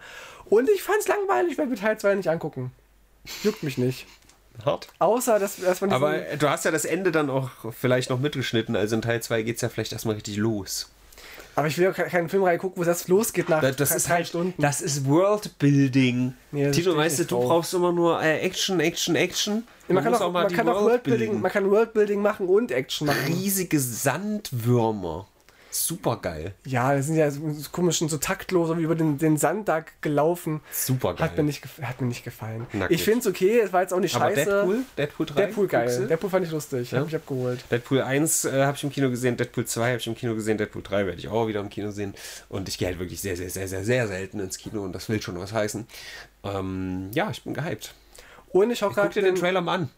Und 0.48 0.70
ich 0.70 0.82
fand 0.82 0.98
es 1.00 1.08
langweilig, 1.08 1.52
ich 1.52 1.58
werde 1.58 1.70
mir 1.70 1.76
Teil 1.76 1.98
2 1.98 2.14
nicht 2.14 2.30
angucken. 2.30 2.70
Juckt 3.42 3.64
mich 3.64 3.78
nicht. 3.78 4.06
Hart. 4.64 4.88
Außer, 4.98 5.38
dass, 5.38 5.56
dass 5.56 5.80
man. 5.80 5.92
Aber 5.92 6.18
du 6.38 6.48
hast 6.48 6.64
ja 6.64 6.70
das 6.70 6.84
Ende 6.84 7.12
dann 7.12 7.30
auch 7.30 7.50
vielleicht 7.78 8.10
noch 8.10 8.18
mitgeschnitten. 8.18 8.76
Also 8.76 8.96
in 8.96 9.02
Teil 9.02 9.22
2 9.22 9.42
geht 9.42 9.56
es 9.56 9.62
ja 9.62 9.68
vielleicht 9.68 9.92
erstmal 9.92 10.14
richtig 10.14 10.36
los. 10.36 10.90
Aber 11.56 11.68
ich 11.68 11.78
will 11.78 11.88
auch 11.88 11.94
keinen 11.94 12.28
Filmreihe 12.28 12.58
gucken, 12.58 12.82
wo 12.82 12.84
das 12.84 13.08
losgeht 13.08 13.48
nach 13.48 13.62
das, 13.62 13.76
das 13.76 13.88
drei, 13.88 13.96
ist 13.96 14.08
halt, 14.10 14.28
Stunden. 14.28 14.62
Das 14.62 14.82
ist 14.82 15.06
Worldbuilding. 15.06 16.34
Nee, 16.52 16.70
Tito, 16.70 16.94
weißt 16.94 17.20
du, 17.20 17.24
du 17.24 17.38
brauchst 17.38 17.72
immer 17.72 17.92
nur 17.92 18.22
äh, 18.22 18.40
Action, 18.40 18.78
Action, 18.78 19.16
Action. 19.16 19.64
Man, 19.88 19.94
man, 19.94 20.04
kann 20.04 20.14
auch, 20.14 20.20
auch 20.20 20.32
man 20.32 20.52
kann 20.52 20.68
auch 20.68 20.82
Worldbuilding, 20.82 21.40
man 21.40 21.50
kann 21.50 21.70
Worldbuilding 21.70 22.20
machen 22.20 22.48
und 22.48 22.72
Action 22.72 23.06
machen. 23.06 23.24
Riesige 23.26 23.80
Sandwürmer 23.80 25.26
super 25.84 26.16
geil. 26.16 26.54
Ja, 26.64 26.94
das 26.94 27.06
sind 27.06 27.16
ja 27.16 27.30
so 27.30 27.40
komischen, 27.72 28.08
so 28.08 28.18
taktlos 28.18 28.76
wie 28.76 28.82
über 28.82 28.94
den, 28.94 29.18
den 29.18 29.36
Sand 29.36 29.68
da 29.68 29.84
gelaufen. 30.00 30.60
Super 30.72 31.14
geil. 31.14 31.28
Hat 31.28 31.36
mir 31.36 31.42
nicht, 31.42 31.64
hat 31.82 32.00
mir 32.00 32.06
nicht 32.06 32.24
gefallen. 32.24 32.66
ich 32.88 33.02
finde 33.02 33.20
es 33.20 33.26
okay, 33.26 33.60
es 33.60 33.72
war 33.72 33.82
jetzt 33.82 33.92
auch 33.92 34.00
nicht 34.00 34.14
Aber 34.14 34.26
scheiße. 34.26 34.44
Deadpool? 34.50 34.78
Deadpool 34.96 35.26
3? 35.26 35.34
Deadpool 35.34 35.66
geil. 35.68 35.86
Guckst 35.86 36.10
Deadpool 36.10 36.30
fand 36.30 36.46
ich 36.46 36.52
lustig, 36.52 36.90
ja? 36.90 36.98
habe 36.98 37.08
ich 37.08 37.16
abgeholt. 37.16 37.64
Deadpool 37.70 38.00
1 38.02 38.44
äh, 38.46 38.64
habe 38.64 38.76
ich 38.76 38.84
im 38.84 38.90
Kino 38.90 39.10
gesehen, 39.10 39.36
Deadpool 39.36 39.66
2 39.66 39.88
habe 39.88 39.98
ich 39.98 40.06
im 40.06 40.14
Kino 40.14 40.34
gesehen, 40.34 40.58
Deadpool 40.58 40.82
3 40.82 41.06
werde 41.06 41.18
ich 41.18 41.28
auch 41.28 41.48
wieder 41.48 41.60
im 41.60 41.68
Kino 41.68 41.90
sehen. 41.90 42.14
Und 42.48 42.68
ich 42.68 42.78
gehe 42.78 42.88
halt 42.88 42.98
wirklich 42.98 43.20
sehr, 43.20 43.36
sehr, 43.36 43.50
sehr, 43.50 43.68
sehr, 43.68 43.84
sehr 43.84 44.08
selten 44.08 44.40
ins 44.40 44.58
Kino 44.58 44.82
und 44.82 44.92
das 44.92 45.08
will 45.08 45.20
schon 45.20 45.38
was 45.38 45.52
heißen. 45.52 45.86
Ähm, 46.44 47.10
ja, 47.12 47.30
ich 47.30 47.42
bin 47.42 47.54
gehypt. 47.54 47.94
Und 48.50 48.70
ich, 48.70 48.80
ich 48.82 48.88
guck 48.88 49.10
dir 49.10 49.22
den 49.22 49.34
Trailer 49.34 49.60
mal 49.60 49.74
an. 49.74 49.90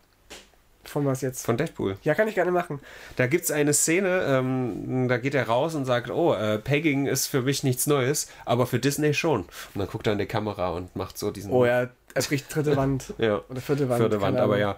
Von 0.88 1.06
was 1.06 1.20
jetzt? 1.20 1.44
Von 1.44 1.56
Deadpool. 1.56 1.96
Ja, 2.02 2.14
kann 2.14 2.28
ich 2.28 2.34
gerne 2.34 2.50
machen. 2.50 2.80
Da 3.16 3.26
gibt 3.26 3.44
es 3.44 3.50
eine 3.50 3.72
Szene, 3.72 4.24
ähm, 4.26 5.06
da 5.08 5.18
geht 5.18 5.34
er 5.34 5.46
raus 5.46 5.74
und 5.74 5.84
sagt, 5.84 6.10
oh, 6.10 6.34
äh, 6.34 6.58
Pegging 6.58 7.06
ist 7.06 7.26
für 7.26 7.42
mich 7.42 7.64
nichts 7.64 7.86
Neues, 7.86 8.28
aber 8.44 8.66
für 8.66 8.78
Disney 8.78 9.14
schon. 9.14 9.40
Und 9.40 9.48
dann 9.74 9.88
guckt 9.88 10.06
er 10.06 10.14
in 10.14 10.18
die 10.18 10.26
Kamera 10.26 10.70
und 10.70 10.94
macht 10.96 11.18
so 11.18 11.30
diesen... 11.30 11.52
Oh 11.52 11.64
ja, 11.64 11.88
er 12.14 12.22
bricht 12.22 12.54
dritte 12.54 12.76
Wand. 12.76 13.14
ja. 13.18 13.40
Oder 13.48 13.60
vierte 13.60 13.88
Wand. 13.88 14.00
Vierte 14.00 14.20
Wand, 14.20 14.38
aber 14.38 14.58
ja. 14.58 14.76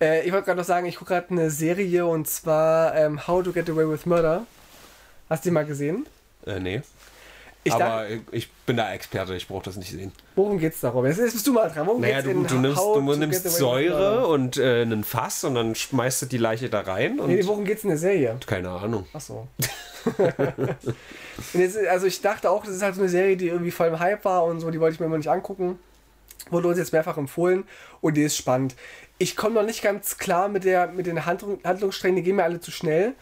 Äh, 0.00 0.26
ich 0.26 0.32
wollte 0.32 0.46
gerade 0.46 0.58
noch 0.58 0.66
sagen, 0.66 0.86
ich 0.86 0.96
gucke 0.96 1.14
gerade 1.14 1.30
eine 1.30 1.50
Serie 1.50 2.06
und 2.06 2.26
zwar 2.26 2.96
ähm, 2.96 3.26
How 3.26 3.42
to 3.42 3.52
Get 3.52 3.68
Away 3.68 3.88
with 3.88 4.06
Murder. 4.06 4.46
Hast 5.28 5.44
du 5.44 5.50
die 5.50 5.54
mal 5.54 5.66
gesehen? 5.66 6.06
Äh, 6.46 6.58
nee. 6.58 6.82
Ich 7.62 7.74
aber 7.74 7.84
dachte, 7.84 8.20
ich 8.32 8.50
bin 8.52 8.78
da 8.78 8.92
Experte, 8.92 9.34
ich 9.34 9.46
brauche 9.46 9.64
das 9.64 9.76
nicht 9.76 9.90
sehen. 9.90 10.12
Worum 10.34 10.58
geht's 10.58 10.80
darum? 10.80 11.04
Jetzt 11.04 11.18
bist 11.18 11.46
du 11.46 11.52
mal 11.52 11.68
dran. 11.68 11.86
Worum 11.86 12.00
naja, 12.00 12.22
du, 12.22 12.32
du, 12.32 12.58
nimmst, 12.58 12.80
du 12.80 13.16
nimmst 13.16 13.50
Säure 13.50 14.26
und 14.28 14.56
äh, 14.56 14.82
einen 14.82 15.04
Fass 15.04 15.44
und 15.44 15.56
dann 15.56 15.74
schmeißt 15.74 16.22
du 16.22 16.26
die 16.26 16.38
Leiche 16.38 16.70
da 16.70 16.80
rein. 16.80 17.20
Und 17.20 17.28
nee, 17.28 17.44
worum 17.44 17.64
geht's 17.66 17.84
in 17.84 17.90
der 17.90 17.98
Serie? 17.98 18.38
Keine 18.46 18.70
Ahnung. 18.70 19.06
Ach 19.12 19.20
so. 19.20 19.46
jetzt, 21.52 21.76
also 21.86 22.06
ich 22.06 22.22
dachte 22.22 22.50
auch, 22.50 22.64
das 22.64 22.76
ist 22.76 22.82
halt 22.82 22.94
so 22.94 23.02
eine 23.02 23.10
Serie, 23.10 23.36
die 23.36 23.48
irgendwie 23.48 23.70
voll 23.70 23.88
im 23.88 23.98
Hype 23.98 24.24
war 24.24 24.44
und 24.44 24.60
so, 24.60 24.70
die 24.70 24.80
wollte 24.80 24.94
ich 24.94 25.00
mir 25.00 25.06
immer 25.06 25.18
nicht 25.18 25.30
angucken. 25.30 25.78
Wurde 26.48 26.68
uns 26.68 26.78
jetzt 26.78 26.94
mehrfach 26.94 27.18
empfohlen 27.18 27.64
und 28.00 28.16
die 28.16 28.22
ist 28.22 28.38
spannend. 28.38 28.74
Ich 29.18 29.36
komme 29.36 29.54
noch 29.54 29.64
nicht 29.64 29.82
ganz 29.82 30.16
klar 30.16 30.48
mit, 30.48 30.64
der, 30.64 30.86
mit 30.86 31.04
den 31.04 31.26
Handlungssträngen, 31.26 32.16
die 32.16 32.22
gehen 32.22 32.36
mir 32.36 32.44
alle 32.44 32.60
zu 32.60 32.70
schnell 32.70 33.12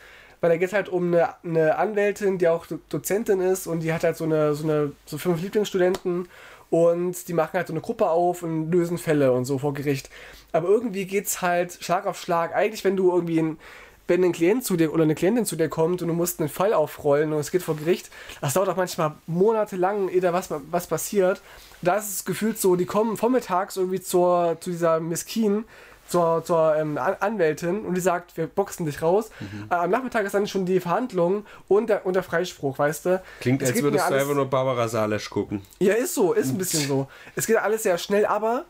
weil 0.41 0.51
da 0.51 0.57
geht 0.57 0.69
es 0.69 0.75
halt 0.75 0.89
um 0.89 1.09
eine, 1.09 1.35
eine 1.45 1.77
Anwältin, 1.77 2.39
die 2.39 2.49
auch 2.49 2.67
Dozentin 2.89 3.41
ist 3.41 3.67
und 3.67 3.81
die 3.81 3.93
hat 3.93 4.05
halt 4.05 4.17
so 4.17 4.25
eine, 4.25 4.55
so 4.55 4.65
eine, 4.65 4.93
so 5.07 5.19
fünf 5.19 5.43
Lieblingsstudenten 5.43 6.29
und 6.71 7.29
die 7.29 7.33
machen 7.33 7.55
halt 7.55 7.67
so 7.67 7.73
eine 7.73 7.81
Gruppe 7.81 8.09
auf 8.09 8.43
und 8.43 8.71
lösen 8.71 8.99
Fälle 8.99 9.33
und 9.33 9.45
so 9.45 9.59
vor 9.59 9.75
Gericht. 9.75 10.11
Aber 10.53 10.69
irgendwie 10.69 11.07
geht 11.07 11.27
es 11.27 11.43
halt 11.43 11.79
Schlag 11.81 12.07
auf 12.07 12.21
Schlag. 12.21 12.55
Eigentlich, 12.55 12.85
wenn 12.85 12.97
du 12.97 13.13
irgendwie 13.13 13.41
ein, 13.41 13.59
wenn 14.07 14.25
ein 14.25 14.33
Klient 14.33 14.65
zu 14.65 14.77
dir 14.77 14.93
oder 14.93 15.03
eine 15.03 15.15
Klientin 15.15 15.45
zu 15.45 15.57
dir 15.57 15.69
kommt 15.69 16.03
und 16.03 16.09
du 16.09 16.15
musst 16.15 16.41
einen 16.41 16.49
Fall 16.49 16.73
aufrollen 16.73 17.33
und 17.33 17.41
es 17.41 17.51
geht 17.51 17.63
vor 17.63 17.77
Gericht, 17.77 18.11
das 18.41 18.55
dauert 18.55 18.69
auch 18.69 18.77
manchmal 18.77 19.15
monatelang, 19.27 20.09
ehe 20.09 20.21
da 20.21 20.33
was, 20.33 20.49
was 20.71 20.87
passiert. 20.87 21.43
Da 21.83 21.97
ist 21.97 22.09
es 22.09 22.25
gefühlt 22.25 22.59
so, 22.59 22.77
die 22.77 22.87
kommen 22.87 23.17
vormittags 23.17 23.77
irgendwie 23.77 24.01
zur, 24.01 24.57
zu 24.61 24.71
dieser 24.71 25.01
Miskin 25.01 25.65
zur, 26.09 26.43
zur 26.45 26.77
ähm, 26.77 26.99
Anwältin 26.99 27.85
und 27.85 27.95
die 27.95 28.01
sagt, 28.01 28.37
wir 28.37 28.47
boxen 28.47 28.87
dich 28.87 29.03
raus. 29.03 29.31
Mhm. 29.41 29.67
Äh, 29.71 29.75
am 29.75 29.91
Nachmittag 29.91 30.25
ist 30.25 30.35
dann 30.35 30.47
schon 30.47 30.67
die 30.67 30.81
Verhandlung 30.81 31.45
und 31.69 31.89
der, 31.89 32.07
und 32.07 32.15
der 32.15 32.23
Freispruch, 32.23 32.79
weißt 32.79 33.07
du? 33.07 33.23
Klingt, 33.41 33.63
es 33.63 33.71
als 33.71 33.83
würdest 33.83 34.05
alles, 34.05 34.17
du 34.17 34.23
einfach 34.23 34.35
nur 34.35 34.47
Barbara 34.47 34.89
Salesch 34.89 35.31
gucken. 35.31 35.63
Ja, 35.79 35.95
ist 35.95 36.15
so, 36.15 36.33
ist 36.33 36.49
ein 36.49 36.59
bisschen 36.59 36.87
so. 36.87 37.09
Es 37.37 37.47
geht 37.47 37.57
alles 37.57 37.83
sehr 37.83 37.99
schnell, 37.99 38.27
aber 38.27 38.65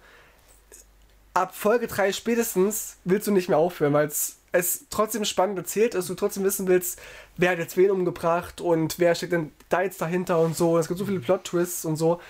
ab 1.35 1.55
Folge 1.55 1.87
3 1.87 2.13
spätestens 2.13 2.97
willst 3.05 3.27
du 3.27 3.33
nicht 3.33 3.49
mehr 3.49 3.59
aufhören, 3.59 3.93
weil 3.93 4.07
es 4.07 4.39
es 4.53 4.87
trotzdem 4.91 5.25
spannend 5.25 5.59
erzählt 5.59 5.95
ist, 5.95 6.09
du 6.09 6.15
trotzdem 6.15 6.45
wissen 6.45 6.69
willst, 6.69 6.99
wer 7.37 7.51
hat 7.51 7.59
jetzt 7.59 7.77
wen 7.77 7.91
umgebracht 7.91 8.61
und 8.61 8.99
wer 8.99 9.15
steckt 9.15 9.33
denn 9.33 9.53
da 9.69 9.83
jetzt 9.83 10.01
dahinter 10.01 10.41
und 10.41 10.57
so. 10.57 10.79
Es 10.79 10.89
gibt 10.89 10.99
so 10.99 11.05
viele 11.05 11.21
Plot-Twists 11.21 11.85
und 11.85 11.97
so. 11.97 12.21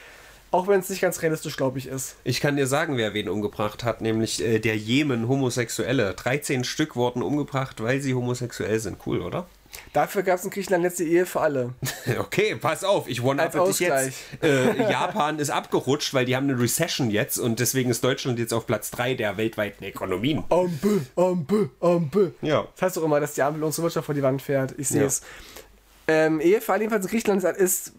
Auch 0.51 0.67
wenn 0.67 0.81
es 0.81 0.89
nicht 0.89 1.01
ganz 1.03 1.21
realistisch, 1.21 1.57
glaube 1.57 1.79
ich, 1.79 1.87
ist. 1.87 2.17
Ich 2.25 2.41
kann 2.41 2.57
dir 2.57 2.67
sagen, 2.67 2.97
wer 2.97 3.13
wen 3.13 3.29
umgebracht 3.29 3.85
hat, 3.85 4.01
nämlich 4.01 4.43
äh, 4.43 4.59
der 4.59 4.77
Jemen 4.77 5.29
Homosexuelle. 5.29 6.15
13 6.15 6.65
Stück 6.65 6.97
wurden 6.97 7.23
umgebracht, 7.23 7.83
weil 7.83 8.01
sie 8.01 8.15
homosexuell 8.15 8.79
sind. 8.81 8.99
Cool, 9.07 9.21
oder? 9.21 9.47
Dafür 9.93 10.23
gab 10.23 10.39
es 10.39 10.45
in 10.45 10.51
Griechenland 10.51 10.85
letzte 10.85 11.05
Ehe 11.05 11.27
für 11.27 11.41
alle. 11.43 11.75
Okay, 12.19 12.57
pass 12.57 12.85
auf, 12.85 13.07
ich 13.07 13.23
up 13.23 13.67
dich 13.67 13.81
jetzt. 13.81 14.17
Äh, 14.43 14.91
Japan 14.91 15.39
ist 15.39 15.51
abgerutscht, 15.51 16.15
weil 16.15 16.25
die 16.25 16.35
haben 16.35 16.49
eine 16.49 16.59
Recession 16.59 17.11
jetzt 17.11 17.39
und 17.39 17.61
deswegen 17.61 17.91
ist 17.91 18.03
Deutschland 18.03 18.39
jetzt 18.39 18.55
auf 18.55 18.67
Platz 18.67 18.91
3 18.93 19.15
der 19.15 19.37
weltweiten 19.37 19.85
Ökonomien. 19.85 20.43
Ampel, 20.49 21.03
Ampel, 21.17 21.71
Ampel. 21.81 22.35
Ja. 22.41 22.67
Das 22.75 22.83
heißt 22.83 22.97
doch 22.97 23.03
immer, 23.05 23.21
dass 23.21 23.35
die 23.35 23.43
Ampel 23.43 23.63
unsere 23.63 23.85
Wirtschaft 23.85 24.07
vor 24.07 24.15
die 24.15 24.23
Wand 24.23 24.41
fährt. 24.41 24.75
Ich 24.79 24.89
sehe 24.89 25.03
Ja. 25.03 25.07
es. 25.07 25.21
Ähm, 26.07 26.41
Ehe 26.41 26.63
für 26.63 26.73
alle 26.73 26.83
jedenfalls 26.85 27.05
in 27.05 27.11
Griechenland 27.11 27.45
ist, 27.45 27.93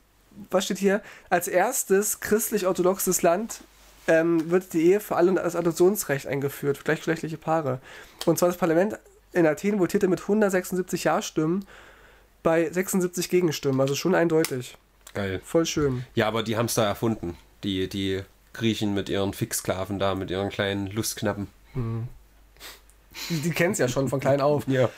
was 0.50 0.66
steht 0.66 0.78
hier? 0.78 1.02
Als 1.30 1.48
erstes 1.48 2.20
christlich-orthodoxes 2.20 3.22
Land 3.22 3.62
ähm, 4.08 4.50
wird 4.50 4.74
die 4.74 4.82
Ehe 4.82 5.00
für 5.00 5.16
alle 5.16 5.30
und 5.30 5.36
das 5.36 5.56
Adoptionsrecht 5.56 6.28
eingeführt 6.28 6.78
für 6.78 6.84
gleichgeschlechtliche 6.84 7.38
Paare. 7.38 7.80
Und 8.26 8.38
zwar 8.40 8.50
das 8.50 8.58
Parlament 8.58 8.98
in 9.34 9.46
Athen 9.46 9.80
votierte 9.80 10.08
mit 10.08 10.22
176 10.22 11.04
Ja-Stimmen 11.04 11.66
bei 12.44 12.70
76 12.70 13.30
Gegenstimmen. 13.30 13.80
Also 13.80 13.96
schon 13.96 14.16
eindeutig. 14.16 14.78
Geil. 15.14 15.42
Voll 15.44 15.66
schön. 15.66 16.06
Ja, 16.16 16.28
aber 16.28 16.44
die 16.44 16.58
haben 16.58 16.66
es 16.66 16.76
da 16.76 16.86
erfunden. 16.86 17.38
Die, 17.64 17.90
die 17.90 18.22
Griechen 18.54 18.94
mit 18.94 19.10
ihren 19.10 19.34
Fixsklaven 19.34 20.00
da, 20.00 20.16
mit 20.16 20.32
ihren 20.32 20.50
kleinen 20.50 20.88
Lustknappen. 20.88 21.48
Die, 23.30 23.40
die 23.42 23.52
kennen 23.52 23.74
es 23.74 23.78
ja 23.78 23.88
schon 23.88 24.08
von 24.10 24.20
klein 24.20 24.42
auf. 24.42 24.68
Ja. 24.68 24.90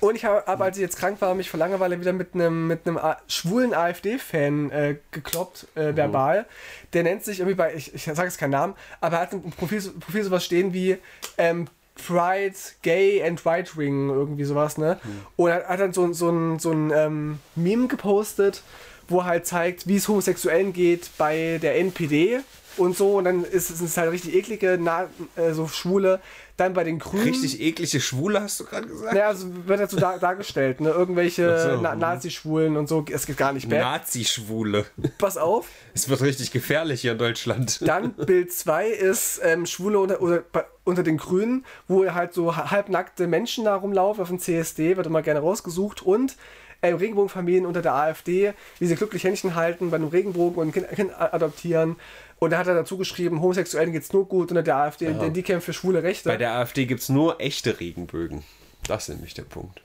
Und 0.00 0.16
ich 0.16 0.24
habe, 0.24 0.44
hab, 0.46 0.60
als 0.60 0.76
ich 0.76 0.82
jetzt 0.82 0.96
krank 0.96 1.20
war, 1.20 1.34
mich 1.34 1.50
vor 1.50 1.58
Langeweile 1.58 2.00
wieder 2.00 2.12
mit 2.12 2.34
einem 2.34 2.66
mit 2.66 2.86
einem 2.86 2.98
schwulen 3.28 3.74
AfD-Fan 3.74 4.70
äh, 4.70 4.96
gekloppt, 5.10 5.66
äh, 5.74 5.96
verbal. 5.96 6.46
Der 6.92 7.02
nennt 7.02 7.24
sich 7.24 7.40
irgendwie 7.40 7.56
bei, 7.56 7.74
ich, 7.74 7.94
ich 7.94 8.04
sage 8.04 8.24
jetzt 8.24 8.38
keinen 8.38 8.50
Namen, 8.50 8.74
aber 9.00 9.16
er 9.16 9.22
hat 9.22 9.32
im 9.32 9.50
Profil, 9.50 9.80
Profil 10.00 10.24
sowas 10.24 10.44
stehen 10.44 10.72
wie 10.72 10.98
ähm, 11.38 11.68
Pride, 11.94 12.54
Gay 12.82 13.22
and 13.22 13.44
Right 13.44 13.76
Wing, 13.76 14.08
irgendwie 14.08 14.44
sowas, 14.44 14.78
ne? 14.78 14.98
Und 15.36 15.50
er 15.50 15.68
hat 15.68 15.80
dann 15.80 15.92
so, 15.92 16.12
so 16.12 16.30
ein, 16.30 16.58
so 16.58 16.72
ein 16.72 16.90
ähm, 16.94 17.38
Meme 17.54 17.88
gepostet, 17.88 18.62
wo 19.08 19.20
er 19.20 19.26
halt 19.26 19.46
zeigt, 19.46 19.86
wie 19.86 19.96
es 19.96 20.08
Homosexuellen 20.08 20.72
geht 20.72 21.10
bei 21.18 21.58
der 21.60 21.78
NPD 21.78 22.40
und 22.76 22.96
so. 22.96 23.18
Und 23.18 23.24
dann 23.24 23.44
ist 23.44 23.70
es 23.70 23.96
halt 23.96 24.10
richtig 24.10 24.34
eklige, 24.34 24.78
na, 24.80 25.08
äh, 25.36 25.52
so 25.52 25.68
Schwule. 25.68 26.20
Dann 26.58 26.74
bei 26.74 26.84
den 26.84 26.98
Grünen. 26.98 27.24
Richtig 27.24 27.60
eklige 27.60 27.98
Schwule, 28.00 28.42
hast 28.42 28.60
du 28.60 28.64
gerade 28.64 28.86
gesagt? 28.86 29.14
Naja, 29.14 29.28
also 29.28 29.46
wird 29.66 29.80
dazu 29.80 29.96
dar 29.96 30.18
dargestellt, 30.18 30.80
ne? 30.82 30.90
Irgendwelche 30.90 31.58
so, 31.58 31.80
Na. 31.80 31.94
Nazi-Schwulen 31.94 32.76
und 32.76 32.88
so, 32.88 33.04
es 33.10 33.24
geht 33.26 33.38
gar 33.38 33.52
nicht 33.54 33.68
mehr. 33.68 33.80
Nazi-Schwule. 33.82 34.84
Pass 35.18 35.38
auf. 35.38 35.66
Es 35.94 36.08
wird 36.08 36.20
richtig 36.20 36.50
gefährlich 36.52 37.00
hier 37.00 37.12
in 37.12 37.18
Deutschland. 37.18 37.80
Dann 37.88 38.12
Bild 38.12 38.52
2 38.52 38.88
ist 38.88 39.40
ähm, 39.42 39.64
Schwule 39.66 39.98
unter, 39.98 40.20
oder, 40.20 40.44
unter 40.84 41.02
den 41.02 41.16
Grünen, 41.16 41.64
wo 41.88 42.04
halt 42.12 42.34
so 42.34 42.54
ha- 42.56 42.70
halbnackte 42.70 43.26
Menschen 43.26 43.64
da 43.64 43.74
rumlaufen 43.76 44.20
auf 44.22 44.28
dem 44.28 44.38
CSD, 44.38 44.96
wird 44.98 45.06
immer 45.06 45.22
gerne 45.22 45.40
rausgesucht. 45.40 46.02
Und 46.02 46.36
ähm, 46.82 46.96
Regenbogenfamilien 46.96 47.64
unter 47.64 47.80
der 47.80 47.94
AfD, 47.94 48.52
wie 48.78 48.86
sie 48.86 48.96
glücklich 48.96 49.24
Händchen 49.24 49.54
halten 49.54 49.90
bei 49.90 49.96
einem 49.96 50.08
Regenbogen 50.08 50.58
und 50.60 50.68
ein 50.68 50.72
Kind, 50.72 50.88
kind 50.90 51.12
adoptieren. 51.18 51.96
Und 52.42 52.50
da 52.50 52.58
hat 52.58 52.66
er 52.66 52.74
dazu 52.74 52.98
geschrieben, 52.98 53.40
Homosexuellen 53.40 53.92
geht's 53.92 54.12
nur 54.12 54.26
gut 54.26 54.50
unter 54.50 54.64
der 54.64 54.74
AfD, 54.74 55.12
denn 55.12 55.32
die 55.32 55.44
kämpfen 55.44 55.66
für 55.66 55.72
schwule 55.72 56.02
Rechte. 56.02 56.28
Bei 56.28 56.36
der 56.36 56.54
AfD 56.54 56.86
gibt 56.86 57.00
es 57.00 57.08
nur 57.08 57.40
echte 57.40 57.78
Regenbögen. 57.78 58.42
Das 58.88 59.08
ist 59.08 59.14
nämlich 59.14 59.32
der 59.34 59.44
Punkt. 59.44 59.80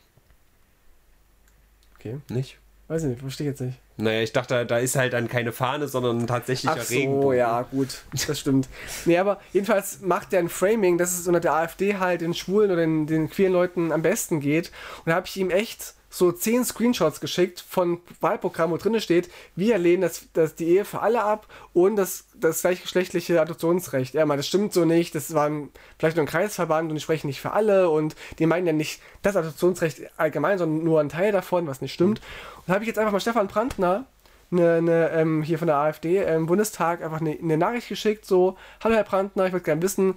okay, 1.99 2.18
Nicht? 2.30 2.58
weiß 2.88 3.03
ich 3.03 3.10
nicht, 3.10 3.20
verstehe 3.22 3.45
ich 3.45 3.51
jetzt 3.51 3.62
nicht. 3.62 3.78
Naja, 3.97 4.22
ich 4.22 4.34
dachte, 4.34 4.66
da 4.66 4.80
ist 4.80 4.95
halt 4.95 5.14
dann 5.14 5.28
keine 5.28 5.51
Fahne, 5.51 5.88
sondern 5.88 6.18
ein 6.18 6.26
tatsächlicher 6.26 6.78
Ach 6.80 6.82
so, 6.82 6.95
Regenbogen. 6.95 7.38
ja, 7.38 7.62
gut, 7.62 8.01
das 8.28 8.39
stimmt. 8.39 8.68
nee, 9.05 9.20
aber 9.20 9.39
jedenfalls 9.53 10.01
macht 10.01 10.32
der 10.32 10.39
ein 10.39 10.49
Framing, 10.49 10.97
dass 10.97 11.14
es 11.14 11.28
unter 11.28 11.39
der 11.39 11.53
AfD 11.53 11.97
halt 11.97 12.22
den 12.22 12.34
Schwulen 12.34 12.72
oder 12.72 12.82
den, 12.82 13.05
den 13.05 13.30
queeren 13.30 13.53
Leuten 13.53 13.91
am 13.91 14.01
besten 14.01 14.39
geht. 14.39 14.72
Und 15.05 15.10
da 15.12 15.14
habe 15.14 15.28
ich 15.28 15.38
ihm 15.38 15.51
echt 15.51 15.93
so 16.10 16.32
zehn 16.32 16.64
Screenshots 16.64 17.20
geschickt 17.20 17.64
von 17.68 17.99
Wahlprogrammen, 18.22 18.74
wo 18.74 18.78
drin 18.82 18.99
steht, 19.01 19.30
wir 19.55 19.78
lehnen 19.78 20.01
das, 20.01 20.28
das 20.34 20.55
die 20.55 20.68
Ehe 20.68 20.86
für 20.86 21.01
alle 21.01 21.24
ab 21.24 21.47
und 21.74 21.95
das, 21.95 22.26
das 22.36 22.62
gleichgeschlechtliche 22.62 23.41
Adoptionsrecht. 23.41 24.16
Er 24.16 24.26
meint, 24.26 24.39
das 24.39 24.47
stimmt 24.47 24.74
so 24.74 24.86
nicht, 24.86 25.16
das 25.16 25.34
war 25.34 25.51
vielleicht 25.99 26.16
nur 26.16 26.26
ein 26.26 26.30
Kreisverband 26.30 26.89
und 26.89 26.95
die 26.95 27.01
sprechen 27.01 27.28
nicht 27.28 27.41
für 27.41 27.51
alle 27.51 27.89
und 27.89 28.16
die 28.39 28.45
meinen 28.45 28.68
ja 28.68 28.74
nicht 28.74 29.01
das 29.22 29.36
Adoptionsrecht 29.36 30.01
allgemein, 30.18 30.58
sondern 30.58 30.84
nur 30.84 31.01
ein 31.01 31.10
Teil 31.10 31.32
davon, 31.32 31.68
was 31.68 31.82
nicht 31.82 31.93
stimmt. 31.93 32.20
Und 32.58 32.64
da 32.68 32.74
habe 32.74 32.84
ich 32.84 32.88
jetzt 32.88 32.99
einfach 32.99 33.12
mal 33.12 33.20
Stefan 33.20 33.47
Brandner 33.47 34.05
eine, 34.51 34.76
eine 34.76 35.10
ähm, 35.12 35.43
hier 35.43 35.60
von 35.60 35.68
der 35.68 35.78
AfD 35.78 36.24
im 36.24 36.45
Bundestag 36.45 37.03
einfach 37.03 37.20
eine, 37.20 37.32
eine 37.32 37.58
Nachricht 37.58 37.89
geschickt, 37.89 38.26
so, 38.26 38.58
hallo 38.82 38.95
Herr 38.95 39.03
Brandner, 39.03 39.45
ich 39.45 39.51
würde 39.51 39.66
gerne 39.66 39.82
wissen, 39.82 40.16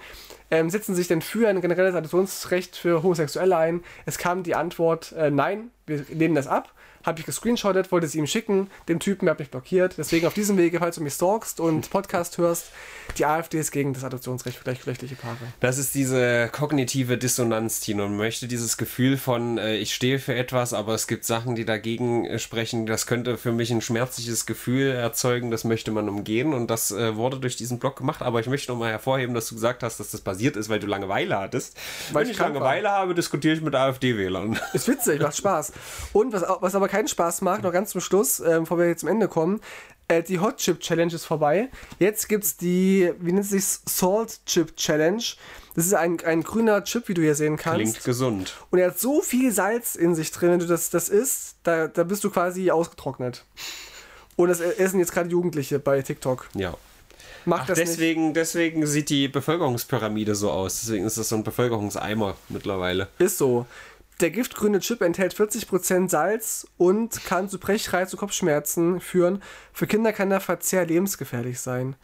ähm, 0.50 0.70
setzen 0.70 0.94
Sie 0.94 1.00
sich 1.00 1.08
denn 1.08 1.22
für 1.22 1.48
ein 1.48 1.60
generelles 1.60 1.94
Adoptionsrecht 1.94 2.76
für 2.76 3.02
Homosexuelle 3.02 3.56
ein? 3.56 3.82
Es 4.06 4.18
kam 4.18 4.42
die 4.42 4.54
Antwort, 4.54 5.12
äh, 5.12 5.30
nein, 5.30 5.70
wir 5.90 6.04
lehnen 6.16 6.34
das 6.34 6.46
ab. 6.46 6.72
Habe 7.02 7.18
ich 7.18 7.24
gescreenshottet, 7.24 7.90
wollte 7.92 8.06
es 8.06 8.14
ihm 8.14 8.26
schicken, 8.26 8.70
dem 8.86 9.00
Typen, 9.00 9.24
der 9.24 9.32
hat 9.32 9.38
mich 9.38 9.50
blockiert. 9.50 9.94
Deswegen 9.96 10.26
auf 10.26 10.34
diesem 10.34 10.58
Wege, 10.58 10.80
falls 10.80 10.96
du 10.96 11.02
mich 11.02 11.14
stalkst 11.14 11.58
und 11.58 11.88
Podcast 11.90 12.36
hörst, 12.36 12.66
die 13.16 13.24
AfD 13.24 13.58
ist 13.58 13.70
gegen 13.70 13.94
das 13.94 14.04
Adoptionsrecht 14.04 14.58
für 14.58 14.64
gleichgeschlechtliche 14.64 15.14
Paare. 15.16 15.38
Das 15.60 15.78
ist 15.78 15.94
diese 15.94 16.50
kognitive 16.52 17.16
Dissonanz, 17.16 17.80
Tino. 17.80 18.02
Man 18.06 18.18
möchte 18.18 18.48
dieses 18.48 18.76
Gefühl 18.76 19.16
von, 19.16 19.56
äh, 19.56 19.76
ich 19.76 19.94
stehe 19.94 20.18
für 20.18 20.34
etwas, 20.34 20.74
aber 20.74 20.92
es 20.92 21.06
gibt 21.06 21.24
Sachen, 21.24 21.54
die 21.54 21.64
dagegen 21.64 22.26
äh, 22.26 22.38
sprechen. 22.38 22.84
Das 22.84 23.06
könnte 23.06 23.38
für 23.38 23.52
mich 23.52 23.70
ein 23.70 23.80
schmerzliches 23.80 24.44
Gefühl 24.44 24.90
erzeugen, 24.90 25.50
das 25.50 25.64
möchte 25.64 25.92
man 25.92 26.06
umgehen. 26.06 26.52
Und 26.52 26.70
das 26.70 26.90
äh, 26.90 27.16
wurde 27.16 27.40
durch 27.40 27.56
diesen 27.56 27.78
Blog 27.78 27.96
gemacht. 27.96 28.20
Aber 28.20 28.40
ich 28.40 28.46
möchte 28.46 28.70
nochmal 28.70 28.90
hervorheben, 28.90 29.34
dass 29.34 29.48
du 29.48 29.54
gesagt 29.54 29.82
hast, 29.82 30.00
dass 30.00 30.10
das 30.10 30.20
passiert 30.20 30.56
ist, 30.56 30.68
weil 30.68 30.80
du 30.80 30.86
Langeweile 30.86 31.38
hattest. 31.38 31.78
Weil 32.12 32.24
Wenn 32.24 32.32
ich 32.32 32.38
war. 32.38 32.48
Langeweile 32.48 32.90
habe, 32.90 33.14
diskutiere 33.14 33.54
ich 33.54 33.62
mit 33.62 33.74
AfD-Wählern. 33.74 34.60
Ist 34.74 34.86
witzig, 34.86 35.22
macht 35.22 35.38
Spaß. 35.38 35.72
Und 36.12 36.32
was, 36.32 36.44
was 36.60 36.74
aber 36.74 36.88
keinen 36.88 37.08
Spaß 37.08 37.42
macht, 37.42 37.62
noch 37.62 37.72
ganz 37.72 37.90
zum 37.90 38.00
Schluss, 38.00 38.40
ähm, 38.40 38.60
bevor 38.60 38.78
wir 38.78 38.86
jetzt 38.86 39.00
zum 39.00 39.08
Ende 39.08 39.28
kommen, 39.28 39.60
äh, 40.10 40.22
die 40.22 40.40
Hot 40.40 40.56
Chip 40.56 40.80
Challenge 40.80 41.14
ist 41.14 41.24
vorbei. 41.24 41.68
Jetzt 41.98 42.28
gibt 42.28 42.44
es 42.44 42.56
die, 42.56 43.12
wie 43.20 43.32
nennt 43.32 43.46
sich 43.46 43.64
Salt 43.64 44.40
Chip 44.46 44.76
Challenge. 44.76 45.22
Das 45.74 45.86
ist 45.86 45.94
ein, 45.94 46.20
ein 46.24 46.42
grüner 46.42 46.82
Chip, 46.84 47.08
wie 47.08 47.14
du 47.14 47.22
hier 47.22 47.34
sehen 47.36 47.56
kannst. 47.56 47.80
Klingt 47.80 48.04
gesund. 48.04 48.56
Und 48.70 48.80
er 48.80 48.88
hat 48.88 48.98
so 48.98 49.22
viel 49.22 49.52
Salz 49.52 49.94
in 49.94 50.14
sich 50.14 50.32
drin, 50.32 50.50
wenn 50.50 50.58
du 50.58 50.66
das, 50.66 50.90
das 50.90 51.08
isst, 51.08 51.56
da, 51.62 51.86
da 51.86 52.02
bist 52.02 52.24
du 52.24 52.30
quasi 52.30 52.70
ausgetrocknet. 52.70 53.44
Und 54.36 54.48
das 54.48 54.60
essen 54.60 54.98
jetzt 54.98 55.12
gerade 55.12 55.28
Jugendliche 55.28 55.78
bei 55.78 56.02
TikTok. 56.02 56.48
Ja. 56.54 56.74
Macht 57.44 57.62
Ach, 57.62 57.66
das 57.68 57.78
nicht. 57.78 57.90
deswegen, 57.90 58.34
deswegen 58.34 58.86
sieht 58.86 59.08
die 59.08 59.28
Bevölkerungspyramide 59.28 60.34
so 60.34 60.50
aus. 60.50 60.80
Deswegen 60.80 61.06
ist 61.06 61.16
das 61.16 61.28
so 61.28 61.36
ein 61.36 61.44
Bevölkerungseimer 61.44 62.36
mittlerweile. 62.48 63.08
Ist 63.18 63.38
so. 63.38 63.66
Der 64.20 64.30
giftgrüne 64.30 64.80
Chip 64.80 65.00
enthält 65.02 65.34
40% 65.34 66.10
Salz 66.10 66.66
und 66.76 67.24
kann 67.24 67.48
zu 67.48 67.58
Brechreiz 67.58 68.12
und 68.12 68.18
Kopfschmerzen 68.18 69.00
führen. 69.00 69.42
Für 69.72 69.86
Kinder 69.86 70.12
kann 70.12 70.30
der 70.30 70.40
Verzehr 70.40 70.84
lebensgefährlich 70.86 71.60
sein. 71.60 71.96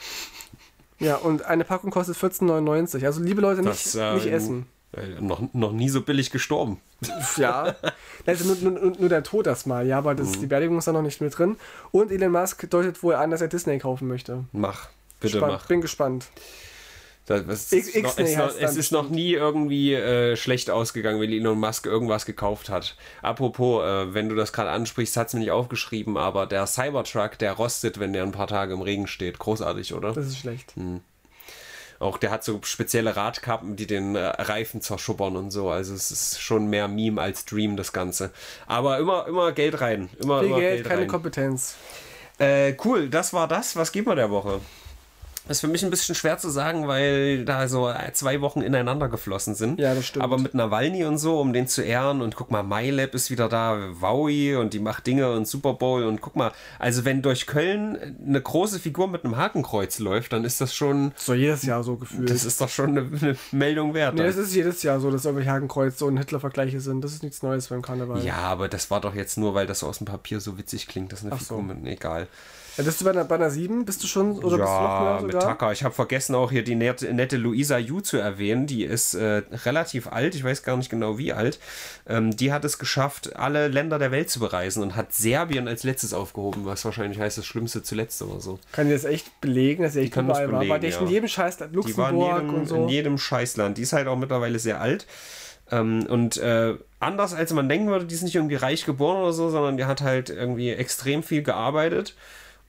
Ja, 0.98 1.16
und 1.16 1.42
eine 1.44 1.64
Packung 1.64 1.90
kostet 1.90 2.16
14,99. 2.16 3.04
Also 3.04 3.22
liebe 3.22 3.40
Leute, 3.42 3.60
nicht, 3.60 3.84
Das, 3.86 3.94
äh, 3.94 4.14
nicht 4.14 4.26
essen. 4.26 4.66
Äh, 4.92 5.20
noch, 5.20 5.42
noch 5.52 5.72
nie 5.72 5.90
so 5.90 6.00
billig 6.00 6.30
gestorben. 6.30 6.80
Ja. 7.36 7.74
Also 8.24 8.54
nur, 8.54 8.72
nur, 8.72 8.92
nur 8.98 9.08
der 9.10 9.22
Tod 9.22 9.46
das 9.46 9.66
mal, 9.66 9.86
ja, 9.86 9.98
aber 9.98 10.14
das, 10.14 10.36
Mhm. 10.36 10.40
die 10.40 10.46
Beerdigung 10.46 10.78
ist 10.78 10.88
da 10.88 10.92
noch 10.92 11.02
nicht 11.02 11.20
mit 11.20 11.36
drin. 11.36 11.56
Und 11.90 12.10
Elon 12.10 12.32
Musk 12.32 12.68
deutet 12.70 13.02
wohl 13.02 13.14
an, 13.14 13.30
dass 13.30 13.42
er 13.42 13.48
Disney 13.48 13.78
kaufen 13.78 14.08
möchte. 14.08 14.44
Mach. 14.52 14.88
Bitte 15.20 15.36
Spannend. 15.36 15.58
mach. 15.60 15.66
Bin 15.66 15.80
gespannt. 15.82 16.28
Das, 17.26 17.72
ist 17.72 17.96
noch, 17.96 18.16
es, 18.18 18.36
noch, 18.36 18.54
es 18.56 18.76
ist 18.76 18.92
noch 18.92 19.10
nie 19.10 19.32
irgendwie 19.32 19.94
äh, 19.94 20.36
schlecht 20.36 20.70
ausgegangen, 20.70 21.20
wenn 21.20 21.32
Elon 21.32 21.58
Musk 21.58 21.84
irgendwas 21.84 22.24
gekauft 22.24 22.68
hat. 22.68 22.96
Apropos, 23.20 23.82
äh, 23.84 24.14
wenn 24.14 24.28
du 24.28 24.36
das 24.36 24.52
gerade 24.52 24.70
ansprichst, 24.70 25.16
hat 25.16 25.26
es 25.26 25.34
mir 25.34 25.40
nicht 25.40 25.50
aufgeschrieben, 25.50 26.16
aber 26.16 26.46
der 26.46 26.68
Cybertruck, 26.68 27.36
der 27.38 27.54
rostet, 27.54 27.98
wenn 27.98 28.12
der 28.12 28.22
ein 28.22 28.30
paar 28.30 28.46
Tage 28.46 28.74
im 28.74 28.80
Regen 28.80 29.08
steht. 29.08 29.40
Großartig, 29.40 29.92
oder? 29.94 30.12
Das 30.12 30.28
ist 30.28 30.38
schlecht. 30.38 30.74
Auch 31.98 32.18
der 32.18 32.30
hat 32.30 32.44
so 32.44 32.60
spezielle 32.62 33.16
Radkappen, 33.16 33.74
die 33.74 33.88
den 33.88 34.14
äh, 34.14 34.20
Reifen 34.20 34.80
zerschubbern 34.80 35.36
und 35.36 35.50
so. 35.50 35.68
Also 35.68 35.94
es 35.94 36.12
ist 36.12 36.40
schon 36.40 36.68
mehr 36.68 36.86
Meme 36.86 37.20
als 37.20 37.44
Dream, 37.44 37.76
das 37.76 37.92
Ganze. 37.92 38.30
Aber 38.68 38.98
immer, 38.98 39.26
immer 39.26 39.50
Geld 39.50 39.80
rein. 39.80 40.10
Immer, 40.20 40.40
Viel 40.40 40.48
immer 40.48 40.60
Geld, 40.60 40.76
Geld 40.76 40.88
keine 40.88 41.00
rein. 41.02 41.08
Kompetenz. 41.08 41.74
Äh, 42.38 42.74
cool, 42.84 43.08
das 43.08 43.32
war 43.32 43.48
das. 43.48 43.74
Was 43.74 43.90
gibt 43.90 44.06
man 44.06 44.16
der 44.16 44.30
Woche? 44.30 44.60
Das 45.48 45.58
ist 45.58 45.60
für 45.60 45.68
mich 45.68 45.84
ein 45.84 45.90
bisschen 45.90 46.14
schwer 46.14 46.38
zu 46.38 46.50
sagen, 46.50 46.88
weil 46.88 47.44
da 47.44 47.68
so 47.68 47.92
zwei 48.12 48.40
Wochen 48.40 48.62
ineinander 48.62 49.08
geflossen 49.08 49.54
sind. 49.54 49.78
Ja, 49.78 49.94
das 49.94 50.06
stimmt. 50.06 50.24
Aber 50.24 50.38
mit 50.38 50.54
Nawalny 50.54 51.04
und 51.04 51.18
so, 51.18 51.40
um 51.40 51.52
den 51.52 51.68
zu 51.68 51.82
ehren. 51.82 52.20
Und 52.20 52.34
guck 52.34 52.50
mal, 52.50 52.62
MyLab 52.64 53.14
ist 53.14 53.30
wieder 53.30 53.48
da, 53.48 53.78
Wowie 54.00 54.56
und 54.56 54.74
die 54.74 54.80
macht 54.80 55.06
Dinge 55.06 55.30
und 55.32 55.46
Super 55.46 55.74
Bowl. 55.74 56.04
Und 56.04 56.20
guck 56.20 56.34
mal, 56.34 56.52
also 56.78 57.04
wenn 57.04 57.22
durch 57.22 57.46
Köln 57.46 58.16
eine 58.26 58.40
große 58.40 58.80
Figur 58.80 59.06
mit 59.06 59.24
einem 59.24 59.36
Hakenkreuz 59.36 59.98
läuft, 60.00 60.32
dann 60.32 60.44
ist 60.44 60.60
das 60.60 60.74
schon, 60.74 61.12
So 61.16 61.32
jedes 61.34 61.62
Jahr 61.62 61.82
so 61.84 61.96
gefühlt. 61.96 62.28
das 62.28 62.44
ist 62.44 62.60
doch 62.60 62.68
schon 62.68 62.90
eine, 62.98 63.08
eine 63.20 63.36
Meldung 63.52 63.94
wert. 63.94 64.14
Nee, 64.16 64.24
das 64.24 64.36
ist 64.36 64.54
jedes 64.54 64.82
Jahr 64.82 64.98
so, 64.98 65.10
dass 65.10 65.24
irgendwelche 65.24 65.52
Hakenkreuze 65.52 66.04
und 66.06 66.16
Hitler-Vergleiche 66.16 66.80
sind. 66.80 67.02
Das 67.02 67.12
ist 67.12 67.22
nichts 67.22 67.42
Neues 67.42 67.68
beim 67.68 67.82
Karneval. 67.82 68.24
ja, 68.24 68.36
aber 68.38 68.68
das 68.68 68.90
war 68.90 69.00
doch 69.00 69.14
jetzt 69.14 69.38
nur, 69.38 69.54
weil 69.54 69.66
das 69.66 69.84
aus 69.84 69.98
dem 69.98 70.06
Papier 70.06 70.40
so 70.40 70.58
witzig 70.58 70.88
klingt. 70.88 71.12
Das 71.12 71.20
ist 71.20 71.26
eine 71.26 71.34
Ach 71.36 71.40
so. 71.40 71.56
Figur 71.58 71.74
mit, 71.74 71.86
egal. 71.86 72.26
Ja, 72.76 72.84
bist 72.84 73.00
du 73.00 73.04
bei 73.06 73.12
einer, 73.12 73.24
bei 73.24 73.36
einer 73.36 73.48
7? 73.48 73.86
Bist 73.86 74.02
du 74.02 74.06
schon? 74.06 74.32
Oder 74.32 74.58
bist 74.58 74.58
du 74.58 74.58
noch 74.58 74.68
Ja, 74.68 75.00
höher 75.18 75.22
mit 75.22 75.32
sogar? 75.32 75.52
Tucker. 75.52 75.72
Ich 75.72 75.82
habe 75.82 75.94
vergessen 75.94 76.34
auch 76.34 76.50
hier 76.50 76.62
die 76.62 76.74
nette, 76.74 77.12
nette 77.14 77.38
Luisa 77.38 77.78
Yu 77.78 78.00
zu 78.00 78.18
erwähnen. 78.18 78.66
Die 78.66 78.84
ist 78.84 79.14
äh, 79.14 79.42
relativ 79.64 80.08
alt, 80.08 80.34
ich 80.34 80.44
weiß 80.44 80.62
gar 80.62 80.76
nicht 80.76 80.90
genau 80.90 81.16
wie 81.16 81.32
alt. 81.32 81.58
Ähm, 82.06 82.36
die 82.36 82.52
hat 82.52 82.64
es 82.66 82.78
geschafft, 82.78 83.34
alle 83.36 83.68
Länder 83.68 83.98
der 83.98 84.10
Welt 84.10 84.28
zu 84.28 84.40
bereisen 84.40 84.82
und 84.82 84.94
hat 84.94 85.14
Serbien 85.14 85.68
als 85.68 85.84
letztes 85.84 86.12
aufgehoben, 86.12 86.66
was 86.66 86.84
wahrscheinlich 86.84 87.18
heißt 87.18 87.38
das 87.38 87.46
Schlimmste 87.46 87.82
zuletzt 87.82 88.20
oder 88.20 88.40
so. 88.40 88.58
Kann 88.72 88.88
die 88.88 88.92
das 88.92 89.04
echt 89.04 89.40
belegen, 89.40 89.82
dass 89.82 89.94
sie 89.94 90.00
echt 90.02 90.12
kann 90.12 90.28
das 90.28 90.38
überall 90.38 90.52
war? 90.52 90.68
War 90.68 90.78
belegen, 90.78 90.80
die 90.82 90.86
echt 90.88 91.00
ja. 91.00 91.06
in 91.06 91.12
jedem 91.12 91.28
Scheiß 91.28 91.56
Die 91.56 91.60
war 91.60 91.68
in 91.68 91.74
Luxemburg 91.74 92.42
jedem, 92.42 92.54
und 92.54 92.68
so? 92.68 92.76
in 92.76 92.88
jedem 92.88 93.18
Scheißland. 93.18 93.78
Die 93.78 93.82
ist 93.82 93.94
halt 93.94 94.06
auch 94.06 94.16
mittlerweile 94.16 94.58
sehr 94.58 94.82
alt. 94.82 95.06
Ähm, 95.70 96.06
und 96.08 96.36
äh, 96.36 96.74
anders 97.00 97.32
als 97.32 97.52
man 97.54 97.68
denken 97.70 97.88
würde, 97.88 98.04
die 98.04 98.14
ist 98.14 98.22
nicht 98.22 98.34
irgendwie 98.36 98.54
reich 98.56 98.84
geboren 98.84 99.22
oder 99.22 99.32
so, 99.32 99.48
sondern 99.48 99.78
die 99.78 99.86
hat 99.86 100.02
halt 100.02 100.28
irgendwie 100.28 100.70
extrem 100.70 101.22
viel 101.22 101.42
gearbeitet 101.42 102.14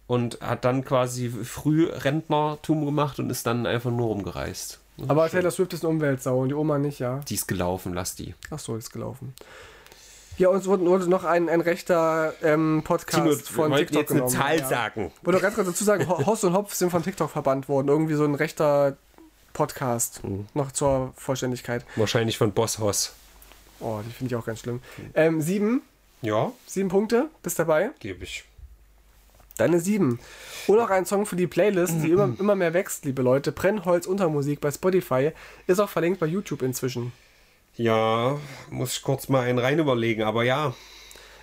und 0.08 0.40
hat 0.42 0.66
dann 0.66 0.84
quasi 0.86 1.30
früh 1.30 1.86
Rentnertum 1.90 2.86
gemacht 2.86 3.20
und 3.20 3.30
ist 3.30 3.46
dann 3.46 3.66
einfach 3.66 3.92
nur 3.92 4.08
rumgereist. 4.08 4.80
Aber 5.08 5.30
Taylor 5.30 5.52
Swift 5.52 5.74
ist 5.74 5.84
eine 5.84 5.94
Umweltsau 5.94 6.40
und 6.40 6.50
die 6.50 6.56
Oma 6.56 6.80
nicht, 6.80 7.00
ja. 7.00 7.20
Die 7.28 7.36
ist 7.36 7.48
gelaufen, 7.48 7.94
lass 7.94 8.16
die. 8.16 8.34
Ach 8.50 8.58
so, 8.58 8.76
ist 8.76 8.92
gelaufen. 8.92 9.34
Ja, 10.40 10.50
uns 10.50 10.66
wurde, 10.68 10.86
wurde 10.86 11.10
noch 11.10 11.24
ein, 11.24 11.50
ein 11.50 11.62
rechter 11.62 12.34
ähm, 12.44 12.82
Podcast 12.84 13.50
von 13.50 13.72
wollten 13.72 13.88
TikTok 13.88 14.02
jetzt 14.02 14.12
eine 14.12 14.20
genommen. 14.22 14.36
Zahl 14.36 14.60
ja. 14.60 14.68
sagen. 14.68 15.12
Wollte 15.24 15.40
ganz 15.40 15.56
kurz 15.56 15.68
dazu 15.68 15.84
sagen, 15.84 16.08
Ho- 16.08 16.26
Hoss 16.26 16.44
und 16.44 16.54
Hopf 16.54 16.74
sind 16.74 16.90
von 16.92 17.02
TikTok 17.04 17.30
verbannt 17.30 17.68
worden. 17.70 17.88
Irgendwie 17.88 18.14
so 18.14 18.24
ein 18.24 18.36
rechter 18.36 18.98
Podcast. 19.54 20.24
Mhm. 20.24 20.46
Noch 20.54 20.72
zur 20.72 21.14
Vollständigkeit. 21.16 21.86
Wahrscheinlich 21.96 22.38
von 22.38 22.52
Boss 22.52 22.78
Hoss. 22.80 23.14
Oh, 23.80 24.00
die 24.08 24.12
finde 24.14 24.34
ich 24.34 24.40
auch 24.40 24.46
ganz 24.46 24.60
schlimm. 24.60 24.80
Ähm, 25.16 25.42
sieben. 25.42 25.82
Ja, 26.22 26.52
Sieben 26.66 26.90
Punkte. 26.90 27.30
Bist 27.44 27.58
dabei? 27.60 27.92
gebe 28.00 28.24
ich. 28.24 28.44
Deine 29.58 29.80
sieben. 29.80 30.20
Und 30.68 30.80
auch 30.80 30.90
ein 30.90 31.06
Song 31.06 31.26
für 31.26 31.36
die 31.36 31.48
Playlist, 31.48 31.96
die 32.04 32.12
immer, 32.12 32.34
immer 32.40 32.56
mehr 32.56 32.74
wächst, 32.74 33.06
liebe 33.06 33.22
Leute. 33.22 33.52
Brennholz 33.52 34.06
Untermusik 34.06 34.62
bei 34.62 34.72
Spotify. 34.72 35.32
Ist 35.66 35.80
auch 35.80 35.90
verlinkt 35.90 36.20
bei 36.20 36.28
YouTube 36.28 36.62
inzwischen. 36.62 37.12
Ja, 37.76 38.38
muss 38.70 38.98
ich 38.98 39.04
kurz 39.04 39.30
mal 39.30 39.42
einen 39.42 39.60
rein 39.60 39.80
überlegen, 39.80 40.24
aber 40.24 40.44
ja. 40.44 40.74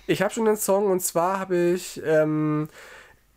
Ich 0.07 0.21
habe 0.21 0.33
schon 0.33 0.47
einen 0.47 0.57
Song 0.57 0.91
und 0.91 1.01
zwar 1.01 1.39
habe 1.39 1.73
ich. 1.73 2.01
Ähm, 2.05 2.67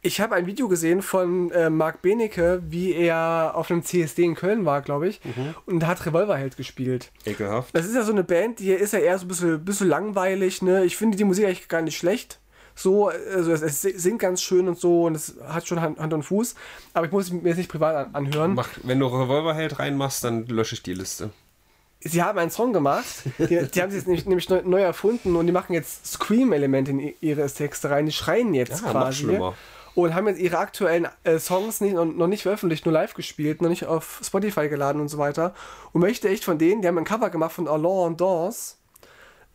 ich 0.01 0.21
habe 0.21 0.37
ein 0.37 0.47
Video 0.47 0.69
gesehen 0.69 1.03
von 1.03 1.51
äh, 1.51 1.71
Marc 1.71 2.03
Benecke, 2.03 2.63
wie 2.69 2.93
er 2.93 3.53
auf 3.55 3.71
einem 3.71 3.83
CSD 3.83 4.23
in 4.23 4.37
Köln 4.37 4.65
war, 4.65 4.81
glaube 4.81 5.09
ich, 5.09 5.21
und 5.67 5.87
hat 5.87 6.07
Revolverheld 6.07 6.57
gespielt. 6.57 7.11
Ekelhaft. 7.25 7.75
Das 7.75 7.85
ist 7.85 7.97
ja 7.97 8.05
so 8.05 8.13
eine 8.13 8.23
Band, 8.23 8.61
die 8.61 8.71
ist 8.71 8.93
ja 8.93 9.01
eher 9.01 9.19
so 9.19 9.25
ein 9.25 9.29
bisschen, 9.29 9.65
bisschen 9.65 9.89
langweilig, 9.89 10.63
ne? 10.63 10.85
Ich 10.85 10.97
finde 10.97 11.17
die 11.17 11.25
Musik 11.25 11.47
eigentlich 11.47 11.69
gar 11.69 11.83
nicht 11.83 11.97
schlecht. 11.99 12.39
So, 12.79 13.09
also 13.09 13.53
es, 13.53 13.63
es 13.63 13.83
singt 13.83 14.21
ganz 14.21 14.41
schön 14.41 14.69
und 14.69 14.79
so 14.79 15.05
und 15.05 15.17
es 15.17 15.35
hat 15.49 15.67
schon 15.67 15.81
Hand, 15.81 15.99
Hand 15.99 16.13
und 16.15 16.23
Fuß, 16.23 16.55
aber 16.95 17.07
ich 17.07 17.13
muss 17.13 17.25
es 17.25 17.33
mir 17.33 17.49
jetzt 17.49 17.57
nicht 17.59 17.71
privat 17.71 17.97
an, 17.97 18.15
anhören. 18.15 18.55
Mach, 18.55 18.69
wenn 18.85 19.01
du 19.01 19.07
Revolverheld 19.07 19.81
reinmachst, 19.81 20.23
dann 20.23 20.47
lösche 20.47 20.77
ich 20.77 20.83
die 20.85 20.95
Liste. 20.95 21.31
Sie 22.01 22.23
haben 22.23 22.39
einen 22.39 22.53
Song 22.53 22.73
gemacht, 22.73 23.05
die, 23.39 23.47
die 23.47 23.83
haben 23.83 23.91
sie 23.91 23.97
jetzt 23.97 24.07
nämlich, 24.07 24.25
nämlich 24.27 24.49
neu, 24.49 24.63
neu 24.65 24.81
erfunden 24.81 25.35
und 25.35 25.47
die 25.47 25.53
machen 25.53 25.73
jetzt 25.73 26.07
Scream-Elemente 26.07 26.93
in 26.93 27.15
ihre 27.21 27.51
Texte 27.51 27.91
rein, 27.91 28.07
die 28.07 28.13
schreien 28.13 28.55
jetzt 28.55 28.81
Ja, 28.83 28.87
noch 28.87 28.93
quasi. 28.93 29.25
schlimmer. 29.25 29.55
Und 29.97 30.15
haben 30.15 30.29
jetzt 30.29 30.39
ihre 30.39 30.59
aktuellen 30.59 31.09
äh, 31.25 31.41
Songs 31.41 31.81
nicht, 31.81 31.95
noch, 31.95 32.29
nicht 32.29 32.43
veröffentlicht, 32.45 32.87
nur 32.87 32.93
live 32.93 33.15
gespielt, 33.15 33.61
noch 33.61 33.69
nicht 33.69 33.87
auf 33.87 34.21
Spotify 34.23 34.69
geladen 34.69 35.01
und 35.01 35.09
so 35.09 35.19
weiter. 35.19 35.53
Und 35.93 36.03
möchte 36.03 36.29
echt 36.29 36.45
von 36.45 36.57
denen, 36.57 36.83
die 36.83 36.87
haben 36.87 36.99
ein 36.99 37.05
Cover 37.05 37.31
gemacht 37.31 37.51
von 37.51 37.67
Alain 37.67 38.17
Dance 38.17 38.77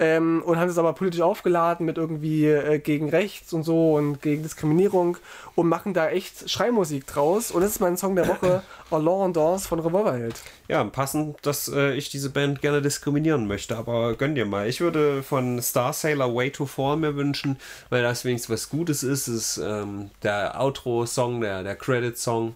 ähm, 0.04 0.44
und 0.46 0.60
haben 0.60 0.68
das 0.68 0.78
aber 0.78 0.94
politisch 0.94 1.22
aufgeladen 1.22 1.86
mit 1.86 1.98
irgendwie 1.98 2.48
äh, 2.48 2.80
gegen 2.80 3.10
Rechts 3.10 3.54
und 3.54 3.64
so 3.64 3.94
und 3.96 4.22
gegen 4.22 4.44
Diskriminierung 4.44 5.18
und 5.56 5.70
machen 5.70 5.94
da 5.94 6.10
echt 6.10 6.50
Schreimusik 6.50 7.08
draus. 7.08 7.52
Und 7.52 7.62
das 7.62 7.72
ist 7.72 7.80
mein 7.80 7.96
Song 7.96 8.16
der 8.16 8.28
Woche, 8.28 8.64
Alain 8.92 9.32
Dance 9.32 9.68
von 9.68 9.80
Revolverheld. 9.80 10.42
Ja, 10.68 10.84
passend, 10.84 11.38
dass 11.44 11.70
äh, 11.70 11.94
ich 11.94 12.10
diese 12.10 12.30
Band 12.30 12.62
gerne 12.62 12.82
diskriminieren 12.82 13.48
möchte, 13.48 13.78
aber 13.78 14.16
gönn 14.16 14.36
dir 14.36 14.46
mal. 14.46 14.68
Ich 14.68 14.82
würde 14.82 15.24
von 15.24 15.62
Star 15.62 15.94
Sailor 15.94 16.36
Way 16.36 16.52
to 16.52 16.66
Fall 16.66 16.98
mir 16.98 17.16
wünschen, 17.16 17.58
weil 17.90 18.04
das 18.04 18.26
wenigstens 18.26 18.54
was 18.54 18.70
Gutes 18.70 19.04
ist. 19.04 19.28
ist 19.28 19.58
ähm, 19.58 20.12
der 20.22 20.60
Outro-Song, 20.60 21.42
der, 21.42 21.64
der 21.64 21.76
Credit-Song 21.76 22.56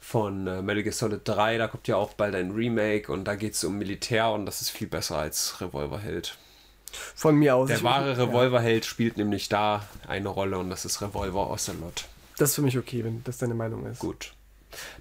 von 0.00 0.46
äh, 0.46 0.62
Metal 0.62 0.82
Gear 0.82 0.94
Solid 0.94 1.20
3. 1.24 1.58
Da 1.58 1.68
kommt 1.68 1.86
ja 1.86 1.96
auch 1.96 2.14
bald 2.14 2.34
ein 2.34 2.52
Remake 2.52 3.12
und 3.12 3.24
da 3.24 3.34
geht 3.34 3.54
es 3.54 3.64
um 3.64 3.76
Militär 3.76 4.30
und 4.30 4.46
das 4.46 4.62
ist 4.62 4.70
viel 4.70 4.88
besser 4.88 5.18
als 5.18 5.60
Revolverheld. 5.60 6.38
Von 6.96 7.36
mir 7.36 7.56
aus. 7.56 7.68
Der 7.68 7.82
wahre 7.82 8.16
Revolverheld 8.16 8.84
spielt 8.84 9.16
nämlich 9.16 9.48
da 9.48 9.86
eine 10.06 10.28
Rolle 10.28 10.58
und 10.58 10.70
das 10.70 10.84
ist 10.84 11.00
Revolver 11.02 11.50
Ocelot. 11.50 12.06
Das 12.38 12.50
ist 12.50 12.54
für 12.54 12.62
mich 12.62 12.78
okay, 12.78 13.04
wenn 13.04 13.22
das 13.24 13.38
deine 13.38 13.54
Meinung 13.54 13.86
ist. 13.86 13.98
Gut. 13.98 14.32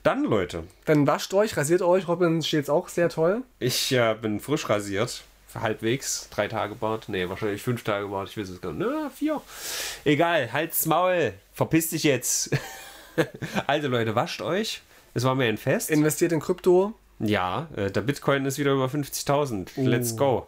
Dann, 0.04 0.24
Leute, 0.24 0.64
Dann 0.86 1.06
wascht 1.08 1.34
euch, 1.34 1.58
rasiert 1.58 1.82
euch. 1.82 2.08
Robin 2.08 2.42
steht's 2.42 2.70
auch 2.70 2.88
sehr 2.88 3.10
toll. 3.10 3.44
Ich 3.60 3.92
äh, 3.92 4.16
bin 4.16 4.40
frisch 4.40 4.70
rasiert. 4.70 5.24
Halbwegs. 5.54 6.30
Drei 6.30 6.48
Tage 6.48 6.76
Bart. 6.76 7.10
Nee, 7.10 7.30
wahrscheinlich 7.30 7.62
fünf 7.62 7.84
Tage 7.84 8.08
Bart. 8.08 8.30
Ich 8.30 8.38
weiß 8.38 8.50
es 8.50 8.62
gar 8.62 8.72
nicht. 8.72 8.88
Na, 8.88 9.10
vier. 9.10 9.42
Egal. 10.06 10.52
Halt's 10.54 10.86
Maul. 10.86 11.34
Verpiss 11.54 11.90
dich 11.90 12.04
jetzt. 12.04 12.50
also, 13.68 13.88
Leute, 13.88 14.16
wascht 14.16 14.42
euch. 14.42 14.82
Es 15.14 15.24
war 15.24 15.36
mir 15.36 15.46
ein 15.46 15.58
Fest. 15.58 15.90
Investiert 15.90 16.32
in 16.32 16.40
Krypto. 16.40 16.94
ja, 17.20 17.68
äh, 17.76 17.90
der 17.90 18.02
Bitcoin 18.02 18.46
ist 18.46 18.60
wieder 18.60 18.74
über 18.74 18.86
50.000. 18.86 19.70
Let's 19.82 20.16
go. 20.16 20.48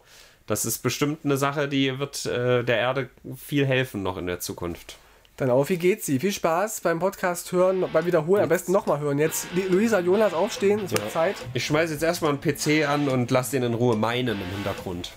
Das 0.50 0.64
ist 0.64 0.80
bestimmt 0.80 1.20
eine 1.24 1.36
Sache, 1.36 1.68
die 1.68 2.00
wird 2.00 2.26
äh, 2.26 2.64
der 2.64 2.78
Erde 2.78 3.08
viel 3.36 3.64
helfen 3.64 4.02
noch 4.02 4.16
in 4.16 4.26
der 4.26 4.40
Zukunft. 4.40 4.96
Dann 5.36 5.48
auf, 5.48 5.68
wie 5.68 5.76
geht's 5.76 6.06
sie? 6.06 6.18
Viel 6.18 6.32
Spaß 6.32 6.80
beim 6.80 6.98
Podcast 6.98 7.52
hören, 7.52 7.84
beim 7.92 8.04
Wiederholen. 8.04 8.42
Am 8.42 8.48
besten 8.48 8.72
nochmal 8.72 8.98
hören. 8.98 9.20
Jetzt 9.20 9.46
Luisa, 9.70 10.00
Jonas 10.00 10.34
aufstehen. 10.34 10.80
Es 10.84 10.90
wird 10.90 11.08
Zeit. 11.12 11.36
Ich 11.54 11.64
schmeiße 11.66 11.92
jetzt 11.92 12.02
erstmal 12.02 12.32
einen 12.32 12.40
PC 12.40 12.84
an 12.88 13.08
und 13.08 13.30
lass 13.30 13.50
den 13.50 13.62
in 13.62 13.74
Ruhe 13.74 13.94
meinen 13.94 14.40
im 14.40 14.48
Hintergrund. 14.56 15.12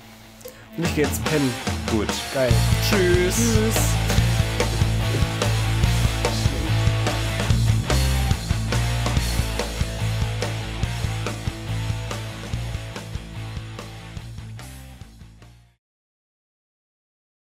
Und 0.77 0.85
ich 0.85 0.93
geh 0.93 1.01
jetzt 1.01 1.25
pennen. 1.25 1.51
Gut. 1.89 2.09
Geil. 2.35 2.53
Tschüss. 2.87 3.35
Tschüss. 3.35 4.02